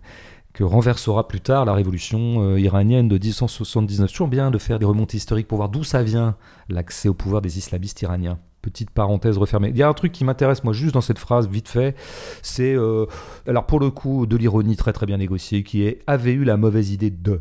que 0.55 0.65
renversera 0.65 1.29
plus 1.29 1.43
tard 1.43 1.67
la 1.67 1.75
révolution 1.75 2.43
euh, 2.43 2.59
iranienne 2.59 3.09
de 3.09 3.19
1979. 3.19 4.11
Toujours 4.11 4.29
bien 4.29 4.51
de 4.51 4.57
faire 4.57 4.79
des 4.79 4.87
remontées 4.87 5.19
historiques 5.19 5.49
pour 5.49 5.59
voir 5.59 5.69
d'où 5.69 5.85
ça 5.85 6.03
vient 6.03 6.37
l'accès 6.71 7.11
au 7.11 7.15
pouvoir 7.15 7.43
des 7.43 7.59
islamistes 7.59 8.01
iraniens 8.01 8.39
petite 8.63 8.91
parenthèse 8.91 9.37
refermée. 9.37 9.69
Il 9.69 9.77
y 9.77 9.83
a 9.83 9.89
un 9.89 9.93
truc 9.93 10.13
qui 10.13 10.25
m'intéresse, 10.25 10.65
moi, 10.65 10.73
juste 10.73 10.95
dans 10.95 11.01
cette 11.01 11.19
phrase, 11.19 11.49
vite 11.49 11.69
fait, 11.69 11.95
c'est, 12.41 12.75
euh, 12.75 13.07
alors 13.47 13.67
pour 13.67 13.81
le 13.81 13.91
coup, 13.91 14.27
de 14.27 14.37
l'ironie 14.37 14.77
très 14.77 14.93
très 14.93 15.05
bien 15.05 15.19
négociée, 15.19 15.63
qui 15.63 15.83
est 15.83 16.01
avait 16.07 16.33
eu 16.33 16.45
la 16.45 16.57
mauvaise 16.57 16.91
idée 16.91 17.11
de? 17.11 17.41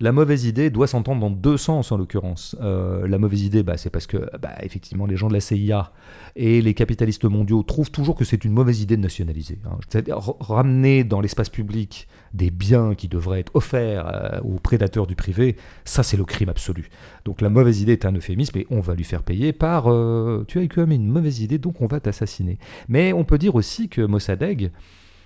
La 0.00 0.12
mauvaise 0.12 0.44
idée 0.44 0.70
doit 0.70 0.86
s'entendre 0.86 1.20
dans 1.20 1.30
deux 1.30 1.56
sens 1.56 1.90
en 1.90 1.96
l'occurrence. 1.96 2.54
Euh, 2.60 3.08
la 3.08 3.18
mauvaise 3.18 3.42
idée, 3.42 3.64
bah, 3.64 3.76
c'est 3.76 3.90
parce 3.90 4.06
que 4.06 4.30
bah, 4.40 4.54
effectivement 4.62 5.06
les 5.06 5.16
gens 5.16 5.26
de 5.26 5.32
la 5.32 5.40
CIA 5.40 5.92
et 6.36 6.62
les 6.62 6.72
capitalistes 6.72 7.24
mondiaux 7.24 7.64
trouvent 7.64 7.90
toujours 7.90 8.14
que 8.14 8.24
c'est 8.24 8.44
une 8.44 8.52
mauvaise 8.52 8.80
idée 8.80 8.96
de 8.96 9.02
nationaliser. 9.02 9.58
Hein. 9.66 10.02
Ramener 10.38 11.02
dans 11.02 11.20
l'espace 11.20 11.48
public 11.48 12.06
des 12.34 12.50
biens 12.50 12.94
qui 12.94 13.08
devraient 13.08 13.40
être 13.40 13.54
offerts 13.54 14.06
euh, 14.06 14.40
aux 14.40 14.58
prédateurs 14.58 15.06
du 15.06 15.16
privé, 15.16 15.56
ça 15.84 16.02
c'est 16.02 16.16
le 16.16 16.24
crime 16.24 16.48
absolu. 16.48 16.90
Donc 17.24 17.40
la 17.40 17.48
mauvaise 17.48 17.80
idée 17.80 17.92
est 17.92 18.06
un 18.06 18.12
euphémisme 18.12 18.58
et 18.58 18.66
on 18.70 18.80
va 18.80 18.94
lui 18.94 19.04
faire 19.04 19.22
payer 19.22 19.52
par 19.52 19.84
euh, 19.86 20.44
tu 20.46 20.58
as 20.58 20.62
eu 20.62 20.68
quand 20.68 20.82
même 20.82 20.92
une 20.92 21.08
mauvaise 21.08 21.40
idée 21.40 21.58
donc 21.58 21.80
on 21.80 21.86
va 21.86 22.00
t'assassiner. 22.00 22.58
Mais 22.88 23.12
on 23.12 23.24
peut 23.24 23.38
dire 23.38 23.54
aussi 23.54 23.88
que 23.88 24.02
Mossadegh 24.02 24.70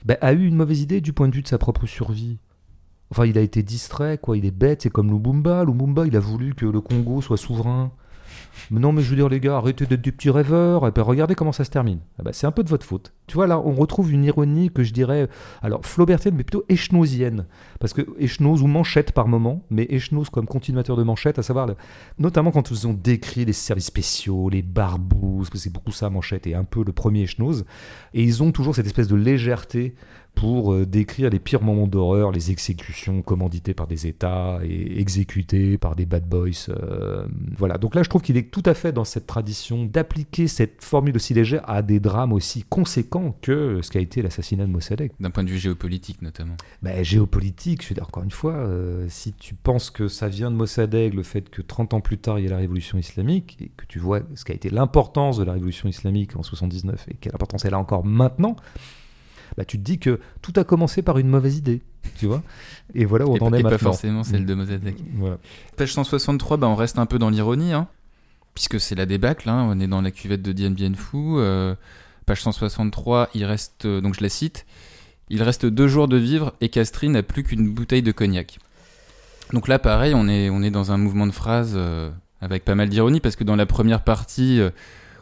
bah, 0.05 0.17
a 0.21 0.33
eu 0.33 0.47
une 0.47 0.57
mauvaise 0.57 0.81
idée 0.81 1.01
du 1.01 1.13
point 1.13 1.29
de 1.29 1.35
vue 1.35 1.43
de 1.43 1.49
sa 1.49 1.59
propre 1.59 1.87
survie. 1.87 2.39
Enfin, 3.11 3.27
il 3.27 3.37
a 3.37 3.43
été 3.43 3.63
distrait, 3.63 4.17
quoi. 4.17 4.39
Il 4.39 4.47
est 4.47 4.51
bête, 4.51 4.83
c'est 4.83 4.91
comme 4.91 5.11
Lumumba. 5.11 5.65
Lumumba, 5.65 6.07
il 6.07 6.17
a 6.17 6.21
voulu 6.21 6.55
que 6.55 6.65
le 6.65 6.81
Congo 6.81 7.21
soit 7.21 7.37
souverain. 7.37 7.93
Mais 8.71 8.81
non, 8.81 8.93
mais 8.93 9.03
je 9.03 9.11
veux 9.11 9.17
dire, 9.17 9.29
les 9.29 9.39
gars, 9.39 9.59
arrêtez 9.59 9.87
d'être 9.87 10.01
des 10.01 10.13
petits 10.13 10.31
rêveurs. 10.31 10.87
Et 10.87 10.93
puis 10.93 11.03
regardez 11.03 11.35
comment 11.35 11.53
ça 11.53 11.65
se 11.65 11.71
termine. 11.71 12.01
Ah 12.19 12.23
bah, 12.23 12.33
c'est 12.33 12.47
un 12.47 12.53
peu 12.53 12.65
de 12.65 12.71
votre 12.71 12.87
faute. 12.87 13.13
Tu 13.33 13.37
vois, 13.37 13.47
là, 13.47 13.59
on 13.59 13.73
retrouve 13.73 14.13
une 14.13 14.25
ironie 14.25 14.69
que 14.69 14.83
je 14.83 14.93
dirais, 14.93 15.27
alors 15.63 15.87
flaubertienne, 15.87 16.35
mais 16.35 16.45
plutôt 16.45 16.67
échenosienne. 16.69 17.47
Parce 17.81 17.95
que 17.95 18.03
échenose 18.19 18.61
ou 18.61 18.67
manchette 18.67 19.13
par 19.13 19.27
moment, 19.27 19.65
mais 19.71 19.85
échenose 19.85 20.29
comme 20.29 20.45
continuateur 20.45 20.99
de 20.99 21.03
manchette, 21.03 21.39
à 21.39 21.43
savoir, 21.43 21.71
notamment 22.19 22.51
quand 22.51 22.71
ils 22.71 22.87
ont 22.87 22.93
décrit 22.93 23.47
les 23.47 23.55
services 23.55 23.87
spéciaux, 23.87 24.51
les 24.51 24.61
barbous, 24.61 25.39
parce 25.39 25.49
que 25.49 25.57
c'est 25.57 25.73
beaucoup 25.73 25.93
ça, 25.93 26.11
manchette, 26.11 26.47
et 26.47 26.55
un 26.55 26.65
peu 26.65 26.85
le 26.85 26.93
premier 26.93 27.23
échenose. 27.23 27.65
Et 28.13 28.23
ils 28.23 28.43
ont 28.43 28.53
toujours 28.53 28.75
cette 28.75 28.85
espèce 28.85 29.09
de 29.09 29.17
légèreté 29.17 29.95
pour 30.35 30.73
euh, 30.73 30.87
décrire 30.87 31.31
les 31.31 31.39
pires 31.39 31.63
moments 31.63 31.87
d'horreur, 31.87 32.33
les 32.33 32.51
exécutions 32.51 33.23
commanditées 33.23 33.75
par 33.75 33.87
des 33.87 34.07
États 34.07 34.61
et 34.65 35.01
exécutées 35.01 35.79
par 35.79 35.95
des 35.95 36.07
bad 36.07 36.27
boys. 36.27 36.49
euh, 36.69 37.27
voilà, 37.57 37.79
donc 37.79 37.95
là 37.95 38.03
je 38.03 38.09
trouve 38.09 38.23
qu'il 38.23 38.37
est 38.37 38.51
tout 38.51 38.63
à 38.65 38.75
fait 38.75 38.93
dans 38.93 39.05
cette 39.05 39.27
tradition 39.27 39.85
d'appliquer 39.85 40.49
cette 40.49 40.83
formule 40.83 41.17
aussi 41.17 41.35
légère 41.35 41.69
à 41.69 41.83
des 41.83 42.01
drames 42.01 42.33
aussi 42.33 42.65
conséquents 42.69 43.22
que 43.31 43.81
ce 43.83 43.91
qu'a 43.91 44.01
été 44.01 44.21
l'assassinat 44.23 44.67
de 44.67 44.71
Mossadegh. 44.73 45.13
D'un 45.21 45.31
point 45.31 45.45
de 45.45 45.51
vue 45.51 45.59
géopolitique 45.59 46.21
notamment. 46.23 46.57
Ben, 46.83 47.05
géopolitique, 47.05 47.83
je 47.85 47.89
veux 47.91 47.95
dire, 47.95 48.05
encore 48.09 48.25
une 48.25 48.31
fois, 48.33 48.55
euh, 48.55 49.07
si 49.09 49.33
tu 49.33 49.55
penses 49.55 49.91
que 49.91 50.09
ça 50.09 50.27
vient 50.29 50.51
de 50.51 50.57
Mossadegh, 50.57 51.15
le 51.15 51.23
fait 51.23 51.49
que 51.49 51.63
30 51.63 51.95
ans 51.95 52.01
plus 52.01 52.19
tard 52.19 52.39
il 52.41 52.45
y 52.45 52.49
a 52.49 52.51
la 52.51 52.57
révolution 52.57 52.99
islamique, 52.99 53.57
et 53.61 53.71
que 53.77 53.85
tu 53.87 54.01
vois 54.01 54.21
ce 54.35 54.45
qu'a 54.45 54.55
été 54.55 54.69
l'importance 54.71 55.37
de 55.39 55.45
la 55.45 55.53
révolution 55.53 55.89
islamique 55.89 56.35
en 56.37 56.43
79 56.43 57.07
et 57.09 57.15
quelle 57.21 57.35
importance 57.35 57.65
elle 57.65 57.75
a 57.75 57.79
encore 57.79 58.05
maintenant, 58.05 58.57
bah, 59.57 59.65
tu 59.65 59.79
te 59.79 59.83
dis 59.85 59.99
que 59.99 60.19
tout 60.41 60.53
a 60.57 60.65
commencé 60.65 61.03
par 61.03 61.19
une 61.19 61.29
mauvaise 61.29 61.59
idée, 61.59 61.83
tu 62.17 62.27
vois 62.27 62.43
Et 62.95 63.05
voilà 63.05 63.27
où 63.27 63.33
on 63.33 63.37
et, 63.37 63.43
en 63.43 63.51
pas- 63.51 63.57
est 63.59 63.61
et 63.61 63.63
pas 63.63 63.79
forcément 63.79 64.25
celle 64.25 64.47
de 64.47 64.55
Mossadegh. 64.55 64.97
Voilà. 65.15 65.39
Page 65.77 65.93
163, 65.93 66.57
bah, 66.57 66.69
on 66.69 66.75
reste 66.75 66.99
un 66.99 67.07
peu 67.07 67.19
dans 67.19 67.29
l'ironie, 67.31 67.73
hein, 67.75 67.87
puisque 68.55 68.81
c'est 68.81 68.95
la 68.95 69.07
débâcle, 69.07 69.49
hein, 69.49 69.67
on 69.71 69.79
est 69.81 69.87
dans 69.87 70.01
la 70.01 70.11
cuvette 70.11 70.43
de 70.43 70.53
Dien 70.53 70.71
Bien 70.71 70.93
Phu. 70.95 71.17
euh, 71.17 71.75
page 72.27 72.43
163, 72.43 73.31
il 73.35 73.45
reste, 73.45 73.85
euh, 73.85 74.01
donc 74.01 74.15
je 74.15 74.23
la 74.23 74.29
cite, 74.29 74.67
il 75.29 75.43
reste 75.43 75.67
deux 75.67 75.89
jours 75.89 76.09
de 76.09 76.17
vivre 76.17 76.55
et 76.61 76.69
Castries 76.69 77.09
n'a 77.09 77.23
plus 77.23 77.43
qu'une 77.43 77.73
bouteille 77.73 78.03
de 78.03 78.13
cognac. 78.13 78.59
Donc 79.53 79.69
là, 79.69 79.79
pareil, 79.79 80.15
on 80.15 80.29
est, 80.29 80.51
on 80.51 80.63
est 80.63 80.71
dans 80.71 80.93
un 80.93 80.99
mouvement 80.99 81.27
de 81.27 81.33
phrase 81.33 81.73
euh, 81.75 82.11
avec 82.41 82.65
pas 82.65 82.75
mal 82.75 82.89
d'ironie, 82.89 83.21
parce 83.21 83.37
que 83.37 83.45
dans 83.45 83.57
la 83.57 83.67
première 83.67 84.03
partie, 84.03 84.61
euh, 84.61 84.71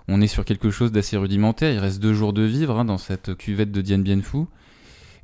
on 0.08 0.20
est 0.20 0.26
sur 0.26 0.44
quelque 0.44 0.70
chose 0.70 0.92
d'assez 0.92 1.16
rudimentaire, 1.16 1.72
il 1.72 1.78
reste 1.78 2.00
deux 2.00 2.14
jours 2.14 2.32
de 2.32 2.42
vivre 2.42 2.78
hein, 2.78 2.84
dans 2.84 2.98
cette 2.98 3.34
cuvette 3.36 3.72
de 3.72 3.80
Dien 3.80 3.98
Bien. 3.98 4.20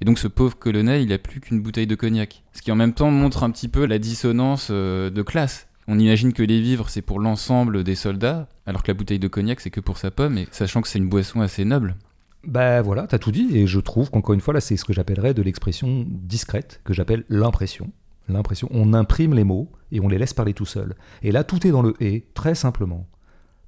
Et 0.00 0.04
donc 0.04 0.18
ce 0.18 0.28
pauvre 0.28 0.58
colonel, 0.58 1.02
il 1.02 1.12
a 1.12 1.18
plus 1.18 1.40
qu'une 1.40 1.60
bouteille 1.60 1.86
de 1.86 1.94
cognac. 1.94 2.42
Ce 2.52 2.62
qui 2.62 2.70
en 2.70 2.76
même 2.76 2.92
temps 2.92 3.10
montre 3.10 3.42
un 3.42 3.50
petit 3.50 3.68
peu 3.68 3.86
la 3.86 3.98
dissonance 3.98 4.70
de 4.70 5.22
classe. 5.22 5.68
On 5.88 5.98
imagine 5.98 6.32
que 6.32 6.42
les 6.42 6.60
vivres, 6.60 6.88
c'est 6.88 7.02
pour 7.02 7.20
l'ensemble 7.20 7.84
des 7.84 7.94
soldats, 7.94 8.48
alors 8.66 8.82
que 8.82 8.90
la 8.90 8.94
bouteille 8.94 9.18
de 9.18 9.28
cognac, 9.28 9.60
c'est 9.60 9.70
que 9.70 9.80
pour 9.80 9.98
sa 9.98 10.10
pomme, 10.10 10.38
et 10.38 10.48
sachant 10.50 10.82
que 10.82 10.88
c'est 10.88 10.98
une 10.98 11.08
boisson 11.08 11.40
assez 11.40 11.64
noble. 11.64 11.96
Ben 12.44 12.80
voilà, 12.80 13.06
t'as 13.06 13.18
tout 13.18 13.30
dit, 13.30 13.56
et 13.56 13.66
je 13.66 13.80
trouve 13.80 14.10
qu'encore 14.10 14.34
une 14.34 14.40
fois, 14.40 14.54
là, 14.54 14.60
c'est 14.60 14.76
ce 14.76 14.84
que 14.84 14.92
j'appellerais 14.92 15.34
de 15.34 15.42
l'expression 15.42 16.04
discrète, 16.08 16.80
que 16.84 16.92
j'appelle 16.92 17.24
l'impression. 17.28 17.90
L'impression, 18.28 18.68
on 18.72 18.92
imprime 18.94 19.34
les 19.34 19.44
mots 19.44 19.70
et 19.92 20.00
on 20.00 20.08
les 20.08 20.18
laisse 20.18 20.34
parler 20.34 20.54
tout 20.54 20.66
seul. 20.66 20.94
Et 21.22 21.30
là, 21.30 21.44
tout 21.44 21.64
est 21.66 21.70
dans 21.70 21.82
le 21.82 21.94
et, 22.00 22.26
très 22.34 22.56
simplement. 22.56 23.06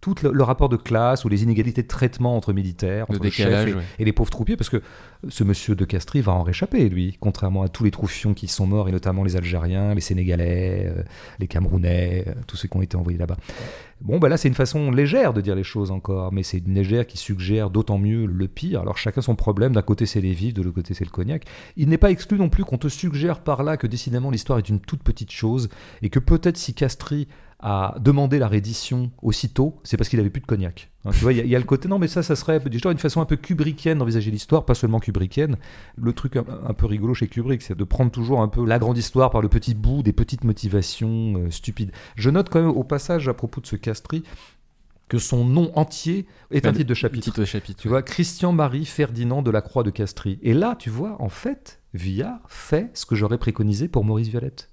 Tout 0.01 0.15
le, 0.23 0.31
le 0.33 0.43
rapport 0.45 0.69
de 0.69 0.77
classe 0.77 1.25
ou 1.25 1.29
les 1.29 1.43
inégalités 1.43 1.83
de 1.83 1.89
traitement 1.89 2.37
entre 2.37 2.53
militaires, 2.53 3.07
Le 3.09 3.17
entre 3.17 3.25
le 3.25 3.31
chef 3.31 3.47
décalage, 3.47 3.69
et, 3.69 3.75
ouais. 3.75 3.83
et 3.99 4.05
les 4.05 4.13
pauvres 4.13 4.31
troupiers, 4.31 4.57
parce 4.57 4.71
que 4.71 4.83
ce 5.29 5.43
monsieur 5.43 5.75
de 5.75 5.85
Castries 5.85 6.21
va 6.21 6.33
en 6.33 6.43
réchapper, 6.43 6.89
lui, 6.89 7.17
contrairement 7.19 7.63
à 7.63 7.69
tous 7.69 7.85
les 7.85 7.91
troufions 7.91 8.35
qui 8.35 8.47
sont 8.47 8.67
morts, 8.67 8.89
et 8.89 8.93
notamment 8.93 9.25
les 9.25 9.37
Algériens, 9.37 9.95
les 9.95 10.01
Sénégalais, 10.01 10.87
euh, 10.87 11.03
les 11.41 11.49
Camerounais, 11.49 12.25
euh, 12.29 12.35
tous 12.47 12.57
ceux 12.57 12.69
qui 12.69 12.77
ont 12.77 12.83
été 12.83 12.97
envoyés 12.97 13.19
là-bas. 13.19 13.37
Bon, 14.01 14.19
ben 14.19 14.29
là, 14.29 14.37
c'est 14.37 14.47
une 14.47 14.55
façon 14.55 14.93
légère 14.93 15.35
de 15.35 15.41
dire 15.41 15.57
les 15.57 15.65
choses 15.65 15.91
encore, 15.91 16.33
mais 16.33 16.45
c'est 16.45 16.59
une 16.59 16.75
légère 16.75 17.05
qui 17.05 17.19
suggère 17.19 17.71
d'autant 17.71 17.99
mieux 17.99 18.27
le 18.27 18.47
pire. 18.47 18.81
Alors, 18.81 18.97
chacun 18.97 19.21
son 19.21 19.35
problème. 19.35 19.73
D'un 19.73 19.83
côté, 19.83 20.07
c'est 20.07 20.21
les 20.21 20.33
vivres, 20.33 20.55
de 20.55 20.63
l'autre 20.63 20.77
côté, 20.77 20.95
c'est 20.95 21.05
le 21.05 21.11
cognac. 21.11 21.45
Il 21.77 21.89
n'est 21.89 21.99
pas 21.99 22.13
exclu 22.13 22.39
non 22.39 22.49
plus 22.49 22.65
qu'on 22.65 22.79
te 22.79 22.89
suggère 22.89 23.41
par 23.41 23.65
là 23.65 23.77
que 23.77 23.89
décidément 23.89 24.31
l'histoire 24.31 24.59
est 24.59 24.69
une 24.69 24.79
toute 24.79 25.03
petite 25.03 25.33
chose 25.33 25.69
et 26.03 26.11
que 26.11 26.21
peut-être 26.21 26.57
si 26.57 26.75
Castries 26.75 27.27
a 27.61 27.97
demandé 27.99 28.39
la 28.39 28.47
reddition 28.47 29.11
aussitôt, 29.21 29.81
c'est 29.83 29.97
parce 29.97 30.09
qu'il 30.09 30.21
avait 30.21 30.31
plus 30.31 30.41
de 30.41 30.47
cognac. 30.47 30.91
Hein, 31.09 31.13
tu 31.13 31.21
vois, 31.21 31.33
il 31.33 31.37
y, 31.39 31.41
a- 31.41 31.45
il 31.45 31.51
y 31.51 31.57
a 31.57 31.59
le 31.59 31.65
côté, 31.65 31.89
non, 31.89 31.99
mais 31.99 32.09
ça, 32.09 32.23
ça 32.23 32.37
serait 32.37 32.61
déjà 32.61 32.93
une 32.93 32.99
façon 32.99 33.21
un 33.21 33.25
peu 33.25 33.37
kubrickienne 33.37 33.99
d'envisager 33.99 34.31
l'histoire, 34.31 34.65
pas 34.65 34.75
seulement 34.75 35.01
kubrickienne. 35.01 35.57
Le 35.97 36.13
truc 36.13 36.37
un, 36.37 36.45
un 36.67 36.75
peu 36.75 36.87
rigolo 36.87 37.15
chez 37.15 37.27
Kubrick, 37.29 37.63
c'est 37.63 37.77
de 37.77 37.85
prendre 37.85 38.11
toujours 38.11 38.41
un 38.43 38.49
peu 38.49 38.65
la 38.67 38.79
grande 38.79 38.99
histoire 38.99 39.31
par 39.31 39.41
le 39.43 39.49
petit 39.49 39.75
bout 39.75 40.03
des 40.03 40.13
petites 40.13 40.45
motivations 40.45 41.35
euh, 41.37 41.51
stupides. 41.51 41.93
Je 42.17 42.31
note 42.31 42.49
quand 42.51 42.61
même 42.61 42.71
au 42.71 42.85
passage 42.85 43.29
à 43.29 43.35
propos 43.35 43.61
de 43.61 43.67
ce 43.67 43.77
Castries 43.77 44.23
que 45.09 45.19
son 45.19 45.43
nom 45.45 45.73
entier 45.75 46.27
est 46.51 46.67
un 46.67 46.73
titre 46.73 46.87
de 46.89 46.93
chapitre. 46.95 47.25
Titre 47.25 47.41
de 47.41 47.47
chapitre. 47.47 47.81
Tu 47.81 47.89
vois, 47.89 48.03
Christian-Marie 48.03 48.85
Ferdinand 48.85 49.41
de 49.41 49.51
la 49.51 49.63
Croix 49.63 49.83
de 49.83 49.89
Castries. 49.91 50.39
Et 50.43 50.53
là, 50.53 50.77
tu 50.79 50.91
vois, 50.91 51.17
en 51.23 51.31
fait, 51.31 51.81
Villard 51.95 52.41
fait 52.49 52.91
ce 52.93 53.07
que 53.07 53.15
j'aurais 53.15 53.39
préconisé 53.39 53.89
pour 53.89 54.05
Maurice 54.05 54.29
Violette. 54.29 54.69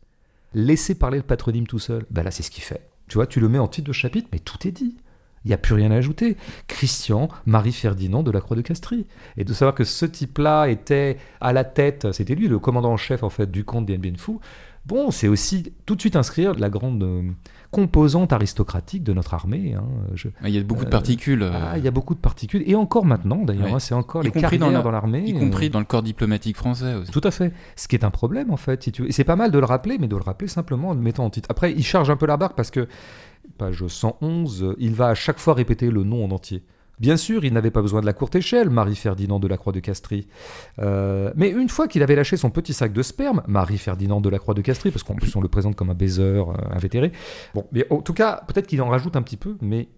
Laisser 0.54 0.96
parler 0.96 1.18
le 1.20 1.24
patronyme 1.24 1.68
tout 1.68 1.80
seul. 1.80 2.06
Ben 2.12 2.24
là, 2.24 2.32
c'est 2.32 2.44
ce 2.44 2.52
qu'il 2.52 2.64
fait. 2.64 2.90
Tu 3.08 3.14
vois, 3.16 3.28
tu 3.28 3.40
le 3.40 3.48
mets 3.48 3.60
en 3.60 3.70
titre 3.70 3.88
de 3.88 3.94
chapitre, 3.94 4.28
mais 4.34 4.40
tout 4.40 4.68
est 4.68 4.72
dit. 4.72 4.98
Il 5.46 5.50
n'y 5.50 5.54
a 5.54 5.58
plus 5.58 5.76
rien 5.76 5.92
à 5.92 5.96
ajouter. 5.96 6.36
Christian, 6.68 7.30
Marie 7.46 7.72
Ferdinand 7.72 8.24
de 8.24 8.32
la 8.32 8.42
Croix 8.42 8.58
de 8.58 8.62
Castries. 8.62 9.06
Et 9.38 9.44
de 9.44 9.54
savoir 9.54 9.76
que 9.76 9.84
ce 9.84 10.06
type-là 10.06 10.68
était 10.68 11.18
à 11.40 11.54
la 11.54 11.64
tête, 11.64 12.08
c'était 12.14 12.36
lui 12.36 12.48
le 12.48 12.60
commandant 12.60 12.92
en 12.92 12.98
chef 12.98 13.22
en 13.24 13.30
fait 13.30 13.50
du 13.52 13.64
comte 13.64 13.86
Dien 13.86 13.98
Bien 14.00 14.14
Phu. 14.18 14.34
Bon, 14.88 15.10
c'est 15.10 15.28
aussi 15.28 15.72
tout 15.88 15.96
de 15.96 16.02
suite 16.02 16.16
inscrire 16.16 16.54
la 16.56 16.70
grande 16.70 17.02
euh, 17.02 17.24
composante 17.72 18.32
aristocratique 18.34 19.04
de 19.04 19.14
notre 19.14 19.34
armée. 19.34 19.74
hein. 19.74 19.84
Je- 20.14 20.28
Ah, 20.44 20.50
Il 20.50 20.54
y 20.56 20.60
a 20.60 20.64
beaucoup 20.64 20.84
de 20.84 20.88
Euh, 20.88 20.92
particules, 20.92 21.42
euh, 21.42 21.52
ah, 21.54 21.78
il 21.78 21.84
y 21.84 21.88
a 21.88 21.92
beaucoup 21.92 22.14
de 22.14 22.20
particules, 22.20 22.64
et 22.68 22.76
encore 22.76 23.04
maintenant 23.04 23.44
d'ailleurs, 23.44 23.66
Ouais. 23.66 23.74
hein, 23.74 23.80
c'est 23.80 23.96
encore 23.96 24.22
Y 24.22 24.26
les 24.26 24.32
compris 24.32 24.58
dans 24.60 24.66
carrières 24.68 24.84
dans 24.84 24.92
l'armée. 24.92 25.24
y 25.26 25.36
euh, 25.36 25.40
compris 25.40 25.72
dans 25.72 25.80
le 25.80 25.86
corps 25.86 26.04
diplomatique 26.04 26.56
français 26.56 26.94
aussi. 26.94 27.12
Tout 27.12 27.22
à 27.24 27.32
fait. 27.32 27.52
Ce 27.76 27.88
qui 27.88 27.96
est 27.96 28.04
un 28.06 28.12
problème 28.12 28.52
en 28.52 28.58
fait, 28.58 28.84
si 28.84 28.92
tu 28.92 29.12
c'est 29.12 29.24
pas 29.24 29.36
mal 29.36 29.50
de 29.52 29.58
le 29.58 29.66
rappeler, 29.66 29.98
mais 30.00 30.08
de 30.08 30.16
le 30.16 30.22
rappeler 30.22 30.48
simplement 30.48 30.90
en 30.90 30.94
le 30.94 31.02
mettant 31.02 31.26
en 31.26 31.30
titre. 31.32 31.48
Après, 31.50 31.72
il 31.74 31.84
charge 31.84 32.12
un 32.12 32.16
peu 32.18 32.28
la 32.28 32.38
barque 32.38 32.56
parce 32.56 32.70
que, 32.70 32.88
page 33.58 33.86
111, 33.88 34.76
il 34.78 34.94
va 34.94 35.08
à 35.10 35.16
chaque 35.16 35.40
fois 35.40 35.54
répéter 35.54 35.90
le 35.90 36.04
nom 36.04 36.24
en 36.26 36.32
entier. 36.32 36.64
Bien 37.00 37.18
sûr, 37.18 37.44
il 37.44 37.52
n'avait 37.52 37.72
pas 37.72 37.82
besoin 37.82 38.00
de 38.00 38.06
la 38.06 38.14
courte 38.14 38.36
échelle, 38.36 38.70
Marie-Ferdinand 38.70 39.40
de 39.40 39.48
la 39.50 39.58
Croix 39.58 39.74
de 39.74 39.82
Castries. 39.82 40.28
Euh, 40.80 41.34
mais 41.36 41.50
une 41.50 41.68
fois 41.68 41.90
qu'il 41.90 42.02
avait 42.04 42.16
lâché 42.16 42.38
son 42.38 42.50
petit 42.50 42.72
sac 42.74 42.94
de 42.94 43.02
sperme, 43.02 43.44
Marie-Ferdinand 43.48 44.22
de 44.22 44.30
la 44.30 44.40
Croix 44.40 44.54
de 44.54 44.62
Castries, 44.62 44.92
parce 44.92 45.04
qu'en 45.04 45.16
plus 45.16 45.36
on 45.36 45.42
le 45.42 45.50
présente 45.50 45.76
comme 45.76 45.90
un 45.90 45.94
baiser 45.94 46.22
euh, 46.24 46.46
invétéré. 46.72 47.12
Bon, 47.54 47.68
mais 47.74 47.86
en 47.90 48.02
tout 48.02 48.14
cas, 48.14 48.44
peut-être 48.48 48.68
qu'il 48.68 48.82
en 48.82 48.88
rajoute 48.88 49.18
un 49.18 49.22
petit 49.24 49.36
peu, 49.36 49.58
mais 49.62 49.90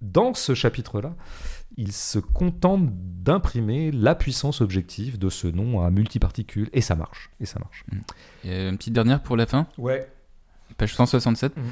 dans 0.00 0.32
ce 0.32 0.54
chapitre-là, 0.54 1.14
il 1.76 1.92
se 1.92 2.18
contente 2.18 2.88
d'imprimer 2.90 3.90
la 3.92 4.14
puissance 4.14 4.62
objective 4.62 5.18
de 5.18 5.28
ce 5.28 5.48
nom 5.48 5.82
à 5.82 5.90
multiparticules, 5.90 6.70
et 6.72 6.80
ça 6.80 6.94
marche, 6.94 7.30
et 7.38 7.44
ça 7.44 7.58
marche. 7.58 7.84
Et, 8.44 8.48
euh, 8.50 8.70
une 8.70 8.78
petite 8.78 8.94
dernière 8.94 9.22
pour 9.22 9.36
la 9.36 9.44
fin, 9.44 9.66
Ouais. 9.76 10.08
page 10.78 10.94
167. 10.94 11.54
Mhm. 11.54 11.64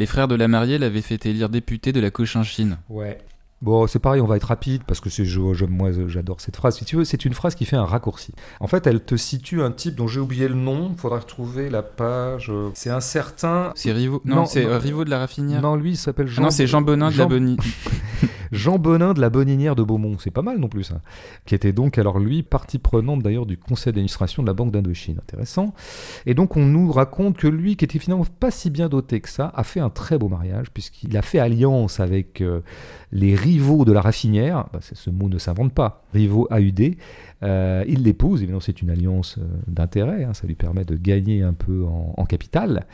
Les 0.00 0.06
frères 0.06 0.28
de 0.28 0.34
la 0.34 0.48
mariée 0.48 0.78
l'avaient 0.78 1.02
fait 1.02 1.26
élire 1.26 1.50
député 1.50 1.92
de 1.92 2.00
la 2.00 2.10
Cochinchine. 2.10 2.78
Ouais. 2.88 3.18
Bon, 3.60 3.86
c'est 3.86 3.98
pareil, 3.98 4.22
on 4.22 4.26
va 4.26 4.38
être 4.38 4.44
rapide 4.44 4.80
parce 4.86 4.98
que 4.98 5.10
c'est 5.10 5.26
je, 5.26 5.52
je- 5.52 5.66
moi 5.66 5.90
j'adore 6.06 6.40
cette 6.40 6.56
phrase. 6.56 6.78
Si 6.78 6.86
tu 6.86 6.96
veux, 6.96 7.04
c'est 7.04 7.26
une 7.26 7.34
phrase 7.34 7.54
qui 7.54 7.66
fait 7.66 7.76
un 7.76 7.84
raccourci. 7.84 8.32
En 8.60 8.66
fait, 8.66 8.86
elle 8.86 9.04
te 9.04 9.14
situe 9.16 9.60
un 9.60 9.70
type 9.70 9.94
dont 9.96 10.08
j'ai 10.08 10.18
oublié 10.20 10.48
le 10.48 10.54
nom. 10.54 10.94
Faudra 10.96 11.18
retrouver 11.18 11.68
la 11.68 11.82
page. 11.82 12.50
C'est 12.72 12.88
un 12.88 13.00
certain. 13.00 13.72
C'est 13.74 13.92
Rivaux 13.92 14.22
Non, 14.24 14.36
Non, 14.36 14.46
c'est 14.46 14.64
euh, 14.64 14.78
Rivaux 14.78 15.04
de 15.04 15.10
la 15.10 15.18
Raffinière. 15.18 15.60
Non, 15.60 15.76
lui, 15.76 15.90
il 15.90 15.96
s'appelle 15.98 16.28
Ah 16.30 16.32
Jean. 16.32 16.42
non, 16.44 16.50
c'est 16.50 16.66
Jean 16.66 16.80
Bonin 16.80 17.10
de 17.10 17.18
la 17.18 17.26
Bonnie. 17.26 17.58
Jean 18.52 18.78
Bonin 18.78 19.14
de 19.14 19.20
la 19.20 19.30
Boninière 19.30 19.76
de 19.76 19.82
Beaumont, 19.82 20.16
c'est 20.18 20.30
pas 20.30 20.42
mal 20.42 20.58
non 20.58 20.68
plus 20.68 20.84
ça. 20.84 21.00
Qui 21.46 21.54
était 21.54 21.72
donc 21.72 21.98
alors 21.98 22.18
lui 22.18 22.42
partie 22.42 22.78
prenante 22.78 23.22
d'ailleurs 23.22 23.46
du 23.46 23.56
conseil 23.56 23.92
d'administration 23.92 24.42
de 24.42 24.48
la 24.48 24.54
Banque 24.54 24.72
d'Indochine, 24.72 25.18
intéressant. 25.18 25.74
Et 26.26 26.34
donc 26.34 26.56
on 26.56 26.66
nous 26.66 26.90
raconte 26.90 27.36
que 27.36 27.46
lui, 27.46 27.76
qui 27.76 27.84
était 27.84 27.98
finalement 27.98 28.24
pas 28.38 28.50
si 28.50 28.70
bien 28.70 28.88
doté 28.88 29.20
que 29.20 29.28
ça, 29.28 29.52
a 29.54 29.64
fait 29.64 29.80
un 29.80 29.90
très 29.90 30.18
beau 30.18 30.28
mariage 30.28 30.70
puisqu'il 30.72 31.16
a 31.16 31.22
fait 31.22 31.38
alliance 31.38 32.00
avec 32.00 32.40
euh, 32.40 32.60
les 33.12 33.34
rivaux 33.34 33.84
de 33.84 33.92
la 33.92 34.00
raffinière. 34.00 34.66
Bah, 34.72 34.80
ce 34.80 35.10
mot 35.10 35.28
ne 35.28 35.38
s'invente 35.38 35.72
pas. 35.72 36.04
Rivaux 36.12 36.48
AUD. 36.50 36.96
Euh, 37.42 37.84
il 37.88 38.02
l'épouse, 38.02 38.40
évidemment 38.40 38.60
c'est 38.60 38.82
une 38.82 38.90
alliance 38.90 39.38
euh, 39.38 39.44
d'intérêt, 39.66 40.24
hein, 40.24 40.34
ça 40.34 40.46
lui 40.46 40.56
permet 40.56 40.84
de 40.84 40.96
gagner 40.96 41.42
un 41.42 41.54
peu 41.54 41.84
en 41.84 42.24
capital. 42.26 42.86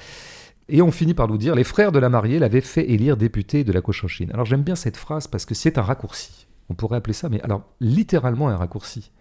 Et 0.69 0.83
on 0.83 0.91
finit 0.91 1.15
par 1.15 1.29
nous 1.29 1.39
dire 1.39 1.55
les 1.55 1.65
frères 1.65 1.93
de 1.93 1.99
la 1.99 2.09
mariée 2.09 2.39
l'avaient 2.39 2.61
fait 2.61 2.91
élire 2.91 3.17
député 3.17 3.63
de 3.63 3.73
la 3.73 3.81
Cochinchine. 3.81 4.31
Alors 4.33 4.47
j'aime 4.47 4.63
bien 4.63 4.75
cette 4.75 4.97
phrase 4.97 5.29
parce 5.29 5.45
que 5.45 5.55
c'est 5.55 5.79
un 5.79 5.83
raccourci. 5.83 6.47
On 6.69 6.75
pourrait 6.75 6.97
appeler 6.97 7.15
ça, 7.15 7.29
mais 7.29 7.41
alors 7.43 7.63
littéralement 7.81 8.49
un 8.49 8.57
raccourci. 8.57 9.13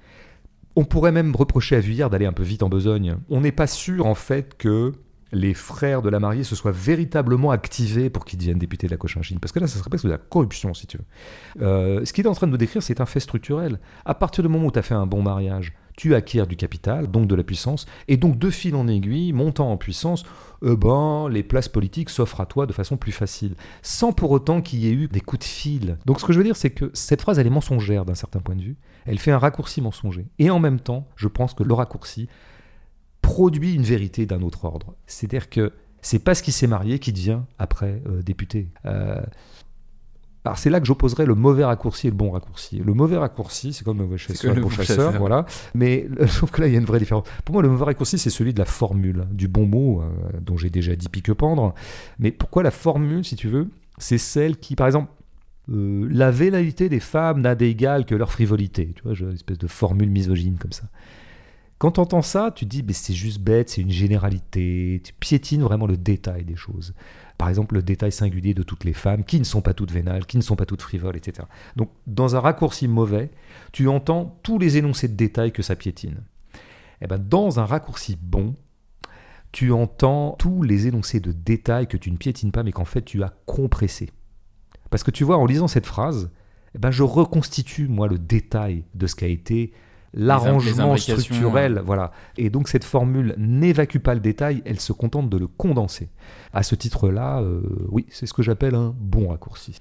On 0.75 0.85
pourrait 0.85 1.11
même 1.11 1.35
reprocher 1.35 1.75
à 1.75 1.79
Vuillard 1.79 2.09
d'aller 2.09 2.25
un 2.25 2.33
peu 2.33 2.43
vite 2.43 2.63
en 2.63 2.69
besogne. 2.69 3.17
On 3.29 3.41
n'est 3.41 3.51
pas 3.51 3.67
sûr 3.67 4.07
en 4.07 4.15
fait 4.15 4.57
que 4.57 4.93
les 5.31 5.53
frères 5.53 6.01
de 6.01 6.09
la 6.09 6.19
mariée 6.19 6.43
se 6.43 6.55
soient 6.55 6.71
véritablement 6.71 7.51
activés 7.51 8.09
pour 8.09 8.25
qu'ils 8.25 8.39
deviennent 8.39 8.57
députés 8.57 8.87
de 8.87 8.91
la 8.91 8.97
Cochinchine. 8.97 9.39
Parce 9.39 9.51
que 9.51 9.59
là, 9.59 9.67
ça 9.67 9.77
serait 9.77 9.89
presque 9.89 10.05
de 10.05 10.11
la 10.11 10.17
corruption, 10.17 10.73
si 10.73 10.87
tu 10.87 10.97
veux. 10.97 11.03
Euh, 11.61 12.05
ce 12.05 12.13
qu'il 12.13 12.25
est 12.25 12.29
en 12.29 12.35
train 12.35 12.47
de 12.47 12.51
nous 12.51 12.57
décrire, 12.57 12.81
c'est 12.81 13.01
un 13.01 13.05
fait 13.05 13.19
structurel. 13.19 13.79
À 14.05 14.13
partir 14.13 14.43
du 14.43 14.49
moment 14.49 14.67
où 14.67 14.71
tu 14.71 14.79
as 14.79 14.83
fait 14.83 14.93
un 14.93 15.05
bon 15.05 15.21
mariage, 15.21 15.73
tu 15.97 16.15
acquiers 16.15 16.45
du 16.45 16.55
capital, 16.55 17.07
donc 17.07 17.27
de 17.27 17.35
la 17.35 17.43
puissance, 17.43 17.85
et 18.07 18.17
donc 18.17 18.37
de 18.37 18.49
fil 18.49 18.75
en 18.75 18.87
aiguille, 18.87 19.33
montant 19.33 19.71
en 19.71 19.77
puissance, 19.77 20.23
eh 20.65 20.75
ben, 20.75 21.27
les 21.29 21.43
places 21.43 21.69
politiques 21.69 22.09
s'offrent 22.09 22.41
à 22.41 22.45
toi 22.45 22.65
de 22.65 22.73
façon 22.73 22.97
plus 22.97 23.11
facile, 23.11 23.55
sans 23.81 24.11
pour 24.11 24.31
autant 24.31 24.61
qu'il 24.61 24.79
y 24.79 24.87
ait 24.87 24.93
eu 24.93 25.07
des 25.07 25.21
coups 25.21 25.39
de 25.39 25.45
fil. 25.45 25.97
Donc 26.05 26.19
ce 26.19 26.25
que 26.25 26.33
je 26.33 26.37
veux 26.37 26.43
dire, 26.43 26.57
c'est 26.57 26.71
que 26.71 26.91
cette 26.93 27.21
phrase, 27.21 27.39
elle 27.39 27.47
est 27.47 27.51
mensongère 27.51 28.05
d'un 28.05 28.15
certain 28.15 28.39
point 28.39 28.55
de 28.55 28.61
vue, 28.61 28.77
elle 29.05 29.19
fait 29.19 29.31
un 29.31 29.39
raccourci 29.39 29.81
mensonger, 29.81 30.25
et 30.39 30.49
en 30.49 30.59
même 30.59 30.79
temps, 30.79 31.07
je 31.15 31.27
pense 31.27 31.53
que 31.53 31.63
le 31.63 31.73
raccourci 31.73 32.27
produit 33.21 33.73
une 33.73 33.83
vérité 33.83 34.25
d'un 34.25 34.41
autre 34.41 34.65
ordre. 34.65 34.95
C'est-à-dire 35.07 35.49
que 35.49 35.73
c'est 36.01 36.19
parce 36.19 36.43
qu'il 36.43 36.53
s'est 36.53 36.67
marié 36.67 36.99
qu'il 36.99 37.15
devient 37.15 37.39
après 37.57 38.01
euh, 38.07 38.21
député. 38.21 38.69
Euh, 38.85 39.21
alors 40.45 40.59
c'est 40.59 40.69
là 40.69 40.79
que 40.79 40.85
j'opposerais 40.85 41.25
le 41.25 41.33
mauvais 41.33 41.65
raccourci 41.65 42.07
et 42.07 42.09
le 42.11 42.15
bon 42.15 42.29
raccourci. 42.29 42.77
Le 42.77 42.93
mauvais 42.93 43.17
raccourci, 43.17 43.73
c'est 43.73 43.83
comme 43.83 43.97
le 43.97 44.05
mauvais 44.05 44.19
chasseur, 44.19 44.53
le 44.53 44.61
bon 44.61 44.69
chasseur, 44.69 45.07
chasseur. 45.07 45.19
voilà. 45.19 45.45
Mais 45.73 46.07
je 46.19 46.37
trouve 46.37 46.51
que 46.51 46.61
là, 46.61 46.67
il 46.67 46.73
y 46.73 46.75
a 46.75 46.79
une 46.79 46.85
vraie 46.85 46.99
différence. 46.99 47.27
Pour 47.43 47.53
moi, 47.53 47.63
le 47.63 47.69
mauvais 47.69 47.85
raccourci, 47.85 48.19
c'est 48.19 48.29
celui 48.29 48.53
de 48.53 48.59
la 48.59 48.65
formule, 48.65 49.25
du 49.31 49.47
bon 49.47 49.65
mot, 49.65 50.01
euh, 50.01 50.39
dont 50.41 50.55
j'ai 50.55 50.69
déjà 50.69 50.95
dit 50.95 51.09
pique-pendre. 51.09 51.73
Mais 52.19 52.31
pourquoi 52.31 52.61
la 52.61 52.69
formule, 52.69 53.25
si 53.25 53.35
tu 53.35 53.47
veux, 53.47 53.69
c'est 53.97 54.19
celle 54.19 54.57
qui, 54.57 54.75
par 54.75 54.85
exemple, 54.85 55.09
euh, 55.71 56.07
la 56.11 56.29
vénalité 56.29 56.89
des 56.89 56.99
femmes 56.99 57.41
n'a 57.41 57.55
d'égal 57.55 58.05
que 58.05 58.13
leur 58.13 58.31
frivolité. 58.31 58.93
Tu 58.95 59.01
vois, 59.03 59.13
une 59.19 59.33
espèce 59.33 59.57
de 59.57 59.67
formule 59.67 60.11
misogyne 60.11 60.57
comme 60.59 60.73
ça. 60.73 60.83
Quand 61.79 61.91
tu 61.91 61.99
entends 61.99 62.21
ça, 62.21 62.51
tu 62.55 62.65
te 62.65 62.69
dis, 62.69 62.83
mais 62.83 62.93
c'est 62.93 63.13
juste 63.13 63.39
bête, 63.39 63.69
c'est 63.69 63.81
une 63.81 63.91
généralité. 63.91 65.01
Tu 65.03 65.11
piétines 65.19 65.61
vraiment 65.61 65.87
le 65.87 65.97
détail 65.97 66.45
des 66.45 66.55
choses. 66.55 66.93
Par 67.37 67.49
exemple, 67.49 67.75
le 67.75 67.83
détail 67.83 68.11
singulier 68.11 68.53
de 68.53 68.63
toutes 68.63 68.85
les 68.85 68.93
femmes, 68.93 69.23
qui 69.23 69.39
ne 69.39 69.43
sont 69.43 69.61
pas 69.61 69.73
toutes 69.73 69.91
vénales, 69.91 70.25
qui 70.25 70.37
ne 70.37 70.41
sont 70.41 70.55
pas 70.55 70.65
toutes 70.65 70.81
frivoles, 70.81 71.17
etc. 71.17 71.47
Donc, 71.75 71.89
dans 72.07 72.35
un 72.35 72.39
raccourci 72.39 72.87
mauvais, 72.87 73.31
tu 73.71 73.87
entends 73.87 74.39
tous 74.43 74.57
les 74.57 74.77
énoncés 74.77 75.07
de 75.07 75.15
détails 75.15 75.51
que 75.51 75.61
ça 75.61 75.75
piétine. 75.75 76.23
Et 77.01 77.07
ben, 77.07 77.17
dans 77.17 77.59
un 77.59 77.65
raccourci 77.65 78.17
bon, 78.21 78.55
tu 79.51 79.71
entends 79.71 80.35
tous 80.39 80.63
les 80.63 80.87
énoncés 80.87 81.19
de 81.19 81.31
détails 81.31 81.87
que 81.87 81.97
tu 81.97 82.11
ne 82.11 82.17
piétines 82.17 82.51
pas, 82.51 82.63
mais 82.63 82.71
qu'en 82.71 82.85
fait 82.85 83.03
tu 83.03 83.23
as 83.23 83.33
compressés. 83.45 84.09
Parce 84.89 85.03
que 85.03 85.11
tu 85.11 85.23
vois, 85.23 85.37
en 85.37 85.45
lisant 85.45 85.67
cette 85.67 85.85
phrase, 85.85 86.31
eh 86.73 86.77
ben, 86.77 86.91
je 86.91 87.03
reconstitue, 87.03 87.87
moi, 87.87 88.07
le 88.07 88.17
détail 88.17 88.85
de 88.93 89.07
ce 89.07 89.15
qu'a 89.15 89.27
été 89.27 89.73
l'arrangement 90.15 90.95
structurel. 90.97 91.81
Voilà. 91.85 92.11
Et 92.37 92.49
donc, 92.49 92.67
cette 92.69 92.83
formule 92.83 93.35
n'évacue 93.37 93.97
pas 93.99 94.13
le 94.13 94.19
détail, 94.21 94.61
elle 94.65 94.79
se 94.79 94.93
contente 94.93 95.29
de 95.29 95.37
le 95.37 95.47
condenser. 95.47 96.09
À 96.53 96.63
ce 96.63 96.73
titre-là, 96.75 97.41
euh, 97.41 97.61
oui, 97.89 98.05
c'est 98.09 98.25
ce 98.25 98.33
que 98.33 98.41
j'appelle 98.41 98.75
un 98.75 98.93
bon 98.97 99.29
raccourci. 99.29 99.79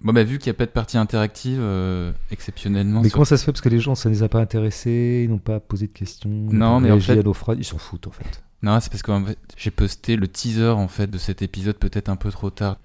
Bon, 0.00 0.12
bah, 0.12 0.22
vu 0.24 0.36
qu'il 0.38 0.50
n'y 0.50 0.56
a 0.56 0.58
pas 0.58 0.66
de 0.66 0.70
partie 0.70 0.98
interactive, 0.98 1.60
euh, 1.62 2.12
exceptionnellement. 2.30 3.00
mais 3.00 3.08
sur- 3.08 3.14
comment 3.14 3.24
ça 3.24 3.38
se 3.38 3.44
fait? 3.44 3.52
Parce 3.52 3.62
que 3.62 3.70
les 3.70 3.78
gens, 3.78 3.94
ça 3.94 4.10
ne 4.10 4.14
les 4.14 4.22
a 4.22 4.28
pas 4.28 4.40
intéressés, 4.40 5.22
ils 5.24 5.30
n'ont 5.30 5.38
pas 5.38 5.60
posé 5.60 5.86
de 5.86 5.92
questions, 5.92 6.28
Non, 6.28 6.78
mais 6.80 6.90
en 6.90 7.00
fait- 7.00 7.18
à 7.18 7.54
ils 7.56 7.64
s'en 7.64 7.78
foutent 7.78 8.06
en 8.08 8.10
fait. 8.10 8.42
Non, 8.62 8.78
c'est 8.80 8.90
parce 8.90 9.02
que 9.02 9.12
en 9.12 9.24
fait, 9.24 9.38
j'ai 9.56 9.70
posté 9.70 10.16
le 10.16 10.28
teaser 10.28 10.68
en 10.76 10.88
fait 10.88 11.06
de 11.10 11.16
cet 11.16 11.40
épisode 11.40 11.76
peut-être 11.76 12.10
un 12.10 12.16
peu 12.16 12.30
trop 12.30 12.50
tard. 12.50 12.76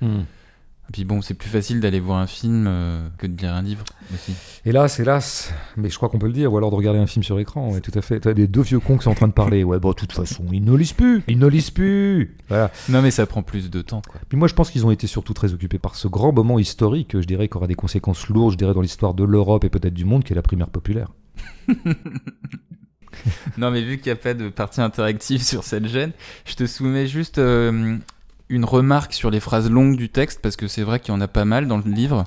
Et 0.90 0.92
puis 0.92 1.06
bon, 1.06 1.22
c'est 1.22 1.36
plus 1.36 1.50
facile 1.50 1.82
d'aller 1.82 2.00
voir 2.00 2.18
un 2.18 2.26
film 2.26 2.66
euh, 2.68 3.08
que 3.20 3.28
de 3.28 3.40
lire 3.40 3.54
un 3.54 3.62
livre 3.62 3.86
aussi. 4.12 4.34
Hélas, 4.66 5.00
hélas, 5.00 5.54
mais 5.78 5.88
je 5.88 5.96
crois 5.98 6.10
qu'on 6.10 6.18
peut 6.18 6.26
le 6.26 6.34
dire, 6.34 6.52
ou 6.52 6.58
alors 6.58 6.72
de 6.72 6.76
regarder 6.76 7.00
un 7.00 7.06
film 7.06 7.22
sur 7.22 7.40
écran, 7.40 7.72
ouais, 7.72 7.80
tout 7.80 7.92
à 7.94 8.02
fait. 8.02 8.20
T'as 8.20 8.34
des 8.34 8.48
deux 8.48 8.62
vieux 8.62 8.80
cons 8.80 8.98
qui 8.98 9.04
sont 9.04 9.12
en 9.12 9.16
train 9.16 9.28
de 9.28 9.34
parler. 9.34 9.64
Ouais, 9.64 9.80
bon, 9.80 9.90
de 9.90 9.94
toute 9.94 10.12
façon, 10.12 10.46
ils 10.52 10.64
ne 10.64 10.74
lisent 10.74 10.94
plus, 10.94 11.22
ils 11.28 11.38
ne 11.38 11.46
lisent 11.46 11.70
plus. 11.70 12.36
Voilà. 12.48 12.72
Non, 12.90 13.04
mais 13.04 13.12
ça 13.12 13.28
prend 13.28 13.44
plus 13.44 13.70
de 13.70 13.84
temps, 13.84 14.02
quoi. 14.02 14.20
Puis 14.28 14.38
moi, 14.38 14.48
je 14.48 14.56
pense 14.56 14.72
qu'ils 14.72 14.84
ont 14.84 14.92
été 14.92 15.06
surtout 15.06 15.36
très 15.36 15.54
occupés 15.54 15.78
par 15.78 15.94
ce 15.94 16.08
grand 16.08 16.34
moment 16.34 16.58
historique, 16.58 17.12
je 17.14 17.26
dirais, 17.26 17.48
qui 17.48 17.58
aura 17.58 17.68
des 17.68 17.76
conséquences 17.76 18.28
lourdes, 18.28 18.54
je 18.54 18.58
dirais, 18.58 18.74
dans 18.74 18.82
l'histoire 18.82 19.14
de 19.14 19.24
l'Europe 19.24 19.64
et 19.66 19.70
peut-être 19.70 19.94
du 19.94 20.06
monde, 20.06 20.24
qui 20.24 20.34
est 20.34 20.36
la 20.36 20.42
primaire 20.42 20.70
populaire. 20.70 21.12
Non, 23.58 23.72
mais 23.72 23.82
vu 23.82 23.98
qu'il 23.98 24.06
n'y 24.06 24.18
a 24.18 24.22
pas 24.22 24.34
de 24.34 24.50
partie 24.50 24.82
interactive 24.82 25.44
sur 25.44 25.64
cette 25.64 25.88
gêne, 25.88 26.12
je 26.46 26.56
te 26.56 26.66
soumets 26.66 27.08
juste 27.08 27.38
euh, 27.38 27.98
une 28.50 28.66
remarque 28.66 29.14
sur 29.14 29.30
les 29.30 29.40
phrases 29.40 29.70
longues 29.70 29.96
du 29.96 30.10
texte, 30.10 30.42
parce 30.42 30.56
que 30.56 30.68
c'est 30.68 30.84
vrai 30.84 31.00
qu'il 31.00 31.14
y 31.14 31.18
en 31.18 31.22
a 31.22 31.28
pas 31.28 31.46
mal 31.46 31.68
dans 31.68 31.78
le 31.78 31.90
livre. 31.90 32.26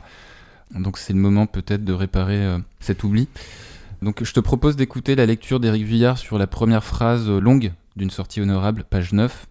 Donc 0.75 0.97
c'est 0.99 1.13
le 1.13 1.19
moment 1.19 1.47
peut-être 1.47 1.85
de 1.85 1.93
réparer 1.93 2.45
euh, 2.45 2.59
cet 2.81 3.05
oubli. 3.05 3.29
Donc 4.01 4.25
je 4.25 4.33
te 4.33 4.41
propose 4.41 4.77
d'écouter 4.77 5.15
la 5.15 5.27
lecture 5.27 5.61
d'Éric 5.61 5.85
Vuillard 5.85 6.19
sur 6.19 6.39
la 6.39 6.47
première 6.47 6.85
phrase 6.85 7.29
euh, 7.29 7.41
longue 7.41 7.73
d'une 7.97 8.11
sortie 8.11 8.41
honorable, 8.41 8.85
page 8.89 9.13
9, 9.13 9.47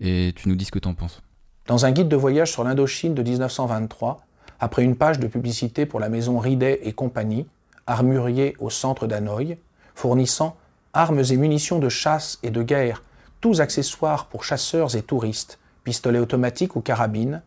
et 0.00 0.32
tu 0.34 0.48
nous 0.48 0.56
dis 0.56 0.64
ce 0.64 0.72
que 0.72 0.78
t'en 0.78 0.94
penses. 0.94 1.22
Dans 1.66 1.86
un 1.86 1.92
guide 1.92 2.08
de 2.08 2.16
voyage 2.16 2.50
sur 2.50 2.64
l'Indochine 2.64 3.14
de 3.14 3.22
1923, 3.22 4.24
après 4.58 4.82
une 4.82 4.96
page 4.96 5.20
de 5.20 5.26
publicité 5.28 5.86
pour 5.86 6.00
la 6.00 6.08
maison 6.08 6.38
Ridet 6.38 6.80
et 6.82 6.92
compagnie, 6.92 7.46
armurier 7.86 8.56
au 8.58 8.70
centre 8.70 9.06
d'Hanoï, 9.06 9.58
fournissant 9.94 10.56
armes 10.92 11.22
et 11.30 11.36
munitions 11.36 11.78
de 11.78 11.88
chasse 11.88 12.38
et 12.42 12.50
de 12.50 12.62
guerre, 12.62 13.02
tous 13.40 13.60
accessoires 13.60 14.26
pour 14.26 14.42
chasseurs 14.42 14.96
et 14.96 15.02
touristes, 15.02 15.58
pistolets 15.88 16.18
automatiques 16.18 16.76
ou 16.76 16.82
carabines, 16.82 17.40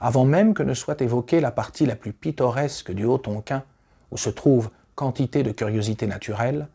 avant 0.00 0.24
même 0.24 0.54
que 0.54 0.64
ne 0.64 0.74
soit 0.74 1.00
évoquée 1.02 1.38
la 1.38 1.52
partie 1.52 1.86
la 1.86 1.94
plus 1.94 2.12
pittoresque 2.12 2.90
du 2.90 3.04
Haut-Tonquin, 3.04 3.62
où 4.10 4.16
se 4.16 4.28
trouve 4.28 4.70
quantité 4.96 5.44
de 5.44 5.52
curiosités 5.52 6.08
naturelles, 6.08 6.66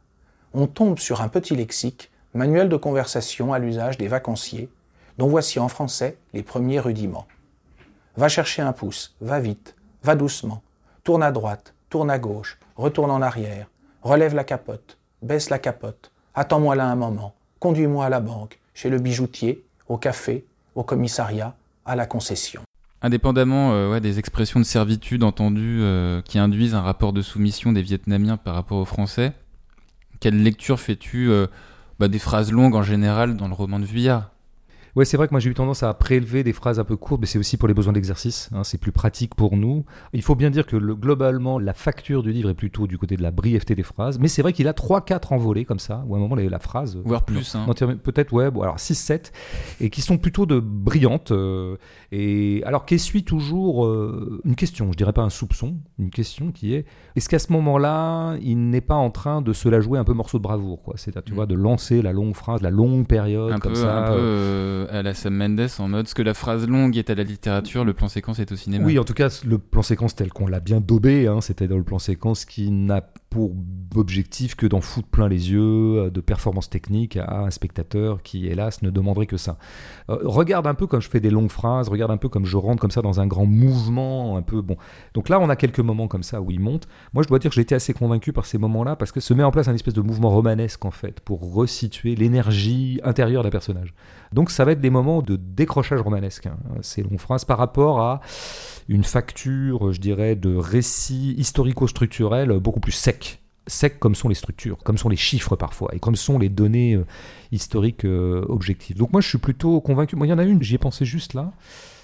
on 0.53 0.67
tombe 0.67 0.97
sur 0.97 1.19
un 1.19 1.27
petit 1.27 1.53
lexique, 1.53 2.11
manuel 2.33 2.69
de 2.69 2.77
conversation 2.77 3.51
à 3.51 3.59
l'usage 3.59 3.97
des 3.97 4.07
vacanciers, 4.07 4.69
dont 5.17 5.27
voici 5.27 5.59
en 5.59 5.67
français 5.67 6.17
les 6.31 6.43
premiers 6.43 6.79
rudiments. 6.79 7.27
Va 8.15 8.29
chercher 8.29 8.61
un 8.61 8.71
pouce, 8.71 9.17
va 9.19 9.41
vite, 9.41 9.75
va 10.01 10.15
doucement, 10.15 10.63
tourne 11.03 11.23
à 11.23 11.33
droite, 11.33 11.73
tourne 11.89 12.09
à 12.09 12.19
gauche, 12.19 12.57
retourne 12.77 13.11
en 13.11 13.21
arrière, 13.21 13.67
relève 14.01 14.33
la 14.33 14.45
capote, 14.45 14.97
baisse 15.21 15.49
la 15.49 15.59
capote, 15.59 16.13
attends-moi 16.35 16.73
là 16.77 16.85
un 16.85 16.95
moment, 16.95 17.35
conduis-moi 17.59 18.05
à 18.05 18.09
la 18.09 18.21
banque, 18.21 18.61
chez 18.73 18.89
le 18.89 18.99
bijoutier, 18.99 19.65
au 19.89 19.97
café, 19.97 20.45
au 20.75 20.83
commissariat, 20.83 21.55
à 21.85 21.95
la 21.95 22.05
concession. 22.05 22.61
Indépendamment 23.01 23.73
euh, 23.73 23.99
des 23.99 24.19
expressions 24.19 24.59
de 24.59 24.65
servitude 24.65 25.23
entendues 25.23 25.79
euh, 25.81 26.21
qui 26.21 26.39
induisent 26.39 26.75
un 26.75 26.81
rapport 26.81 27.13
de 27.13 27.21
soumission 27.21 27.71
des 27.71 27.81
Vietnamiens 27.81 28.37
par 28.37 28.55
rapport 28.55 28.77
aux 28.77 28.85
Français, 28.85 29.33
quelle 30.19 30.41
lecture 30.41 30.79
fais-tu 30.79 31.29
euh, 31.29 31.47
bah, 31.99 32.07
des 32.07 32.19
phrases 32.19 32.51
longues 32.51 32.75
en 32.75 32.83
général 32.83 33.35
dans 33.35 33.47
le 33.47 33.53
roman 33.53 33.79
de 33.79 33.85
Vuillard? 33.85 34.31
Ouais, 34.95 35.03
c'est 35.05 35.17
vrai 35.17 35.27
que 35.27 35.33
moi 35.33 35.39
j'ai 35.41 35.49
eu 35.49 35.53
tendance 35.53 35.83
à 35.83 35.93
prélever 35.93 36.43
des 36.43 36.53
phrases 36.53 36.79
un 36.79 36.85
peu 36.85 36.95
courtes, 36.95 37.19
mais 37.19 37.27
c'est 37.27 37.37
aussi 37.39 37.57
pour 37.57 37.67
les 37.67 37.73
besoins 37.73 37.91
d'exercice. 37.93 38.49
hein, 38.53 38.63
c'est 38.63 38.77
plus 38.77 38.91
pratique 38.93 39.35
pour 39.35 39.57
nous. 39.57 39.83
Il 40.13 40.21
faut 40.21 40.35
bien 40.35 40.49
dire 40.49 40.65
que 40.65 40.77
le- 40.77 40.95
globalement, 40.95 41.59
la 41.59 41.73
facture 41.73 42.23
du 42.23 42.31
livre 42.31 42.49
est 42.49 42.53
plutôt 42.53 42.87
du 42.87 42.97
côté 42.97 43.17
de 43.17 43.21
la 43.23 43.31
brièveté 43.31 43.75
des 43.75 43.83
phrases, 43.83 44.19
mais 44.19 44.27
c'est 44.29 44.41
vrai 44.41 44.53
qu'il 44.53 44.67
a 44.69 44.73
3-4 44.73 45.33
envolées 45.33 45.65
comme 45.65 45.79
ça, 45.79 46.03
où 46.07 46.15
à 46.15 46.17
un 46.17 46.21
moment 46.21 46.35
la 46.35 46.59
phrase. 46.59 46.97
Voire 47.03 47.23
plus, 47.23 47.55
hein. 47.55 47.65
Peut-être, 48.03 48.31
ouais, 48.33 48.49
bon, 48.51 48.61
alors 48.61 48.77
6-7, 48.77 49.31
et 49.81 49.89
qui 49.89 50.01
sont 50.01 50.17
plutôt 50.17 50.45
de 50.45 50.59
brillantes, 50.59 51.31
euh, 51.31 51.75
et 52.11 52.61
alors 52.65 52.85
qu'essuie 52.85 53.23
toujours 53.23 53.85
euh, 53.85 54.41
une 54.45 54.55
question, 54.55 54.91
je 54.91 54.97
dirais 54.97 55.13
pas 55.13 55.23
un 55.23 55.29
soupçon, 55.29 55.75
une 55.99 56.09
question 56.09 56.51
qui 56.51 56.73
est 56.73 56.85
est-ce 57.15 57.27
qu'à 57.29 57.39
ce 57.39 57.51
moment-là, 57.53 58.35
il 58.41 58.69
n'est 58.69 58.81
pas 58.81 58.95
en 58.95 59.09
train 59.11 59.41
de 59.41 59.53
se 59.53 59.67
la 59.69 59.79
jouer 59.81 59.99
un 59.99 60.03
peu 60.03 60.13
morceau 60.13 60.37
de 60.37 60.43
bravoure, 60.43 60.81
quoi? 60.83 60.93
C'est-à-dire, 60.97 61.23
tu 61.23 61.33
Mm. 61.33 61.35
vois, 61.35 61.45
de 61.45 61.55
lancer 61.55 62.01
la 62.01 62.13
longue 62.13 62.35
phrase, 62.35 62.61
la 62.61 62.69
longue 62.71 63.07
période, 63.07 63.51
un 63.51 63.59
comme 63.59 63.73
peu, 63.73 63.79
ça. 63.79 63.97
un 63.97 64.07
peu 64.07 64.13
euh, 64.17 64.84
euh, 64.84 64.84
à 64.89 65.03
la 65.03 65.13
Sam 65.13 65.35
Mendes 65.35 65.67
en 65.79 65.87
mode 65.87 66.07
ce 66.07 66.15
que 66.15 66.21
la 66.21 66.33
phrase 66.33 66.67
longue 66.67 66.97
est 66.97 67.09
à 67.09 67.15
la 67.15 67.23
littérature, 67.23 67.85
le 67.85 67.93
plan 67.93 68.07
séquence 68.07 68.39
est 68.39 68.51
au 68.51 68.55
cinéma. 68.55 68.85
Oui, 68.85 68.99
en 68.99 69.03
tout 69.03 69.13
cas, 69.13 69.29
le 69.45 69.57
plan 69.57 69.81
séquence 69.81 70.15
tel 70.15 70.31
qu'on 70.31 70.47
l'a 70.47 70.59
bien 70.59 70.81
daubé, 70.81 71.27
hein, 71.27 71.41
c'est-à-dire 71.41 71.77
le 71.77 71.83
plan 71.83 71.99
séquence 71.99 72.45
qui 72.45 72.71
n'a 72.71 73.01
pour 73.35 73.51
objectif 73.95 74.55
que 74.55 74.65
d'en 74.65 74.79
foutre 74.79 75.09
plein 75.09 75.27
les 75.27 75.51
yeux 75.51 75.59
euh, 75.59 76.09
de 76.09 76.21
performances 76.21 76.69
techniques 76.69 77.17
à 77.17 77.39
un 77.39 77.51
spectateur 77.51 78.23
qui, 78.23 78.47
hélas, 78.47 78.81
ne 78.81 78.89
demanderait 78.89 79.25
que 79.25 79.35
ça. 79.35 79.57
Euh, 80.09 80.17
regarde 80.23 80.67
un 80.67 80.73
peu 80.73 80.87
comme 80.87 81.01
je 81.01 81.09
fais 81.09 81.19
des 81.19 81.29
longues 81.29 81.51
phrases, 81.51 81.89
regarde 81.89 82.11
un 82.11 82.17
peu 82.17 82.29
comme 82.29 82.45
je 82.45 82.55
rentre 82.55 82.79
comme 82.79 82.91
ça 82.91 83.01
dans 83.01 83.19
un 83.19 83.27
grand 83.27 83.45
mouvement, 83.45 84.37
un 84.37 84.41
peu 84.41 84.61
bon. 84.61 84.77
Donc 85.13 85.27
là, 85.27 85.41
on 85.41 85.49
a 85.49 85.57
quelques 85.57 85.81
moments 85.81 86.07
comme 86.07 86.23
ça 86.23 86.41
où 86.41 86.49
il 86.49 86.61
monte. 86.61 86.87
Moi, 87.13 87.23
je 87.23 87.27
dois 87.27 87.39
dire 87.39 87.49
que 87.51 87.55
j'ai 87.55 87.61
été 87.61 87.75
assez 87.75 87.93
convaincu 87.93 88.31
par 88.31 88.45
ces 88.45 88.57
moments-là 88.57 88.95
parce 88.95 89.11
que 89.11 89.19
se 89.19 89.33
met 89.33 89.43
en 89.43 89.51
place 89.51 89.67
un 89.67 89.75
espèce 89.75 89.93
de 89.93 90.01
mouvement 90.01 90.29
romanesque 90.29 90.85
en 90.85 90.91
fait 90.91 91.19
pour 91.19 91.53
resituer 91.53 92.15
l'énergie 92.15 93.01
intérieure 93.03 93.43
d'un 93.43 93.49
personnage. 93.49 93.93
Donc 94.35 94.51
ça 94.51 94.65
va 94.65 94.73
être 94.73 94.81
des 94.81 94.89
moments 94.89 95.21
de 95.21 95.37
décrochage 95.37 96.01
romanesque, 96.01 96.47
hein, 96.47 96.57
ces 96.81 97.01
longues 97.01 97.19
phrases 97.19 97.45
par 97.45 97.57
rapport 97.57 98.01
à 98.01 98.19
une 98.89 99.05
facture, 99.05 99.93
je 99.93 100.01
dirais, 100.01 100.35
de 100.35 100.53
récit 100.53 101.33
historico-structurel 101.37 102.59
beaucoup 102.59 102.81
plus 102.81 102.91
sec. 102.91 103.41
Sec 103.65 103.97
comme 103.97 104.13
sont 104.13 104.27
les 104.27 104.35
structures, 104.35 104.77
comme 104.83 104.97
sont 104.97 105.07
les 105.07 105.15
chiffres 105.15 105.55
parfois, 105.55 105.89
et 105.95 105.99
comme 105.99 106.17
sont 106.17 106.37
les 106.37 106.49
données 106.49 106.95
euh, 106.95 107.05
historiques 107.53 108.03
euh, 108.03 108.45
objectives. 108.49 108.97
Donc 108.97 109.13
moi 109.13 109.21
je 109.21 109.29
suis 109.29 109.37
plutôt 109.37 109.79
convaincu. 109.79 110.17
Moi 110.17 110.27
il 110.27 110.31
y 110.31 110.33
en 110.33 110.37
a 110.37 110.43
une, 110.43 110.61
j'y 110.61 110.75
ai 110.75 110.79
pensé 110.79 111.05
juste 111.05 111.33
là, 111.33 111.53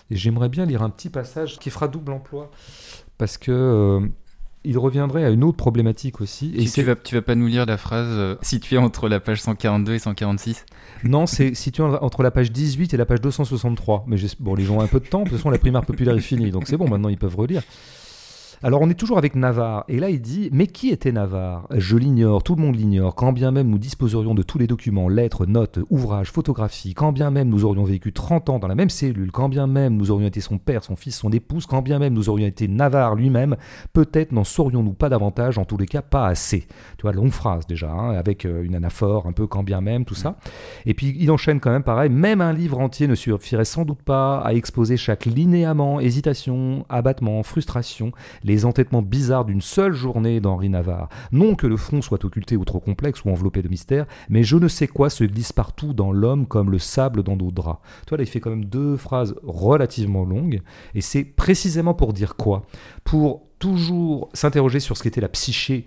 et 0.09 0.15
j'aimerais 0.15 0.47
bien 0.47 0.65
lire 0.65 0.83
un 0.83 0.89
petit 0.89 1.09
passage 1.09 1.59
qui 1.59 1.69
fera 1.69 1.89
double 1.89 2.13
emploi, 2.13 2.49
parce 3.17 3.37
que 3.37 3.51
euh, 3.51 4.07
il 4.63 4.77
reviendrait 4.77 5.23
à 5.25 5.29
une 5.29 5.43
autre 5.43 5.57
problématique 5.57 6.21
aussi. 6.21 6.53
Et 6.55 6.67
c'est 6.67 6.81
tu, 6.81 6.87
vas, 6.87 6.95
tu 6.95 7.15
vas 7.15 7.21
pas 7.21 7.35
nous 7.35 7.47
lire 7.47 7.65
la 7.65 7.77
phrase 7.77 8.07
euh, 8.09 8.35
située 8.41 8.77
entre 8.77 9.09
la 9.09 9.19
page 9.19 9.41
142 9.41 9.93
et 9.93 9.99
146 9.99 10.65
Non, 11.03 11.25
c'est 11.25 11.53
situé 11.55 11.83
en- 11.83 11.93
entre 11.95 12.21
la 12.23 12.31
page 12.31 12.51
18 12.51 12.93
et 12.93 12.97
la 12.97 13.05
page 13.05 13.21
263. 13.21 14.05
Mais 14.07 14.17
bon, 14.39 14.55
les 14.55 14.63
gens 14.63 14.77
ont 14.77 14.81
un 14.81 14.87
peu 14.87 14.99
de 14.99 15.05
temps. 15.07 15.23
De 15.23 15.29
toute 15.29 15.37
façon, 15.37 15.49
la 15.49 15.57
primaire 15.57 15.83
populaire 15.85 16.15
est 16.15 16.19
finie. 16.19 16.51
Donc 16.51 16.67
c'est 16.67 16.77
bon, 16.77 16.87
maintenant 16.87 17.09
ils 17.09 17.17
peuvent 17.17 17.35
relire. 17.35 17.63
Alors 18.63 18.81
on 18.83 18.91
est 18.91 18.93
toujours 18.93 19.17
avec 19.17 19.33
Navarre, 19.33 19.85
et 19.87 19.99
là 19.99 20.11
il 20.11 20.21
dit 20.21 20.49
Mais 20.53 20.67
qui 20.67 20.89
était 20.89 21.11
Navarre? 21.11 21.67
Je 21.73 21.97
l'ignore, 21.97 22.43
tout 22.43 22.53
le 22.53 22.61
monde 22.61 22.75
l'ignore, 22.75 23.15
quand 23.15 23.33
bien 23.33 23.49
même 23.49 23.67
nous 23.67 23.79
disposerions 23.79 24.35
de 24.35 24.43
tous 24.43 24.59
les 24.59 24.67
documents, 24.67 25.09
lettres, 25.09 25.47
notes, 25.47 25.79
ouvrages, 25.89 26.31
photographies, 26.31 26.93
quand 26.93 27.11
bien 27.11 27.31
même 27.31 27.49
nous 27.49 27.65
aurions 27.65 27.83
vécu 27.83 28.13
30 28.13 28.49
ans 28.49 28.59
dans 28.59 28.67
la 28.67 28.75
même 28.75 28.91
cellule, 28.91 29.31
quand 29.31 29.49
bien 29.49 29.65
même 29.65 29.97
nous 29.97 30.11
aurions 30.11 30.27
été 30.27 30.41
son 30.41 30.59
père, 30.59 30.83
son 30.83 30.95
fils, 30.95 31.15
son 31.15 31.31
épouse, 31.31 31.65
quand 31.65 31.81
bien 31.81 31.97
même 31.97 32.13
nous 32.13 32.29
aurions 32.29 32.45
été 32.45 32.67
Navarre 32.67 33.15
lui-même, 33.15 33.55
peut-être 33.93 34.31
n'en 34.31 34.43
saurions-nous 34.43 34.93
pas 34.93 35.09
davantage, 35.09 35.57
en 35.57 35.65
tous 35.65 35.77
les 35.77 35.87
cas 35.87 36.03
pas 36.03 36.27
assez. 36.27 36.67
Tu 36.97 37.01
vois, 37.01 37.13
longue 37.13 37.31
phrase 37.31 37.65
déjà, 37.65 37.89
hein, 37.89 38.11
avec 38.11 38.45
euh, 38.45 38.61
une 38.61 38.75
anaphore, 38.75 39.25
un 39.25 39.31
peu 39.31 39.47
quand 39.47 39.63
bien 39.63 39.81
même, 39.81 40.05
tout 40.05 40.13
ça. 40.13 40.37
Et 40.85 40.93
puis 40.93 41.15
il 41.19 41.31
enchaîne 41.31 41.59
quand 41.61 41.71
même 41.71 41.81
pareil, 41.81 42.11
même 42.11 42.41
un 42.41 42.53
livre 42.53 42.77
entier 42.77 43.07
ne 43.07 43.15
suffirait 43.15 43.65
sans 43.65 43.85
doute 43.85 44.03
pas 44.03 44.37
à 44.41 44.53
exposer 44.53 44.97
chaque 44.97 45.25
linéament, 45.25 45.99
hésitation, 45.99 46.85
abattement, 46.89 47.41
frustration, 47.41 48.11
les 48.43 48.50
entêtements 48.65 49.01
bizarres 49.01 49.45
d'une 49.45 49.61
seule 49.61 49.93
journée 49.93 50.39
d'Henri 50.39 50.69
Navarre. 50.69 51.09
Non 51.31 51.55
que 51.55 51.67
le 51.67 51.77
fond 51.77 52.01
soit 52.01 52.23
occulté 52.25 52.57
ou 52.57 52.65
trop 52.65 52.79
complexe 52.79 53.23
ou 53.23 53.29
enveloppé 53.29 53.61
de 53.61 53.69
mystère, 53.69 54.05
mais 54.29 54.43
je 54.43 54.57
ne 54.57 54.67
sais 54.67 54.87
quoi 54.87 55.09
se 55.09 55.23
glisse 55.23 55.53
partout 55.53 55.93
dans 55.93 56.11
l'homme 56.11 56.45
comme 56.45 56.71
le 56.71 56.79
sable 56.79 57.23
dans 57.23 57.35
nos 57.35 57.51
draps. 57.51 57.81
Toi 58.07 58.17
là, 58.17 58.23
il 58.23 58.27
fait 58.27 58.39
quand 58.39 58.49
même 58.49 58.65
deux 58.65 58.97
phrases 58.97 59.35
relativement 59.43 60.23
longues, 60.23 60.61
et 60.95 61.01
c'est 61.01 61.23
précisément 61.23 61.93
pour 61.93 62.13
dire 62.13 62.35
quoi? 62.35 62.65
Pour 63.03 63.43
toujours 63.59 64.29
s'interroger 64.33 64.79
sur 64.79 64.97
ce 64.97 65.03
qu'était 65.03 65.21
la 65.21 65.29
psyché 65.29 65.85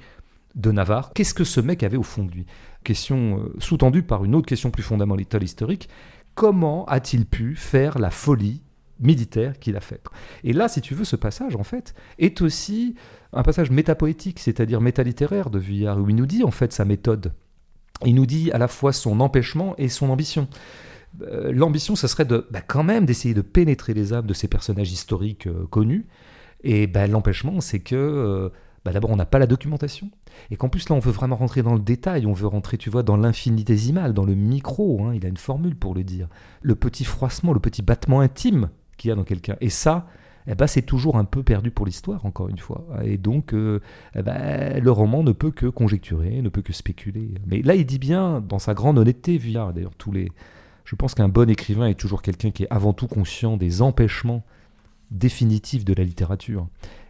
de 0.55 0.71
Navarre. 0.71 1.13
Qu'est-ce 1.15 1.35
que 1.35 1.45
ce 1.45 1.61
mec 1.61 1.83
avait 1.83 1.97
au 1.97 2.03
fond 2.03 2.25
de 2.25 2.31
lui? 2.31 2.47
Question 2.85 3.39
euh, 3.39 3.55
sous-tendue 3.59 4.05
par 4.05 4.25
une 4.25 4.35
autre 4.35 4.47
question 4.47 4.71
plus 4.71 4.85
fondamentale 4.85 5.43
historique. 5.43 5.89
Comment 6.35 6.85
a-t-il 6.87 7.27
pu 7.27 7.57
faire 7.57 7.99
la 7.99 8.11
folie 8.11 8.63
militaire 9.01 9.59
qu'il 9.59 9.77
a 9.77 9.81
faite 9.81 10.07
Et 10.45 10.53
là, 10.53 10.69
si 10.69 10.81
tu 10.81 10.95
veux, 10.95 11.05
ce 11.05 11.17
passage, 11.17 11.57
en 11.57 11.65
fait, 11.65 11.95
est 12.19 12.41
aussi 12.43 12.95
un 13.33 13.43
passage 13.43 13.71
métapoétique, 13.71 14.39
c'est-à-dire 14.39 14.81
métalittéraire 14.81 15.51
de 15.51 15.59
Vuillard, 15.59 15.99
où 15.99 16.09
il 16.09 16.17
nous 16.17 16.27
dit, 16.27 16.45
en 16.45 16.51
fait, 16.51 16.73
sa 16.73 16.85
méthode. 16.85 17.33
Il 18.05 18.15
nous 18.15 18.27
dit 18.27 18.51
à 18.53 18.59
la 18.59 18.69
fois 18.69 18.93
son 18.93 19.21
empêchement 19.21 19.75
et 19.79 19.89
son 19.89 20.11
ambition. 20.11 20.49
Euh, 21.23 21.53
L'ambition, 21.53 21.97
ce 21.97 22.07
serait 22.07 22.25
de, 22.25 22.47
bah, 22.51 22.61
quand 22.61 22.83
même 22.83 23.07
d'essayer 23.07 23.35
de 23.35 23.43
pénétrer 23.43 23.95
les 23.95 24.13
âmes 24.13 24.27
de 24.27 24.35
ces 24.35 24.49
personnages 24.49 24.93
historiques 24.93 25.47
euh, 25.47 25.67
connus. 25.71 26.07
Et 26.63 26.87
bah, 26.87 27.07
l'empêchement, 27.07 27.61
c'est 27.61 27.81
que 27.81 27.95
euh, 27.95 28.49
bah, 28.85 28.93
d'abord, 28.93 29.11
on 29.11 29.17
n'a 29.17 29.27
pas 29.27 29.39
la 29.39 29.47
documentation. 29.47 30.11
Et 30.51 30.57
qu'en 30.57 30.69
plus, 30.69 30.89
là, 30.89 30.97
on 30.97 31.01
veut 31.01 31.13
vraiment 31.13 31.37
rentrer 31.37 31.63
dans 31.63 31.75
le 31.75 31.81
détail, 31.81 32.27
on 32.27 32.33
veut 32.33 32.47
rentrer, 32.47 32.77
tu 32.79 32.91
vois, 32.91 33.03
dans 33.03 33.17
l'infinitésimal, 33.17 34.13
dans 34.13 34.25
le 34.25 34.35
micro. 34.35 35.05
hein, 35.05 35.13
il 35.15 35.25
a 35.25 35.29
une 35.29 35.37
formule 35.37 35.77
pour 35.77 35.95
le 35.95 36.05
dire. 36.05 36.29
Le 36.63 36.75
petit 36.75 37.05
froissement, 37.05 37.53
le 37.53 37.61
petit 37.61 37.83
battement 37.83 38.21
intime 38.21 38.71
dans 39.13 39.25
quelqu'un. 39.25 39.57
Et 39.61 39.71
ça, 39.71 40.07
eh 40.47 40.55
ben, 40.55 40.67
c'est 40.67 40.83
toujours 40.83 41.17
un 41.17 41.25
peu 41.25 41.43
perdu 41.43 41.71
pour 41.71 41.87
l'histoire, 41.87 42.25
encore 42.27 42.49
une 42.49 42.59
fois. 42.59 42.87
Et 43.03 43.17
donc, 43.17 43.55
euh, 43.55 43.81
eh 44.15 44.23
ben, 44.23 44.83
le 44.83 44.91
roman 44.91 45.23
ne 45.23 45.33
peut 45.33 45.51
que 45.51 45.67
conjecturer, 45.67 46.43
ne 46.43 46.49
peut 46.49 46.63
que 46.63 46.73
spéculer. 46.73 47.35
Mais 47.47 47.63
là, 47.63 47.75
il 47.75 47.87
dit 47.87 47.99
bien, 47.99 48.41
dans 48.41 48.59
sa 48.59 48.75
grande 48.75 48.99
honnêteté, 48.99 49.39
Vuillard, 49.39 49.73
d'ailleurs, 49.73 49.95
tous 49.97 50.13
les. 50.13 50.31
Je 50.85 50.97
pense 50.97 51.15
qu'un 51.15 51.29
bon 51.29 51.49
écrivain 51.49 51.87
est 51.87 51.99
toujours 51.99 52.21
quelqu'un 52.21 52.51
qui 52.51 52.65
est 52.65 52.69
avant 52.71 52.93
tout 52.93 53.07
conscient 53.07 53.57
des 53.57 53.81
empêchements 53.81 54.45
définitifs 55.11 55.85
de 55.85 55.95
la 55.95 56.05
littérature. 56.05 56.69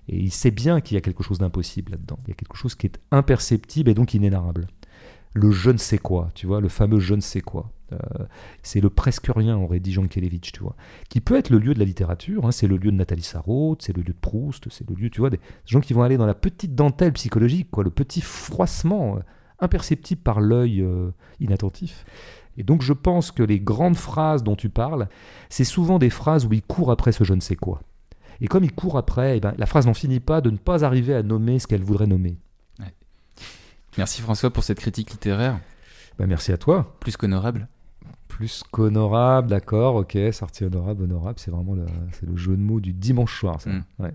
Et 0.09 0.19
il 0.19 0.31
sait 0.31 0.53
bien 0.53 0.81
qu'il 0.81 0.95
y 0.95 0.99
a 0.99 1.01
quelque 1.01 1.25
chose 1.25 1.39
d'impossible 1.39 1.93
là-dedans. 1.93 2.19
Il 2.27 2.29
y 2.29 2.33
a 2.33 2.35
quelque 2.35 2.57
chose 2.57 2.75
qui 2.75 2.87
est 2.87 3.01
imperceptible 3.11 3.91
et 3.91 3.95
donc 3.95 4.15
inénarrable. 4.15 4.69
Le 5.33 5.51
je 5.51 5.71
ne 5.71 5.79
sais 5.79 5.99
quoi, 5.99 6.31
tu 6.35 6.47
vois, 6.47 6.61
le 6.61 6.69
fameux 6.69 7.01
je 7.01 7.15
ne 7.15 7.21
sais 7.21 7.41
quoi. 7.41 7.73
Euh, 7.93 7.99
c'est 8.63 8.81
le 8.81 8.91
presque 8.91 9.31
rien, 9.35 9.57
aurait 9.57 9.81
dit 9.81 9.93
Jean 9.93 10.07
Kelevitch, 10.07 10.53
tu 10.53 10.61
vois. 10.61 10.77
Qui 11.09 11.21
peut 11.21 11.37
être 11.37 11.51
le 11.51 11.59
lieu 11.59 11.75
de 11.75 11.79
la 11.79 11.85
littérature, 11.85 12.47
hein, 12.47 12.53
c'est 12.53 12.67
le 12.67 12.77
lieu 12.77 12.91
de 12.91 12.97
Nathalie 12.97 13.23
Sarraute, 13.23 13.83
c'est 13.83 13.95
le 13.95 14.03
lieu 14.03 14.13
de 14.13 14.19
Proust, 14.19 14.69
c'est 14.71 14.89
le 14.89 14.95
lieu, 14.95 15.11
tu 15.11 15.21
vois, 15.21 15.31
des 15.31 15.41
gens 15.67 15.81
qui 15.81 15.93
vont 15.93 16.03
aller 16.03 16.17
dans 16.17 16.27
la 16.27 16.35
petite 16.35 16.75
dentelle 16.75 17.13
psychologique, 17.13 17.71
quoi, 17.71 17.85
le 17.85 17.91
petit 17.91 18.21
froissement 18.21 19.17
euh, 19.17 19.21
imperceptible 19.61 20.23
par 20.23 20.41
l'œil 20.41 20.81
euh, 20.81 21.11
inattentif. 21.41 22.05
Et 22.57 22.63
donc 22.63 22.83
je 22.83 22.93
pense 22.93 23.33
que 23.33 23.43
les 23.43 23.59
grandes 23.61 23.97
phrases 23.97 24.45
dont 24.45 24.57
tu 24.57 24.69
parles, 24.69 25.09
c'est 25.49 25.65
souvent 25.65 25.99
des 25.99 26.11
phrases 26.11 26.47
où 26.47 26.53
il 26.53 26.63
court 26.63 26.91
après 26.93 27.13
ce 27.13 27.25
je 27.25 27.35
ne 27.35 27.41
sais 27.41 27.57
quoi. 27.57 27.81
Et 28.41 28.47
comme 28.47 28.65
il 28.65 28.73
court 28.73 28.97
après, 28.97 29.37
eh 29.37 29.41
ben, 29.41 29.55
la 29.59 29.67
phrase 29.67 29.87
n'en 29.87 29.95
finit 29.95 30.21
pas 30.21 30.41
de 30.41 30.51
ne 30.51 30.57
pas 30.57 30.85
arriver 30.85 31.15
à 31.15 31.23
nommer 31.23 31.59
ce 31.59 31.67
qu'elle 31.67 31.83
voudrait 31.83 32.07
nommer. 32.07 32.39
Merci 33.97 34.23
François 34.23 34.51
pour 34.51 34.65
cette 34.65 34.81
critique 34.81 35.13
littéraire, 35.13 35.61
Ben, 36.19 36.27
merci 36.27 36.53
à 36.53 36.59
toi. 36.59 36.97
plus 36.99 37.17
qu'honorable. 37.17 37.69
Plus 38.37 38.65
qu'honorable, 38.73 39.49
d'accord, 39.49 39.95
ok, 39.95 40.19
sortie 40.33 40.65
honorable, 40.65 41.05
honorable, 41.05 41.39
c'est 41.39 41.53
vraiment 41.53 41.75
le, 41.75 41.87
c'est 42.13 42.27
le 42.27 42.37
jeu 42.37 42.57
de 42.57 42.61
mots 42.63 42.81
du 42.81 42.93
dimanche 42.93 43.39
soir, 43.39 43.61
ça. 43.61 43.71
Mm. 43.71 43.85
Ouais. 44.01 44.13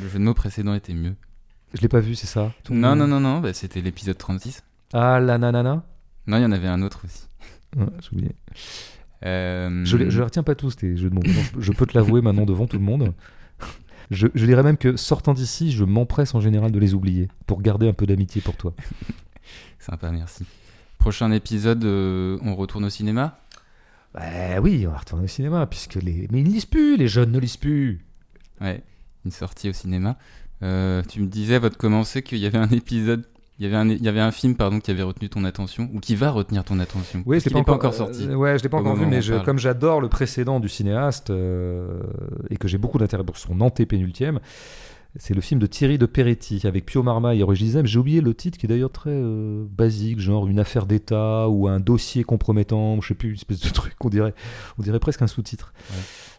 Le 0.00 0.08
jeu 0.08 0.18
de 0.18 0.24
mots 0.24 0.32
précédent 0.34 0.72
était 0.74 0.94
mieux. 0.94 1.14
Je 1.74 1.80
l'ai 1.82 1.88
pas 1.88 2.00
vu, 2.00 2.14
c'est 2.14 2.26
ça? 2.26 2.52
Tout 2.62 2.72
Non, 2.72 2.96
non, 2.96 3.06
non, 3.06 3.20
non, 3.20 3.40
bah, 3.40 3.52
c'était 3.52 3.80
l'épisode 3.82 4.16
36. 4.16 4.62
Ah, 4.94 5.20
la 5.20 5.36
nanana 5.38 5.84
Non, 6.26 6.38
il 6.38 6.42
y 6.42 6.46
en 6.46 6.52
avait 6.52 6.68
un 6.68 6.80
autre 6.82 7.02
aussi. 7.04 7.28
Ouais, 7.76 7.84
J'ai 8.00 8.12
oublié. 8.16 8.34
Euh, 9.26 9.84
Je 9.84 9.96
les, 9.98 10.10
je 10.10 10.18
les 10.18 10.24
retiens 10.24 10.42
pas 10.42 10.54
tous, 10.54 10.76
tes 10.76 10.96
jeux 10.96 11.10
de 11.10 11.14
mots. 11.14 11.22
Je- 11.24 11.60
Je 11.60 11.72
peux 11.72 11.84
te 11.86 11.96
l'avouer 11.98 12.22
maintenant 12.22 12.46
devant 12.46 12.66
tout 12.66 12.78
le 12.78 12.84
monde. 12.84 13.12
Je, 14.10 14.26
je 14.34 14.46
dirais 14.46 14.62
même 14.62 14.76
que 14.78 14.96
sortant 14.96 15.34
d'ici, 15.34 15.70
je 15.72 15.84
m'empresse 15.84 16.34
en 16.34 16.40
général 16.40 16.72
de 16.72 16.78
les 16.78 16.94
oublier 16.94 17.28
pour 17.46 17.60
garder 17.62 17.88
un 17.88 17.92
peu 17.94 18.06
d'amitié 18.06 18.40
pour 18.40 18.56
toi. 18.56 18.74
Sympa, 19.78 20.10
merci. 20.12 20.44
Prochain 21.04 21.30
épisode, 21.32 21.84
euh, 21.84 22.38
on 22.42 22.54
retourne 22.54 22.86
au 22.86 22.88
cinéma? 22.88 23.36
Bah 24.14 24.22
oui, 24.62 24.86
on 24.88 24.90
va 24.90 24.96
retourner 24.96 25.24
au 25.24 25.28
cinéma, 25.28 25.66
puisque 25.66 25.96
les. 25.96 26.26
Mais 26.32 26.40
ils 26.40 26.48
ne 26.48 26.50
lisent 26.50 26.64
plus, 26.64 26.96
les 26.96 27.08
jeunes 27.08 27.30
ne 27.30 27.38
lisent 27.38 27.58
plus. 27.58 28.00
Ouais, 28.62 28.82
une 29.26 29.30
sortie 29.30 29.68
au 29.68 29.74
cinéma. 29.74 30.16
Euh, 30.62 31.02
tu 31.06 31.20
me 31.20 31.26
disais, 31.26 31.56
avant 31.56 31.68
de 31.68 31.74
commencer, 31.74 32.22
qu'il 32.22 32.38
y 32.38 32.46
avait 32.46 32.56
un 32.56 32.70
épisode, 32.70 33.26
il 33.58 33.64
y 33.64 33.66
avait 33.66 33.76
un, 33.76 33.86
il 33.86 34.02
y 34.02 34.08
avait 34.08 34.22
un 34.22 34.30
film 34.30 34.56
pardon, 34.56 34.80
qui 34.80 34.90
avait 34.92 35.02
retenu 35.02 35.28
ton 35.28 35.44
attention, 35.44 35.90
ou 35.92 36.00
qui 36.00 36.16
va 36.16 36.30
retenir 36.30 36.64
ton 36.64 36.80
attention? 36.80 37.22
Oui, 37.26 37.38
je 37.38 37.50
l'ai 37.50 37.62
pas, 37.62 37.72
encore 37.74 37.92
sorti. 37.92 38.26
euh, 38.26 38.34
ouais, 38.34 38.56
je 38.56 38.62
l'ai 38.62 38.70
pas 38.70 38.78
encore 38.78 38.96
vu, 38.96 39.04
mais 39.04 39.20
je- 39.20 39.44
comme 39.44 39.58
j'adore 39.58 40.00
le 40.00 40.08
précédent 40.08 40.58
du 40.58 40.70
cinéaste 40.70 41.28
euh, 41.28 42.00
et 42.48 42.56
que 42.56 42.66
j'ai 42.66 42.78
beaucoup 42.78 42.96
d'intérêt 42.96 43.24
pour 43.24 43.36
son 43.36 43.60
antépénultième, 43.60 44.40
c'est 45.16 45.34
le 45.34 45.40
film 45.40 45.60
de 45.60 45.66
Thierry 45.66 45.96
de 45.98 46.06
Peretti 46.06 46.66
avec 46.66 46.86
Pio 46.86 47.02
Marmaille 47.02 47.40
et 47.40 47.42
Roger 47.42 47.64
Gizem. 47.66 47.86
J'ai 47.86 47.98
oublié 47.98 48.20
le 48.20 48.34
titre 48.34 48.58
qui 48.58 48.66
est 48.66 48.68
d'ailleurs 48.68 48.90
très 48.90 49.10
euh, 49.10 49.64
basique, 49.70 50.18
genre 50.18 50.46
une 50.48 50.58
affaire 50.58 50.86
d'État 50.86 51.48
ou 51.48 51.68
un 51.68 51.78
dossier 51.80 52.24
compromettant, 52.24 53.00
je 53.00 53.08
sais 53.08 53.14
plus, 53.14 53.28
une 53.30 53.34
espèce 53.36 53.60
de 53.60 53.68
truc, 53.72 53.94
on 54.04 54.08
dirait, 54.08 54.34
on 54.78 54.82
dirait 54.82 54.98
presque 54.98 55.22
un 55.22 55.26
sous-titre. 55.28 55.72
Ouais. 55.90 55.96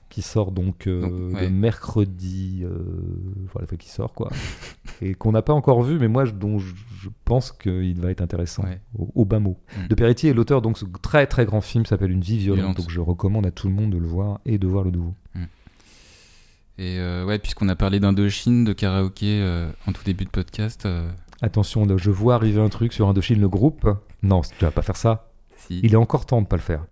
Qui 0.08 0.22
sort 0.22 0.52
donc, 0.52 0.88
euh, 0.88 1.02
Donc, 1.02 1.34
ouais. 1.36 1.42
le 1.46 1.50
mercredi, 1.50 2.62
euh, 2.64 2.78
voilà, 3.52 3.68
qui 3.78 3.90
sort 3.90 4.14
quoi, 4.14 4.30
et 5.02 5.14
qu'on 5.14 5.32
n'a 5.32 5.42
pas 5.42 5.52
encore 5.52 5.82
vu, 5.82 5.98
mais 6.00 6.08
moi 6.08 6.24
je- 6.26 6.32
dont 6.32 6.58
je, 6.60 6.74
je 7.02 7.10
pense 7.26 7.52
qu'il 7.52 8.00
va 8.00 8.12
être 8.12 8.22
intéressant, 8.22 8.64
Ouais. 8.64 8.80
au, 8.98 9.10
au 9.16 9.26
bas 9.26 9.40
mot. 9.40 9.58
Mm. 9.78 9.88
De 9.88 9.96
Peretti 9.96 10.28
est 10.28 10.34
l'auteur 10.34 10.62
donc 10.62 10.78
ce 10.78 10.86
très 11.02 11.26
très 11.28 11.46
grand 11.46 11.60
film 11.60 11.86
s'appelle 11.86 12.12
Une 12.12 12.22
vie 12.22 12.38
violente, 12.38 12.60
Violente. 12.60 12.78
donc 12.78 12.90
je 12.92 13.00
recommande 13.02 13.46
à 13.46 13.52
tout 13.52 13.68
le 13.68 13.74
monde 13.74 13.90
de 13.92 13.98
le 13.98 14.08
voir 14.08 14.40
et 14.46 14.58
de 14.58 14.68
voir 14.68 14.84
le 14.84 14.92
nouveau. 14.92 15.16
Et 16.78 17.00
euh, 17.00 17.26
ouais, 17.26 17.40
puisqu'on 17.40 17.70
a 17.70 17.76
parlé 17.76 18.00
d'Indochine, 18.00 18.66
de 18.66 18.74
karaoké 18.74 19.42
euh, 19.42 19.70
en 19.88 19.94
tout 19.94 20.04
début 20.04 20.26
de 20.26 20.30
podcast, 20.30 20.86
euh, 20.86 21.10
Attention, 21.42 21.86
là, 21.86 21.98
je 21.98 22.12
vois 22.12 22.36
arriver 22.36 22.62
un 22.62 22.70
truc 22.70 22.94
sur 22.94 23.08
Indochine 23.08 23.40
le 23.42 23.50
groupe. 23.50 23.88
Non, 24.24 24.42
tu 24.42 24.64
vas 24.64 24.72
pas 24.72 24.82
faire 24.82 24.96
ça. 24.96 25.32
si. 25.58 25.80
Il 25.84 25.94
est 25.94 25.98
encore 25.98 26.26
temps 26.26 26.42
de 26.42 26.48
pas 26.48 26.56
le 26.56 26.62
faire. 26.62 26.86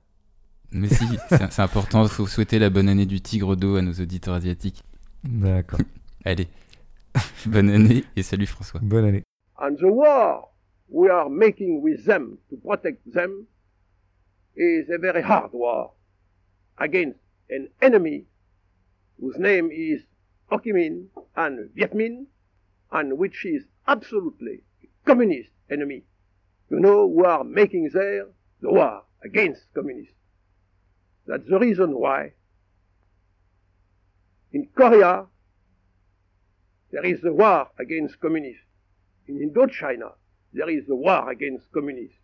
Mais 0.71 0.87
si, 0.89 1.05
c'est 1.29 1.51
c'est 1.51 1.61
important, 1.61 2.03
il 2.03 2.09
faut 2.09 2.27
souhaiter 2.27 2.59
la 2.59 2.69
bonne 2.69 2.89
année 2.89 3.05
du 3.05 3.21
tigre 3.21 3.55
d'eau 3.55 3.77
à 3.77 3.81
nos 3.81 3.93
auditeurs 3.93 4.33
asiatiques. 4.33 4.83
D'accord. 5.23 5.79
Allez, 6.25 6.47
bonne 7.45 7.69
année 7.69 8.03
et 8.15 8.23
salut 8.23 8.45
François. 8.45 8.79
Bonne 8.83 9.05
année. 9.05 9.23
And 9.57 9.75
the 9.77 9.85
war 9.89 10.49
we 10.89 11.09
are 11.09 11.29
making 11.29 11.81
with 11.81 12.05
them 12.05 12.37
to 12.49 12.57
protect 12.57 13.11
them 13.11 13.45
is 14.55 14.89
a 14.89 14.97
very 14.97 15.21
hard 15.23 15.51
war 15.53 15.91
against 16.77 17.17
an 17.49 17.67
enemy 17.81 18.25
whose 19.23 19.37
name 19.37 19.71
is 19.71 20.01
Chi 20.49 20.59
and 21.37 21.69
Viet 21.73 21.93
Minh 21.93 22.25
and 22.91 23.17
which 23.17 23.45
is 23.45 23.63
absolutely 23.87 24.63
communist 25.05 25.49
enemy. 25.71 26.03
You 26.69 26.81
know, 26.81 27.07
who 27.07 27.23
are 27.23 27.45
making 27.45 27.89
there 27.93 28.25
the 28.59 28.69
war 28.69 29.03
against 29.23 29.61
communists. 29.73 30.13
That's 31.25 31.47
the 31.47 31.57
reason 31.57 31.97
why 31.97 32.33
in 34.51 34.67
Korea 34.75 35.27
there 36.91 37.05
is 37.05 37.23
a 37.23 37.31
war 37.31 37.69
against 37.79 38.19
communists. 38.19 38.65
In 39.27 39.39
Indochina, 39.39 40.11
there 40.51 40.69
is 40.69 40.89
a 40.89 40.95
war 40.95 41.31
against 41.31 41.71
communists. 41.71 42.17